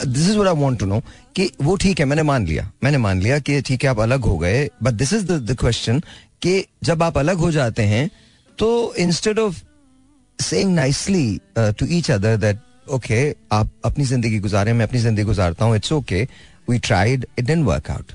This 0.06 0.28
is 0.28 0.38
what 0.38 0.48
I 0.48 0.54
want 0.62 0.80
to 0.82 0.88
know 0.92 1.00
कि 1.36 1.50
वो 1.62 1.76
ठीक 1.84 2.00
है 2.00 2.06
मैंने 2.06 2.22
मान 2.22 2.46
लिया 2.46 2.70
मैंने 2.84 2.98
मान 2.98 3.20
लिया 3.22 3.38
कि 3.38 3.60
ठीक 3.66 3.84
है 3.84 3.90
आप 3.90 4.00
अलग 4.00 4.24
हो 4.24 4.38
गए 4.38 4.68
but 4.82 4.94
this 5.02 5.12
is 5.12 5.26
the 5.26 5.40
the 5.50 5.56
question 5.60 6.00
कि 6.42 6.64
जब 6.84 7.02
आप 7.02 7.18
अलग 7.18 7.46
हो 7.46 7.50
जाते 7.52 7.82
हैं 7.92 8.10
तो 8.58 8.72
instead 8.98 9.38
of 9.38 9.62
saying 10.38 10.74
nicely 10.74 11.28
to 11.58 11.86
each 11.98 12.10
other 12.10 12.36
that 12.36 12.58
okay 12.92 13.24
आप 13.52 13.70
अपनी 13.84 14.04
ज़िंदगी 14.04 14.38
गुजारे 14.38 14.72
मैं 14.72 14.86
अपनी 14.86 15.00
ज़िंदगी 15.00 15.24
गुजारता 15.24 15.64
हूँ 15.64 15.76
it's 15.76 15.92
okay 15.92 16.26
we 16.70 16.78
tried 16.88 17.26
it 17.38 17.44
didn't 17.44 17.64
work 17.66 17.90
out 17.90 18.12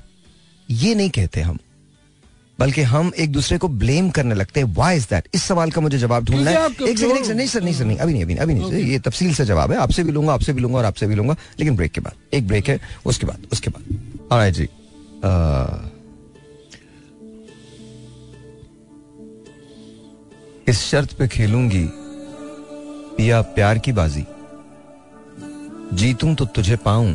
ये 0.70 0.94
नहीं 0.94 1.10
कहते 1.10 1.40
हम 1.40 1.58
बल्कि 2.58 2.82
हम 2.82 3.10
एक 3.18 3.32
दूसरे 3.32 3.56
को 3.58 3.68
ब्लेम 3.68 4.08
करने 4.10 4.34
लगते 4.34 4.60
हैं। 4.60 4.66
व्हाई 4.74 4.96
इज़ 4.96 5.06
दैट 5.10 5.28
इस 5.34 5.42
सवाल 5.42 5.70
का 5.70 5.80
मुझे 5.80 5.98
जवाब 5.98 6.24
ढूंढना 6.24 6.50
है। 6.50 6.56
एक 6.56 6.72
सेकंड 6.72 6.88
एक 6.88 6.98
सेकंड 6.98 7.36
नहीं 7.36 7.46
सर 7.46 7.62
नहीं 7.62 7.74
सर 7.74 7.84
नहीं 7.84 7.96
अभी 7.98 8.12
नहीं 8.12 8.22
अभी 8.22 8.34
नहीं 8.34 8.42
अभी 8.42 8.54
नहीं 8.54 8.82
ये 8.84 8.98
तफसील 8.98 9.34
से 9.34 9.44
जवाब 9.44 9.72
है। 9.72 9.78
आपसे 9.78 10.04
भी 10.04 10.12
लूँगा 10.12 10.32
आपसे 10.34 10.52
भी 10.52 10.60
लूँगा 10.60 10.78
और 10.78 10.84
आपसे 10.84 11.06
भी 11.06 11.14
लूँगा 11.14 11.36
लेकिन 11.58 11.76
ब्रेक 11.76 11.92
के 11.92 12.00
बाद 12.00 12.34
एक 12.34 12.46
ब्रेक 12.48 12.68
है 12.68 12.78
उसके 13.06 13.26
बाद 13.26 13.46
उसके 13.52 13.70
बाद। 13.70 14.28
ऑलराइट 14.32 14.54
जी। 14.54 14.68
इस 20.68 20.80
शर्त 20.80 21.12
पे 21.12 21.28
खेलूँगी 21.28 21.84
पिया 23.16 23.40
प्यार 23.56 23.78
की 23.78 23.92
बाजी। 23.92 24.24
जीतूं 25.96 26.34
तो 26.34 26.44
तुझे 26.46 26.76
पाऊँ 26.76 27.14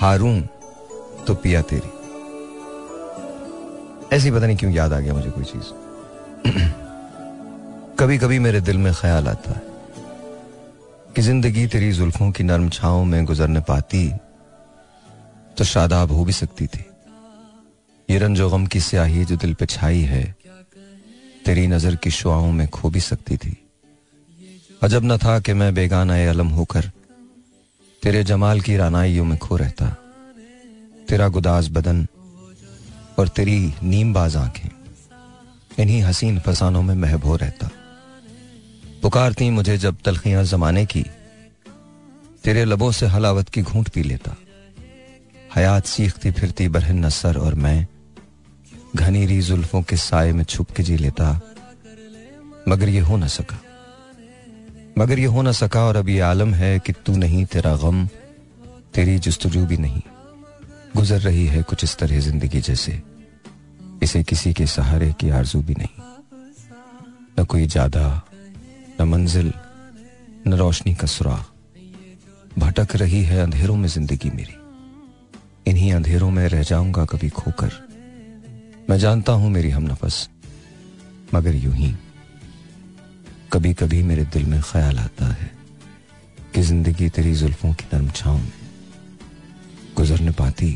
हारूं 0.00 0.40
तो 1.26 1.34
पिया 1.34 1.62
तेरी। 1.62 2.01
ऐसी 4.12 4.30
पता 4.30 4.46
नहीं 4.46 4.56
क्यों 4.56 4.72
याद 4.72 4.92
आ 4.92 4.98
गया 5.00 5.14
मुझे 5.14 5.30
कोई 5.30 5.44
चीज़। 5.44 5.68
कभी 7.98 8.18
कभी 8.18 8.38
मेरे 8.38 8.60
दिल 8.60 8.78
में 8.78 8.92
ख्याल 8.94 9.28
आता 9.28 9.52
है 9.52 9.62
कि 11.16 11.22
ज़िंदगी 11.22 11.66
तेरी 11.66 11.90
जुल्फों 11.92 12.30
की 12.30 12.44
नरम 12.44 12.68
छाओं 12.70 13.04
में 13.04 13.24
गुजरने 13.24 13.60
पाती 13.60 14.08
तो 15.58 15.64
शादाब 15.64 16.12
हो 16.12 16.24
भी 16.24 16.32
सकती 16.32 16.66
थी। 16.66 16.84
ये 18.08 18.18
रंजो 18.18 18.48
गम 18.50 18.66
की 18.66 18.80
स्याही 18.80 19.24
जो 19.24 19.36
दिल 19.36 19.54
पे 19.54 19.66
छाई 19.66 20.00
है, 20.02 20.24
तेरी 21.44 21.66
नज़र 21.66 21.96
की 21.96 22.10
शुआओं 22.10 22.52
में 22.52 22.66
खो 22.68 22.90
भी 22.90 23.00
सकती 23.00 23.36
थी। 23.36 23.56
अजब 24.82 25.04
न 25.04 25.16
था 25.18 25.38
कि 25.40 25.52
मैं 25.52 25.74
बेगाना 25.74 26.16
अलम 26.30 26.48
होकर 26.50 26.90
तेरे 28.02 28.24
जमाल 28.24 28.60
की 28.60 28.76
रानाइयों 28.76 29.24
में 29.24 29.38
खो 29.38 29.56
रहता। 29.56 29.88
तेरा 31.08 31.28
गुदास 31.28 31.68
बदन 31.68 32.06
और 33.18 33.28
तेरी 33.28 33.74
नीम 33.82 34.14
बाज 34.14 34.36
आँखें 34.36 34.68
इन्हीं 35.78 36.02
हसीन 36.02 36.40
फसानों 36.40 36.82
में 36.82 36.94
महबो 36.94 37.36
रहता। 37.36 37.70
पुकारती 39.02 39.50
मुझे 39.50 39.78
जब 39.78 39.96
तलखियाँ 40.04 40.44
जमाने 40.44 40.86
की, 40.86 41.06
तेरे 42.44 42.64
लबों 42.64 42.92
से 42.92 43.06
हलावत 43.06 43.48
की 43.48 43.62
घूंट 43.62 43.88
पी 43.88 44.02
लेता। 44.02 44.36
हयात 45.56 45.86
सीखती 45.86 46.30
फिरती 46.30 46.68
बरहन 46.68 47.06
नसर 47.06 47.38
और 47.38 47.54
मैं 47.54 47.86
घनीरी 48.96 49.40
जुल्फों 49.40 49.82
के 49.82 49.96
साय 49.96 50.32
में 50.32 50.44
छुप 50.44 50.70
के 50.70 50.82
जी 50.82 50.96
लेता। 50.96 51.40
मगर 52.68 52.88
ये 52.88 53.00
हो 53.00 53.16
न 53.16 53.26
सका। 53.26 53.62
मगर 54.98 55.18
ये 55.18 55.24
हो 55.24 55.42
न 55.42 55.52
सका 55.52 55.84
और 55.84 55.96
अब 55.96 56.08
ये 56.08 56.20
आलम 56.20 56.54
है 56.54 56.78
कि 56.78 56.92
तू 56.92 57.16
नहीं 57.16 57.44
तेरा 57.44 57.76
गम, 57.76 58.06
तेरी 58.94 59.18
जस्तजू 59.18 59.66
भी 59.66 59.76
नहीं। 59.76 60.02
गुजर 60.96 61.20
रही 61.20 61.46
है 61.46 61.62
कुछ 61.62 61.84
इस 61.84 61.96
तरह 61.98 62.20
ज़िंदगी 62.20 62.60
जैसे। 62.60 63.00
इसे 64.02 64.22
किसी 64.22 64.52
के 64.52 64.66
सहारे 64.66 65.12
की 65.20 65.30
आरज़ू 65.30 65.60
भी 65.62 65.74
नहीं। 65.74 66.02
न 67.38 67.44
कोई 67.44 67.66
ज़्यादा 67.66 68.04
न 69.00 69.04
मंजिल, 69.08 69.52
न 70.46 70.54
रोशनी 70.54 70.94
का 70.94 71.06
सुराग 71.06 72.58
भटक 72.58 72.96
रही 72.96 73.22
है 73.24 73.40
अंधेरों 73.40 73.76
में 73.76 73.88
ज़िंदगी 73.88 74.30
मेरी। 74.30 74.56
इन्हीं 75.66 75.92
अंधेरों 75.92 76.30
में 76.30 76.46
रह 76.48 76.62
जाऊँगा 76.62 77.04
कभी 77.04 77.28
खोकर। 77.30 77.72
मैं 78.90 78.98
जानता 78.98 79.32
हूँ 79.32 79.50
मेरी 79.50 79.70
हम 79.70 79.82
नफस, 79.82 80.28
मगर 81.34 81.54
यूँ 81.54 81.74
ही। 81.74 81.94
कभी 83.52 83.72
कभी 83.74 84.02
मेरे 84.02 84.24
दिल 84.32 84.46
में 84.46 84.60
ख्याल 84.62 84.98
आता 84.98 85.32
है 85.32 85.50
कि 86.54 86.62
ज़िंदगी 86.62 87.08
तेरी 87.08 87.34
जुल्फों 87.34 87.72
की 87.74 87.84
नरम 87.92 88.10
छांव 88.10 88.36
में। 88.36 88.61
गुजरने 89.96 90.30
पाती 90.32 90.70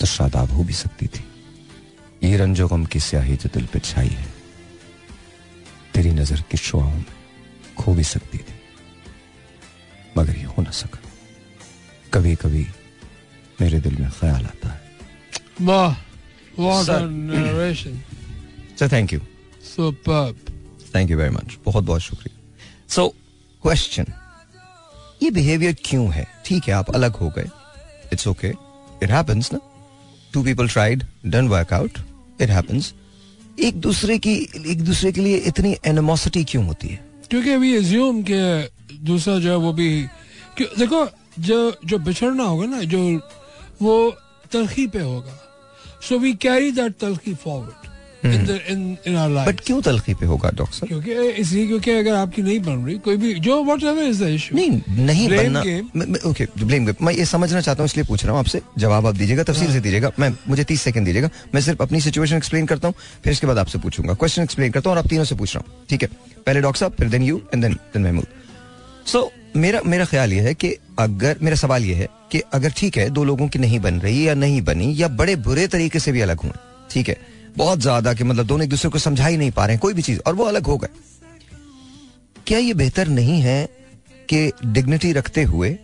तो 0.00 0.06
शादाब 0.06 0.50
हो 0.50 0.64
भी 0.64 0.72
सकती 0.74 1.06
थी। 1.06 1.24
ये 2.22 2.36
रंजो 2.36 2.68
गम 2.68 2.84
की 2.84 3.00
स्याही 3.00 3.36
जो 3.36 3.48
दिल 3.54 3.66
पे 3.66 3.78
छाई 3.80 4.08
है 4.08 4.26
तेरी 5.94 6.10
नज़र 6.12 6.40
की 6.50 6.56
शुआओं 6.58 6.90
में 6.92 7.04
खो 7.78 7.94
भी 7.94 8.04
सकती 8.04 8.38
थी। 8.38 8.54
मगर 10.18 10.36
ये 10.36 10.44
हो 10.46 10.62
ना 10.62 10.70
सका। 10.72 11.00
कभी 12.14 12.34
कभी 12.36 12.66
मेरे 13.60 13.80
दिल 13.80 13.96
में 13.96 14.10
ख्याल 14.10 14.44
आता 14.44 14.68
है। 14.68 14.80
वाह 15.60 15.94
sir. 16.84 17.00
Thank 18.92 19.12
you 19.12 19.20
thank 20.94 21.10
you 21.10 21.16
very 21.18 21.30
much 21.30 21.56
बहुत 21.64 21.84
बहुत 21.84 22.00
शुक्रिया। 22.00 22.36
सो 22.88 23.08
क्वेश्चन 23.64 24.12
ये 25.22 25.30
बिहेवियर 25.30 25.76
क्यों 25.84 26.12
है? 26.12 26.26
ठीक 26.44 26.68
है 26.68 26.74
आप 26.74 26.90
अलग 26.90 27.16
हो 27.16 27.28
गए। 27.28 27.48
इट्स 28.12 28.28
ओके 28.28 28.48
इट 29.02 29.10
हैपेंस 29.10 29.52
ना 29.52 29.60
two 30.32 30.42
people 30.42 30.68
tried 30.68 31.04
didn't 31.26 31.48
work 31.48 31.72
out 31.72 31.98
it 32.40 32.50
happens 32.50 32.94
एक 33.60 33.80
दूसरे 33.80 34.18
की, 34.18 34.34
एक 34.66 34.82
दूसरे 34.82 35.12
के 35.12 35.20
लिए 35.20 35.36
इतनी 35.36 35.76
एनिमोसिटी 35.86 36.44
क्यों 36.44 36.66
होती 36.66 36.88
है? 36.88 37.04
क्योंकि 37.30 37.50
अभी 37.50 37.76
एज्यूम 37.76 38.22
के 38.30 38.62
दूसरा 39.04 39.38
जो 39.38 39.50
है 39.50 39.56
वो 39.56 39.72
भी, 39.72 40.02
क्यों- 40.56 40.78
देखो, 40.78 41.08
जो 41.38 41.76
जो 41.84 41.98
बिछड़ना 41.98 42.42
होगा 42.42 42.66
ना, 42.66 42.82
जो 42.82 43.20
वो 43.82 44.16
तलखी 44.52 44.86
पे 44.86 45.00
होगा 45.00 45.38
सो 46.08 46.18
वी 46.18 46.34
कैरी 46.34 46.70
दैट 46.70 46.94
तलखी 46.96 47.34
फॉरवर्ड 47.34 47.87
बट 48.24 49.60
क्यों 49.66 49.80
तलखी 49.82 50.14
पे 50.14 50.26
होगा 50.26 50.50
डॉक्टर 50.54 50.76
साहब 50.76 50.88
क्योंकि 50.88 51.28
इसलिए 51.40 51.66
क्योंकि 51.66 51.90
अगर 51.90 52.14
आपकी 52.14 52.42
नहीं 52.42 52.60
बन 52.60 52.84
रही 52.86 52.98
कोई 52.98 53.16
भी 53.16 53.34
जो 53.40 53.58
एवर 53.60 54.02
इज़ 54.02 54.22
द 54.24 54.28
इशू 54.28 54.56
नहीं 54.56 54.80
नहीं 55.06 55.28
बनना 55.28 55.60
ओके 56.28 56.46
ब्लेम 56.58 56.86
गेम 56.86 57.06
मैं 57.06 57.14
ये 57.14 57.24
समझना 57.26 57.60
चाहता 57.60 57.82
हूँ 57.82 57.88
इसलिए 57.88 58.04
पूछ 58.04 58.24
रहा 58.24 58.32
हूँ 58.32 58.40
आपसे। 58.40 58.60
जवाब 58.78 59.06
आप 59.06 59.14
दीजिएगा 59.14 59.42
तफसील 59.42 59.72
से 59.72 59.80
दीजिएगा। 59.80 60.10
मैं 60.18 60.30
मुझे 60.48 60.64
तीस 60.64 60.82
सेकंड 60.82 61.06
दीजिएगा। 61.06 61.30
मैं 61.54 61.60
सिर्फ़ 61.62 61.82
अपनी 61.82 62.00
सिचुएशन 62.00 62.36
एक्सप्लेन 62.36 62.66
करता 62.66 62.88
हूँ 62.88 62.94
फिर 63.24 63.32
इसके 63.32 63.46
बाद 63.46 63.58
आपसे 63.58 63.78
पूछूँगा। 63.78 64.14
क्वेश्चन 64.14 64.42
एक्सप्लेन 64.42 64.72
करता 64.72 64.90
हूँ 64.90 64.96
और 64.96 65.04
आप 65.04 65.08
तीनों 65.10 65.24
से 65.24 65.34
पूछ 65.34 65.54
रहा 65.56 65.64
हूँ। 65.64 65.86
ठीक 65.90 66.02
है? 66.02 66.08
पहले 66.46 66.60
डॉक्टर 66.60 66.78
साहब 66.78 66.92
फिर 66.92 67.08
then 67.08 67.22
you 67.22 67.40
and 67.54 67.62
then 67.62 67.74
then 67.74 68.02
Mahmood. 68.02 68.26
So 69.06 69.30
मेरा 69.56 69.80
मेरा 69.86 70.04
ख्याल 70.04 70.32
ये 70.32 70.40
है 70.40 70.54
कि 70.54 70.74
अगर 70.98 71.36
मेरा 71.42 71.56
सवाल 71.56 71.84
ये 71.84 71.94
है 71.94 72.08
कि 72.32 72.42
अगर 72.52 72.70
ठीक 72.76 72.96
है 72.98 73.08
दो 73.10 73.24
लोगों 73.24 73.48
की 73.48 73.58
नहीं 73.58 73.80
बन 73.80 74.00
रही 74.00 74.26
या 74.28 74.34
नहीं 74.34 74.60
बनी 74.62 74.94
या 74.96 75.08
बड़े 75.08 75.36
बुरे 75.46 75.66
तरीके 75.68 75.98
से 75.98 76.12
भी 76.12 76.20
अलग 76.20 76.40
हुए। 76.40 76.52
ठीक 76.90 77.08
है? 77.08 77.16
बहुत 77.56 77.80
ज़्यादा 77.80 78.12
कि 78.14 78.24
मतलब 78.24 78.46
दोनों 78.46 78.64
एक 78.64 78.70
दूसरे 78.70 78.90
को 78.90 78.98
समझा 78.98 79.26
ही 79.26 79.36
नहीं 79.36 79.50
पा 79.50 79.66
रहे 79.66 79.74
हैं, 79.74 79.80
कोई 79.80 79.94
भी 79.94 80.02
चीज़, 80.02 80.20
और 80.20 80.34
वो 80.34 80.44
अलग 80.44 80.66
हो 80.66 80.76
गए। 80.78 80.88
क्या 82.46 82.58
ये 82.58 82.74
बेहतर 82.74 83.08
नहीं 83.08 83.40
है 83.40 83.64
कि 84.28 84.50
डिग्निटी 84.64 85.12
रखते 85.12 85.42
हुए, 85.42 85.76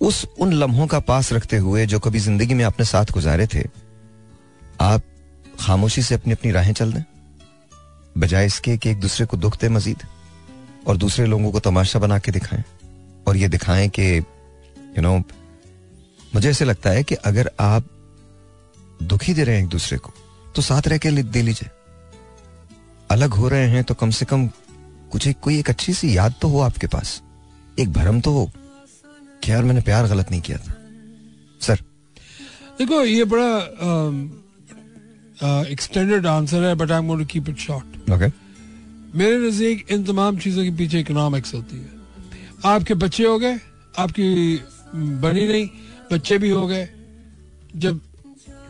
उस 0.00 0.24
उन 0.40 0.52
लम्हों 0.52 0.86
का 0.86 1.00
पास 1.00 1.32
रखते 1.32 1.56
हुए 1.56 1.86
जो 1.86 1.98
कभी 2.00 2.18
ज़िंदगी 2.18 2.54
में 2.54 2.64
आपने 2.64 2.86
साथ 2.86 3.12
गुजारे 3.12 3.46
थे, 3.46 3.62
आप 4.80 5.02
खामोशी 5.60 6.02
से 6.02 6.14
अपनी 6.14 6.32
अपनी 6.32 6.50
राहें 6.52 6.72
चल 6.72 6.92
दें? 6.92 7.02
बजाय 8.16 8.46
इसके 8.46 8.76
कि 8.76 8.90
एक 8.90 9.00
दूसरे 9.00 9.26
को 9.26 9.36
दुख 9.36 9.60
दे 9.60 9.68
मजीद, 9.68 10.02
और 10.86 10.96
दूसरे 10.96 11.26
लोगों 11.26 11.50
को 11.52 11.60
तमाशा 11.60 11.98
बना 11.98 12.18
के 12.18 12.32
दिखाएँ, 12.32 12.64
और 13.28 13.36
ये 13.36 13.48
दिखाएँ 13.48 13.88
कि 13.88 14.16
यू 14.16 15.02
नो 15.02 15.16
मुझे 16.34 16.50
ऐसे 16.50 16.64
लगता 16.64 16.90
है 16.90 17.02
कि 17.04 17.14
अगर 17.14 17.50
आप 17.60 17.84
दुखी 19.02 19.34
दे 19.34 19.44
रहे 19.44 19.56
हैं 19.56 19.62
एक 19.62 19.68
दूसरे 19.68 19.98
को 19.98 20.12
तो 20.56 20.62
साथ 20.62 20.88
रह 20.88 20.98
के 20.98 21.10
दे 21.12 21.42
लीजिए। 21.42 21.70
अलग 23.10 23.34
हो 23.34 23.48
रहे 23.48 23.68
हैं 23.68 23.82
तो 23.84 23.94
कम 23.94 24.10
से 24.10 24.24
कम 24.24 24.46
कुछ 25.12 25.26
एक 25.26 25.38
कोई 25.42 25.58
एक 25.58 25.68
अच्छी 25.70 25.92
सी 25.94 26.16
याद 26.16 26.34
तो 26.42 26.48
हो 26.48 26.60
आपके 26.60 26.86
पास। 26.86 27.20
एक 27.78 27.92
भरम 27.92 28.20
तो 28.20 28.32
हो। 28.32 28.50
कि 29.42 29.50
यार 29.50 29.64
मैंने 29.64 29.80
प्यार 29.82 30.06
गलत 30.08 30.30
नहीं 30.30 30.40
किया 30.40 30.58
था। 30.58 30.74
सर। 31.60 31.80
देखो 32.78 33.02
ये 33.02 33.24
बड़ा 33.24 33.50
एक्सटेंडेड 35.64 36.26
आंसर 36.26 36.64
है 36.64 36.74
but 36.74 36.90
I 36.90 36.98
am 36.98 37.06
going 37.06 37.22
to 37.22 37.26
keep 37.32 37.48
it 37.48 37.58
short 37.58 38.10
okay 38.12 38.28
मेरे 39.18 39.36
नज़दीक 39.38 39.90
इन 39.92 40.04
तमाम 40.04 40.38
चीज़ों 40.38 40.64
के 40.64 40.70
पीछे 40.76 41.00
इकोनॉमिक्स 41.00 41.54
होती 41.54 41.76
है। 41.76 41.90
आपके 42.66 42.94
बच्चे 42.96 43.24
हो 43.24 43.38
गए 43.38 43.58
आपकी 43.98 44.56
बनी 44.94 45.46
नहीं 45.48 45.68
बच्चे 46.12 46.38
भी 46.38 46.50
हो 46.50 46.66
गए। 46.66 46.88
जब 47.76 48.00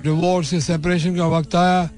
डिवोर्स 0.04 0.48
से 0.50 0.60
सेपरेशन 0.60 1.16
का 1.16 1.26
वक्त 1.28 1.54
आया 1.56 1.88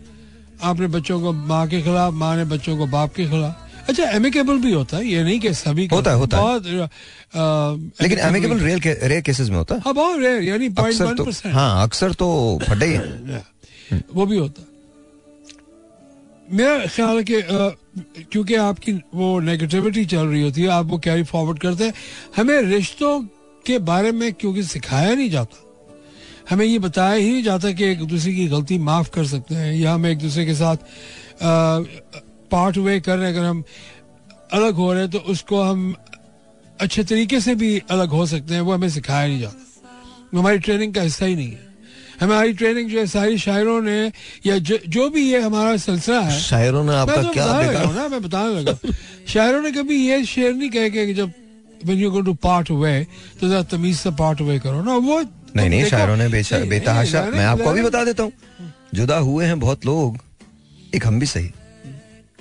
आपने 0.62 0.86
बच्चों 0.88 1.20
को 1.20 1.32
माँ 1.32 1.66
के 1.68 1.80
खिलाफ 1.82 2.12
माँ 2.14 2.36
ने 2.36 2.44
बच्चों 2.46 2.76
को 2.78 2.86
बाप 2.86 3.14
के 3.14 3.26
खिलाफ। 3.26 3.88
अच्छा 3.88 4.04
एमिकेबल 4.10 4.58
भी 4.58 4.72
होता 4.72 4.96
है 4.96 5.06
ये 5.06 5.22
नहीं 5.24 5.40
कि 5.40 5.52
सभी 5.54 5.86
होता 5.86 6.10
है, 6.10 6.16
होता 6.16 6.36
है। 6.36 6.42
बहुत 6.42 6.66
लेकिन 8.02 8.18
एमिकेबल 8.18 8.58
रेयर 8.60 8.80
रेयर 9.02 9.20
केसेस 9.22 9.48
में 9.50 9.56
होता 9.56 9.74
है। 9.74 9.80
हाँ 9.80 9.94
बहुत 9.94 10.18
रेयर 10.20 10.42
यानी 10.42 10.68
पॉइंट 10.70 10.92
अक्सर 10.92 11.04
वन 11.04 11.16
तो 11.16 11.24
परसेंट 11.24 11.54
हाँ 11.54 11.82
अक्सर 11.82 12.12
तो 12.12 12.58
फटे 12.62 12.86
हैं। 12.86 13.44
वो 14.14 14.26
भी 14.26 14.36
होता 14.38 14.64
मेरा 16.48 16.86
ख्याल 16.86 17.16
है 17.16 17.24
कि 17.24 17.42
क्योंकि 18.22 18.54
आपकी 18.54 18.92
वो 19.14 19.38
नेगेटिविटी 19.40 20.04
चल 20.06 20.26
रही 20.26 20.42
होती 20.42 20.62
है 20.62 20.68
आप 20.70 20.86
वो 20.86 20.98
कैरी 20.98 21.22
फॉरवर्ड 21.24 21.58
करते 21.58 21.84
हैं। 21.84 21.94
हमें 22.36 22.60
रिश्तों 22.62 23.20
के 23.66 23.78
बारे 23.84 24.12
में 24.12 24.32
क्योंकि 24.32 24.62
सिखाया 24.64 25.14
नहीं 25.14 25.30
जाता 25.30 25.56
हमें 26.50 26.64
ये 26.66 26.78
बताया 26.78 27.14
ही 27.14 27.30
नहीं 27.32 27.42
जाता 27.42 27.72
कि 27.72 27.84
एक 27.84 28.02
दूसरे 28.04 28.32
की 28.34 28.46
गलती 28.48 28.78
माफ़ 28.78 29.10
कर 29.10 29.26
सकते 29.26 29.54
हैं 29.54 29.74
या 29.74 29.94
हम 29.94 30.06
एक 30.06 30.18
दूसरे 30.18 30.46
के 30.46 30.54
साथ 30.54 30.76
पार्ट 32.50 32.78
वे 32.78 33.00
कर 33.00 33.16
रहे 33.18 33.30
हैं। 33.30 33.36
अगर 33.36 33.46
हम 33.46 33.62
अलग 34.52 34.74
हो 34.74 34.92
रहे 34.92 35.02
हैं 35.02 35.10
तो 35.10 35.18
उसको 35.18 35.62
हम 35.62 35.94
अच्छे 36.80 37.04
तरीके 37.04 37.40
से 37.40 37.54
भी 37.54 37.78
अलग 37.90 38.08
हो 38.08 38.26
सकते 38.26 38.54
हैं 38.54 38.60
वो 38.60 38.72
हमें 38.72 38.88
सिखाया 38.90 39.26
नहीं 39.28 39.40
जाता। 39.40 40.38
हमारी 40.38 40.58
ट्रेनिंग 40.58 40.94
का 40.94 41.02
हिस्सा 41.02 41.26
ही 41.26 41.34
नहीं 41.36 41.50
है। 41.50 41.64
हमारी 42.20 42.52
ट्रेनिंग 42.52 42.90
जो 42.90 42.98
है 42.98 43.06
सारी 43.06 43.38
शायरों 43.38 43.80
ने 43.82 44.12
या 44.46 44.58
जो, 44.58 44.78
जो 44.88 45.08
भी 45.10 45.22
ये 45.30 45.40
हमारा 45.40 45.76
सिलसिला 45.76 46.20
है 46.20 46.40
शायरों 46.40 46.84
ने 46.84 46.94
आपका 46.94 47.22
तो 47.22 47.28
क्या 47.28 47.46
बताने 47.46 47.68
लगा 47.68 47.90
ना 47.92 48.08
मैं 48.08 48.22
बताने 48.22 48.60
लगा। 48.60 48.92
शायरों 49.28 49.62
ने 49.62 49.72
कभी 49.72 49.96
ये 50.08 50.24
शेर 50.24 50.54
नहीं 50.54 50.70
कहे 50.70 50.90
कि 50.90 51.14
जब 51.14 51.32
when 51.86 51.98
you 52.02 52.10
go 52.10 52.22
to 52.26 52.34
part 52.44 52.70
away 52.74 53.04
तो 53.40 53.48
जरा 53.48 53.62
तमीज 53.70 53.96
से 53.96 54.10
पार्ट 54.18 54.40
अवे 54.42 54.58
करो 54.58 54.82
ना। 54.82 54.96
वो 54.96 55.22
नहीं 55.56 55.68
नहीं 55.70 55.84
शायरों 55.86 56.16
ने 56.16 56.28
बेतहाशा 56.68 57.22
मैं 57.30 57.44
आपको 57.46 57.70
अभी 57.70 57.82
बता 57.82 58.04
देता 58.04 58.22
हूँ। 58.22 58.32
जुदा 58.94 59.16
हुए 59.20 59.44
हैं 59.46 59.58
बहुत 59.60 59.86
लोग 59.86 60.18
एक 60.94 61.06
हम 61.06 61.18
भी 61.20 61.26
सही। 61.26 61.50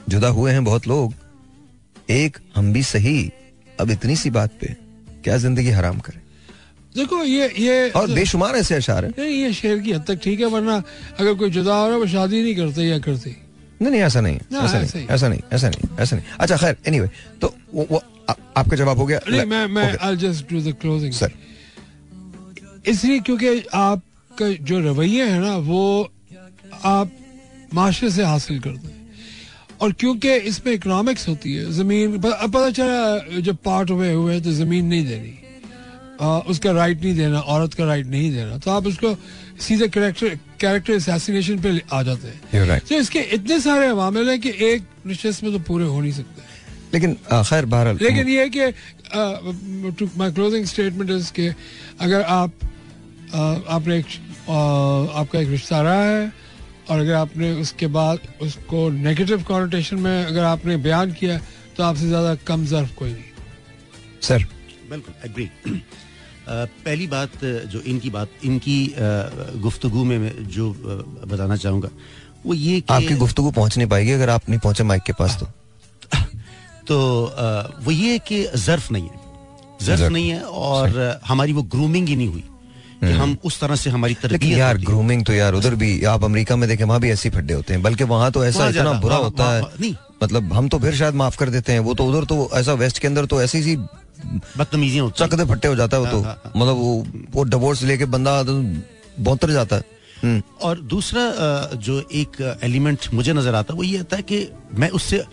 जुदा 0.09 0.27
हुए 0.29 0.51
हैं 0.51 0.63
बहुत 0.63 0.87
लोग 0.87 1.13
एक 2.11 2.37
हम 2.55 2.73
भी 2.73 2.83
सही। 2.85 3.31
अब 3.79 3.91
इतनी 3.91 4.15
सी 4.15 4.29
बात 4.31 4.51
पे 4.61 4.75
क्या 5.23 5.37
ज़िंदगी 5.37 5.69
हराम 5.71 5.99
करे? 5.99 6.19
देखो 6.95 7.23
ये 7.23 7.47
ये 7.59 7.89
और 7.91 8.11
बेशुमार 8.11 8.55
ऐसे 8.55 8.75
अशार 8.75 9.05
हैं। 9.05 9.11
ये 9.21 9.53
शेर 9.53 9.79
की 9.79 9.91
हद 9.91 10.03
तक 10.07 10.19
ठीक 10.23 10.39
है 10.39 10.45
वरना 10.47 10.75
अगर 11.19 11.33
कोई 11.33 11.49
जुदा 11.49 11.75
हो 11.75 11.85
रहा 11.85 11.93
है 11.93 11.99
वो 11.99 12.07
शादी 12.07 12.43
नहीं 12.43 12.55
करते 12.55 12.83
या 12.83 12.99
करते। 12.99 13.35
नहीं 13.81 13.91
नहीं 13.91 14.01
ऐसा 14.01 14.21
नहीं 14.21 14.35
ऐसा 14.35 14.79
नहीं 14.79 15.07
ऐसा 15.07 15.27
नहीं 15.27 15.41
ऐसा 15.53 15.69
नहीं 15.69 15.97
ऐसा 15.99 16.15
नहीं। 16.15 16.25
अच्छा 16.39 16.57
खैर 16.57 16.75
एनीवे 16.87 17.09
तो 17.41 17.53
वो, 17.73 18.01
आपका 18.57 18.77
जवाब 18.77 18.97
हो 18.97 19.05
गया। 19.05 19.19
मैं 19.45 19.65
मैं 19.67 19.95
I 19.97 20.15
just 20.17 20.53
do 20.53 20.61
the 20.61 20.75
closing 20.81 21.13
sir 21.13 21.31
इसलिए 22.87 23.19
क्योंकि 23.19 23.47
आपका 23.73 24.49
जो 24.61 24.79
रवैया 24.79 25.25
है 25.25 25.39
ना 25.41 25.55
वो 25.69 25.81
आप 26.85 27.11
माशरे 27.73 28.09
से 28.11 28.23
हासिल 28.23 28.59
करते 28.59 28.87
हैं 28.87 28.93
और 29.81 29.91
क्योंकि 29.99 30.33
इसमें 30.49 30.73
इकोनॉमिक्स 30.73 31.27
होती 31.27 31.53
है 31.53 31.71
ज़मीन 31.73 32.17
अब 32.17 32.51
पता 32.53 32.69
चला 32.71 33.39
जब 33.39 33.57
पार्ट 33.65 33.89
हुए 33.91 34.13
हुए 34.13 34.39
तो 34.41 34.51
ज़मीन 34.51 34.85
नहीं 34.85 35.05
देनी। 35.07 35.33
आ, 36.21 36.39
उसका 36.47 36.71
राइट 36.71 37.03
नहीं 37.03 37.15
देना 37.15 37.39
औरत 37.39 37.73
का 37.73 37.85
राइट 37.85 38.07
नहीं 38.07 38.31
देना। 38.31 38.57
तो 38.57 38.71
आप 38.71 38.85
उसको 38.87 39.15
सीधे 39.61 39.87
कैरेक्टर 39.87 40.35
कैरेक्टर 40.59 40.93
असैसिनेशन 40.95 41.59
पे 41.61 41.81
आ 41.93 42.01
जाते 42.03 42.27
हैं। 42.27 42.67
Right. 42.67 42.89
तो 42.89 42.95
इसके 42.95 43.19
इतने 43.35 43.59
सारे 43.59 43.93
मामले 43.93 44.31
हैं 44.31 44.39
कि 44.41 44.53
एक 44.65 44.83
रिश्ते 45.07 45.29
में 45.43 45.51
तो 45.53 45.59
पूरे 45.63 45.85
हो 45.85 45.99
नहीं 46.01 46.11
सकते। 46.11 46.41
लेकिन 46.93 47.13
खैर 47.31 47.65
बहरहाल 47.65 47.97
लेकिन 48.01 48.27
ये 48.29 48.49
कि 48.49 50.07
माय 50.17 50.31
क्लोजिंग 50.31 50.65
स्टेटमेंट 50.65 51.11
इज़ 51.11 51.31
कि 51.31 51.47
अगर 52.01 52.21
आप 52.21 52.51
आपने 53.35 53.97
एक 53.97 54.05
आपका 54.49 55.39
एक 55.39 55.49
रिश्ता 55.49 55.81
रहा 55.81 56.03
है 56.03 56.31
और 56.89 56.99
अगर 56.99 57.13
आपने 57.13 57.51
उसके 57.61 57.87
बाद 57.97 58.27
उसको 58.41 58.89
नेगेटिव 58.89 59.43
कॉनोटेशन 59.43 59.99
में 59.99 60.25
अगर 60.25 60.43
आपने 60.45 60.77
बयान 60.77 61.11
किया 61.13 61.39
तो 61.77 61.83
आपसे 61.83 62.07
ज़्यादा 62.07 62.35
कम 62.47 62.65
जर्फ 62.65 62.95
कोई 62.95 63.11
नहीं। 63.11 63.23
सर 64.21 64.45
बिल्कुल 64.89 65.13
एग्री 65.25 65.49
पहली 66.49 67.07
बात 67.07 67.43
जो 67.43 67.81
इनकी 67.81 68.09
बात 68.09 68.45
इनकी 68.45 68.77
गुफ्तगू 69.61 70.03
में 70.03 70.17
मैं 70.19 70.33
जो 70.49 70.69
बताना 71.27 71.55
चाहूँगा 71.57 71.89
वो 72.45 72.53
ये 72.53 72.79
कि 72.81 72.93
आपकी 72.93 73.15
गुफ्तगू 73.17 73.51
पहुँच 73.51 73.77
नहीं 73.77 73.87
पाएगी 73.89 74.11
अगर 74.11 74.29
आप 74.29 74.49
नहीं 74.49 74.59
पहुँचे 74.59 74.83
माइक 74.83 75.03
के 75.03 75.13
पास 75.19 75.37
तो। 75.39 75.45
तो 76.87 76.97
वो 77.83 77.91
ये 77.91 78.17
कि 78.27 78.43
जर्फ 78.55 78.91
नहीं 78.91 79.03
है। 79.03 79.23
जर्फ, 79.81 80.11
नहीं 80.11 80.29
है 80.29 80.41
और 80.41 81.19
हमारी 81.25 81.53
वो 81.53 81.63
ग्रूमिंग 81.75 82.07
ही 82.07 82.15
नहीं 82.15 82.27
हुई। 82.27 82.43
कि 83.05 83.13
हम 83.13 83.37
उस 83.45 83.59
तरह 83.59 83.75
से 83.75 83.89
हमारी 83.89 84.13
तरबियत 84.21 84.57
यार 84.57 84.77
ग्रूमिंग 84.79 85.25
तो 85.25 85.33
यार 85.33 85.53
उधर 85.55 85.75
भी 85.75 86.03
आप 86.05 86.23
अमेरिका 86.23 86.55
में 86.55 86.67
देखें 86.69 86.85
वहाँ 86.85 86.99
भी 86.99 87.11
ऐसे 87.11 87.29
ही 87.29 87.35
फड्डे 87.35 87.53
होते 87.53 87.73
हैं 87.73 87.81
बल्कि 87.83 88.03
वहाँ 88.05 88.31
तो 88.31 88.45
ऐसा 88.45 88.67
इतना 88.69 88.93
बुरा 89.01 89.15
होता 89.17 89.51
है। 89.51 89.93
मतलब 90.23 90.53
हम 90.53 90.67
तो 90.69 90.79
फिर 90.79 90.95
शायद 90.95 91.15
माफ़ 91.15 91.37
कर 91.37 91.49
देते 91.49 91.71
हैं 91.71 91.79
वो 91.81 91.93
तो 91.93 92.05
उधर 92.05 92.25
तो 92.25 92.49
ऐसा 92.55 92.73
वेस्ट 92.75 92.99
के 92.99 93.07
अंदर 93.07 93.25
तो 93.25 93.41
ऐसी 93.41 93.61
सी 93.63 93.75
बदतमीजियाँ 93.77 95.05
होती 95.05 95.23
हैं। 95.23 95.29
चकदे 95.29 95.45
फट्टे 95.45 95.67
हो 95.67 95.75
जाता 95.75 95.97
है 95.97 96.03
वो 96.03 96.11
तो। 96.11 96.21
हाँ, 96.21 96.33
हाँ, 96.35 96.51
मतलब 96.55 96.75
वो 96.75 97.05
वो 97.33 97.43
डिवोर्स 97.45 97.83
लेके 97.83 98.05
बंदा 98.07 98.41
तो 98.43 98.53
बौतर 99.21 99.51
जाता 99.51 99.75
है। 99.75 99.83
हम्म, 100.23 100.41
और 100.61 100.79
दूसरा 100.81 101.23
जो 101.77 101.99
एक 102.13 102.41
एलिमेंट 102.63 103.07
मुझे 103.13 103.33
नज़र 103.33 103.55
आता 103.55 103.73
है 103.73 103.77
वो 103.77 103.83
ये 103.83 103.99
आता 103.99 104.15
है 104.15 104.23
कि 104.23 104.47
मैं 104.73 104.89
उससे 104.91 105.23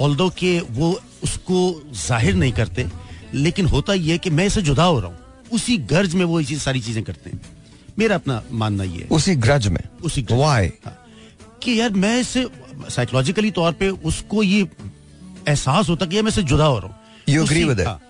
ऑल्दो 0.00 0.28
के 0.38 0.58
वो 0.70 0.90
उसको 1.24 1.58
ज़ाहिर 1.98 2.34
नहीं 2.34 2.52
करते 2.52 2.86
लेकिन 3.34 3.66
होता 3.66 3.94
ये 3.94 4.12
है 4.12 4.18
कि 4.18 4.30
मैं 4.30 4.46
इसे 4.46 4.62
जुदा 4.62 4.84
हो 4.84 5.00
रहा 5.00 5.08
हूँ। 5.08 5.16
उसी 5.52 5.76
गर्ज 5.76 6.14
में 6.14 6.24
वो 6.24 6.40
ये 6.40 6.56
सारी 6.56 6.80
चीज़ें 6.80 7.04
करते 7.04 7.30
हैं। 7.30 7.40
मेरा 7.98 8.14
अपना 8.14 8.42
मानना 8.52 8.84
ये 8.84 8.98
है। 8.98 9.08
उसी 9.08 9.34
ग्रज 9.34 9.66
में? 9.66 9.82
उसी 10.04 10.22
ग्रज 10.22 10.38
में। 10.38 10.72
हाँ। 10.84 11.06
कि 11.62 11.80
यार 11.80 11.90
मैं 11.90 12.20
इसे 12.20 12.48
साइकोलॉजिकली 12.90 13.50
तौर 13.50 13.72
पे 13.72 13.88
उसको 13.88 14.42
ये 14.42 14.68
एहसास 15.48 15.88
होता 15.88 16.06
कि 16.06 16.22
मैं 16.22 16.28
इससे 16.28 16.42
जुदा 16.42 16.64
हो 16.64 16.78
रहा 16.78 16.88
हूँ। 16.88 18.00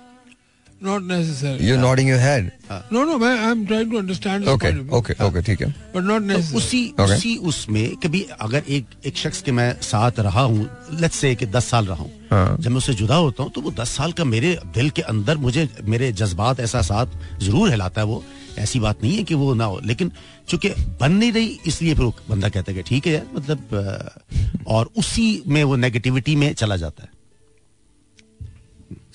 Not 0.82 1.02
necessary. 1.08 1.62
You 1.62 1.76
nodding 1.78 2.08
your 2.08 2.18
head 2.20 2.50
No, 2.94 3.00
no, 3.08 3.16
man, 3.22 3.36
I'm 3.46 3.60
trying 3.70 3.90
to 3.90 3.98
understand 3.98 4.44
his 4.44 4.52
okay. 4.52 4.68
Okay 4.98 5.14
okay 5.24 5.42
ठीक 5.48 5.60
है 5.62 5.66
But 5.94 6.04
not 6.08 6.20
तो 6.20 6.26
necessary. 6.32 6.56
उसी 6.56 6.80
Okay. 7.00 7.16
उसी 7.16 7.36
उसमें 7.50 7.96
कभी 8.04 8.22
अगर 8.40 8.62
एक 8.76 8.86
एक 9.06 9.16
शख्स 9.16 9.42
के 9.42 9.52
मैं 9.58 9.70
साथ 9.82 10.20
रहा 10.26 10.42
हूँ 10.42 10.68
लेट्स 11.00 11.16
से 11.16 11.34
कि 11.34 11.46
दस 11.56 11.68
साल 11.70 11.86
रहा 11.86 12.02
हूँ 12.02 12.10
हाँ। 12.30 12.56
जब 12.60 12.70
मैं 12.70 12.76
उससे 12.78 12.94
जुदा 13.02 13.16
होता 13.16 13.42
हूँ 13.42 13.52
तो 13.54 13.60
वो 13.60 13.70
दस 13.80 13.90
साल 13.96 14.12
का 14.12 14.24
मेरे 14.24 14.58
दिल 14.74 14.90
के 14.98 15.02
अंदर 15.14 15.36
मुझे 15.46 15.68
मेरे 15.94 16.12
जज्बात 16.22 16.60
एहसासात 16.60 17.18
ज़रूर 17.42 17.70
हिलाता 17.70 18.00
है 18.00 18.06
वो 18.06 18.22
ऐसी 18.58 18.80
बात 18.80 19.02
नहीं 19.02 19.16
है 19.16 19.22
कि 19.24 19.34
वो 19.34 19.52
ना 19.54 19.64
हो 19.64 19.80
लेकिन 19.84 20.10
चूँकि 20.48 20.68
बन 21.00 21.12
नहीं 21.12 21.32
रही 21.32 21.58
इसलिए 21.66 21.94
फिर 21.94 22.06
बंदा 22.28 22.48
कहता 22.48 22.72
है 22.72 22.76
कि 22.76 22.82
ठीक 22.88 23.06
है 23.06 23.12
यार 23.12 23.26
मतलब 23.34 24.64
और 24.66 24.90
उसी 24.98 25.26
में 25.46 25.62
वो 25.64 25.76
नेगेटिविटी 25.76 26.36
में 26.36 26.52
चला 26.54 26.76
जाता 26.84 27.02
है 27.04 27.10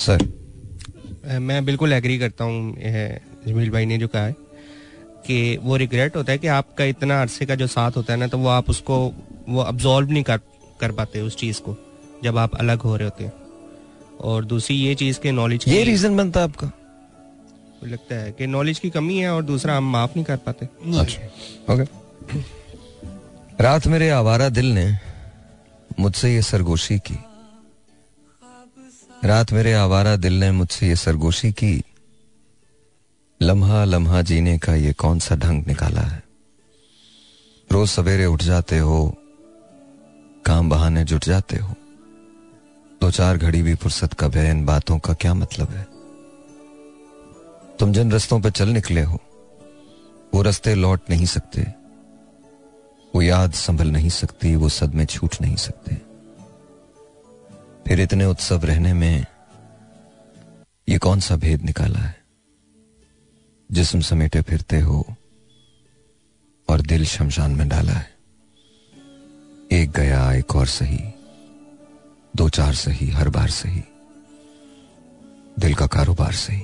सर 0.05 0.27
मैं 1.27 1.63
बिल्कुल 1.65 1.93
एग्री 1.93 2.17
करता 2.19 2.43
हूँ 2.43 2.75
जमील 3.47 3.69
भाई 3.69 3.85
ने 3.85 3.97
जो 3.97 4.07
कहा 4.07 4.23
है 4.23 4.35
कि 5.25 5.57
वो 5.57 5.75
रिग्रेट 5.75 6.15
होता 6.15 6.31
है 6.31 6.37
कि 6.37 6.47
आपका 6.47 6.83
इतना 6.83 7.21
अरसे 7.21 7.45
का 7.45 7.55
जो 7.55 7.67
साथ 7.67 7.91
होता 7.91 8.13
है 8.13 8.19
ना 8.19 8.27
तो 8.27 8.37
वो 8.37 8.47
आप 8.47 8.69
उसको 8.69 8.99
वो 9.49 9.61
अब्जॉर्व 9.61 10.11
नहीं 10.11 10.23
कर 10.23 10.39
कर 10.81 10.91
पाते 10.91 11.21
उस 11.21 11.37
चीज़ 11.37 11.61
को 11.61 11.75
जब 12.23 12.37
आप 12.37 12.55
अलग 12.55 12.81
हो 12.81 12.95
रहे 12.95 13.07
होते 13.07 13.23
हैं। 13.23 13.33
और 14.21 14.45
दूसरी 14.45 14.75
ये 14.75 14.95
चीज़ 14.95 15.19
के 15.19 15.31
नॉलेज 15.31 15.65
ये 15.67 15.83
रीजन 15.83 16.17
बनता 16.17 16.39
है 16.39 16.45
आपका? 16.45 16.71
लगता 17.83 18.15
है 18.15 18.31
कि 18.31 18.47
नॉलेज 18.47 18.79
की 18.79 18.89
कमी 18.89 19.17
है 19.17 19.29
और 19.29 19.43
दूसरा 19.43 19.77
हम 19.77 19.91
माफ़ 19.91 20.11
नहीं 20.15 20.25
कर 20.25 20.37
पाते। 20.37 20.65
अच्छा 20.99 21.73
ओके 21.73 22.39
रात 23.63 23.87
मेरे 23.87 24.09
आवारा 24.09 24.49
दिल 24.49 24.73
ने 24.73 24.91
मुझसे 25.99 26.33
ये 26.33 26.41
सरगोशी 26.41 26.99
की। 26.99 27.17
रात 29.25 29.51
मेरे 29.53 29.73
आवारा 29.73 30.15
दिल 30.15 30.33
ने 30.33 30.51
मुझसे 30.51 30.87
ये 30.87 30.95
सरगोशी 30.95 31.51
की। 31.51 31.83
लम्हा 33.41 33.83
लम्हा 33.83 34.21
जीने 34.21 34.57
का 34.57 34.75
ये 34.75 34.93
कौन 34.93 35.19
सा 35.19 35.35
ढंग 35.35 35.65
निकाला 35.67 36.01
है? 36.01 36.23
रोज 37.71 37.89
सवेरे 37.89 38.25
उठ 38.25 38.43
जाते 38.43 38.77
हो, 38.77 39.17
काम 40.45 40.69
बहाने 40.69 41.03
जुट 41.03 41.25
जाते 41.25 41.57
हो। 41.57 41.73
दो 43.01 43.11
चार 43.11 43.37
घड़ी 43.37 43.61
भी 43.61 43.75
फुर्सत 43.75 44.13
कब 44.13 44.35
है 44.35 44.49
इन 44.51 44.65
बातों 44.65 44.99
का 44.99 45.13
क्या 45.13 45.33
मतलब 45.33 45.69
है? 45.69 45.83
तुम 47.79 47.93
जिन 47.93 48.11
रस्तों 48.11 48.41
पर 48.41 48.49
चल 48.49 48.69
निकले 48.69 49.01
हो, 49.01 49.19
वो 50.33 50.41
रास्ते 50.41 50.75
लौट 50.75 51.09
नहीं 51.09 51.25
सकते। 51.25 51.61
वो 53.15 53.21
याद 53.21 53.51
संभल 53.51 53.87
नहीं 53.87 54.09
सकती, 54.09 54.55
वो 54.55 54.69
सदमे 54.69 55.05
छूट 55.05 55.35
नहीं 55.41 55.55
सकते। 55.55 56.06
फिर 57.87 57.99
इतने 57.99 58.25
उत्सव 58.25 58.65
रहने 58.65 58.93
में 58.93 59.25
ये 60.89 60.97
कौन 60.97 61.19
सा 61.19 61.35
भेद 61.35 61.61
निकाला 61.61 61.99
है? 61.99 62.15
जिसम 63.71 63.99
समेटे 63.99 64.41
फिरते 64.41 64.79
हो 64.79 65.15
और 66.69 66.81
दिल 66.81 67.05
शमशान 67.05 67.51
में 67.51 67.69
डाला 67.69 67.91
है। 67.91 68.15
एक 69.71 69.91
गया, 69.91 70.33
एक 70.33 70.55
और 70.55 70.67
सही, 70.67 70.99
दो 72.35 72.49
चार 72.49 72.73
सही, 72.73 73.09
हर 73.09 73.29
बार 73.29 73.49
सही, 73.49 73.83
दिल 75.59 75.75
का 75.75 75.87
कारोबार 75.87 76.33
सही। 76.33 76.61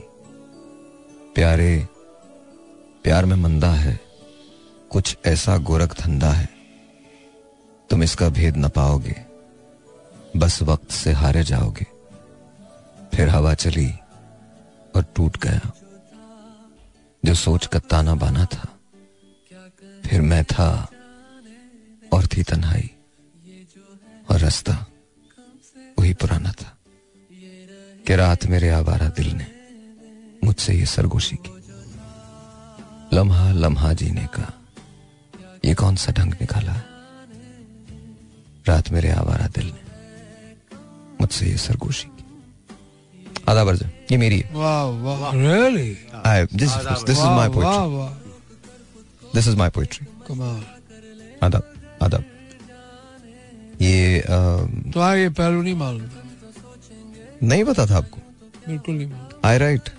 प्यारे, 1.36 1.88
प्यार 3.03 3.26
में 3.26 3.36
मंदा 3.36 3.71
है, 3.71 3.99
कुछ 4.89 5.17
ऐसा 5.26 5.57
गोरख 5.57 6.01
धंधा 6.01 6.32
है, 6.32 6.49
तुम 7.89 8.03
इसका 8.03 8.30
भेद 8.30 8.57
न 8.57 8.69
पाओगे। 8.69 9.22
बस 10.38 10.61
वक्त 10.61 10.91
से 10.91 11.11
हारे 11.11 11.43
जाओगे। 11.43 11.86
फिर 13.13 13.29
हवा 13.29 13.53
चली 13.53 13.91
और 14.95 15.05
टूट 15.15 15.38
गया। 15.38 15.71
जो 17.25 17.34
सोच 17.34 17.65
का 17.65 17.79
ताना 17.79 18.15
बाना 18.15 18.45
था, 18.45 18.67
फिर 20.05 20.21
मैं 20.21 20.43
था 20.45 20.88
और 22.13 22.27
थी 22.27 22.43
तन्हाई 22.43 22.91
और 24.31 24.39
रास्ता 24.39 24.86
वही 25.99 26.13
पुराना 26.13 26.51
था 26.51 26.77
कि 28.07 28.15
रात 28.15 28.45
मेरे 28.45 28.69
आवारा 28.69 29.07
दिल 29.09 29.31
ने 29.31 29.47
मुझसे 30.43 30.73
ये 30.73 30.86
सरगोशी 30.86 31.36
की। 31.36 31.53
लम्हा 33.15 33.51
लम्हा 33.51 33.93
जीने 33.93 34.27
का 34.27 34.53
ये 35.65 35.73
कौन 35.73 35.95
सा 35.95 36.11
ढंग 36.11 36.34
निकाला? 36.34 36.81
रात 38.67 38.89
मेरे 38.89 39.11
आवारा 39.11 39.47
दिल 39.47 39.65
ने। 39.65 39.82
मुझसे 41.24 41.45
ये 41.49 41.57
सरगोशी 41.65 42.07
की 42.07 42.24
आधा 43.49 43.63
वर्जन 43.69 43.89
ये 44.11 44.17
मेरी 44.17 44.38
है. 44.39 44.49
Really? 45.43 45.89
I, 46.26 46.36
this, 46.61 46.71
is, 46.78 47.03
this 47.09 47.19
is 47.19 47.30
my 47.39 47.47
poetry. 47.55 48.09
This 49.36 49.47
is 49.51 49.55
my 49.61 49.69
poetry. 49.78 50.05
आदाब 51.43 51.63
आदाब 52.03 52.24
ये 53.82 54.19
तो 54.28 54.99
हाँ 55.01 55.15
ये 55.17 55.30
पहलू 55.39 55.61
नहीं 55.61 55.76
मालूम? 55.76 56.09
नहीं 57.49 57.63
पता 57.65 57.86
था 57.89 57.97
आपको? 57.97 58.17
बिल्कुल 58.67 58.95
नहीं 58.95 59.07
मालूम। 59.07 59.39
आई 59.49 59.57
राइट 59.57 59.89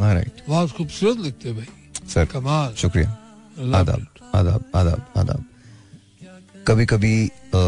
आई 0.00 0.14
राइट 0.14 0.42
बहुत 0.48 0.70
खूबसूरत 0.76 1.18
लिखते 1.24 1.48
हैं 1.48 1.56
भाई। 1.56 2.08
सर 2.14 2.24
कमाल 2.32 2.74
शुक्रिया। 2.82 3.10
आदाब 3.78 4.06
आदाब 4.34 4.64
आदाब 4.76 5.06
आदाब 5.16 5.44
कभी 6.68 6.86
कभी 6.92 7.14
अ, 7.28 7.60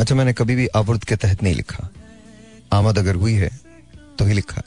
अच्छा 0.00 0.14
मैंने 0.14 0.32
कभी 0.32 0.54
भी 0.56 0.66
आवर्त 0.76 1.04
के 1.04 1.16
तहत 1.16 1.42
नहीं 1.42 1.54
लिखा। 1.54 1.88
आमद 2.72 2.98
अगर 2.98 3.14
हुई 3.14 3.34
है 3.34 3.50
तो 4.18 4.24
ही 4.24 4.32
लिखा, 4.32 4.62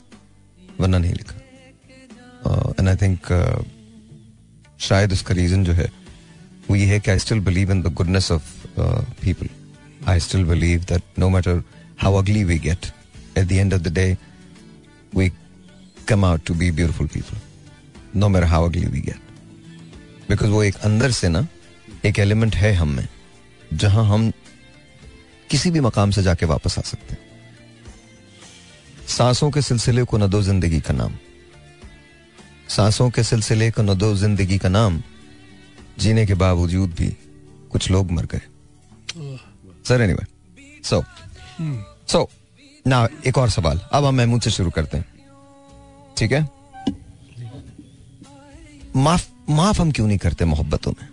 वरना 0.80 0.98
नहीं 0.98 1.14
लिखा। 1.14 1.40
एंड 2.80 2.88
आई 2.88 2.96
थिंक 2.96 3.20
शायद 4.80 5.12
उसका 5.12 5.34
रीजन 5.34 5.64
जो 5.64 5.72
है, 5.72 5.90
वो 6.70 6.76
ये 6.76 6.86
है 6.86 7.00
कि 7.00 7.10
I 7.10 7.18
still 7.18 7.40
believe 7.40 7.70
in 7.72 7.82
the 7.82 7.92
goodness 7.94 8.30
of 8.32 8.52
people 9.22 9.48
I 10.08 10.20
still 10.20 10.44
believe 10.44 10.84
that 10.88 11.18
no 11.18 11.28
matter 11.28 11.62
how 12.00 12.14
ugly 12.14 12.44
we 12.44 12.58
get 12.58 12.86
at 13.38 13.46
the 13.46 13.52
end 13.52 13.74
of 13.74 13.82
the 13.82 13.92
day 13.94 14.16
we 15.12 15.30
come 16.08 16.24
out 16.24 16.44
to 16.46 16.54
be 16.54 16.70
beautiful 16.70 17.06
people 17.06 18.18
no 18.20 18.28
matter 18.28 18.46
how 18.46 18.68
ugly 18.68 18.86
we 18.86 19.00
get 19.00 19.20
because 20.28 20.50
वो 20.50 20.62
एक 20.64 20.76
अंदर 20.84 21.10
से 21.10 21.28
ना, 21.28 21.46
एक 22.04 22.18
element 22.18 22.54
है 22.56 22.72
हम 22.74 22.88
में, 22.88 23.08
जहाँ 23.74 24.04
हम 24.08 24.32
किसी 25.50 25.70
भी 25.70 25.80
मकाम 25.80 26.10
से 26.10 26.22
जाके 26.22 26.46
वापस 26.46 26.78
आ 26.78 26.82
सकते 26.82 27.12
हैं। 27.12 27.24
सांसों 29.08 29.50
के 29.50 29.62
सिलसिले 29.62 30.04
को 30.04 30.18
न 30.18 30.28
दो 30.28 30.42
ज़िंदगी 30.42 30.80
का 30.80 30.94
नाम। 30.94 31.12
सांसों 32.68 33.08
के 33.10 33.22
सिलसिले 33.24 33.70
को 33.70 33.82
न 33.82 33.94
दो 33.94 34.14
ज़िंदगी 34.16 34.58
का 34.58 34.68
नाम। 34.68 35.02
जीने 35.98 36.26
के 36.26 36.34
बावजूद 36.34 36.90
भी 36.90 37.08
कुछ 37.72 37.90
लोग 37.90 38.10
मर 38.10 38.26
गए। 38.26 38.40
सर 39.88 40.02
एनीवे 40.02 40.24
सो 40.84 41.02
सो 42.08 42.28
ना 42.86 43.06
एक 43.26 43.38
और 43.38 43.50
सवाल। 43.50 43.80
अब 43.92 44.04
हम 44.04 44.14
महमूद 44.14 44.40
से 44.42 44.50
शुरू 44.50 44.70
करते 44.70 44.98
हैं। 44.98 45.06
ठीक 46.18 46.32
है? 46.32 46.48
माफ़ 48.96 49.26
माफ़ 49.50 49.80
हम 49.80 49.90
क्यों 49.92 50.06
नहीं 50.06 50.18
करते 50.18 50.44
मोहब्बतों 50.44 50.92
में? 50.92 51.08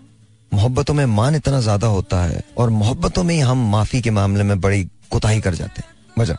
मोहब्बतों 0.53 0.93
में 0.93 1.05
मान 1.09 1.35
इतना 1.35 1.59
ज़्यादा 1.61 1.87
होता 1.89 2.23
है 2.23 2.43
और 2.57 2.69
मोहब्बतों 2.71 3.23
में 3.23 3.33
ही 3.35 3.39
हम 3.41 3.69
माफ़ी 3.71 4.01
के 4.01 4.11
मामले 4.11 4.43
में 4.43 4.59
बड़ी 4.61 4.83
कोताही 5.11 5.41
कर 5.41 5.53
जाते 5.55 5.81
हैं। 5.81 5.89
वजह 6.19 6.37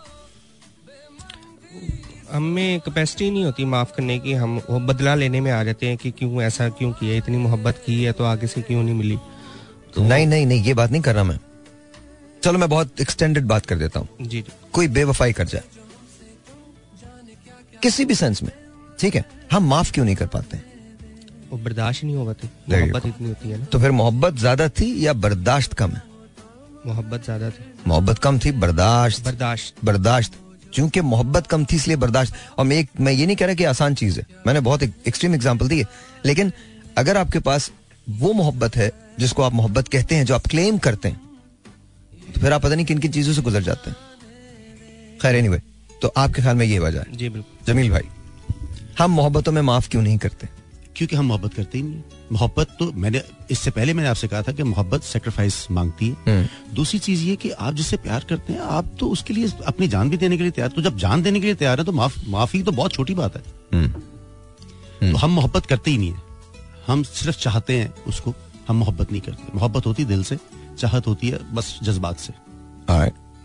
हमें 2.32 2.80
कैपेसिटी 2.80 3.30
नहीं 3.30 3.44
होती 3.44 3.64
माफ़ 3.64 3.92
करने 3.96 4.18
की 4.18 4.32
हम 4.34 4.56
वो 4.70 4.78
बदला 4.82 5.14
लेने 5.14 5.40
में 5.40 5.50
आ 5.52 5.62
जाते 5.64 5.86
हैं 5.86 5.96
कि 5.96 6.10
क्यों 6.10 6.42
ऐसा 6.42 6.68
क्यों 6.78 6.92
किया 6.92 7.16
इतनी 7.16 7.36
मोहब्बत 7.38 7.82
की 7.86 8.02
है 8.02 8.12
तो 8.12 8.24
आगे 8.24 8.46
से 8.46 8.62
क्यों 8.62 8.82
नहीं 8.82 8.94
मिली? 8.94 9.18
तो 9.94 10.02
नहीं 10.02 10.26
नहीं 10.26 10.46
नहीं 10.46 10.62
ये 10.64 10.74
बात 10.74 10.90
नहीं 10.90 11.02
कर 11.02 11.14
रहा 11.14 11.24
मैं। 11.24 11.38
चलो 12.42 12.58
मैं 12.58 12.68
बहुत 12.68 13.00
एक्सटेंडेड 13.00 13.44
बात 13.46 13.66
कर 13.66 13.76
देता 13.78 14.00
हूँ। 14.00 14.08
जी 14.20 14.40
जी। 14.40 14.52
कोई 14.72 14.88
बेवफाई 14.90 15.32
कर 15.32 15.46
जाए। 15.46 15.62
किसी 17.82 18.04
भी 18.04 18.14
सेंस 18.14 18.42
में 18.42 18.52
ठीक 19.00 19.14
है? 19.14 19.24
हम 19.52 19.68
माफ़ 19.68 19.92
क्यों 19.92 20.04
नहीं 20.04 20.16
कर 20.16 20.26
पाते? 20.28 20.58
वो 21.54 21.58
बर्दाश्त 21.64 22.04
नहीं 22.04 22.16
हो 22.16 22.24
There 22.24 22.46
you 22.72 22.90
मोहब्बत 22.90 23.06
इतनी 23.06 23.28
होती 23.28 23.48
है 23.48 23.58
ना? 23.58 23.64
तो 23.64 23.78
फिर 23.78 23.90
मोहब्बत 23.92 24.36
ज़्यादा 24.36 24.68
थी 24.68 24.86
या 25.06 25.12
बर्दाश्त 25.14 25.74
कम 25.74 25.90
है? 25.90 26.02
मोहब्बत 26.86 27.24
ज़्यादा 27.24 27.50
थी। 27.50 27.64
मोहब्बत 27.86 28.18
कम 28.18 28.38
थी 28.38 28.52
बर्दाश्त। 28.62 29.24
बर्दाश्त। 29.24 29.84
बर्दाश्त। 29.84 30.38
क्योंकि 30.74 31.00
मोहब्बत 31.02 31.46
कम 31.46 31.64
थी 31.64 31.76
इसलिए 31.76 31.96
बर्दाश्त। 31.96 32.34
और 32.58 32.64
मैं 32.64 32.76
एक 32.76 32.88
मैं 33.00 33.12
ये 33.12 33.26
नहीं 33.26 33.36
कह 33.36 33.46
रहा 33.46 33.54
कि 33.54 33.64
आसान 33.64 33.94
चीज़ 33.94 34.18
है। 34.20 34.26
मैंने 34.46 34.60
बहुत 34.60 34.82
एक्सट्रीम 34.82 35.34
एग्जांपल 35.34 35.68
दी 35.68 35.78
है। 35.78 35.86
लेकिन 36.26 36.52
अगर 36.98 37.16
आपके 37.16 37.38
पास 37.40 37.70
वो 38.06 38.32
मोहब्बत 38.32 38.76
है 38.76 38.90
जिसको 39.18 39.42
आप 39.42 39.52
मोहब्बत 39.52 39.88
कहते 39.88 40.14
हैं 40.14 40.24
जो 40.24 40.34
आप 40.34 40.46
क्लेम 40.46 40.78
करते 40.78 41.08
हैं 41.08 41.20
तो 42.34 42.40
फिर 42.40 42.52
आप 42.52 42.62
पता 42.62 42.74
नहीं 42.74 42.86
किन 42.86 42.98
किन 42.98 43.12
चीज़ों 43.12 43.32
से 43.34 43.42
गुजर 43.42 43.62
जाते 43.62 43.90
हैं। 43.90 43.96
खैर 45.22 45.36
एनीवे 45.36 45.58
anyway, 45.58 46.00
तो 46.02 46.12
आपके 46.16 46.42
ख्याल 46.42 46.56
में 46.56 46.66
ये 46.66 46.78
वजह 46.78 46.98
है। 47.00 47.16
जी 47.16 47.28
बिल्कुल। 47.28 47.72
जमील 47.72 47.90
भाई 47.90 48.08
हम 48.98 49.10
मोहब्बतों 49.10 49.52
में 49.52 49.62
माफ़ 49.62 49.88
क्यों 49.88 50.02
नहीं 50.02 50.18
करते? 50.18 50.48
क्योंकि 50.96 51.16
हम 51.16 51.24
मोहब्बत 51.24 51.54
करते 51.54 51.78
ही 51.78 51.84
नहीं 51.84 52.02
मोहब्बत 52.32 52.76
तो 52.78 52.90
मैंने 52.92 53.22
इससे 53.50 53.70
पहले 53.70 53.94
मैंने 53.94 54.08
आपसे 54.08 54.28
कहा 54.28 54.42
था 54.42 54.52
कि 54.52 54.62
मोहब्बत 54.62 55.02
सेक्रीफाइस 55.02 55.66
मांगती 55.70 56.14
है। 56.28 56.48
दूसरी 56.74 56.98
चीज़ 56.98 57.24
ये 57.24 57.36
कि 57.36 57.50
आप 57.50 57.74
जिससे 57.74 57.96
प्यार 57.96 58.24
करते 58.28 58.52
हैं 58.52 58.60
आप 58.60 58.94
तो 59.00 59.08
उसके 59.08 59.34
लिए 59.34 59.50
अपनी 59.66 59.88
जान 59.88 60.10
भी 60.10 60.16
देने 60.16 60.36
के 60.36 60.42
लिए 60.42 60.52
तैयार 60.52 60.70
तो 60.70 60.82
जब 60.82 60.96
जान 60.96 61.22
देने 61.22 61.40
के 61.40 61.46
लिए 61.46 61.54
तैयार 61.54 61.78
है 61.78 61.84
तो 61.84 61.92
माफ़ 61.92 62.18
माफ़ी 62.28 62.62
तो 62.62 62.72
बहुत 62.72 62.92
छोटी 62.92 63.14
बात 63.14 63.36
है। 63.36 63.42
तो 65.02 65.16
हम 65.16 65.30
मोहब्बत 65.30 65.66
करते 65.66 65.90
ही 65.90 65.98
नहीं 65.98 66.12
है। 66.12 66.22
हम 66.86 67.02
सिर्फ़ 67.02 67.38
चाहते 67.38 67.78
हैं 67.78 67.94
उसको 68.06 68.34
हम 68.68 68.76
मोहब्बत 68.76 69.12
नहीं 69.12 69.20
करते। 69.20 69.58
मोहब्बत 69.58 69.86
होती 69.86 70.04
दिल 70.04 70.22
से 70.24 70.38
चाहत 70.78 71.06
होती 71.06 71.28
है 71.28 71.54
बस 71.54 71.78
जज्बात 71.82 72.18
से। 72.18 72.32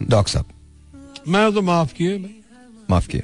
डॉक्टर 0.01 0.31
साहब। 0.31 0.45
मैं 1.27 1.51
तो 1.53 1.61
माफ़ 1.61 1.93
किए 1.93 2.17
माफ़ 2.89 3.07
किया। 3.07 3.23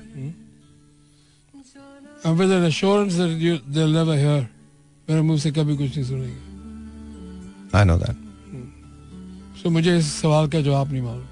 मुझे 9.70 9.98
इस 9.98 10.14
सवाल 10.14 10.48
का 10.48 10.62
जवाब 10.62 10.92
नहीं 10.92 11.02
मालूम। 11.02 11.26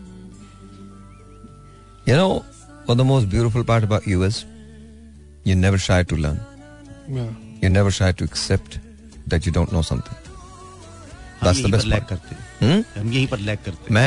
You 2.10 2.16
too 6.04 6.16
learn 6.16 6.40
you 7.64 7.70
never 7.70 7.92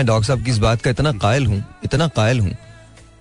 doctor 0.03 0.27
साहब 0.27 0.45
की 0.45 0.51
इस 0.51 0.59
बात 0.59 0.83
का 0.83 0.91
इतना 0.91 1.13
कायल 1.13 1.47
हूँ 1.47 1.65
इतना 1.85 2.09
कायल 2.09 2.41
हूँ। 2.41 2.57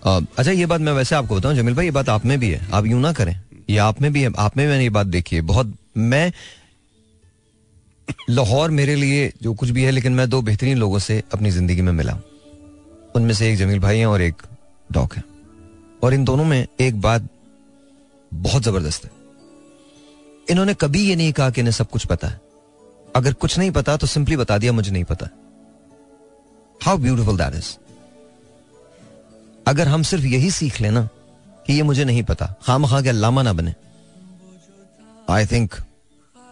अच्छा 0.08 0.52
ये 0.52 0.66
बात 0.66 0.82
मैं 0.82 0.94
वैसे 0.94 1.16
आपको 1.16 1.36
बताऊँ 1.36 1.56
जमील 1.56 1.74
भाई 1.74 1.86
ये 1.86 1.92
बात 1.92 2.10
आप 2.10 2.26
में 2.26 2.40
भी 2.40 2.50
है। 2.50 2.68
आप 2.74 2.86
यू 2.86 3.00
ना 3.00 3.14
करें। 3.14 3.42
ये 3.70 3.78
आप 3.78 4.02
में 4.02 4.12
भी 4.14 4.22
है 4.22 4.32
आप 4.38 4.58
में 4.58 4.68
मैंने 4.68 4.84
ये 4.84 4.90
बात 4.90 5.08
देखी 5.08 5.36
है, 5.36 5.42
बहुत, 5.42 5.74
मैं 5.98 6.32
लाहौर 8.30 8.72
मेरे 8.72 8.96
लिए 8.96 9.32
जो 9.44 9.54
कुछ 9.54 9.70
भी 9.70 9.84
है, 9.84 9.92
लेकिन 9.92 10.14
मैं 10.14 10.30
दो 10.30 10.42
बेहतरीन 10.42 10.78
लोगों 10.78 11.00
से 11.00 11.24
अपनी 11.34 11.52
ज़िंदगी 11.52 11.82
में 11.82 11.92
मिला 11.94 12.18
उनमें 13.16 13.34
से 13.34 13.52
एक 13.52 13.58
जमील 13.58 13.80
भाई 13.80 13.98
हैं 13.98 14.06
और 14.06 14.22
एक 14.22 14.42
डॉक 14.90 15.16
है। 15.16 15.24
और 16.04 16.14
इन 16.14 16.24
दोनों 16.26 16.46
में 16.46 16.66
एक 16.80 17.00
बात 17.02 17.28
बहुत 18.32 18.64
ज़बरदस्त 18.64 19.06
है। 19.06 19.12
इन्होंने 20.48 20.74
कभी 20.74 21.04
ये 21.04 21.16
नहीं 21.16 21.32
कहा 21.34 21.50
कि 21.50 21.62
इन्हें 21.62 21.72
सब 21.72 21.90
कुछ 21.90 22.06
पता 22.06 22.28
है। 22.28 22.40
अगर 23.16 23.34
कुछ 23.34 23.58
नहीं 23.60 23.72
पता 23.72 23.96
तो 23.98 24.08
सिंपली 24.08 24.38
बता 24.38 24.58
दिया, 24.58 24.72
मुझे 24.72 24.92
नहीं 24.92 25.04
पता। 25.04 25.30
हाउ 26.82 26.98
ब्यूटिफुल 26.98 27.38
दैट 27.38 27.56
इज़ 27.56 27.76
अगर 29.68 29.88
हम 29.88 30.04
सिर्फ़ 30.04 30.26
यही 30.26 30.52
सीख 30.52 30.82
लेना 30.82 31.08
कि 31.68 31.74
ये 31.74 31.84
मुझे 31.84 32.06
नहीं 32.06 32.24
पता। 32.24 32.46
खाम 32.66 32.86
खा 32.88 33.02
के 33.02 33.10
अल्लामा 33.10 33.42
ना 33.42 33.54
बने। 33.54 33.74
I 35.30 35.46
think 35.46 35.76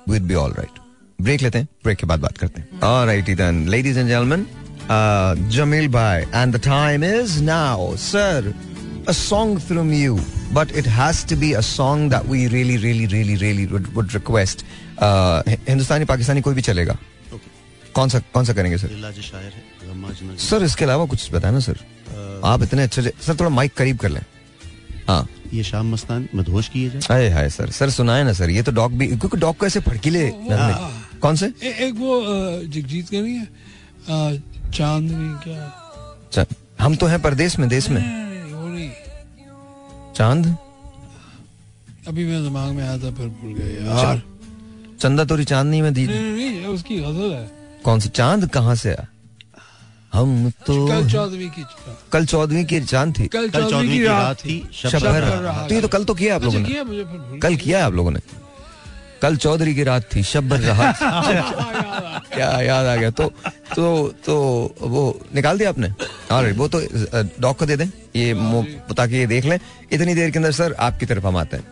we'd 0.09 0.23
be 0.27 0.33
all 0.35 0.53
right 0.53 0.79
break 1.19 1.41
लेते 1.41 1.57
हैं 1.57 1.67
ब्रेक 1.83 1.97
के 1.97 2.07
बाद 2.07 2.19
बात 2.19 2.37
करते 2.37 2.61
हैं। 2.61 2.81
All 2.81 3.05
right 3.07 3.35
then 3.37 3.67
ladies 3.69 3.99
and 3.99 4.07
gentleman 4.07 5.49
Jamil 5.51 5.87
भाई 5.91 6.21
and 6.21 6.55
the 6.55 6.61
time 6.65 7.03
is 7.03 7.41
now 7.43 7.95
sir 8.05 8.53
a 9.03 9.13
song 9.13 9.49
from 9.61 9.89
you 9.93 10.13
but 10.57 10.69
it 10.81 10.85
has 10.97 11.17
to 11.29 11.37
be 11.39 11.47
a 11.61 11.63
song 11.69 12.03
that 12.11 12.27
we 12.33 12.43
really 12.51 12.75
really 12.83 13.07
really 13.13 13.33
really 13.41 13.65
would, 13.71 13.87
would 13.95 14.13
request. 14.17 14.63
Uh, 14.97 15.41
Hindustani 15.69 16.05
Pakistani 16.05 16.41
कोई 16.41 16.55
भी 16.55 16.61
चलेगा। 16.61 16.95
कौन 17.95 18.09
सा 18.09 18.19
कौन 18.33 18.45
सा 18.45 18.53
करेंगे 18.53 18.77
sir 18.77 18.89
sir 20.39 20.63
इसके 20.63 20.85
अलावा 20.85 21.05
कुछ 21.05 21.31
बताए 21.33 21.51
ना 21.51 21.59
सर 21.59 21.79
आप 22.45 22.63
इतने 22.63 22.83
अच्छे 22.83 23.01
सर 23.01 23.35
थोड़ा 23.39 23.49
माइक 23.49 23.73
करीब 23.77 23.97
कर 23.97 24.09
लें। 24.09 24.23
हाँ। 25.07 25.27
ये 25.53 25.63
शाम 25.63 25.91
मस्तान 25.93 26.27
मधोश 26.35 26.67
किए 26.69 26.89
जाए 26.89 27.01
हाय 27.09 27.29
हाय 27.29 27.49
सर 27.49 27.69
सर 27.71 27.89
सुनाए 27.89 28.23
ना 28.23 28.33
सर 28.33 28.49
ये 28.49 28.63
तो 28.63 28.71
डॉग 28.71 28.93
भी 28.97 29.07
क्योंकि 29.07 29.37
डॉग 29.37 29.57
को 29.57 29.65
ऐसे 29.65 29.79
फड़कीले 29.79 30.25
नगमे 30.27 31.19
कौन 31.19 31.35
से? 31.35 31.45
ए, 31.45 31.69
एक 31.85 31.93
वो 31.93 32.21
जगजीत 32.65 33.09
का 33.09 33.21
नहीं 33.21 33.35
है? 33.35 33.47
चांदनी 34.71 35.33
क्या? 35.43 36.45
हम 36.81 36.95
तो 36.95 37.05
हैं 37.05 37.21
परदेश 37.21 37.57
में 37.59 37.67
देश 37.69 37.89
में। 37.89 38.01
चाँद? 40.17 40.55
अभी 42.07 42.25
मेरे 42.25 42.41
दिमाग 42.43 42.71
में 42.73 42.83
आया 42.83 42.97
था 42.97 43.11
फिर 43.11 43.27
भूल 43.27 43.53
गया 43.53 44.01
यार। 44.01 44.21
चंदा 44.99 45.25
तोरी 45.25 45.45
चांदनी 45.45 45.81
में 45.81 45.93
दी। 45.93 46.07
नहीं 46.07 46.19
नहीं 46.21 46.49
नहीं, 46.49 46.65
उसकी 46.65 46.95
गज़ल 46.95 47.31
है। 47.33 47.51
कौन 47.83 47.99
सा? 47.99 48.09
चाँद 48.09 48.49
कहाँ 48.49 48.75
से 48.75 48.89
आया? 48.89 49.07
हम 50.13 50.49
तो 50.65 50.73
कल 50.87 51.07
चौदहवीं 51.11 51.49
की 51.49 51.63
कल 52.11 52.25
चौदहवीं 52.25 52.65
की 52.65 52.79
चाँद 52.81 53.13
थी। 53.19 53.27
कल 53.27 53.49
चौदहवीं 53.49 53.89
की 53.89 54.03
रात 54.05 54.37
थी 54.45 54.57
शब 54.73 54.99
भर। 54.99 55.67
तो 55.69 55.75
ये 55.75 55.81
तो 55.81 55.87
कल 55.87 56.03
तो 56.05 56.13
किया 56.13 56.35
आप 56.35 56.43
लोगों 56.43 56.57
अच्छा 56.57 56.67
ने। 56.67 56.73
किया 56.73 56.83
मुझे 56.83 57.03
फिर 57.03 57.19
भूल 57.19 57.39
कल 57.39 57.55
किया 57.55 57.77
है 57.77 57.83
आप 57.83 57.93
लोगों 57.93 58.11
ने। 58.11 58.19
कल 59.21 59.35
चौधरी 59.37 59.75
की 59.75 59.83
रात 59.83 60.07
थी 60.15 60.23
शब 60.23 60.49
भर 60.49 60.59
रात 60.59 60.99
क्या 62.33 62.49
याद 62.61 62.85
आ 62.85 62.95
गया? 62.95 63.09
तो 63.09 63.31
तो 63.75 64.13
तो 64.25 64.35
वो 64.81 65.03
निकाल 65.35 65.57
दिया 65.57 65.69
आपने? 65.69 65.89
और 66.31 66.51
वो 66.53 66.67
तो 66.67 66.81
डॉग 67.41 67.55
को 67.57 67.65
दे 67.65 67.75
दें। 67.77 67.85
ये 68.15 68.33
ताकि 68.93 69.15
ये 69.15 69.25
देख 69.27 69.45
लें। 69.45 69.59
इतनी 69.91 70.13
देर 70.15 70.31
के 70.31 70.39
अंदर 70.39 70.51
सर 70.51 70.75
आपकी 70.79 71.05
तरफ़ 71.05 71.25
हम 71.27 71.37
आते 71.37 71.57
हैं। 71.57 71.65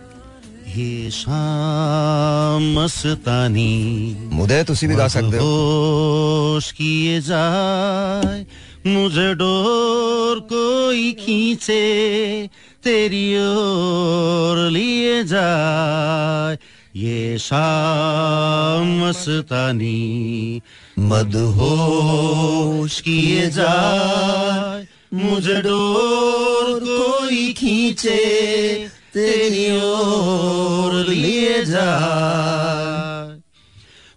शाम 1.12 2.80
मस्तानी। 2.80 4.18
मुदे 4.34 4.64
तुसी 4.64 4.88
भी 4.88 4.96
गा 4.96 5.08
सकते 5.08 5.38
हो। 5.38 5.44
होश 5.44 6.72
किए 6.72 7.22
जाए 7.22 8.46
मुझे 8.88 9.34
डोर 9.34 10.40
कोई 10.40 11.12
खींचे 11.12 12.50
तेरी 12.84 13.38
ओर 13.38 14.70
लिए 14.70 15.24
जाए 15.24 16.58
ये 16.96 17.38
शाम 17.38 19.04
मस्तानी। 19.04 20.62
मदहोश 21.00 23.02
किए 23.02 23.50
जाए 23.50 24.88
मुझे 25.14 25.56
डोर 25.56 26.80
कोई 26.80 27.54
खींचे 27.54 29.01
तेरी 29.14 29.82
ओर 29.82 31.06
लिए 31.10 31.66
जाए। 31.66 33.40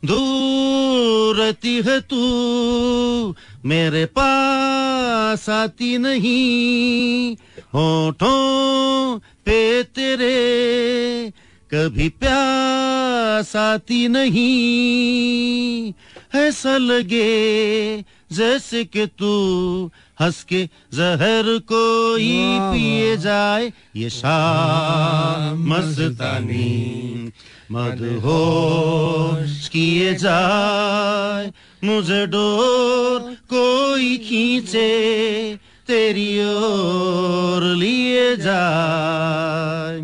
दूर 0.04 1.36
रहती 1.36 1.76
है 1.76 2.00
तू, 2.00 2.22
मेरे 3.64 4.06
पास 4.06 5.48
आती 5.48 5.98
नहीं। 5.98 7.36
होठों 7.74 9.18
पे 9.18 9.82
तेरे 9.82 11.32
कभी 11.74 12.08
प्यास 12.08 13.56
आती 13.56 14.08
नहीं। 14.08 15.92
ऐसा 16.34 16.76
लगे 16.76 18.04
जैसे 18.32 18.84
कि 18.84 19.06
तू 19.06 19.90
हंस 20.20 20.42
के 20.44 20.68
जहर 20.94 21.58
कोई 21.58 22.58
पिए 22.72 23.16
जाए 23.16 23.72
ये 23.96 24.10
शाम 24.10 25.74
मस्तानी 25.74 27.32
मदहोश 27.72 29.68
किए 29.68 30.14
जाए 30.14 31.52
मुझे 31.84 32.26
डोर 32.26 33.20
कोई 33.34 34.16
खींचे 34.16 34.90
तेरी 35.86 36.44
ओर 36.44 37.62
लिए 37.62 38.36
जाए। 38.36 40.00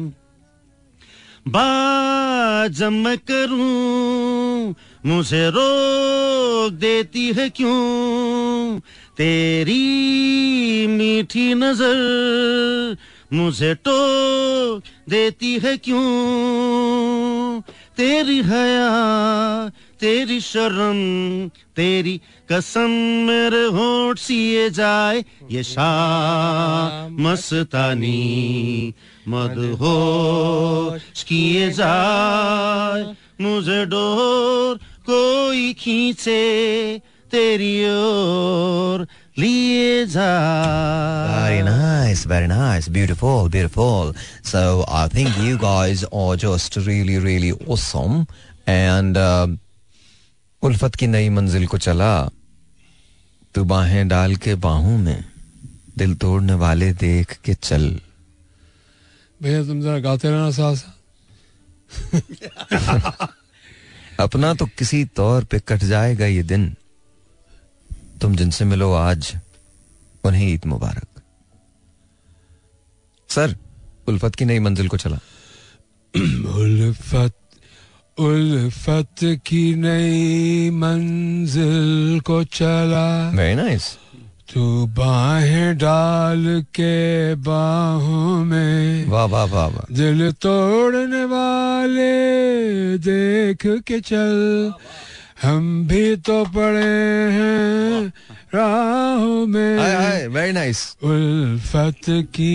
बाजम 1.49 2.93
मैं 2.93 3.19
करूँ 3.19 4.74
मुझे 5.07 5.51
रोक 5.51 6.73
देती 6.73 7.32
है 7.32 7.49
क्यों? 7.51 8.81
तेरी 9.21 10.87
मीठी 10.87 11.55
नज़र 11.55 12.97
मुझे 13.33 13.75
टोक 13.75 14.83
देती 15.09 15.59
है 15.59 15.77
क्यों? 15.77 17.61
तेरी 17.97 18.43
हया, 18.43 19.69
तेरी 20.01 20.41
शर्म, 20.41 20.99
तेरी 21.77 22.21
कसम 22.53 22.91
मेरे 23.27 23.65
होठ 23.65 24.19
सिए 24.19 24.71
जाए, 24.71 25.25
ये 25.51 25.63
शाम 25.63 27.29
मस्तानी 27.29 28.95
मदहोश 29.29 31.23
किए 31.23 31.71
जाए, 31.71 33.17
मुझे 33.41 33.87
डोर 33.87 34.77
कोई 35.07 35.73
खींचे 35.73 36.41
तेरी 37.32 37.73
ओर 37.90 39.07
लिए 39.39 40.07
जाए 40.07 41.31
Very 41.35 41.62
nice, 41.69 42.23
very 42.32 42.48
nice, 42.52 42.89
beautiful, 42.97 43.48
beautiful. 43.57 44.12
So 44.52 44.85
I 45.01 45.07
think 45.15 45.39
you 45.47 45.57
guys 45.65 46.05
are 46.12 46.36
just 46.44 46.77
really, 46.89 47.19
really 47.27 47.52
awesome. 47.66 48.27
And 48.66 49.16
uh, 49.16 49.47
उल्फत 50.62 50.94
की 51.01 51.07
नई 51.07 51.28
मंजिल 51.39 51.66
को 51.66 51.78
चला 51.78 52.12
तू 53.55 53.65
बाहें 53.65 54.09
डाल 54.09 54.36
के 54.47 54.55
बाहों 54.65 54.97
में 54.98 55.24
दिल 55.98 56.15
तोड़ने 56.23 56.55
वाले 56.65 56.93
देख 57.05 57.39
के 57.44 57.55
चल 57.55 57.89
भैया 59.43 59.62
तुम 59.66 59.81
जरा 59.82 59.98
गाते 60.07 60.31
रहना 60.31 60.51
साथ 60.59 60.77
अपना 64.20 64.52
तो 64.55 64.66
किसी 64.78 65.05
तौर 65.16 65.44
पे 65.51 65.59
कट 65.69 65.85
जाएगा 65.93 66.27
ये 66.27 66.43
दिन 66.52 66.74
तुम 68.21 68.37
जिनसे 68.37 68.65
मिलो 68.65 68.93
आज 68.93 69.37
उन्हें 70.25 70.55
ईद 70.55 70.61
मुबारक। 70.67 71.23
सर 73.29 73.57
उल्फत 74.09 74.35
की 74.35 74.45
नई 74.45 74.59
मंजिल 74.59 74.89
को 74.89 74.97
चला। 74.97 75.19
उल्फत 76.55 77.33
उल्फत 78.21 79.15
की 79.23 79.75
नई 79.75 80.71
मंजिल 80.71 82.21
को 82.21 82.45
चला। 82.45 83.31
वेरी 83.31 83.55
नाइस 83.55 83.99
तू 84.55 84.87
बाहें 84.87 85.79
डाल 85.79 86.63
के 86.63 87.35
बाहों 87.35 88.45
में। 88.45 89.09
वाह 89.09 89.25
वाह 89.25 89.45
वाह 89.45 89.67
वाह। 89.67 89.95
दिल 89.95 90.33
तोड़ने 90.33 91.25
वाले 91.25 92.13
देख 92.99 93.67
के 93.67 94.01
चल। 94.01 94.73
हम 95.43 95.87
भी 95.89 96.17
तो 96.17 96.45
पड़े 96.45 97.33
हैं 97.33 98.12
राहों 98.55 99.47
में। 99.47 99.79
हाय 99.79 99.95
हाय 99.95 100.27
वेरी 100.27 100.53
नाइस 100.53 100.97
उल्फत 101.03 102.01
की 102.35 102.51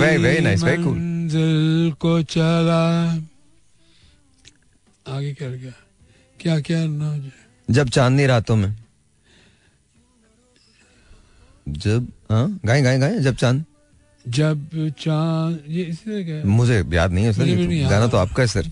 Very, 0.00 0.18
very 0.22 0.40
nice, 0.46 0.62
very 0.62 0.80
cool. 0.82 0.96
मंजिल 0.96 1.92
को 2.00 2.22
चला। 2.22 2.84
आगे 5.08 5.32
क्या 5.34 5.48
गया 5.48 5.72
क्या 6.40 6.60
क्या 6.60 6.84
ना 6.84 7.30
जब 7.70 7.88
चांदनी 7.88 8.26
रातों 8.26 8.56
में। 8.56 8.76
जब 11.68 12.06
हाँ 12.30 12.60
गाए 12.66 12.82
गाए 12.82 12.98
गाए 12.98 13.18
जब 13.18 13.34
चाँद। 13.34 13.64
जब 14.24 14.68
चाँद 14.98 15.62
ये 15.68 15.84
इसलिए 15.84 16.24
क्या 16.24 16.42
मुझे 16.44 16.84
याद 16.92 17.12
नहीं 17.12 17.24
है 17.24 17.32
सर। 17.32 17.44
गाना 17.90 18.06
तो 18.06 18.16
आपका 18.16 18.42
है 18.42 18.46
सर। 18.46 18.70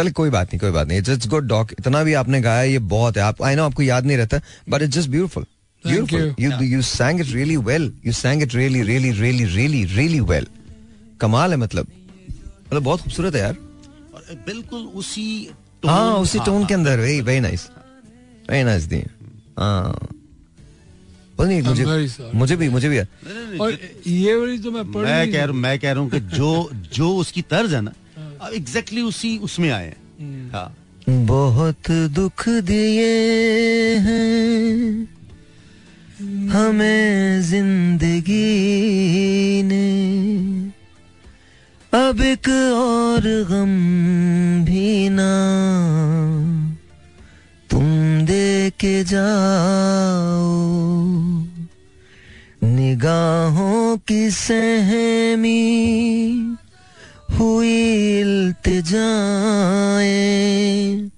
चलिए 0.00 0.12
कोई 0.20 0.30
बात 0.30 0.46
नहीं 0.48 0.60
कोई 0.60 0.70
बात 0.70 0.88
नहीं. 0.88 0.98
इट्स 0.98 1.28
गुड 1.28 1.48
डॉक 1.48 1.72
इतना 1.78 2.02
भी 2.04 2.12
आपने 2.24 2.40
गाया 2.40 2.62
ये 2.62 2.78
बहुत 2.96 3.16
है. 3.16 3.22
आप 3.22 3.42
आई 3.42 3.54
नो 3.56 3.64
आपको 3.64 3.82
याद 3.82 4.06
नहीं 4.06 4.16
रहता 4.16 4.40
but 4.68 4.82
it's 4.82 4.94
just 4.96 5.10
beautiful. 5.10 5.46
You 5.84 6.50
you 6.60 6.82
sang 6.82 7.20
it 7.22 7.28
really 7.34 7.56
well. 7.70 7.86
You 8.06 8.12
sang 8.16 8.42
it 8.46 8.54
really 8.56 8.82
really 8.88 9.12
really 9.20 9.46
really 9.56 9.82
really 9.96 10.20
well. 10.30 10.46
कमाल 11.20 11.50
है 11.50 11.56
मतलब. 11.56 11.86
मतलब 12.66 12.82
बहुत 12.82 13.00
खूबसूरत 13.00 13.34
है 13.34 13.40
यार. 13.40 13.56
और 14.14 14.34
बिल्कुल 14.46 14.80
उसी 15.00 15.26
हाँ 15.86 16.14
उसी 16.18 16.38
टोन 16.46 16.66
के 16.66 16.74
अंदर 16.74 16.98
very 17.00 17.20
very 17.20 17.40
nice 17.40 17.68
very 18.50 18.64
nice 18.64 18.84
दी 18.84 19.02
हाँ. 19.58 20.08
नहीं 21.40 21.62
मुझे 21.62 21.84
मुझे 22.34 22.56
भी 22.56 22.68
मुझे 22.68 22.88
भी 22.88 22.98
और 23.58 23.78
ये 24.06 24.34
वाली 24.36 24.58
तो 24.58 24.70
मैं 24.70 24.84
पढ़ 24.92 25.04
मैं 25.04 25.32
कह 25.32 25.38
रहा 25.38 25.46
हूँ 25.46 25.60
मैं 25.60 25.78
कह 25.78 25.92
रहा 25.92 26.02
हूँ 26.02 26.10
कि 26.10 26.20
जो 26.36 26.70
जो 26.94 27.08
उसकी 27.16 27.42
तर्ज 27.50 27.74
है 27.74 27.80
ना 27.80 27.92
एग्जैक्टली 28.48 29.02
उसी 29.02 29.38
उसमें 29.38 29.70
आए 29.70 29.86
हैं। 29.86 30.50
हाँ। 30.50 30.76
बहुत 31.08 31.90
दुख 31.90 32.48
दिए 32.48 33.08
हैं 33.98 35.08
हमें 36.48 37.42
ज़िंदगी 37.42 38.42
ने। 39.62 39.90
अब 41.92 42.20
एक 42.20 42.48
और 42.74 43.20
गम 43.50 43.72
भी 44.64 45.08
ना। 45.08 45.32
तुम 47.70 47.86
दे 48.26 48.70
के 48.70 49.04
जाओ। 49.04 50.48
निगाहों 52.64 53.96
की 53.96 54.30
सहमी 54.30 55.60
हुई 57.40 58.20
इल्तिजाएँ 58.20 61.10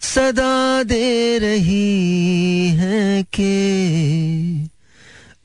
सदा 0.00 0.82
दे 0.82 1.38
रही 1.38 2.70
है 2.70 3.22
कि 3.22 4.68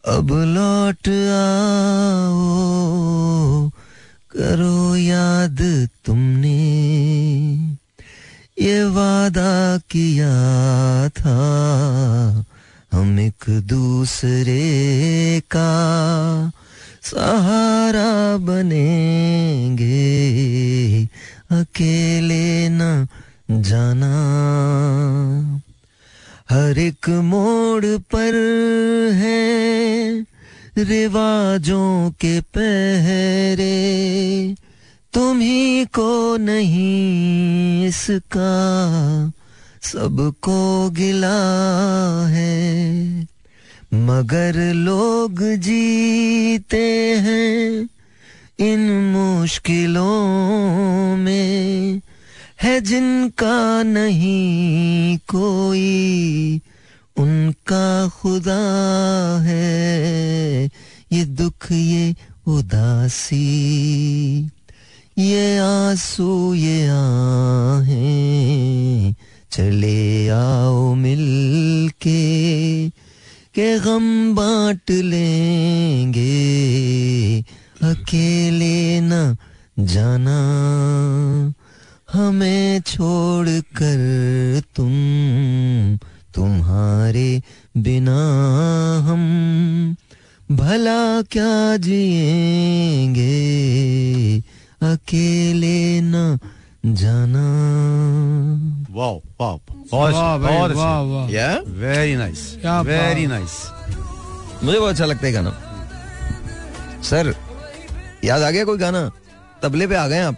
अब 0.08 0.32
लौट 0.32 1.08
आओ, 1.38 3.70
करो 4.32 4.96
याद 4.96 5.90
तुमने। 6.06 6.58
ये 8.62 8.84
वादा 8.84 9.78
किया 9.78 11.10
था 11.10 12.46
हम 12.92 13.20
एक 13.20 13.50
दूसरे 13.50 15.42
का। 15.56 16.52
सहारा 17.08 18.38
बनेंगे। 18.38 19.88
अकेले 21.52 22.70
न 22.70 23.08
जाना। 23.52 24.14
हर 26.50 26.78
एक 26.78 27.10
मोड़ 27.10 27.86
पर 27.86 28.34
है 29.14 29.58
रिवाजों 30.78 32.12
के 32.12 32.42
पहरे। 32.42 33.76
तुम्ही 35.14 35.86
को 35.86 36.38
नहीं 36.38 37.86
इसका 37.88 38.54
सबको 39.82 40.90
गिला 40.90 41.40
है। 42.28 42.58
मगर 43.94 44.74
लोग 44.74 45.42
जीते 45.42 47.18
हैं 47.18 47.90
इन 48.60 48.92
मुश्किलों 48.92 51.18
में। 51.18 52.02
है 52.62 52.82
जिनका 52.82 53.84
नहीं 53.84 55.18
कोई, 55.18 56.62
उनका 57.18 58.08
खुदा 58.08 59.40
है। 59.42 60.70
ये 61.12 61.26
दुख, 61.26 61.72
ये 61.72 62.16
उदासी, 62.48 64.50
ये 65.18 65.58
आँसू, 65.58 66.54
ये 66.54 66.88
आहें। 66.88 69.16
चले 69.52 70.30
आओ 70.30 70.94
मिल 70.94 71.92
के 72.02 73.07
के 73.60 73.80
गम 73.80 74.36
बांट 74.36 74.92
लेंगे। 74.92 76.24
अकेले 77.84 79.02
न 79.02 79.38
जाना, 79.80 80.40
हमें 82.14 82.82
छोड़ 82.82 83.50
कर 83.50 84.62
तुम, 84.76 84.92
तुम्हारे 86.36 87.42
बिना 87.78 88.20
हम 89.08 89.24
भला 90.52 91.22
क्या 91.22 91.78
जिएँगे। 91.78 93.38
अकेले 94.82 96.02
न 96.02 96.40
जाना। 96.84 97.44
वाह 98.96 99.14
वाह 99.40 99.56
बहुत 99.92 101.62
वेरी 101.68 102.16
नाइस 102.16 102.42
वेरी 102.66 103.28
नाइस 103.28 103.56
मुझे 104.64 104.80
बहुत 104.80 104.92
अच्छा 104.92 105.06
लगता 105.06 105.26
है 105.28 105.32
गाना। 105.34 105.52
सर 107.04 107.34
याद 108.26 108.42
आ 108.42 108.50
गया 108.52 108.64
कोई 108.66 108.78
गाना? 108.78 109.10
तबले 109.64 109.88
पे 109.88 109.96
आ 109.96 110.08
गए 110.08 110.20
आप। 110.22 110.36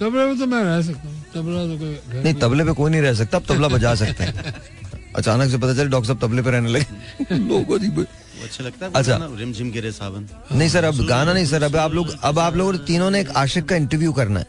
तबला 0.00 0.26
में 0.26 0.38
तो 0.38 0.46
मैं 0.46 0.62
रह 0.64 0.80
सकता 0.82 1.08
हूँ। 1.08 1.22
तबला 1.34 1.64
तो 1.66 1.78
कोई 1.78 2.22
नहीं 2.22 2.34
तबले 2.34 2.64
पे 2.64 2.72
कोई 2.72 2.90
नहीं 2.90 3.02
रह 3.02 3.14
सकता 3.14 3.38
अब 3.38 3.44
तबला 3.48 3.68
बजा 3.68 3.94
सकते 3.94 4.24
हैं। 4.24 4.54
अचानक 5.16 5.50
से 5.50 5.58
पता 5.58 5.74
चले 5.74 5.88
डॉक्टर 5.88 6.06
साहब 6.06 6.20
तबले 6.22 6.42
पे 6.42 6.50
रहने 6.50 6.68
लगे। 6.68 7.36
लोगों 7.38 7.78
की 7.78 8.06
अच्छा 8.44 8.64
लगता 8.64 8.86
है 8.86 8.92
अच्छा। 8.94 9.18
रिम 9.38 9.52
झिम 9.52 9.70
गिरे 9.70 9.92
सावन। 9.92 10.28
नहीं 10.52 10.68
सर 10.68 10.84
अब 10.84 11.06
गाना 11.08 11.32
नहीं 11.32 11.46
सर 11.46 11.62
अब 11.62 11.76
आप 11.76 11.92
लोग 11.94 12.14
अब 12.22 12.38
आप 12.38 12.56
लोग 12.56 12.72
ने 12.72 12.78
तीनों 12.86 13.10
ने 13.10 13.20
एक 13.20 13.30
आशिक 13.36 13.64
का 13.68 13.76
इंटरव्यू 13.76 14.12
करना 14.12 14.40
है। 14.40 14.46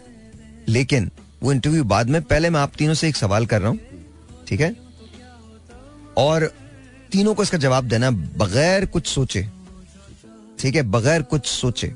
लेकिन 0.70 1.10
वो 1.44 1.52
इंटरव्यू 1.52 1.84
बाद 1.84 2.10
में 2.10 2.22
पहले 2.22 2.50
मैं 2.50 2.60
आप 2.60 2.72
तीनों 2.78 2.94
से 2.94 3.10
एक 3.10 3.16
सवाल 3.16 3.46
कर 3.46 3.62
रहा 3.62 3.70
हूँ 3.70 3.80
ठीक 4.48 4.62
है? 4.62 4.76
और 6.18 6.54
तीनों 7.12 7.34
को 7.36 7.44
इसका 7.44 7.58
जवाब 7.58 7.84
देना 7.84 8.12
बगैर 8.12 8.86
कुछ 8.86 9.08
सोचे 9.08 9.50
ठीक 10.60 10.76
है? 10.76 10.82
बगैर 10.82 11.22
कुछ 11.22 11.46
सोचे। 11.46 11.96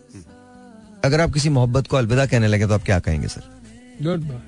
अगर 1.05 1.21
आप 1.21 1.31
किसी 1.31 1.49
मोहब्बत 1.49 1.87
को 1.87 1.97
अलविदा 1.97 2.25
कहने 2.25 2.47
लगे 2.47 2.67
तो 2.67 2.73
आप 2.73 2.83
क्या 2.83 2.99
कहेंगे 2.99 3.27
सर? 3.27 3.41
गुड 4.01 4.19
बाय 4.19 4.41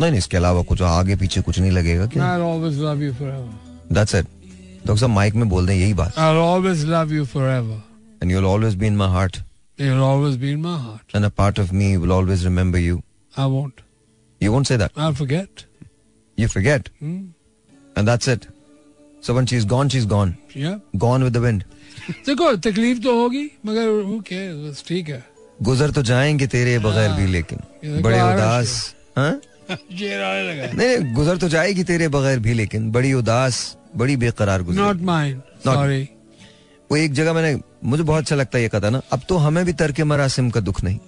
नहीं 0.00 0.10
नहीं 0.10 0.18
इसके 0.18 0.36
अलावा 0.36 0.62
कुछ 0.62 0.82
आगे 0.82 1.16
पीछे 1.16 1.40
कुछ 1.40 1.58
नहीं 1.58 1.70
लगेगा 1.70 2.06
क्या? 2.06 2.38
Always 2.38 2.78
डॉक्टर 3.92 4.96
साहब 4.96 5.10
माइक 5.10 5.34
में 5.34 5.48
बोल 5.48 5.66
दें 5.66 5.74
यही 5.74 5.94
बात। 5.94 6.12
Always 6.12 6.84
heart 9.00 9.36
You'll 9.80 10.04
always 10.04 10.36
be 10.36 10.50
in 10.50 10.62
my 10.64 10.76
heart. 10.78 11.16
And 11.16 11.24
a 11.24 11.28
part 11.28 11.60
of 11.60 11.72
me 11.74 11.96
will 11.96 12.12
always 12.12 12.44
remember 12.44 12.78
you 12.78 13.02
I 13.38 13.42
won't. 13.42 13.83
You 14.42 14.52
won't 14.52 14.66
say 14.66 14.78
that 14.78 14.90
I'll 14.90 15.20
forget. 15.22 15.46
You 16.40 16.48
forget 16.48 16.88
Hmm? 17.04 18.28
It 18.28 18.44
so 19.26 19.32
when 19.32 19.46
she 19.46 19.56
is 19.56 19.66
gone 19.66 19.88
she 19.88 19.98
is 19.98 20.06
gone 20.06 20.34
Yeah. 20.56 20.78
Gone 20.96 21.24
with 21.24 21.32
the 21.32 21.36
wind 21.36 21.64
देखो 22.10 22.56
तकलीफ़ 22.56 22.98
तो 22.98 23.20
होगी 23.22 23.50
मगर 23.66 23.88
who 23.88 24.20
cares? 24.26 24.88
ठीक 24.88 25.08
है। 25.08 25.24
गुजर 25.62 25.90
तो 25.90 26.02
जाएँगे 26.02 26.46
तेरे 26.46 26.78
बगैर 26.78 27.12
भी 27.12 27.26
लेकिन। 27.26 27.58
बड़े 28.02 28.20
उदास। 28.20 28.94
हाँ? 29.16 29.40
नहीं 29.70 30.74
नहीं, 30.74 31.14
गुजर 31.14 31.36
तो 31.36 31.48
जाएगी 31.48 31.84
तेरे 31.84 32.08
बगैर 32.08 32.38
भी 32.38 32.54
लेकिन 32.54 32.92
बड़ी 32.92 33.12
उदास 33.12 33.76
बड़ी 33.96 34.16
बेकरार 34.16 34.62
गुजर 34.62 34.80
नॉट 34.80 34.96
माइंड 34.96 35.40
सॉरी 35.64 36.08
वो 36.90 36.96
एक 36.96 37.12
जगह 37.12 37.32
मैंने 37.32 37.60
मुझे 37.84 38.02
बहुत 38.02 38.22
अच्छा 38.22 38.36
लगता 38.36 38.58
है 38.58 38.62
ये 38.62 38.68
कथा 38.68 38.90
ना। 38.90 39.00
अब 39.12 39.20
तो 39.28 39.36
हमें 39.36 39.64
भी 39.64 39.72
तर्क 39.72 40.00
मरासिम 40.00 40.50
का 40.50 40.60
दुख 40.60 40.84
नहीं। 40.84 40.98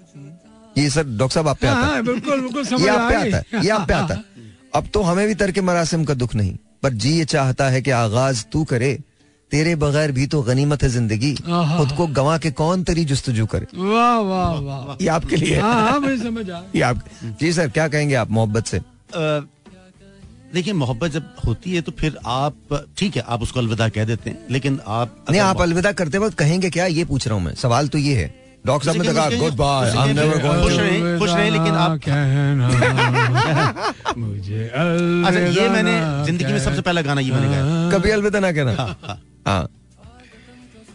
ये 0.78 0.89
सर 0.90 1.05
डॉक्टर 1.07 1.35
साहब 1.35 1.48
आप 1.48 1.59
पे 1.59 1.66
आता 1.66 1.78
है 1.78 1.93
हाँ। 1.93 2.03
बिल्कुल 2.05 2.40
बिल्कुल 2.43 2.81
ये 2.82 2.89
आप 2.89 3.09
पे 3.11 3.16
आता 3.16 3.36
है 3.36 3.65
ये 3.65 3.70
आप 3.70 3.89
पे 3.89 3.94
आता 3.94 4.15
है। 4.15 4.24
अब 4.74 4.89
तो 4.94 5.03
हमें 5.03 5.27
भी 5.27 5.35
तर्क 5.35 5.59
मरासिम 5.65 6.05
का 6.05 6.15
दुख 6.15 6.35
नहीं 6.35 6.57
पर 6.82 6.93
जी 6.94 7.16
ये 7.19 7.24
चाहता 7.27 7.69
है 7.70 7.82
कि 7.82 7.90
आगाज़ 7.97 8.44
तू 8.53 8.65
करे 8.65 8.98
तेरे 9.51 9.74
बगैर 9.77 10.12
भी 10.12 10.27
तो 10.27 10.43
गनीमत 10.43 10.82
है 10.82 10.89
ज़िंदगी। 10.89 11.32
खुद 11.35 11.93
को 11.97 12.07
गवा 12.15 12.36
के 12.39 12.51
कौन 12.53 12.82
तेरी 12.85 13.05
जुस्तजू 13.05 13.47
करे? 13.47 13.66
वाह 13.74 14.19
वाह 14.20 14.55
वाह 14.61 14.97
ये 15.03 15.09
आपके 15.09 15.36
लिए 15.36 15.55
है। 15.55 15.61
हाँ 15.62 15.98
मुझे 16.01 16.16
समझ 16.19 16.48
ये 16.48 16.82
आप 16.82 17.05
जी 17.40 17.53
सर 17.53 17.69
क्या 17.69 17.89
कहेंगे 17.89 18.15
आप 18.15 18.31
मोहब्बत 18.31 18.66
से? 18.66 18.81
देखिए 20.55 20.73
मोहब्बत 20.74 21.11
जब 21.11 21.35
होती 21.47 21.74
है 21.74 21.81
तो 21.82 21.93
फिर 21.93 22.19
आप 22.27 22.86
ठीक 22.98 23.16
है 23.16 23.23
आप 23.27 23.43
उसको 23.43 23.61
अलविदा 23.61 23.89
कह 23.89 24.05
देते 24.05 24.31
हैं 24.31 24.47
लेकिन 24.51 24.81
आप 24.86 25.24
नहीं 25.31 25.40
आप 25.40 25.61
अलविदा 25.62 25.93
करते 25.93 26.19
वक्त 26.19 26.39
कहेंगे 26.39 26.70
क्या? 26.70 26.86
ये 26.86 27.05
पूछ 27.05 27.27
रहा 27.28 27.36
हूँ 27.36 27.44
मैं। 27.44 27.55
सवाल 27.57 27.89
तो 27.89 27.98
ये 27.98 28.15
है। 28.15 28.35
डॉक्टर 28.66 28.86
साहब 28.86 29.02
ने 29.02 29.09
तो 29.09 29.14
कहा 29.14 29.28
good 29.40 29.55
bye 29.56 29.90
I 29.97 30.10
am 30.10 30.16
never 30.16 30.38
खुश 30.38 30.72
गोइंग 30.72 30.80
रहें, 30.80 31.18
खुश 31.18 31.30
रहें, 31.30 31.51
लेकिन 31.51 31.74
आप- 31.84 32.02
कहना 32.05 32.68
मुझे 34.18 34.62
अच्छा 34.68 35.38
ये 35.38 35.68
मैंने 35.68 35.97
अलविदा 35.98 36.24
ज़िंदगी 36.26 36.52
में 36.52 36.59
सबसे 36.64 36.80
पहला 36.82 37.01
गाना 37.09 37.20
ये 37.20 37.30
मैंने 37.32 37.48
गाया। 37.48 37.90
कभी 37.93 38.10
अलविदा 38.10 38.40
ना 38.40 38.52
कहना। 38.52 38.94
हाँ 39.47 39.66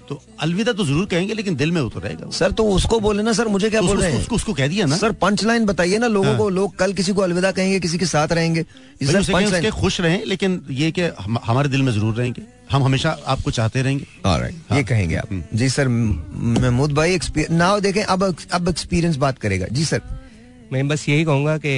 तो 0.10 0.15
अलविदा 0.43 0.72
तो 0.73 0.85
ज़रूर 0.85 1.06
कहेंगे 1.11 1.34
लेकिन 1.34 1.56
दिल 1.56 1.72
में 1.72 1.80
वो 1.81 1.89
तो 1.89 1.99
रहेगा। 1.99 2.30
सर 2.38 2.52
तो 2.52 2.64
उसको 2.69 2.99
बोले 2.99 3.23
ना 3.23 3.34
सर 3.34 3.48
मुझे 3.48 3.69
क्या 3.69 3.81
बोल 3.81 3.98
रहे 3.98 4.11
हैं? 4.11 4.19
उसको, 4.19 4.35
उसको 4.35 4.53
कह 4.53 4.68
दिया 4.68 4.85
ना। 4.85 4.95
सर 4.98 5.11
पंच 5.22 5.43
लाइन 5.43 5.65
बताइए 5.65 5.98
ना 5.98 6.07
लोगों 6.07 6.30
हाँ। 6.30 6.38
को 6.38 6.49
लोग 6.49 6.76
कल 6.77 6.93
किसी 6.93 7.14
को 7.14 7.22
अलविदा 7.22 7.52
कहेंगे 7.52 7.80
किसी 7.80 7.98
के 7.98 8.06
साथ 8.06 8.31
रहेंगे। 8.31 8.60
ये 8.60 9.07
सर 9.07 9.19
पंच 9.19 9.30
लाइन 9.31 9.45
उसके 9.45 9.69
खुश 9.72 9.99
रहें 10.02 10.26
लेकिन 10.26 10.61
ये 10.72 10.91
कि 10.91 11.10
हमारे 11.45 11.69
दिल 11.69 11.81
में 11.81 11.91
ज़रूर 11.91 12.15
रहेंगे। 12.15 12.41
हम 12.72 12.84
हमेशा 12.84 13.18
आपको 13.27 13.52
चाहते 13.52 13.81
रहेंगे। 13.81 14.06
Alright, 14.26 14.76
ये 14.76 14.84
कहेंगे 14.84 15.15
आप। 15.15 15.30
जी 15.53 15.69
सर 15.69 15.88
म- 15.88 16.23
महमूद 16.61 16.91
भाई 16.91 17.19
नाउ 17.52 17.80
देखें 17.80 18.03
अब 18.03 18.35
अब 18.53 18.69
एक्सपीरियंस 18.69 19.15
बात 19.15 19.38
करेगा। 19.38 19.65
जी 19.72 19.85
सर। 19.85 20.02
मैं 20.73 20.88
बस 20.88 21.10
यही 21.10 21.23
कहूँगा 21.26 21.57
कि 21.57 21.73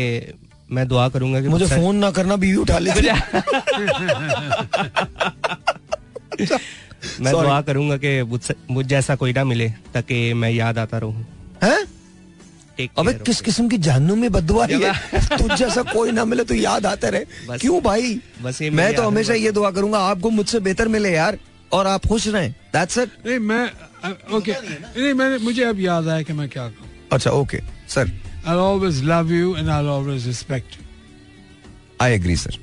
मैं 0.71 0.87
दुआ 0.87 1.09
करूँगा 1.09 1.41
कि 1.41 1.47
मुझे 1.47 1.65
फ़ोन 1.65 1.95
ना 1.95 2.11
करना 2.11 2.35
भी 2.35 2.55
उठा 2.55 2.77
लीजिए 2.79 3.11
मैं 7.21 7.31
Sorry. 7.31 7.43
दुआ 7.43 7.61
करूँगा 7.61 7.97
कि 7.97 8.21
मुझ 8.71 8.85
जैसा 8.85 9.15
कोई 9.15 9.33
ना 9.33 9.43
मिले 9.43 9.69
ताकि 9.93 10.33
मैं 10.33 10.49
याद 10.51 10.77
आता 10.77 10.97
रहूँ। 10.97 11.25
हैं? 11.63 11.85
अबे 12.97 13.13
किस 13.25 13.41
किस्म 13.41 13.67
की 13.69 13.77
जहन्नुम 13.77 14.19
में 14.19 14.31
बदुआ 14.31 14.65
है? 14.65 14.93
तुझ 15.37 15.51
जैसा 15.51 15.81
कोई 15.93 16.11
ना 16.11 16.25
मिले 16.25 16.43
तो 16.43 16.55
याद 16.55 16.85
आते 16.85 17.09
रहे। 17.09 17.57
क्यों 17.61 17.81
भाई? 17.83 18.19
मैं 18.41 18.93
तो 18.95 19.01
हमेशा 19.03 19.33
है। 19.33 19.39
ये 19.39 19.51
दुआ 19.51 19.71
करूँगा 19.71 19.99
आपको 20.11 20.29
मुझसे 20.29 20.59
बेहतर 20.59 20.87
मिले 20.87 21.11
यार 21.13 21.37
और 21.73 21.87
आप 21.87 22.05
खुश 22.05 22.27
रहें। 22.27 22.51
दैट्स 22.73 22.97
इट 22.97 23.09
नहीं 23.25 23.39
मैं 23.39 23.65
ओके 24.37 24.53
नहीं 24.53 25.13
मैंने 25.13 25.37
मुझे 25.43 25.63
अब 25.63 25.79
याद 25.79 26.07
आया 26.07 26.21
कि 26.21 26.33
मैं 26.33 26.49
क्या 26.49 26.67
कहूँ। 26.67 26.89
अच्छा 27.11 27.31
okay 27.31 27.59
sir 27.89 28.11
I'll 28.45 28.59
always 28.61 28.97
love 29.09 29.29
you 29.31 29.55
and 29.55 29.69
I'll 29.73 29.89
always 29.91 30.25
respect 30.27 30.75
you. 30.75 30.81
I 32.01 32.13
agree 32.13 32.35
sir 32.37 32.57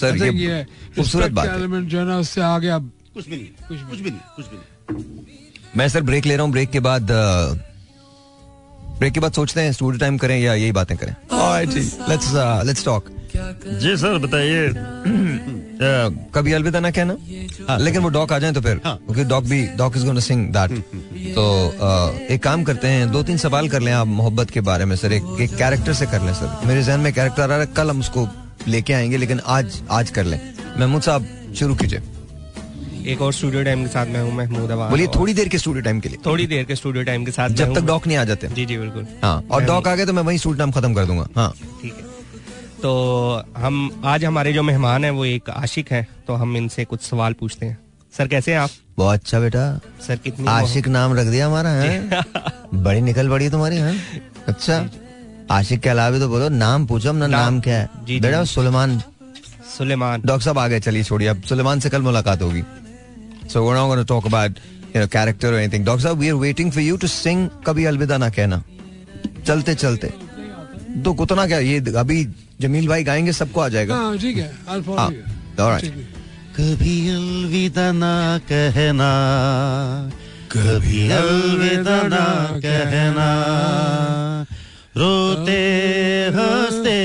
sir 0.00 0.16
ये 0.16 0.30
ये 0.32 0.64
खूबसूरत 0.96 1.30
बात 1.30 1.48
है। 1.48 1.58
element 1.58 1.88
जो 1.90 1.98
है 1.98 2.04
ना 2.06 2.18
उससे 2.18 2.40
आगे 2.40 2.68
अब 2.68 2.90
कुछ 3.14 3.28
भी 3.28 3.36
नहीं 3.36 3.46
कुछ 3.68 3.78
भी 3.78 3.84
कुछ 3.90 3.98
भी 3.98 4.10
नहीं 4.10 4.20
कुछ 4.36 4.46
भी 4.50 4.56
नहीं 4.56 5.44
मैं 5.76 5.88
सर 5.88 6.02
ब्रेक 6.02 6.26
ले 6.26 6.36
रहा 6.36 6.44
हूँ। 6.44 6.52
ब्रेक 6.52 6.70
के 6.70 6.80
बाद 6.80 7.10
ब्रेक 8.98 9.12
के 9.12 9.20
बाद 9.20 9.32
सोचते 9.32 9.60
हैं 9.60 9.72
स्टूडियो 9.72 9.98
टाइम 9.98 10.16
करें 10.18 10.38
या 10.40 10.54
यही 10.54 10.72
बातें 10.72 10.96
करें? 10.96 11.14
लेट्स 12.08 12.30
लेट्स 12.66 12.84
टॉक 12.84 13.04
जी 13.80 13.96
सर 13.96 14.18
बताइए। 14.18 14.68
कभी 16.34 16.52
अलविदा 16.52 16.80
ना 16.80 16.90
कहना? 16.90 17.76
लेकिन 17.78 18.02
वो 18.02 18.08
डॉक 18.08 18.32
आ 18.32 18.38
जाए 18.38 18.52
तो 18.52 18.60
फिर 18.60 18.80
हाँ। 18.84 18.96
क्योंकि 18.96 19.24
डॉक 19.24 19.44
भी 19.44 19.62
Doc 19.76 19.96
is 19.96 20.04
gonna 20.06 20.20
sing 20.20 20.46
that 20.52 20.70
तो 21.34 21.44
uh, 21.68 22.30
एक 22.32 22.42
काम 22.42 22.64
करते 22.64 22.88
हैं 22.88 23.10
दो 23.12 23.22
तीन 23.22 23.36
सवाल 23.36 23.68
कर 23.68 23.80
लें 23.80 23.92
आप 23.92 24.06
मोहब्बत 24.06 24.50
के 24.50 24.60
बारे 24.70 24.84
में 24.84 24.96
सर। 24.96 25.12
एक 25.12 25.36
एक 25.40 25.54
कैरेक्टर 25.56 25.92
से 25.92 26.06
कर 26.06 26.22
लें 26.22 26.32
सर। 26.34 26.58
मेरे 26.66 26.82
जहन 26.82 27.00
में 27.00 27.12
कैरेक्टर 27.12 27.42
आ 27.42 27.46
रहा 27.46 27.58
है 27.58 27.66
कल 27.66 27.90
हम 27.90 28.00
उसको 28.00 28.28
लेके 28.68 28.92
आएँगे 28.92 29.16
लेकिन 29.16 29.40
आज 29.46 29.80
आज 29.90 30.10
कर 30.10 30.24
लें। 30.24 30.40
महमूद 30.78 31.02
साहब 31.02 31.26
शुरू 31.58 31.74
कीजिए। 31.74 32.00
एक 33.12 33.20
और 33.22 33.32
स्टूडियो 33.32 33.62
टाइम 33.64 33.82
के 33.82 33.88
साथ 33.88 34.06
मैं 34.06 34.20
हूँ 34.20 34.32
महमूद 34.34 34.70
अवान 34.70 34.90
बोलिए 34.90 35.06
थोड़ी 35.06 35.34
देर 35.34 35.48
के 35.48 35.58
स्टूडियो 35.58 35.82
टाइम 35.82 36.00
के 36.00 36.08
लिए। 36.08 36.18
थोड़ी 36.26 36.46
देर 36.46 36.64
के 36.64 36.76
स्टूडियो 36.76 37.04
टाइम 37.04 37.24
के 37.24 37.30
साथ 37.30 37.48
जब 37.48 37.74
तक 37.74 37.80
डॉक 37.80 38.06
नहीं 38.06 38.16
आ 38.16 38.24
जाते। 38.24 38.48
जी 38.48 38.66
जी 38.66 38.76
बिल्कुल। 38.78 39.06
हाँ 39.22 39.44
और 39.50 39.64
डॉक 39.64 39.88
आ 39.88 39.94
गए 39.94 40.06
तो 40.06 40.12
मैं 40.12 40.22
वही 40.22 40.38
स्टूडियो 40.38 40.58
टाइम 40.58 40.72
खत्म 40.72 40.94
कर 40.94 41.06
दूँगा। 41.06 41.26
हाँ। 41.36 41.52
ठीक 41.82 41.94
है। 41.94 42.02
तो 42.82 43.44
हम 43.56 44.02
आज 44.04 44.24
हमारे 44.24 44.52
जो 44.52 44.62
मेहमान 44.62 45.04
हैं 45.04 45.10
वो 45.10 45.24
एक 45.24 45.50
आशिक 45.50 45.92
हैं 45.92 46.06
तो 46.26 46.34
हम 46.34 46.56
इनसे 46.56 46.84
कुछ 46.84 47.02
सवाल 47.02 47.32
पूछते 47.32 47.66
हैं। 47.66 47.78
सर 48.16 48.28
कैसे 48.28 48.52
हैं 48.52 48.58
आप? 48.58 48.70
बहुत 48.96 49.14
अच्छा 49.20 49.40
बेटा। 49.40 49.80
सर 50.06 50.16
कितनी 50.16 50.46
आशिक 50.48 50.88
नाम 50.88 51.14
रख 51.14 51.26
दिया 51.26 51.46
हमारा 51.46 51.68
है? 51.70 52.20
बड़ी 52.74 53.00
निकल 53.00 53.28
पड़ी 53.28 53.50
तुम्हारी 53.50 53.76
है? 53.76 53.96
अच्छा। 54.48 54.88
आशिक 55.50 55.80
के 55.80 55.88
अलावा 55.88 56.18
तो 56.18 56.28
बोलो 56.28 56.48
नाम 56.48 56.86
पूछो 56.86 57.08
अपना 57.08 57.26
नाम- 57.26 57.42
नाम 57.44 57.60
क्या 57.60 57.78
है। 57.78 57.88
बेटा 58.20 58.44
सुलेमान। 58.44 59.02
सुलेमान। 59.78 60.22
डॉक्टर 60.26 60.44
साहब 60.44 60.58
आ 60.58 60.68
गए 60.68 60.80
चलिए 60.80 61.02
छोड़िए। 61.02 61.28
अब 61.28 61.42
सुलेमान 61.42 61.80
से 61.80 61.90
कल 61.90 62.02
मुलाकात 62.02 62.42
होगी। 62.42 62.62
So 63.52 63.64
we're 63.66 63.76
not 63.78 63.86
going 63.92 64.02
to 64.04 64.08
talk 64.14 64.26
about 64.32 64.58
you 64.94 65.00
know 65.00 65.06
character 65.16 65.48
or 65.54 65.58
anything 65.62 65.84
doctor 65.84 66.02
साहब 66.02 66.20
we 66.24 66.30
are 66.34 66.38
waiting 66.44 66.70
for 66.76 66.82
you 66.88 66.96
to 67.04 67.08
sing 67.16 67.48
कभी 67.66 67.84
अलविदा 67.92 68.16
ना 68.24 68.28
कहना 68.38 68.62
चलते 69.46 69.74
चलते 69.84 70.12
तो 71.04 71.12
कुतना 71.14 71.46
क्या 71.46 71.58
ये 71.70 71.78
अभी 72.02 72.24
जमील 72.60 72.88
भाई 72.88 73.04
गाएँगे 73.04 73.32
सबको 73.38 73.60
आ 73.60 73.68
जाएगा 73.76 73.94
हाँ 73.96 74.16
ठीक 74.18 74.36
है 74.36 74.50
I'll 74.68 74.82
follow 74.86 74.98
हाँ, 74.98 75.10
all 75.58 75.70
right. 75.72 75.82
ठीक 75.82 75.96
है। 75.96 76.14
कभी 76.58 76.94
अलविदा 77.14 77.90
ना 77.92 78.12
कहना 78.50 79.10
कभी 80.52 81.08
अलविदा 81.18 82.00
ना 82.08 82.24
कहना 82.64 83.26
रोते 84.96 85.60
हँसते 86.36 86.96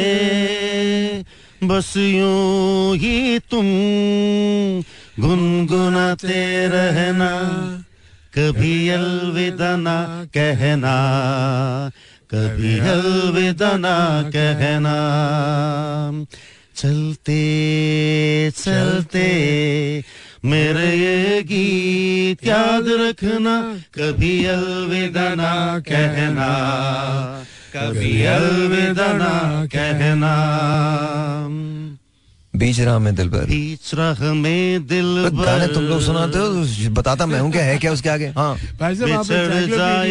बस 1.68 1.94
यूँ 1.98 2.96
ही 2.98 3.40
तुम 3.52 3.66
गुनगुनाते 5.22 6.68
रहना, 6.68 7.30
कभी 8.38 8.90
अलविदा 8.90 9.76
ना 9.76 10.26
कहना, 10.26 10.96
कभी 12.34 12.80
अलविदा 12.80 13.78
ना 13.78 13.96
कहना। 14.36 14.96
चलते 16.76 17.42
चलते, 18.52 19.28
मेरे 20.46 20.90
ये 20.96 21.44
गीत 21.44 22.46
याद 22.48 22.88
रखना, 22.88 23.56
कभी 24.00 24.34
अलविदा 24.46 25.34
ना 25.36 25.54
कहना, 25.80 26.52
कभी 27.76 28.24
अलविदा 28.26 29.14
ना 29.14 29.66
कहना। 29.66 30.34
बीच 32.62 32.80
राह 32.80 32.98
में 33.00 33.14
दिल 33.16 33.30
पर 33.30 33.46
बीच 33.46 33.94
राह 33.96 34.22
में 34.34 34.88
दिल 34.88 35.08
गाने 35.38 35.68
तुम 35.68 35.84
लोग 35.84 36.02
सुनाते 36.02 36.40
हो 36.40 36.48
तो 36.48 36.90
बताता 36.94 37.26
मैं 37.26 37.40
हूँ 37.40 37.52
क्या 37.52 37.64
है 37.66 37.78
क्या 37.78 37.92
उसके 37.92 38.10
आगे? 38.10 38.28
हाँ। 38.38 38.56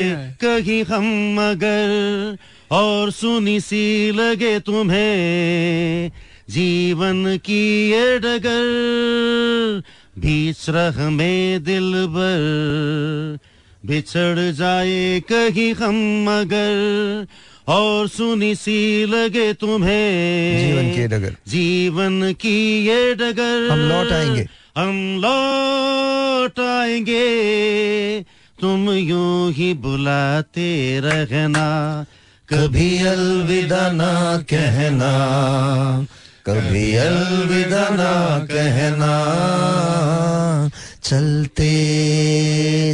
हैं। 0.03 0.37
कहीं 0.45 0.83
हम 0.85 1.07
मगर 1.39 2.37
और 2.71 3.11
सुनी 3.11 3.61
सी 3.61 3.85
लगे 4.11 4.59
तुम्हें 4.61 6.11
जीवन 6.51 7.39
की 7.45 7.63
ये 7.91 8.19
डगर। 8.19 9.83
बीच 10.19 10.69
राह 10.71 11.09
में 11.11 11.65
दिल 11.65 11.93
भर 12.17 13.39
बिछड़ 13.87 14.51
जाए 14.53 15.21
कहीं 15.33 15.73
हम 15.75 15.97
मगर 16.29 17.27
और 17.71 18.09
सुनी 18.09 18.55
सी 18.55 19.07
लगे 19.07 19.53
तुम्हें। 19.53 20.59
जीवन 20.59 20.97
की 20.97 21.07
डगर। 21.07 21.37
जीवन 21.49 22.33
की 22.33 22.87
ये 22.87 23.15
डगर। 23.15 23.69
हम 23.71 23.79
लौट 23.79 24.13
आएँगे। 24.13 24.49
हम 24.77 25.17
लौट 25.25 26.61
आएँगे। 26.61 27.21
तुम 28.61 28.91
यूँ 28.91 29.53
ही 29.53 29.75
बुलाते 29.75 31.01
रहना। 31.01 32.05
कभी 32.53 32.99
अलविदा 32.99 33.93
ना 33.93 34.39
कहना। 34.39 35.11
कभी 36.47 36.95
अलविदा 36.95 37.89
ना 37.89 38.39
कहना। 38.39 39.21
चलते 41.03 41.71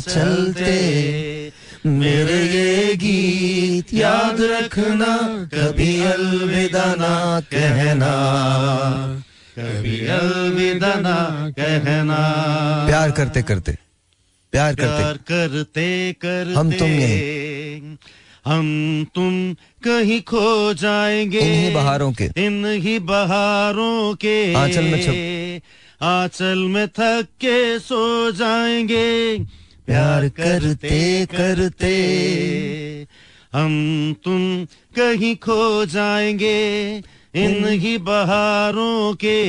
चलते। 0.01 1.46
मेरे 1.87 2.47
ये 2.47 2.97
गीत 2.97 3.95
याद 3.95 4.41
रखना 4.41 5.17
कभी 5.55 6.01
अलविदा 6.01 6.95
ना 6.95 7.41
कहना। 7.41 8.13
कभी 9.59 10.07
अलविदा 10.07 10.95
ना 10.95 11.51
कहना। 11.51 12.17
प्यार 12.87 13.11
करते 13.11 13.43
करते 13.43 13.79
प्यार 14.53 14.75
करते 14.75 14.87
प्यार 14.87 15.17
करते। 15.17 16.13
करते 16.13 16.53
हम 16.53 16.73
तुम 16.73 16.89
यहीं। 16.89 17.97
हम 18.47 19.07
तुम 19.15 19.55
कहीं 19.55 20.23
खो 20.23 20.75
जाएँगे। 20.75 21.39
इन्हीं 21.39 21.75
बहारों 21.75 22.13
के। 22.13 22.25
इन 22.25 22.67
ही 22.67 22.99
बहारों 22.99 24.15
के। 24.15 24.55
आंचल 24.55 24.85
में 24.85 25.07
छुप- 25.07 25.63
आंचल 26.03 26.59
में 26.59 26.89
थक 26.89 27.23
के 27.23 27.79
सो 27.79 28.33
जाएँगे। 28.33 29.39
प्यार 29.87 30.29
करते 30.29 31.27
करते। 31.27 31.97
हम 33.53 33.71
तुम 34.25 34.65
कहीं 34.99 35.37
खो 35.37 35.87
जाएँगे 35.87 36.97
इन 37.35 37.69
ही 37.69 37.99
बहारों 37.99 39.15
के। 39.15 39.47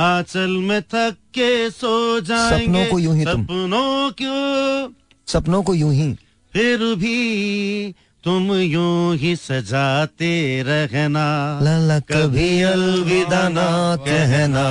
आंचल 0.00 0.50
में 0.50 0.82
थक 0.82 1.16
के 1.34 1.70
सो 1.70 2.20
जाएँगे। 2.20 2.66
सपनों 2.66 2.86
को 2.86 2.98
यूँ 2.98 3.16
ही 3.16 3.24
तुम- 3.24 3.44
सपनों 3.44 4.12
क्यों? 4.12 4.92
सपनों 5.26 5.62
को 5.62 5.74
यूँ 5.74 5.94
ही। 5.94 6.12
फिर 6.52 6.78
भी 6.78 7.94
तुम 8.24 8.52
यूँ 8.52 9.16
ही 9.16 9.36
सजाते 9.36 10.62
रहना। 10.62 11.60
ला 11.62 11.78
ला 11.78 12.00
कभी 12.00 12.62
अलविदा 12.62 13.48
ना 13.48 13.96
कहना। 13.96 14.66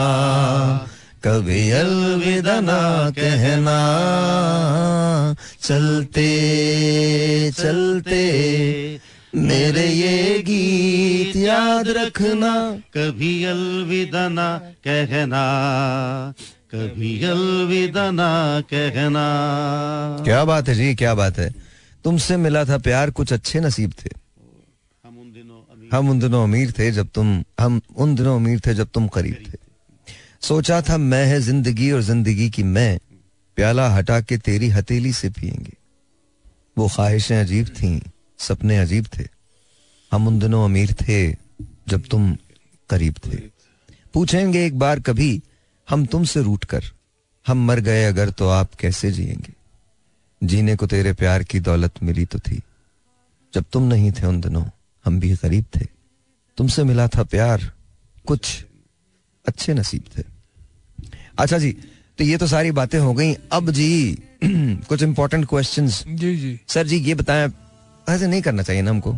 कभी 1.25 1.71
अलविदा 1.71 2.59
ना 2.59 3.09
कहना। 3.09 3.77
चलते 5.61 6.27
चलते 7.51 8.21
मेरे 9.35 9.87
ये 9.87 10.39
गीत 10.39 11.35
याद 11.35 11.87
रखना। 11.87 12.77
कभी 12.93 13.43
अलविदा 13.43 14.29
ना 14.29 14.57
कहना। 14.57 15.43
कभी 16.75 17.23
अलविदा 17.23 18.11
ना 18.11 18.61
कहना। 18.61 19.25
क्या 20.23 20.45
बात 20.45 20.69
है 20.69 20.75
जी 20.75 20.95
क्या 20.95 21.15
बात 21.15 21.37
है। 21.37 21.55
तुमसे 22.03 22.37
मिला 22.37 22.65
था 22.65 22.77
प्यार 22.77 23.11
कुछ 23.11 23.33
अच्छे 23.33 23.59
नसीब 23.59 23.91
थे। 23.91 24.09
हम 25.05 25.19
उन 25.19 25.31
दिनों 25.31 25.73
अमीर 25.73 25.89
हम 25.93 26.09
उन 26.09 26.19
दिनों 26.19 26.43
अमीर 26.43 26.71
थे 26.71 26.91
जब 26.91 27.07
तुम 27.07 27.43
हम 27.59 27.81
उन 27.95 28.15
दिनों 28.15 28.35
अमीर 28.35 28.59
थे 28.59 28.73
जब 28.73 28.87
तुम 28.93 29.07
करीब 29.07 29.43
थे। 29.47 29.64
सोचा 30.45 30.81
था 30.81 30.97
मैं 30.97 31.25
है 31.25 31.39
ज़िंदगी 31.41 31.91
और 31.91 32.01
ज़िंदगी 32.01 32.49
की 32.49 32.63
मैं 32.63 32.99
प्याला 33.55 33.87
हटा 33.89 34.21
के 34.21 34.37
तेरी 34.37 34.67
हथेली 34.69 35.13
से 35.13 35.29
पियेंगे। 35.29 35.73
वो 36.77 36.87
ख्वाहिशें 36.87 37.39
अजीब 37.39 37.67
थीं, 37.67 37.99
सपने 38.39 38.77
अजीब 38.77 39.05
थे। 39.17 39.23
हम 40.11 40.27
उन 40.27 40.39
दिनों 40.39 40.65
अमीर 40.65 40.93
थे 40.93 41.31
जब 41.87 42.03
तुम 42.11 42.37
करीब 42.89 43.15
थे। 43.25 43.37
पूछेंगे 44.13 44.65
एक 44.65 44.77
बार 44.79 44.99
कभी, 44.99 45.41
हम 45.89 46.05
तुमसे 46.05 46.41
रूट 46.41 46.65
कर, 46.65 46.83
हम 47.47 47.65
मर 47.65 47.79
गए 47.79 48.05
अगर 48.05 48.29
तो 48.29 48.49
आप 48.49 48.75
कैसे 48.75 49.11
जिएँगे? 49.11 49.53
जीने 50.41 50.75
को 50.75 50.87
तेरे 50.87 51.13
प्यार 51.13 51.43
की 51.43 51.59
दौलत 51.59 52.03
मिली 52.03 52.25
तो 52.25 52.39
थी। 52.39 52.61
जब 53.53 53.65
तुम 53.73 53.83
नहीं 53.83 54.11
थे 54.11 54.27
उन 54.27 54.41
दिनों, 54.41 54.65
हम 55.05 55.19
भी 55.19 55.33
गरीब 55.33 55.65
थे। 55.75 55.87
तुमसे 56.57 56.83
मिला 56.83 57.07
था 57.07 57.23
प्यार, 57.23 57.71
कुछ 58.25 58.65
अच्छे 59.45 59.73
नसीब 59.73 60.03
थे। 60.17 60.34
अच्छा 61.39 61.57
जी 61.57 61.71
तो 62.19 62.23
ये 62.23 62.37
तो 62.37 62.47
सारी 62.47 62.71
बातें 62.71 62.97
हो 62.99 63.13
गई। 63.13 63.33
अब 63.51 63.69
जी 63.71 63.89
कुछ 64.43 65.03
इम्पोर्टेंट 65.03 65.45
क्वेश्चन 65.49 65.87
जी 65.87 66.35
जी। 66.37 66.59
सर 66.67 66.87
जी 66.87 66.97
ये 66.97 67.15
बताएँ 67.15 67.51
ऐसे 68.07 68.27
नहीं 68.27 68.41
करना 68.41 68.63
चाहिए 68.63 68.81
ना 68.81 68.91
हमको। 68.91 69.11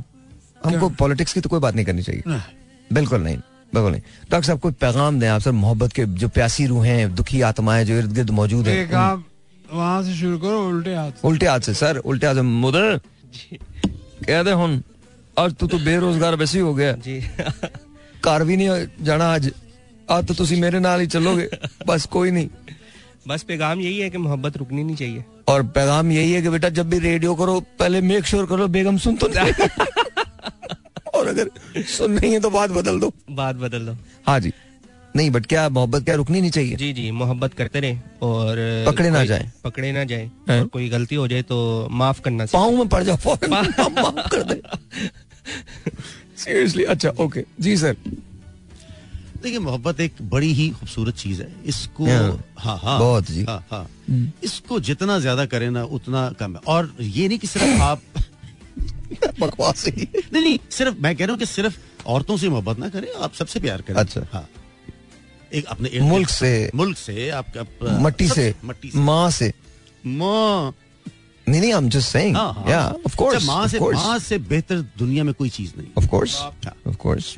हमको 0.66 0.90
पॉलिटिक्स 1.00 1.34
की 1.34 1.42
तो 1.42 1.50
कोई 1.50 1.60
बात 1.60 1.76
नहीं 1.76 1.86
करनी 1.86 2.04
चाहिए। 2.04 2.40
बिल्कुल 2.90 3.22
नहीं 3.22 3.38
बिल्कुल 3.74 3.92
नहीं। 3.92 4.02
डॉक्टर 4.32 4.48
साहब 4.48 4.60
कोई 4.60 4.72
पैगाम 4.82 5.20
दें 5.20 5.28
आप 5.28 5.42
सर 5.42 5.52
मोहब्बत 5.52 5.94
के 5.94 6.06
जो 6.18 6.28
प्यासी 6.30 6.66
रूह 6.66 6.86
हैं 6.86 7.16
दुखी 7.16 7.42
आत्माएँ 7.42 7.86
जो 7.86 7.98
इर्द 7.98 8.14
गिर्द 8.14 8.30
मौजूद 8.40 8.68
है 8.68 8.86
वहाँ 9.74 10.02
से 10.04 10.14
शुरू 10.16 10.38
करो 10.40 10.68
उल्टे 10.68 10.94
हाथ 10.96 11.26
उल्टे 11.26 11.48
हाथ 11.48 11.60
से। 11.60 11.74
सर 11.74 11.98
उल्टे 11.98 12.28
हाथ 12.28 12.36
से। 12.36 12.42
मुदर 12.42 13.00
कह 14.28 14.44
दे 14.44 14.52
हुन 14.52 14.82
आज 15.40 15.54
तू 15.60 15.68
तो 15.68 15.80
बेरोजगार 15.80 16.36
वैसे 16.36 16.58
ही 16.58 16.64
हो 16.64 16.74
गया। 16.74 16.92
जी। 17.06 17.20
कार 18.24 18.44
भी 18.44 18.58
नहीं 18.58 19.06
जाना 19.06 19.26
आज। 19.34 19.52
ਅੱਜ 20.09 20.25
ਤਾਂ 20.27 20.35
ਤੁਸੀਂ 20.35 20.57
ਮੇਰੇ 20.63 20.79
ਨਾਲ 20.81 21.01
ਹੀ 21.01 21.07
ਚੱਲੋਗੇ 21.09 21.47
बस 21.89 22.03
कोई 22.11 22.31
नहीं 22.33 22.49
बस 23.27 23.43
पैगाम 23.43 23.81
यही 23.81 23.99
है 23.99 24.09
कि 24.11 24.19
मोहब्बत 24.19 24.57
रुकनी 24.57 24.83
नहीं 24.85 24.97
चाहिए 24.97 25.21
और 25.49 25.63
पैगाम 25.75 26.11
यही 26.13 26.31
है 26.33 26.41
कि 26.43 26.51
बेटा 26.51 26.69
जब 26.79 26.89
भी 26.91 26.99
रेडियो 27.01 27.35
करो 27.35 27.55
पहले 27.81 28.01
मेक 28.07 28.25
श्योर 28.27 28.47
करो 28.47 28.67
बेगम 28.73 28.97
सुन 28.99 29.17
तो 29.17 29.29
नहीं 29.31 29.69
और 31.13 31.29
अगर 31.29 31.51
सुन 31.91 32.11
नहीं 32.13 32.33
है 32.33 32.41
तो 32.41 32.51
बात 32.53 32.71
बदल 32.73 32.99
दो 33.01 33.11
बात 33.39 33.57
बदल 33.57 33.87
दो 33.87 33.95
हाँ 34.27 34.39
जी 34.41 34.53
नहीं 35.15 35.31
बट 35.31 35.47
क्या 35.47 35.63
मोहब्बत 35.71 36.05
क्या 36.05 36.15
रुकनी 36.15 36.41
नहीं 36.41 36.51
चाहिए 36.51 36.77
जी 36.77 36.91
जी 36.93 37.05
मोहब्बत 37.21 37.55
करते 37.55 37.81
रहे 37.81 37.95
और 38.23 38.61
पकड़े 38.87 39.09
ना 39.11 39.19
कोई- 39.19 39.29
जाएं। 39.29 39.47
पकड़े 39.65 39.93
ना 39.93 40.05
जाए 40.05 40.25
हैं? 40.51 40.59
और 40.59 40.67
कोई 40.75 40.89
गलती 40.89 41.15
हो 41.15 41.27
जाए 41.29 41.43
तो 41.45 41.59
माफ 42.03 42.21
करना 42.21 42.47
सीखें। 42.47 42.59
पाँव 42.59 42.77
में 42.79 42.89
पड़ 42.89 43.03
जाओ 43.05 43.17
फौरन 43.25 43.55
माफ 44.01 44.21
कर 44.33 44.43
दे 44.51 44.59
सीरियसली 46.39 46.85
अच्छा 46.95 47.11
ओके 47.21 47.45
जी 47.61 47.77
सर 47.77 47.97
देखिए 49.44 49.60
मोहब्बत 49.60 50.00
एक 50.00 50.14
बड़ी 50.22 50.54
ही 50.54 50.70
खूबसूरत 50.70 51.16
चीज़ 51.16 51.42
है। 51.42 51.56
इसको 51.66 52.06
हाँ, 52.06 52.44
हाँ 52.58 52.78
हाँ। 52.78 53.00
बहुत 53.00 53.32
जी। 53.32 53.44
हाँ 53.44 53.66
हाँ। 53.72 53.90
इसको 54.44 54.80
जितना 54.80 55.20
ज़्यादा 55.20 55.46
करें 55.46 55.70
ना 55.72 55.84
उतना 55.84 56.30
कम 56.30 56.54
है। 56.54 56.60
और 56.68 56.96
ये 57.02 57.28
नहीं 57.28 57.40
कि 57.40 57.48
सिर्फ़ 57.48 57.82
आप 57.82 58.02
बकवास 59.40 59.88
ही। 59.88 60.08
नहीं 60.34 60.44
नहीं 60.44 60.60
सिर्फ़ 60.72 60.96
मैं 61.00 61.16
कह 61.16 61.26
रहा 61.26 61.32
हूँ 61.32 61.40
कि 61.40 61.46
सिर्फ़ 61.46 61.78
औरतों 62.06 62.38
से 62.38 62.50
मोहब्बत 62.50 62.80
ना 62.80 62.90
करें 62.90 63.08
आप 63.22 63.34
सबसे 63.34 63.60
प्यार 63.60 63.82
करें। 63.82 63.96
अच्छा। 63.96 64.22
हाँ। 64.34 64.50
एक 65.54 65.66
अपने 65.66 65.90
इर्द- 65.90 66.08
मुल्क 66.08 66.30
से- 66.30 66.76
मुल्क 66.76 66.98
से 66.98 67.30
आपका 67.30 67.64
मट्टी 68.02 68.28
से। 68.28 68.56
मट्टी 68.66 68.92
से। 68.92 69.00
माँ 69.00 69.32
से। 69.32 69.54
माँ। 70.06 70.74
नहीं 71.50 71.62
नहीं 71.62 71.74
I 71.74 71.78
am 71.80 71.90
just 71.90 72.10
saying. 72.10 72.36
Yeah 72.70 72.94
of 73.06 73.16
course 73.16 73.46
माँ 73.46 73.68
से 73.68 73.80
माँ 73.80 74.20
से 74.20 74.38
बेहतर 74.38 74.76
दुनिया 75.00 75.24
में 75.24 75.34
कोई 75.34 75.50
चीज़ 75.50 75.74
नहीं। 75.78 75.88
Of 75.98 76.08
course. 76.08 76.36
ऑफ़ 76.88 76.96
कोर्स 76.96 77.38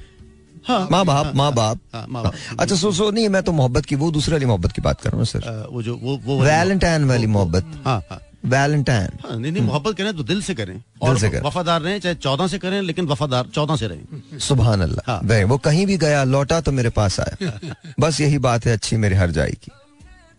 माँ 0.70 1.06
बाप 1.06 1.32
माँ 1.36 1.54
बाप। 1.54 1.80
हाँ, 1.94 2.06
माँ 2.10 2.24
बाप। 2.24 2.34
अच्छा 2.60 2.76
सो 2.76 2.92
सो 2.92 3.12
नहीं 3.12 3.30
मैं 3.30 3.44
तो 3.44 3.52
मोहब्बत 3.52 3.86
की 3.86 3.96
वो 3.96 4.12
दूसरे 4.12 4.34
वाली 4.34 4.46
मोहब्बत 4.46 4.72
की 4.72 4.82
बात 4.82 5.02
कर 5.02 5.10
रहा 5.10 5.18
हूँ 5.18 5.26
सर। 5.26 5.68
वो 5.72 5.84
जो 5.84 5.98
वो 5.98 6.20
वो 6.26 6.42
वैलेंटाइन 6.42 7.06
वाली 7.06 7.28
मोहब्बत। 7.28 7.82
हाँ 7.86 8.04
हाँ। 8.10 8.22
वैलेंटाइन। 8.46 9.10
हाँ, 9.28 9.40
नहीं 9.40 9.52
नहीं 9.52 9.64
मोहब्बत 9.64 9.98
करें 9.98 10.18
तो 10.18 10.24
दिल 10.24 10.42
से 10.42 10.56
करें। 10.56 10.84
और 11.02 11.18
से 11.20 11.30
करें। 11.30 11.42
वफादार 11.42 11.82
रहें 11.82 12.00
चाहे 12.00 12.16
चौदह 12.16 12.48
से 12.48 12.58
करें 12.58 12.82
लेकिन 12.82 13.06
वफादार 13.06 13.46
चौदह 13.46 13.76
से 13.76 13.88
रहें। 13.88 14.40
सुबहान 14.40 14.82
अल्लाह 14.82 15.12
हाँ। 15.12 15.44
वो 15.44 15.58
कहीं 15.58 15.86
भी 15.86 15.98
गया 15.98 16.24
लौटा 16.24 16.62
तो 16.62 16.72
मेरे 16.72 16.90
पास 16.90 17.20
आया। 17.20 17.60
बस 18.00 18.22
यही 18.22 18.38
बात 18.38 18.66
है 18.66 18.74
अच्छी 18.74 18.98
मेरे 18.98 19.16
हर 19.16 19.32
जाए 19.32 19.52
की। 19.52 19.72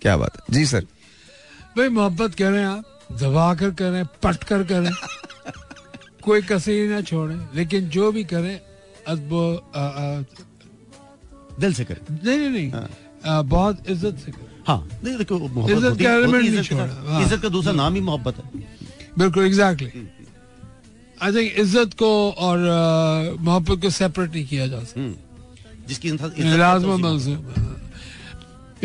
क्या 0.02 0.16
बात 0.16 0.36
है। 0.36 0.55
जी 0.55 0.66
सर। 0.66 0.81
भाई 1.77 1.89
मोहब्बत 1.89 2.35
करें 2.35 2.65
आप 2.65 2.85
दबा 3.12 3.55
कर 3.55 3.70
करें 3.70 4.05
पट 4.23 4.44
कर 4.44 4.62
करें। 4.62 4.90
कोई 6.23 6.43
कसरी 6.43 6.89
ना 6.89 7.01
छोड़े 7.01 7.36
लेकिन 7.55 7.89
जो 7.89 8.12
भी 8.12 8.24
करें 8.24 8.61
दिल 11.61 11.73
से 11.74 11.85
करें। 11.85 12.03
नहीं 12.24 12.39
नहीं 12.39 12.51
नहीं। 12.51 12.70
आ, 13.27 13.43
बहुत 13.43 13.91
इज़्ज़त 13.91 14.16
से 14.24 14.31
करें। 14.32 14.49
हाँ 14.66 14.81
नहीं 15.05 15.16
देखो 15.19 15.37
इज़्ज़त 15.69 16.03
का 16.03 16.15
होती 16.15 16.49
नहीं 16.49 16.62
छोड़ा, 16.62 16.85
हाँ। 16.85 17.23
इज़्ज़त 17.23 17.41
का 17.43 17.49
दूसरा 17.49 17.73
नाम 17.73 17.95
ही 17.95 18.01
मोहब्बत 18.01 18.37
है। 18.37 18.45
बिल्कुल 19.19 19.45
एग्जैक्टली 19.45 20.09
आई 21.19 21.32
थिंक 21.32 21.59
इज़्ज़त 21.59 21.95
को 21.99 22.11
और 22.32 22.59
मोहब्बत 23.41 23.82
को 23.82 23.91
सेपरेट 23.91 24.31
नहीं 24.35 24.47
किया 24.47 24.66
जा 24.66 24.78
सकता। 24.81 25.01
हम्म। 25.01 25.15
जिसकी 25.89 26.09
है, 26.09 26.16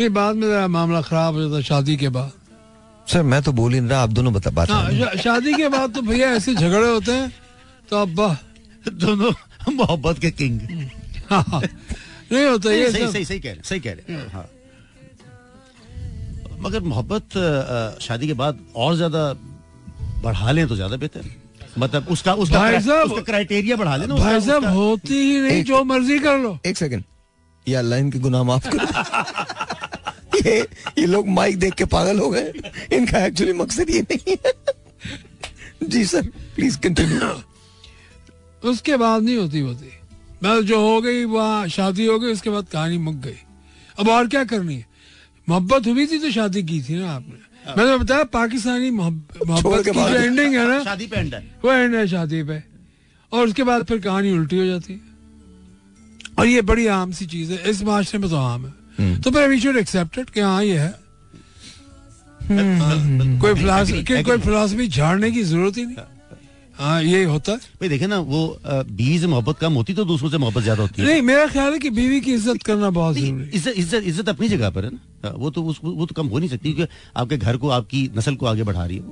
ये 0.00 0.08
बाद 0.08 0.36
में 0.36 0.48
जरा 0.48 0.66
मामला 0.68 1.00
खराब 1.02 1.34
हो 1.34 1.40
जाता 1.42 1.60
शादी 1.64 1.96
के 1.96 2.08
बाद। 2.08 2.32
सर 3.06 3.22
मैं 3.22 3.42
तो 3.42 3.52
बोल 3.52 3.72
ही 3.74 3.80
नहीं 3.80 3.90
रहा 3.90 4.02
आप 4.02 4.10
दोनों 4.10 4.32
बता 4.32 4.50
बात 4.50 4.70
हाँ 4.70 5.16
शादी 5.16 5.52
के 5.54 5.68
बाद 5.68 5.94
तो 5.94 6.02
भैया 6.02 6.28
ऐसे 6.34 6.54
झगड़े 6.54 6.90
होते 6.90 7.12
हैं 7.12 7.32
तो 7.90 7.96
अब 7.96 8.36
दोनों 9.00 9.32
मोहब्बत 9.68 10.18
के 10.18 10.30
किंग। 10.30 10.60
नहीं 12.32 12.44
होता 12.46 12.72
ये 12.72 12.90
सही 12.92 13.06
सही 13.12 13.24
सही 13.24 13.38
कह 13.40 13.52
रहे 13.52 13.68
सही 13.68 13.80
कह 13.80 13.92
रहे। 13.92 14.16
हाँ। 14.32 14.48
मगर 16.60 16.80
मोहब्बत 16.82 17.26
शादी 18.02 18.26
के 18.26 18.32
बाद 18.34 18.58
और 18.76 18.94
ज़्यादा 18.96 19.32
बढ़ा 20.22 20.50
लें 20.52 20.66
तो 20.68 20.76
ज़्यादा 20.76 20.96
बेहतर। 20.96 21.24
मतलब 21.78 22.06
उसका 22.10 22.34
उसका 22.44 22.58
भाई 22.58 22.80
साहब- 22.80 23.10
उसका 23.10 23.22
क्राइटेरिया 23.22 23.76
बढ़ा 23.76 23.96
लेना 23.96 24.14
भाई 24.14 24.40
साहब 24.40 24.64
होती 24.76 25.14
ही 25.14 25.40
नहीं 25.40 25.62
जो 25.64 25.82
मर्ज़ी 25.84 26.18
कर 26.18 26.38
लो। 26.38 26.58
एक 26.66 26.76
सेकंड 26.76 27.02
या 27.66 27.78
अल्लाह 27.78 27.98
इनके 27.98 28.18
गुनाह 28.18 28.42
माफ़ 28.44 28.68
कर 28.68 28.78
ये 30.36 30.58
ये 30.98 31.06
लोग 31.06 31.28
माइक 31.28 31.58
देख 31.58 31.74
के 31.74 31.84
पागल 31.92 32.18
हो 32.18 32.28
गए। 32.30 32.52
इनका 32.92 33.24
एक्चुअली 33.26 33.52
मकसद 33.52 33.90
ये 33.90 34.00
नहीं 34.10 34.36
है। 34.46 34.52
जी 35.88 36.04
सर 36.06 36.22
प्लीज़ 36.56 36.78
कंटिन्यू 36.80 37.18
उसके 38.66 38.96
बाद 38.96 39.22
नहीं 39.22 39.36
होती 39.36 39.60
होती। 39.60 39.90
बस 40.42 40.62
जो 40.64 40.80
हो 40.80 41.00
गई 41.02 41.24
वहाँ 41.24 41.68
शादी 41.68 42.06
हो 42.06 42.18
गई 42.18 42.32
उसके 42.32 42.50
बाद 42.50 42.66
कहानी 42.72 42.98
मुक 42.98 43.14
गई। 43.14 43.38
अब 44.00 44.08
और 44.08 44.28
क्या 44.28 44.44
करनी 44.44 44.74
है? 44.74 44.86
मोहब्बत 45.48 45.86
हुई 45.86 46.06
थी 46.06 46.18
तो 46.18 46.30
शादी 46.30 46.62
की 46.62 46.82
थी 46.82 46.94
ना 46.94 47.10
आपने। 47.12 47.34
मैंने 47.76 47.90
तो 47.90 47.98
बताया 47.98 48.24
पाकिस्तानी 48.24 48.90
मोहब्बत 49.00 49.84
की 49.84 49.90
जो 49.90 50.08
एंडिंग 50.08 50.54
है 50.54 50.68
ना 50.68 50.84
शादी 50.84 51.06
पे 51.06 51.16
एंड 51.16 51.34
है। 51.34 51.54
वो 51.64 51.72
एंड 51.72 51.94
है 51.94 52.06
शादी 52.08 52.42
पे। 52.42 52.62
और 53.32 53.46
उसके 53.46 53.62
बाद 53.62 53.84
फिर 53.84 53.98
कहानी 53.98 54.30
उल्टी 54.30 54.58
हो 54.58 54.66
जाती 54.66 54.92
है। 54.92 55.00
और 56.38 56.46
ये 56.46 56.62
बड़ी 56.62 56.86
आम 56.86 57.12
सी 57.12 57.26
चीज़ 57.26 57.52
है 57.52 57.70
इस 57.70 57.82
माशरे 57.82 58.20
में 58.20 58.30
तो 58.30 58.36
आम 58.36 58.66
है। 58.66 59.20
तो 59.20 59.30
फिर 59.30 59.48
वी 59.48 59.60
शुड 59.60 59.76
एक्सेप्टेड 59.76 60.30
कि 60.30 60.40
हाँ 60.40 60.64
ये 60.64 60.78
है। 60.78 60.94
हाँ, 62.40 63.38
कोई 63.40 63.54
फिलासफी 63.54 64.22
कोई 64.22 64.38
फिलासफी 64.38 64.88
झाड़ने 64.88 65.30
की 65.30 65.42
ज़रूरत 65.42 65.76
ही 65.76 65.86
नहीं। 65.86 65.96
हाँ 66.78 67.02
ये 67.02 67.22
होता 67.24 67.52
है। 67.52 67.58
भाई 67.80 67.88
देखे 67.88 68.06
ना 68.06 68.18
वो 68.20 68.40
बीवी 68.62 69.18
से 69.18 69.26
मोहब्बत 69.26 69.58
कम 69.58 69.72
होती 69.74 69.94
तो 69.94 70.04
दूसरों 70.04 70.30
से 70.30 70.38
मोहब्बत 70.38 70.62
ज़्यादा 70.62 70.82
होती 70.82 71.02
है। 71.02 71.08
नहीं 71.08 71.22
मेरा 71.22 71.46
ख्याल 71.48 71.72
है 71.72 71.78
कि 71.78 71.90
बीवी 71.90 72.20
की 72.20 72.32
इज़्ज़त 72.34 72.62
करना 72.62 72.90
बहुत 72.90 73.16
ज़रूरी 73.16 73.48
इज़्ज़त 73.54 73.74
इज़्ज़त 73.76 74.02
इज़्ज़त 74.04 74.28
अपनी 74.28 74.48
जगह 74.48 74.70
पर 74.70 74.84
है 74.84 74.90
ना। 74.90 75.00
हाँ, 75.24 75.34
वो 75.36 75.50
तो 75.50 75.62
उस, 75.64 75.80
वो 75.82 76.06
तो 76.06 76.14
कम 76.14 76.26
हो 76.26 76.38
नहीं 76.38 76.48
सकती 76.50 76.72
क्योंकि 76.72 76.92
आपके 77.16 77.36
घर 77.38 77.56
को 77.56 77.68
आपकी 77.80 78.10
नस्ल 78.16 78.34
को 78.36 78.46
आगे 78.46 78.62
बढ़ा 78.62 78.84
रही 78.84 78.96
है 78.96 79.04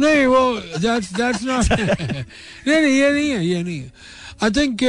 नहीं 0.00 0.26
वो 0.26 0.40
that's 0.82 1.08
that's 1.12 1.42
not 1.44 1.70
नहीं 1.70 2.80
नहीं 2.80 2.92
ये 2.92 3.10
नहीं 3.12 3.30
है 3.30 3.44
ये 3.46 3.62
नहीं 3.62 3.78
है। 3.78 3.92
आई 4.42 4.50
थिंक 4.50 4.82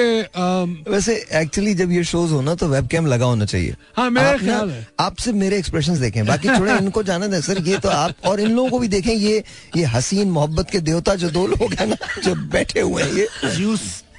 वैसे 0.90 1.16
एक्चुअली 1.40 1.74
जब 1.76 1.92
ये 1.92 2.04
शोज़ 2.04 2.32
हो 2.34 2.42
ना 2.42 2.54
तो 2.56 2.68
वेबकैम 2.68 3.06
लगा 3.08 3.26
होना 3.26 3.46
चाहिए। 3.46 3.76
हाँ, 3.96 4.10
मेरा 4.10 4.38
ख्याल 4.38 4.70
है। 4.70 4.88
आप 5.00 5.18
सिर्फ़ 5.18 5.38
मेरे 5.38 5.58
एक्सप्रेशंस 5.58 5.98
देखें। 5.98 6.26
बाकी 6.26 6.50
थोड़े 6.50 6.78
इनको 6.78 7.04
जाना 7.04 7.28
दें 7.28 7.40
सर 7.42 7.62
ये 7.68 7.78
तो 7.80 7.90
आप 7.90 8.26
और 8.26 8.40
इन 8.40 8.52
लोगों 8.52 8.70
को 8.70 8.80
भी 8.80 8.88
देखें 8.88 9.14
ये 9.14 9.44
ये 9.78 9.84
हसीन 9.94 10.32
मोहब्बत 10.32 10.70
के 10.70 10.80
देवता 10.90 11.16
जो 11.16 11.30
दो 11.30 11.46
लोग 11.48 11.74
हैं 11.74 11.88
ना 11.88 11.96
जो 12.24 12.36
बैठे 12.52 12.82
हुए 12.82 13.04
हैं 13.04 13.14
ये। 13.14 13.28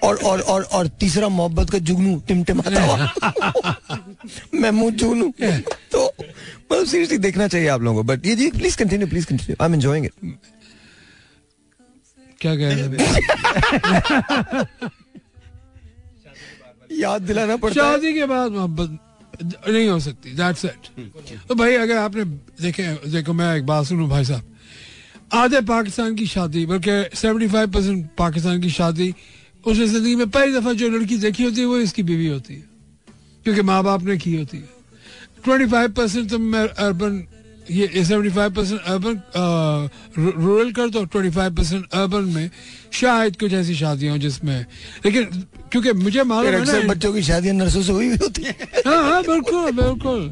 और 0.03 0.17
और 0.25 0.41
और 0.53 0.63
और 0.79 0.89
तीसरा 1.01 1.29
मोहब्बत 1.29 1.71
का 1.71 1.79
जुगनू 1.91 2.17
टिमटिमाता 2.29 2.83
हुआ। 2.83 2.97
महमूद 4.55 4.95
जुगनू 4.95 5.33
तो 5.93 6.07
मतलब 6.19 6.87
सीरियसली 6.87 7.19
देखना 7.19 7.49
चाहिए 7.49 7.69
आप 7.69 7.83
लोगों 7.83 8.03
को। 8.03 8.09
बट 8.09 8.27
ये 8.27 8.35
जी 8.37 8.51
please 8.51 8.77
continue 8.79 9.09
please 9.09 9.27
continue 9.27 9.57
I 9.61 9.69
am 9.69 9.75
enjoying 9.75 10.07
it 10.07 10.13
क्या 12.41 12.55
कह 12.57 12.75
रहे 12.75 12.87
याद 16.95 17.23
दिलाना 17.23 17.57
पड़ता 17.57 17.85
है। 17.85 17.91
शादी 17.91 18.13
के 18.15 18.27
बाद 18.27 18.53
मोहब्बत 18.53 18.99
नहीं 19.69 19.89
हो 19.89 19.99
सकती 20.01 20.31
दैट्स 20.33 20.65
इट 20.65 20.89
तो 21.49 21.55
भाई 21.55 21.75
अगर 21.77 21.97
आपने 21.99 22.25
देखे 22.63 22.83
देखो 23.11 23.33
मैं 23.33 23.55
एक 23.57 23.67
बात 23.67 23.87
सुनूं 23.87 24.09
भाई 24.09 24.25
साहब। 24.25 24.43
आधे 25.35 25.61
पाकिस्तान 25.63 26.15
की 26.15 26.27
शादी 26.27 26.65
बल्कि 26.67 27.17
सेवेंटी 27.17 27.49
फाइव 27.49 27.71
परसेंट 27.71 28.07
पाकिस्तान 28.19 28.61
की 28.61 28.71
शादी 28.73 29.15
उसने 29.65 29.87
ज़िंदगी 29.87 30.15
में 30.17 30.29
पहली 30.31 30.53
दफ़ा 30.53 30.73
जो 30.75 30.89
लड़की 30.91 31.17
देखी 31.19 31.45
होती 31.45 31.61
है 31.61 31.67
वो 31.67 31.79
इसकी 31.81 32.03
बीवी 32.05 32.27
होती 32.29 32.55
है। 32.55 32.65
क्योंकि 33.45 33.63
माँ 33.63 33.83
बाप 33.85 34.03
ने 34.03 34.17
की 34.19 34.35
होती 34.37 34.57
है। 34.57 34.69
ट्वेंटी 35.45 35.67
फाइव 35.67 35.93
परसेंट 35.93 36.31
तो 36.31 36.39
मैं 36.39 36.67
अर्बन 36.69 37.17
ये 37.71 38.05
seventy 38.05 38.31
five 38.31 38.51
percent 38.55 38.81
urban 38.81 39.21
rural 40.19 40.73
कर 40.73 40.89
दो 40.91 41.05
ट्वेंटी 41.05 41.31
फाइव 41.31 41.55
परसेंट 41.55 41.93
अर्बन 41.95 42.25
में 42.35 42.51
शायद 42.93 43.37
कुछ 43.41 43.53
ऐसी 43.55 43.75
शादियाँ 43.75 44.13
हों 44.13 44.21
जिसमें 44.21 44.59
लेकिन 45.05 45.25
क्योंकि 45.73 45.93
मुझे 45.95 46.23
मालूम 46.25 46.53
है 46.53 46.65
ना 46.65 46.89
बच्चों 46.89 47.13
की 47.13 47.23
शादियाँ 47.23 47.55
नर्सों 47.55 47.83
से 47.83 47.93
हुई 47.93 48.09
भी 48.09 48.17
होती 48.23 48.43
है। 48.43 48.57
हाँ 48.87 49.03
हाँ 49.03 49.23
बिल्कुल 49.23 49.71
बिल्कुल। 49.73 50.29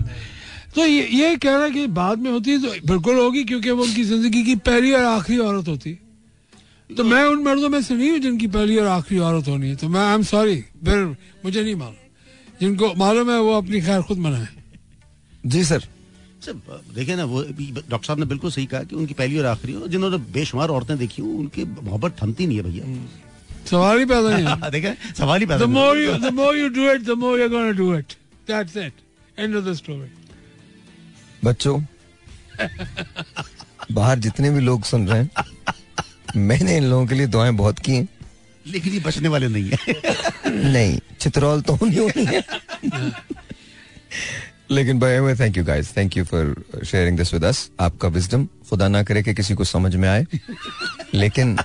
तो 0.74 0.86
ये 0.86 1.06
ये 1.08 1.36
कह 1.36 1.50
रहा 1.50 1.64
है 1.64 1.70
कि 1.70 1.86
बाद 1.94 2.18
में 2.18 2.30
होती 2.30 2.50
है 2.50 2.58
तो 2.62 2.86
बिल्कुल 2.88 3.18
होगी 3.18 3.44
क्योंकि 3.44 3.70
वो 3.70 3.82
उनकी 3.84 4.04
ज़िंदगी 4.04 4.42
की 4.44 4.54
पहली 4.68 4.92
और 4.92 5.04
आखिरी 5.04 5.38
औरत 5.38 5.68
होती। 5.68 5.90
है 5.90 5.98
तो 6.90 7.04
मैं 7.04 7.22
उन 7.24 7.42
मर्दों 7.42 7.68
में 7.68 7.80
से 7.82 7.94
नहीं 7.94 8.10
हूँ 8.10 8.18
जिनकी 8.18 8.46
पहली 8.48 8.76
और 8.78 8.86
आखिरी 8.88 9.20
औरत 9.20 9.48
होनी 9.48 9.68
है। 9.68 9.76
तो 9.76 9.88
मैं 9.88 10.00
आई 10.00 10.14
एम 10.14 10.22
सॉरी 10.30 10.60
फिर 10.84 11.04
मुझे 11.44 11.62
नहीं 11.62 11.74
मालूम। 11.74 11.94
जिनको 12.60 12.92
मालूम 12.96 13.30
है 13.30 13.38
वो 13.40 13.56
अपनी 13.58 13.80
खैर 13.80 14.02
खुद 14.02 14.18
मनाए। 14.18 14.48
जी 15.46 15.64
सर। 15.64 15.82
देखिए 16.48 17.16
ना 17.16 17.24
वो 17.24 17.42
डॉक्टर 17.42 18.06
साहब 18.06 18.18
ने 18.18 18.26
बिल्कुल 18.26 18.50
सही 18.50 18.66
कहा 18.66 18.82
कि 18.82 18.96
उनकी 18.96 19.14
पहली 19.14 19.38
और 19.38 19.46
आखिरी 19.46 19.72
हो 19.72 19.88
जिन्होंने 19.88 20.16
बेशुमार 20.32 20.68
औरतें 20.68 20.96
देखी 20.98 21.22
हो 21.22 21.28
उनकी 21.28 21.64
मोहब्बत 21.64 22.16
थमती 22.22 22.46
नहीं 22.46 22.56
है 22.58 22.62
भैया। 22.62 22.84
सवाल 23.70 23.98
ही 23.98 24.04
पैदा 24.04 24.36
नहीं 24.38 24.70
देखे 24.70 24.94
सवाल 25.18 25.40
ही 25.40 25.46
पैदा 25.46 25.66
you 25.66 26.18
the 26.24 26.32
more 26.38 26.54
you 26.56 26.68
do 26.78 26.88
it 26.94 27.04
the 27.10 27.16
more 27.16 27.36
you're 27.38 27.52
going 27.56 27.70
to 27.72 27.78
do 27.82 27.92
it. 27.98 28.16
That's 28.46 28.76
it. 28.76 28.92
End 29.38 29.54
of 29.60 29.64
the 29.68 29.74
story. 29.82 30.08
बच्चों 31.44 31.80
बाहर 33.92 34.18
जितने 34.18 34.50
भी 34.50 34.60
लोग 34.60 34.84
सुन 34.84 35.06
रहे 35.08 35.20
हैं 35.22 35.30
मैंने 36.48 36.76
इन 36.76 36.84
लोगों 36.84 37.06
के 37.06 37.14
लिए 37.14 37.26
दुआएँ 37.26 37.52
बहुत 37.52 37.78
की 37.78 37.92
हैं। 37.92 38.08
लेकिन 38.66 38.92
ये 38.92 39.00
बचने 39.00 39.28
वाले 39.28 39.48
नहीं 39.48 39.70
है। 39.70 39.76
नहीं 40.72 40.98
चित्रौल 41.20 41.60
तो 41.62 41.78
नहीं 41.82 41.98
होनी 41.98 42.24
है। 42.24 42.42
लेकिन 44.70 44.98
by 44.98 45.18
way 45.20 45.34
thank 45.34 45.56
you 45.56 45.64
guys 45.64 45.96
thank 45.96 46.16
you 46.16 46.24
for 46.24 46.54
sharing 46.86 47.16
this 47.18 47.32
with 47.34 47.44
us 47.44 47.68
आपका 47.80 48.08
विजडम 48.08 48.46
खुदा 48.70 48.88
ना 48.88 49.02
करे 49.02 49.22
कि 49.22 49.34
किसी 49.34 49.54
को 49.54 49.64
समझ 49.64 49.94
में 49.96 50.08
आए। 50.08 50.26
लेकिन 51.14 51.56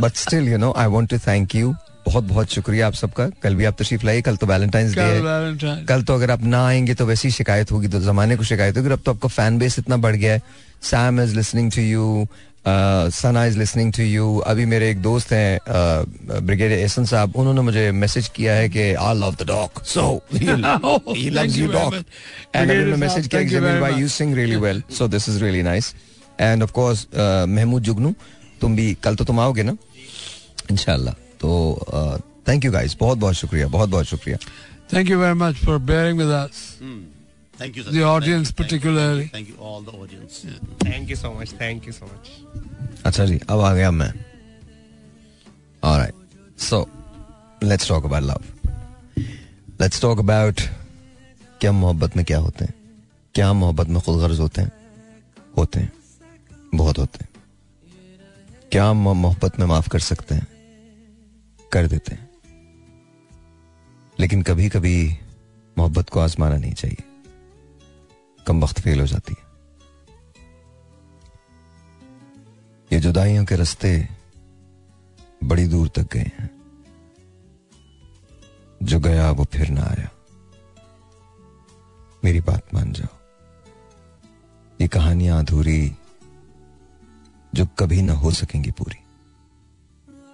but 0.00 0.16
still 0.16 0.48
you 0.48 0.58
know 0.58 0.72
I 0.76 0.86
want 0.86 1.10
to 1.10 1.18
thank 1.18 1.54
you 1.54 1.74
बहुत 2.06 2.24
बहुत 2.24 2.50
शुक्रिया 2.50 2.86
आप 2.86 2.94
सबका। 2.94 3.26
कल 3.42 3.54
भी 3.54 3.64
आप 3.64 3.76
तशरीफ़ 3.80 4.04
लाइए 4.06 4.22
कल 4.22 4.36
तो 4.36 4.46
वैलेंटाइंस 4.46 4.94
डे 4.94 5.00
है। 5.00 5.84
कल 5.86 6.02
तो 6.02 6.14
अगर 6.14 6.30
आप 6.30 6.42
ना 6.44 6.66
आएँगे 6.66 6.94
तो 6.94 7.06
वैसी 7.06 7.30
शिकायत 7.30 7.72
होगी 7.72 7.88
तो 7.88 8.00
जमाने 8.00 8.36
को 8.36 8.44
शिकायत 8.44 8.76
होगी। 8.76 8.90
अब 8.90 9.02
तो 9.06 9.12
आपका 9.12 9.28
फ़ैन 9.28 9.58
बेस 9.58 9.78
इतना 9.78 9.96
बढ़ 9.96 10.16
गया 10.16 10.32
है। 10.32 10.42
Sam 10.82 11.20
is 11.20 11.36
listening 11.36 11.70
to 11.72 11.82
you 11.82 12.26
Sana 12.66 13.44
is 13.44 13.58
listening 13.58 13.92
to 13.92 14.02
you. 14.02 14.36
अभी 14.46 14.64
मेरे 14.66 14.90
एक 14.90 15.02
दोस्त 15.02 15.32
हैं 15.32 15.60
ब्रिगेड 16.46 16.72
एहसन 16.72 17.04
साहब 17.04 17.36
उन्होंने 17.36 17.60
मुझे 17.60 17.90
मैसेज 17.92 18.28
किया 18.36 18.54
है 18.54 18.68
कि 18.68 18.92
I 18.94 19.14
love 19.18 19.34
the 19.40 19.46
dog 19.46 19.82
so 19.84 20.04
he 20.34 21.28
loves 21.30 21.56
you 21.56 21.68
dog 21.72 21.94
and 22.54 22.94
message 22.96 23.26
किया 23.26 23.40
thank 23.40 23.50
कि 23.50 23.56
जमील 23.56 23.80
भाई 23.80 24.00
you 24.00 24.08
sing 24.08 24.34
really 24.34 24.56
well 24.56 24.82
so 24.98 25.08
this 25.08 25.28
is 25.28 25.42
really 25.44 25.62
nice 25.62 25.94
and 26.40 26.62
of 26.62 26.72
course 26.72 27.06
Mahmood 27.48 27.82
Jugnu 27.82 28.14
तुम 28.60 28.76
भी 28.76 28.92
कल 29.04 29.14
तो 29.14 29.24
तुम 29.24 29.40
आओगे 29.40 29.62
ना? 29.62 29.76
इंशाल्लाह। 30.70 31.14
तो 31.40 32.20
थैंक 32.48 32.64
यू 32.64 32.72
गाइस 32.72 32.96
बहुत 33.00 33.18
बहुत 33.18 33.34
शुक्रिया 33.34 33.66
बहुत 33.68 33.88
बहुत 33.88 34.06
शुक्रिया। 34.06 34.38
Thank 34.92 35.10
you 35.10 35.18
very 35.18 35.36
much 35.42 35.60
for 35.64 35.78
bearing 35.90 36.18
with 36.22 36.32
us 37.62 37.68
thank 37.68 37.76
you 37.76 37.84
the 37.84 38.04
audience 38.04 38.52
particularly. 38.60 39.26
Thank 39.34 39.48
you 39.48 39.56
all 39.64 39.84
the 39.84 39.88
audience 39.88 40.42
thank 40.84 41.10
you 41.10 41.16
so 41.16 41.32
much 41.40 41.52
thank 41.60 41.86
you 41.86 41.92
so 41.92 42.06
much 42.06 43.04
अच्छा 43.06 43.24
जी 43.24 43.38
अब 43.48 43.60
आ 43.60 43.72
गया 43.74 43.90
मैं 43.90 44.12
alright 45.82 46.60
so 46.60 46.86
let's 47.62 47.88
talk 47.88 48.04
about 48.04 48.22
love 48.22 48.42
let's 49.80 50.00
talk 50.02 50.18
about 50.18 50.60
क्या 51.60 51.72
मोहब्बत 51.72 52.16
में 52.16 52.24
क्या 52.24 52.38
होते 52.38 52.64
हैं 52.64 52.74
क्या 53.34 53.52
मोहब्बत 53.52 53.88
में 53.88 54.00
खुद 54.00 54.20
गर्ज 54.20 54.40
होते 54.40 54.62
हैं 54.62 54.72
होते 55.56 55.80
हैं 55.80 55.92
बहुत 56.74 56.98
होते 56.98 57.24
हैं 57.24 57.30
क्या 58.72 58.92
मोहब्बत 58.92 59.58
में 59.60 59.66
माफ़ 59.66 59.88
कर 59.88 59.98
सकते 60.00 60.34
हैं 60.34 60.46
कर 61.72 61.86
देते 61.86 62.14
हैं 62.14 62.28
लेकिन 64.18 64.42
कभी 64.42 64.68
कभी 64.68 64.96
मोहब्बत 65.76 66.08
को 66.08 66.20
आजमाना 66.20 66.56
नहीं 66.56 66.72
चाहिए 66.72 67.11
कम 68.46 68.64
वक्त 68.64 68.80
फेल 68.80 69.00
हो 69.00 69.06
जाती 69.06 69.34
है। 69.38 69.52
ये 72.92 73.00
जुदाइयों 73.00 73.44
के 73.44 73.56
रास्ते 73.56 74.08
बड़ी 75.44 75.68
दूर 75.68 75.88
तक 75.88 76.12
गए 76.12 76.20
हैं। 76.20 76.62
जो 78.82 79.00
गया 79.00 79.30
वो 79.30 79.44
फिर 79.44 79.68
ना 79.68 79.80
आया। 79.80 80.10
मेरी 82.24 82.40
बात 82.40 82.74
मान 82.74 82.92
जाओ। 82.92 83.18
ये 84.80 84.88
कहानियाँ 84.88 85.40
अधूरी 85.40 85.96
जो 87.54 87.66
कभी 87.66 88.02
ना 88.02 88.12
हो 88.12 88.30
सकेंगी 88.30 88.70
पूरी। 88.70 88.98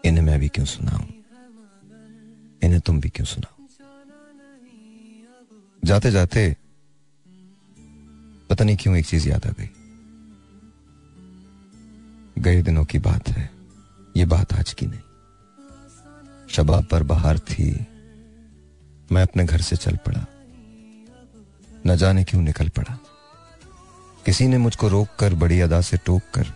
इन्हें 0.08 0.24
मैं 0.24 0.40
भी 0.40 0.48
क्यों 0.48 0.66
सुनाऊं? 0.66 1.06
इन्हें 2.62 2.80
तुम 2.80 3.00
भी 3.00 3.08
क्यों 3.08 3.26
सुनाओ? 3.26 3.66
जाते 5.84 6.10
जाते 6.10 6.56
पता 8.50 8.64
नहीं 8.64 8.76
क्यों 8.76 8.96
एक 8.96 9.06
चीज़ 9.06 9.28
याद 9.28 9.46
आ 9.46 9.50
गई। 9.50 9.70
गए 12.42 12.62
दिनों 12.62 12.84
की 12.84 12.98
बात 12.98 13.28
है, 13.28 13.50
ये 14.16 14.24
बात 14.24 14.52
आज 14.52 14.72
की 14.72 14.86
नहीं। 14.86 15.00
शबाब 16.48 16.84
पर 16.84 17.02
बाहर 17.02 17.38
थी, 17.38 17.72
मैं 19.12 19.22
अपने 19.22 19.44
घर 19.44 19.60
से 19.60 19.76
चल 19.76 19.96
पड़ा। 19.96 20.26
न 21.86 21.96
जाने 21.96 22.24
क्यों 22.24 22.42
निकल 22.42 22.68
पड़ा। 22.68 22.98
किसी 24.26 24.48
ने 24.48 24.58
मुझको 24.58 24.88
रोक 24.88 25.08
कर 25.20 25.34
बड़ी 25.34 25.60
अदा 25.60 25.80
से 25.80 25.96
टोक 25.96 26.22
कर 26.34 26.46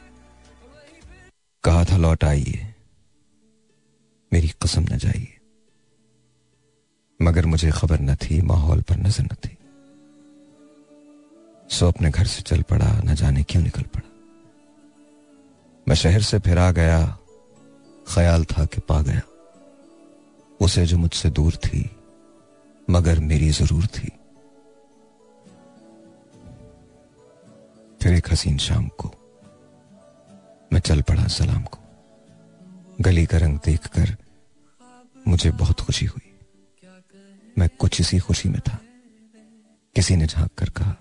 कहा 1.64 1.84
था, 1.84 1.96
लौट 1.96 2.24
आइए। 2.24 2.74
मेरी 4.32 4.48
कसम 4.48 4.82
न 4.82 4.98
जाइए। 4.98 5.38
मगर 7.22 7.46
मुझे 7.46 7.70
खबर 7.70 8.00
न 8.00 8.14
थी, 8.14 8.42
माहौल 8.42 8.82
पर 8.82 8.96
नज़र 8.96 9.24
न 9.24 9.34
थी। 9.44 9.56
सो 11.72 11.88
अपने 11.88 12.10
घर 12.10 12.26
से 12.26 12.42
चल 12.42 12.62
पड़ा, 12.62 13.00
न 13.04 13.14
जाने 13.14 13.42
क्यों 13.42 13.62
निकल 13.62 13.82
पड़ा। 13.82 14.08
मैं 15.88 15.96
शहर 15.96 16.22
से 16.22 16.38
फिर 16.38 16.58
गया, 16.70 17.18
ख्याल 18.14 18.44
था 18.44 18.64
कि 18.64 18.80
पा 18.80 19.02
गया। 19.02 19.20
उसे 20.60 20.86
जो 20.86 20.98
मुझसे 20.98 21.30
दूर 21.30 21.56
थी, 21.56 21.90
मगर 22.90 23.18
मेरी 23.18 23.50
ज़रूर 23.50 23.86
थी। 23.86 24.08
फिर 28.02 28.14
एक 28.14 28.32
हसीन 28.32 28.58
शाम 28.58 28.88
को, 28.88 29.14
मैं 30.72 30.80
चल 30.80 31.02
पड़ा 31.02 31.26
सलाम 31.26 31.62
को। 31.62 31.78
गली 33.00 33.26
का 33.26 33.38
रंग 33.38 33.58
देखकर 33.64 34.16
मुझे 35.28 35.50
बहुत 35.50 35.80
खुशी 35.80 36.06
हुई। 36.06 36.32
मैं 37.58 37.68
कुछ 37.68 38.00
इसी 38.00 38.18
खुशी 38.18 38.48
में 38.48 38.60
था। 38.60 38.78
किसी 39.94 40.16
ने 40.16 40.26
झाँक 40.26 40.50
कर 40.58 40.68
कहा 40.68 40.96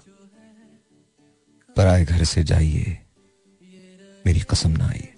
पराए 1.77 2.06
घर 2.06 2.23
से 2.23 2.43
जाइए। 2.43 2.98
मेरी 4.26 4.39
कसम 4.39 4.72
ना 4.72 4.88
आइए। 4.88 5.14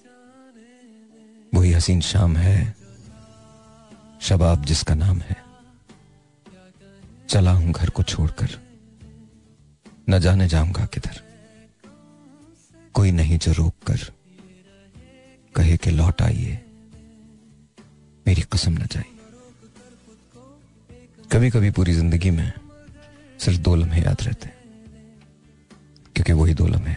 वही 1.53 1.71
हसीन 1.71 2.01
शाम 2.01 2.35
है, 2.37 2.75
शबाब 4.21 4.65
जिसका 4.65 4.95
नाम 4.95 5.19
है। 5.21 5.35
चला 7.29 7.51
हूँ 7.51 7.71
घर 7.71 7.89
को 7.89 8.03
छोड़कर। 8.03 8.59
न 10.09 10.19
जाने 10.19 10.47
जाऊँगा 10.47 10.85
किधर। 10.85 11.21
कोई 12.93 13.11
नहीं 13.11 13.37
जो 13.37 13.51
रोक 13.51 13.73
कर 13.87 13.99
कहे 15.55 15.77
कि 15.77 15.91
लौट 15.91 16.21
आइए। 16.21 16.59
मेरी 18.27 18.41
कसम 18.41 18.71
न 18.71 18.87
जाइए 18.91 19.11
कभी 21.31 21.49
कभी 21.49 21.69
पूरी 21.71 21.93
ज़िंदगी 21.93 22.31
में 22.31 22.51
सिर्फ़ 23.39 23.59
दो 23.59 23.75
लम्हे 23.75 24.01
याद 24.01 24.21
रहते 24.21 24.47
हैं। 24.47 24.62
क्योंकि 26.15 26.33
वही 26.33 26.53
दो 26.53 26.67
लम्हे 26.67 26.95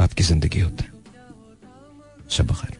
आपकी 0.00 0.22
ज़िंदगी 0.22 0.60
होते 0.60 0.84
हैं। 0.84 0.92
शब 2.30 2.52
खैर। 2.52 2.76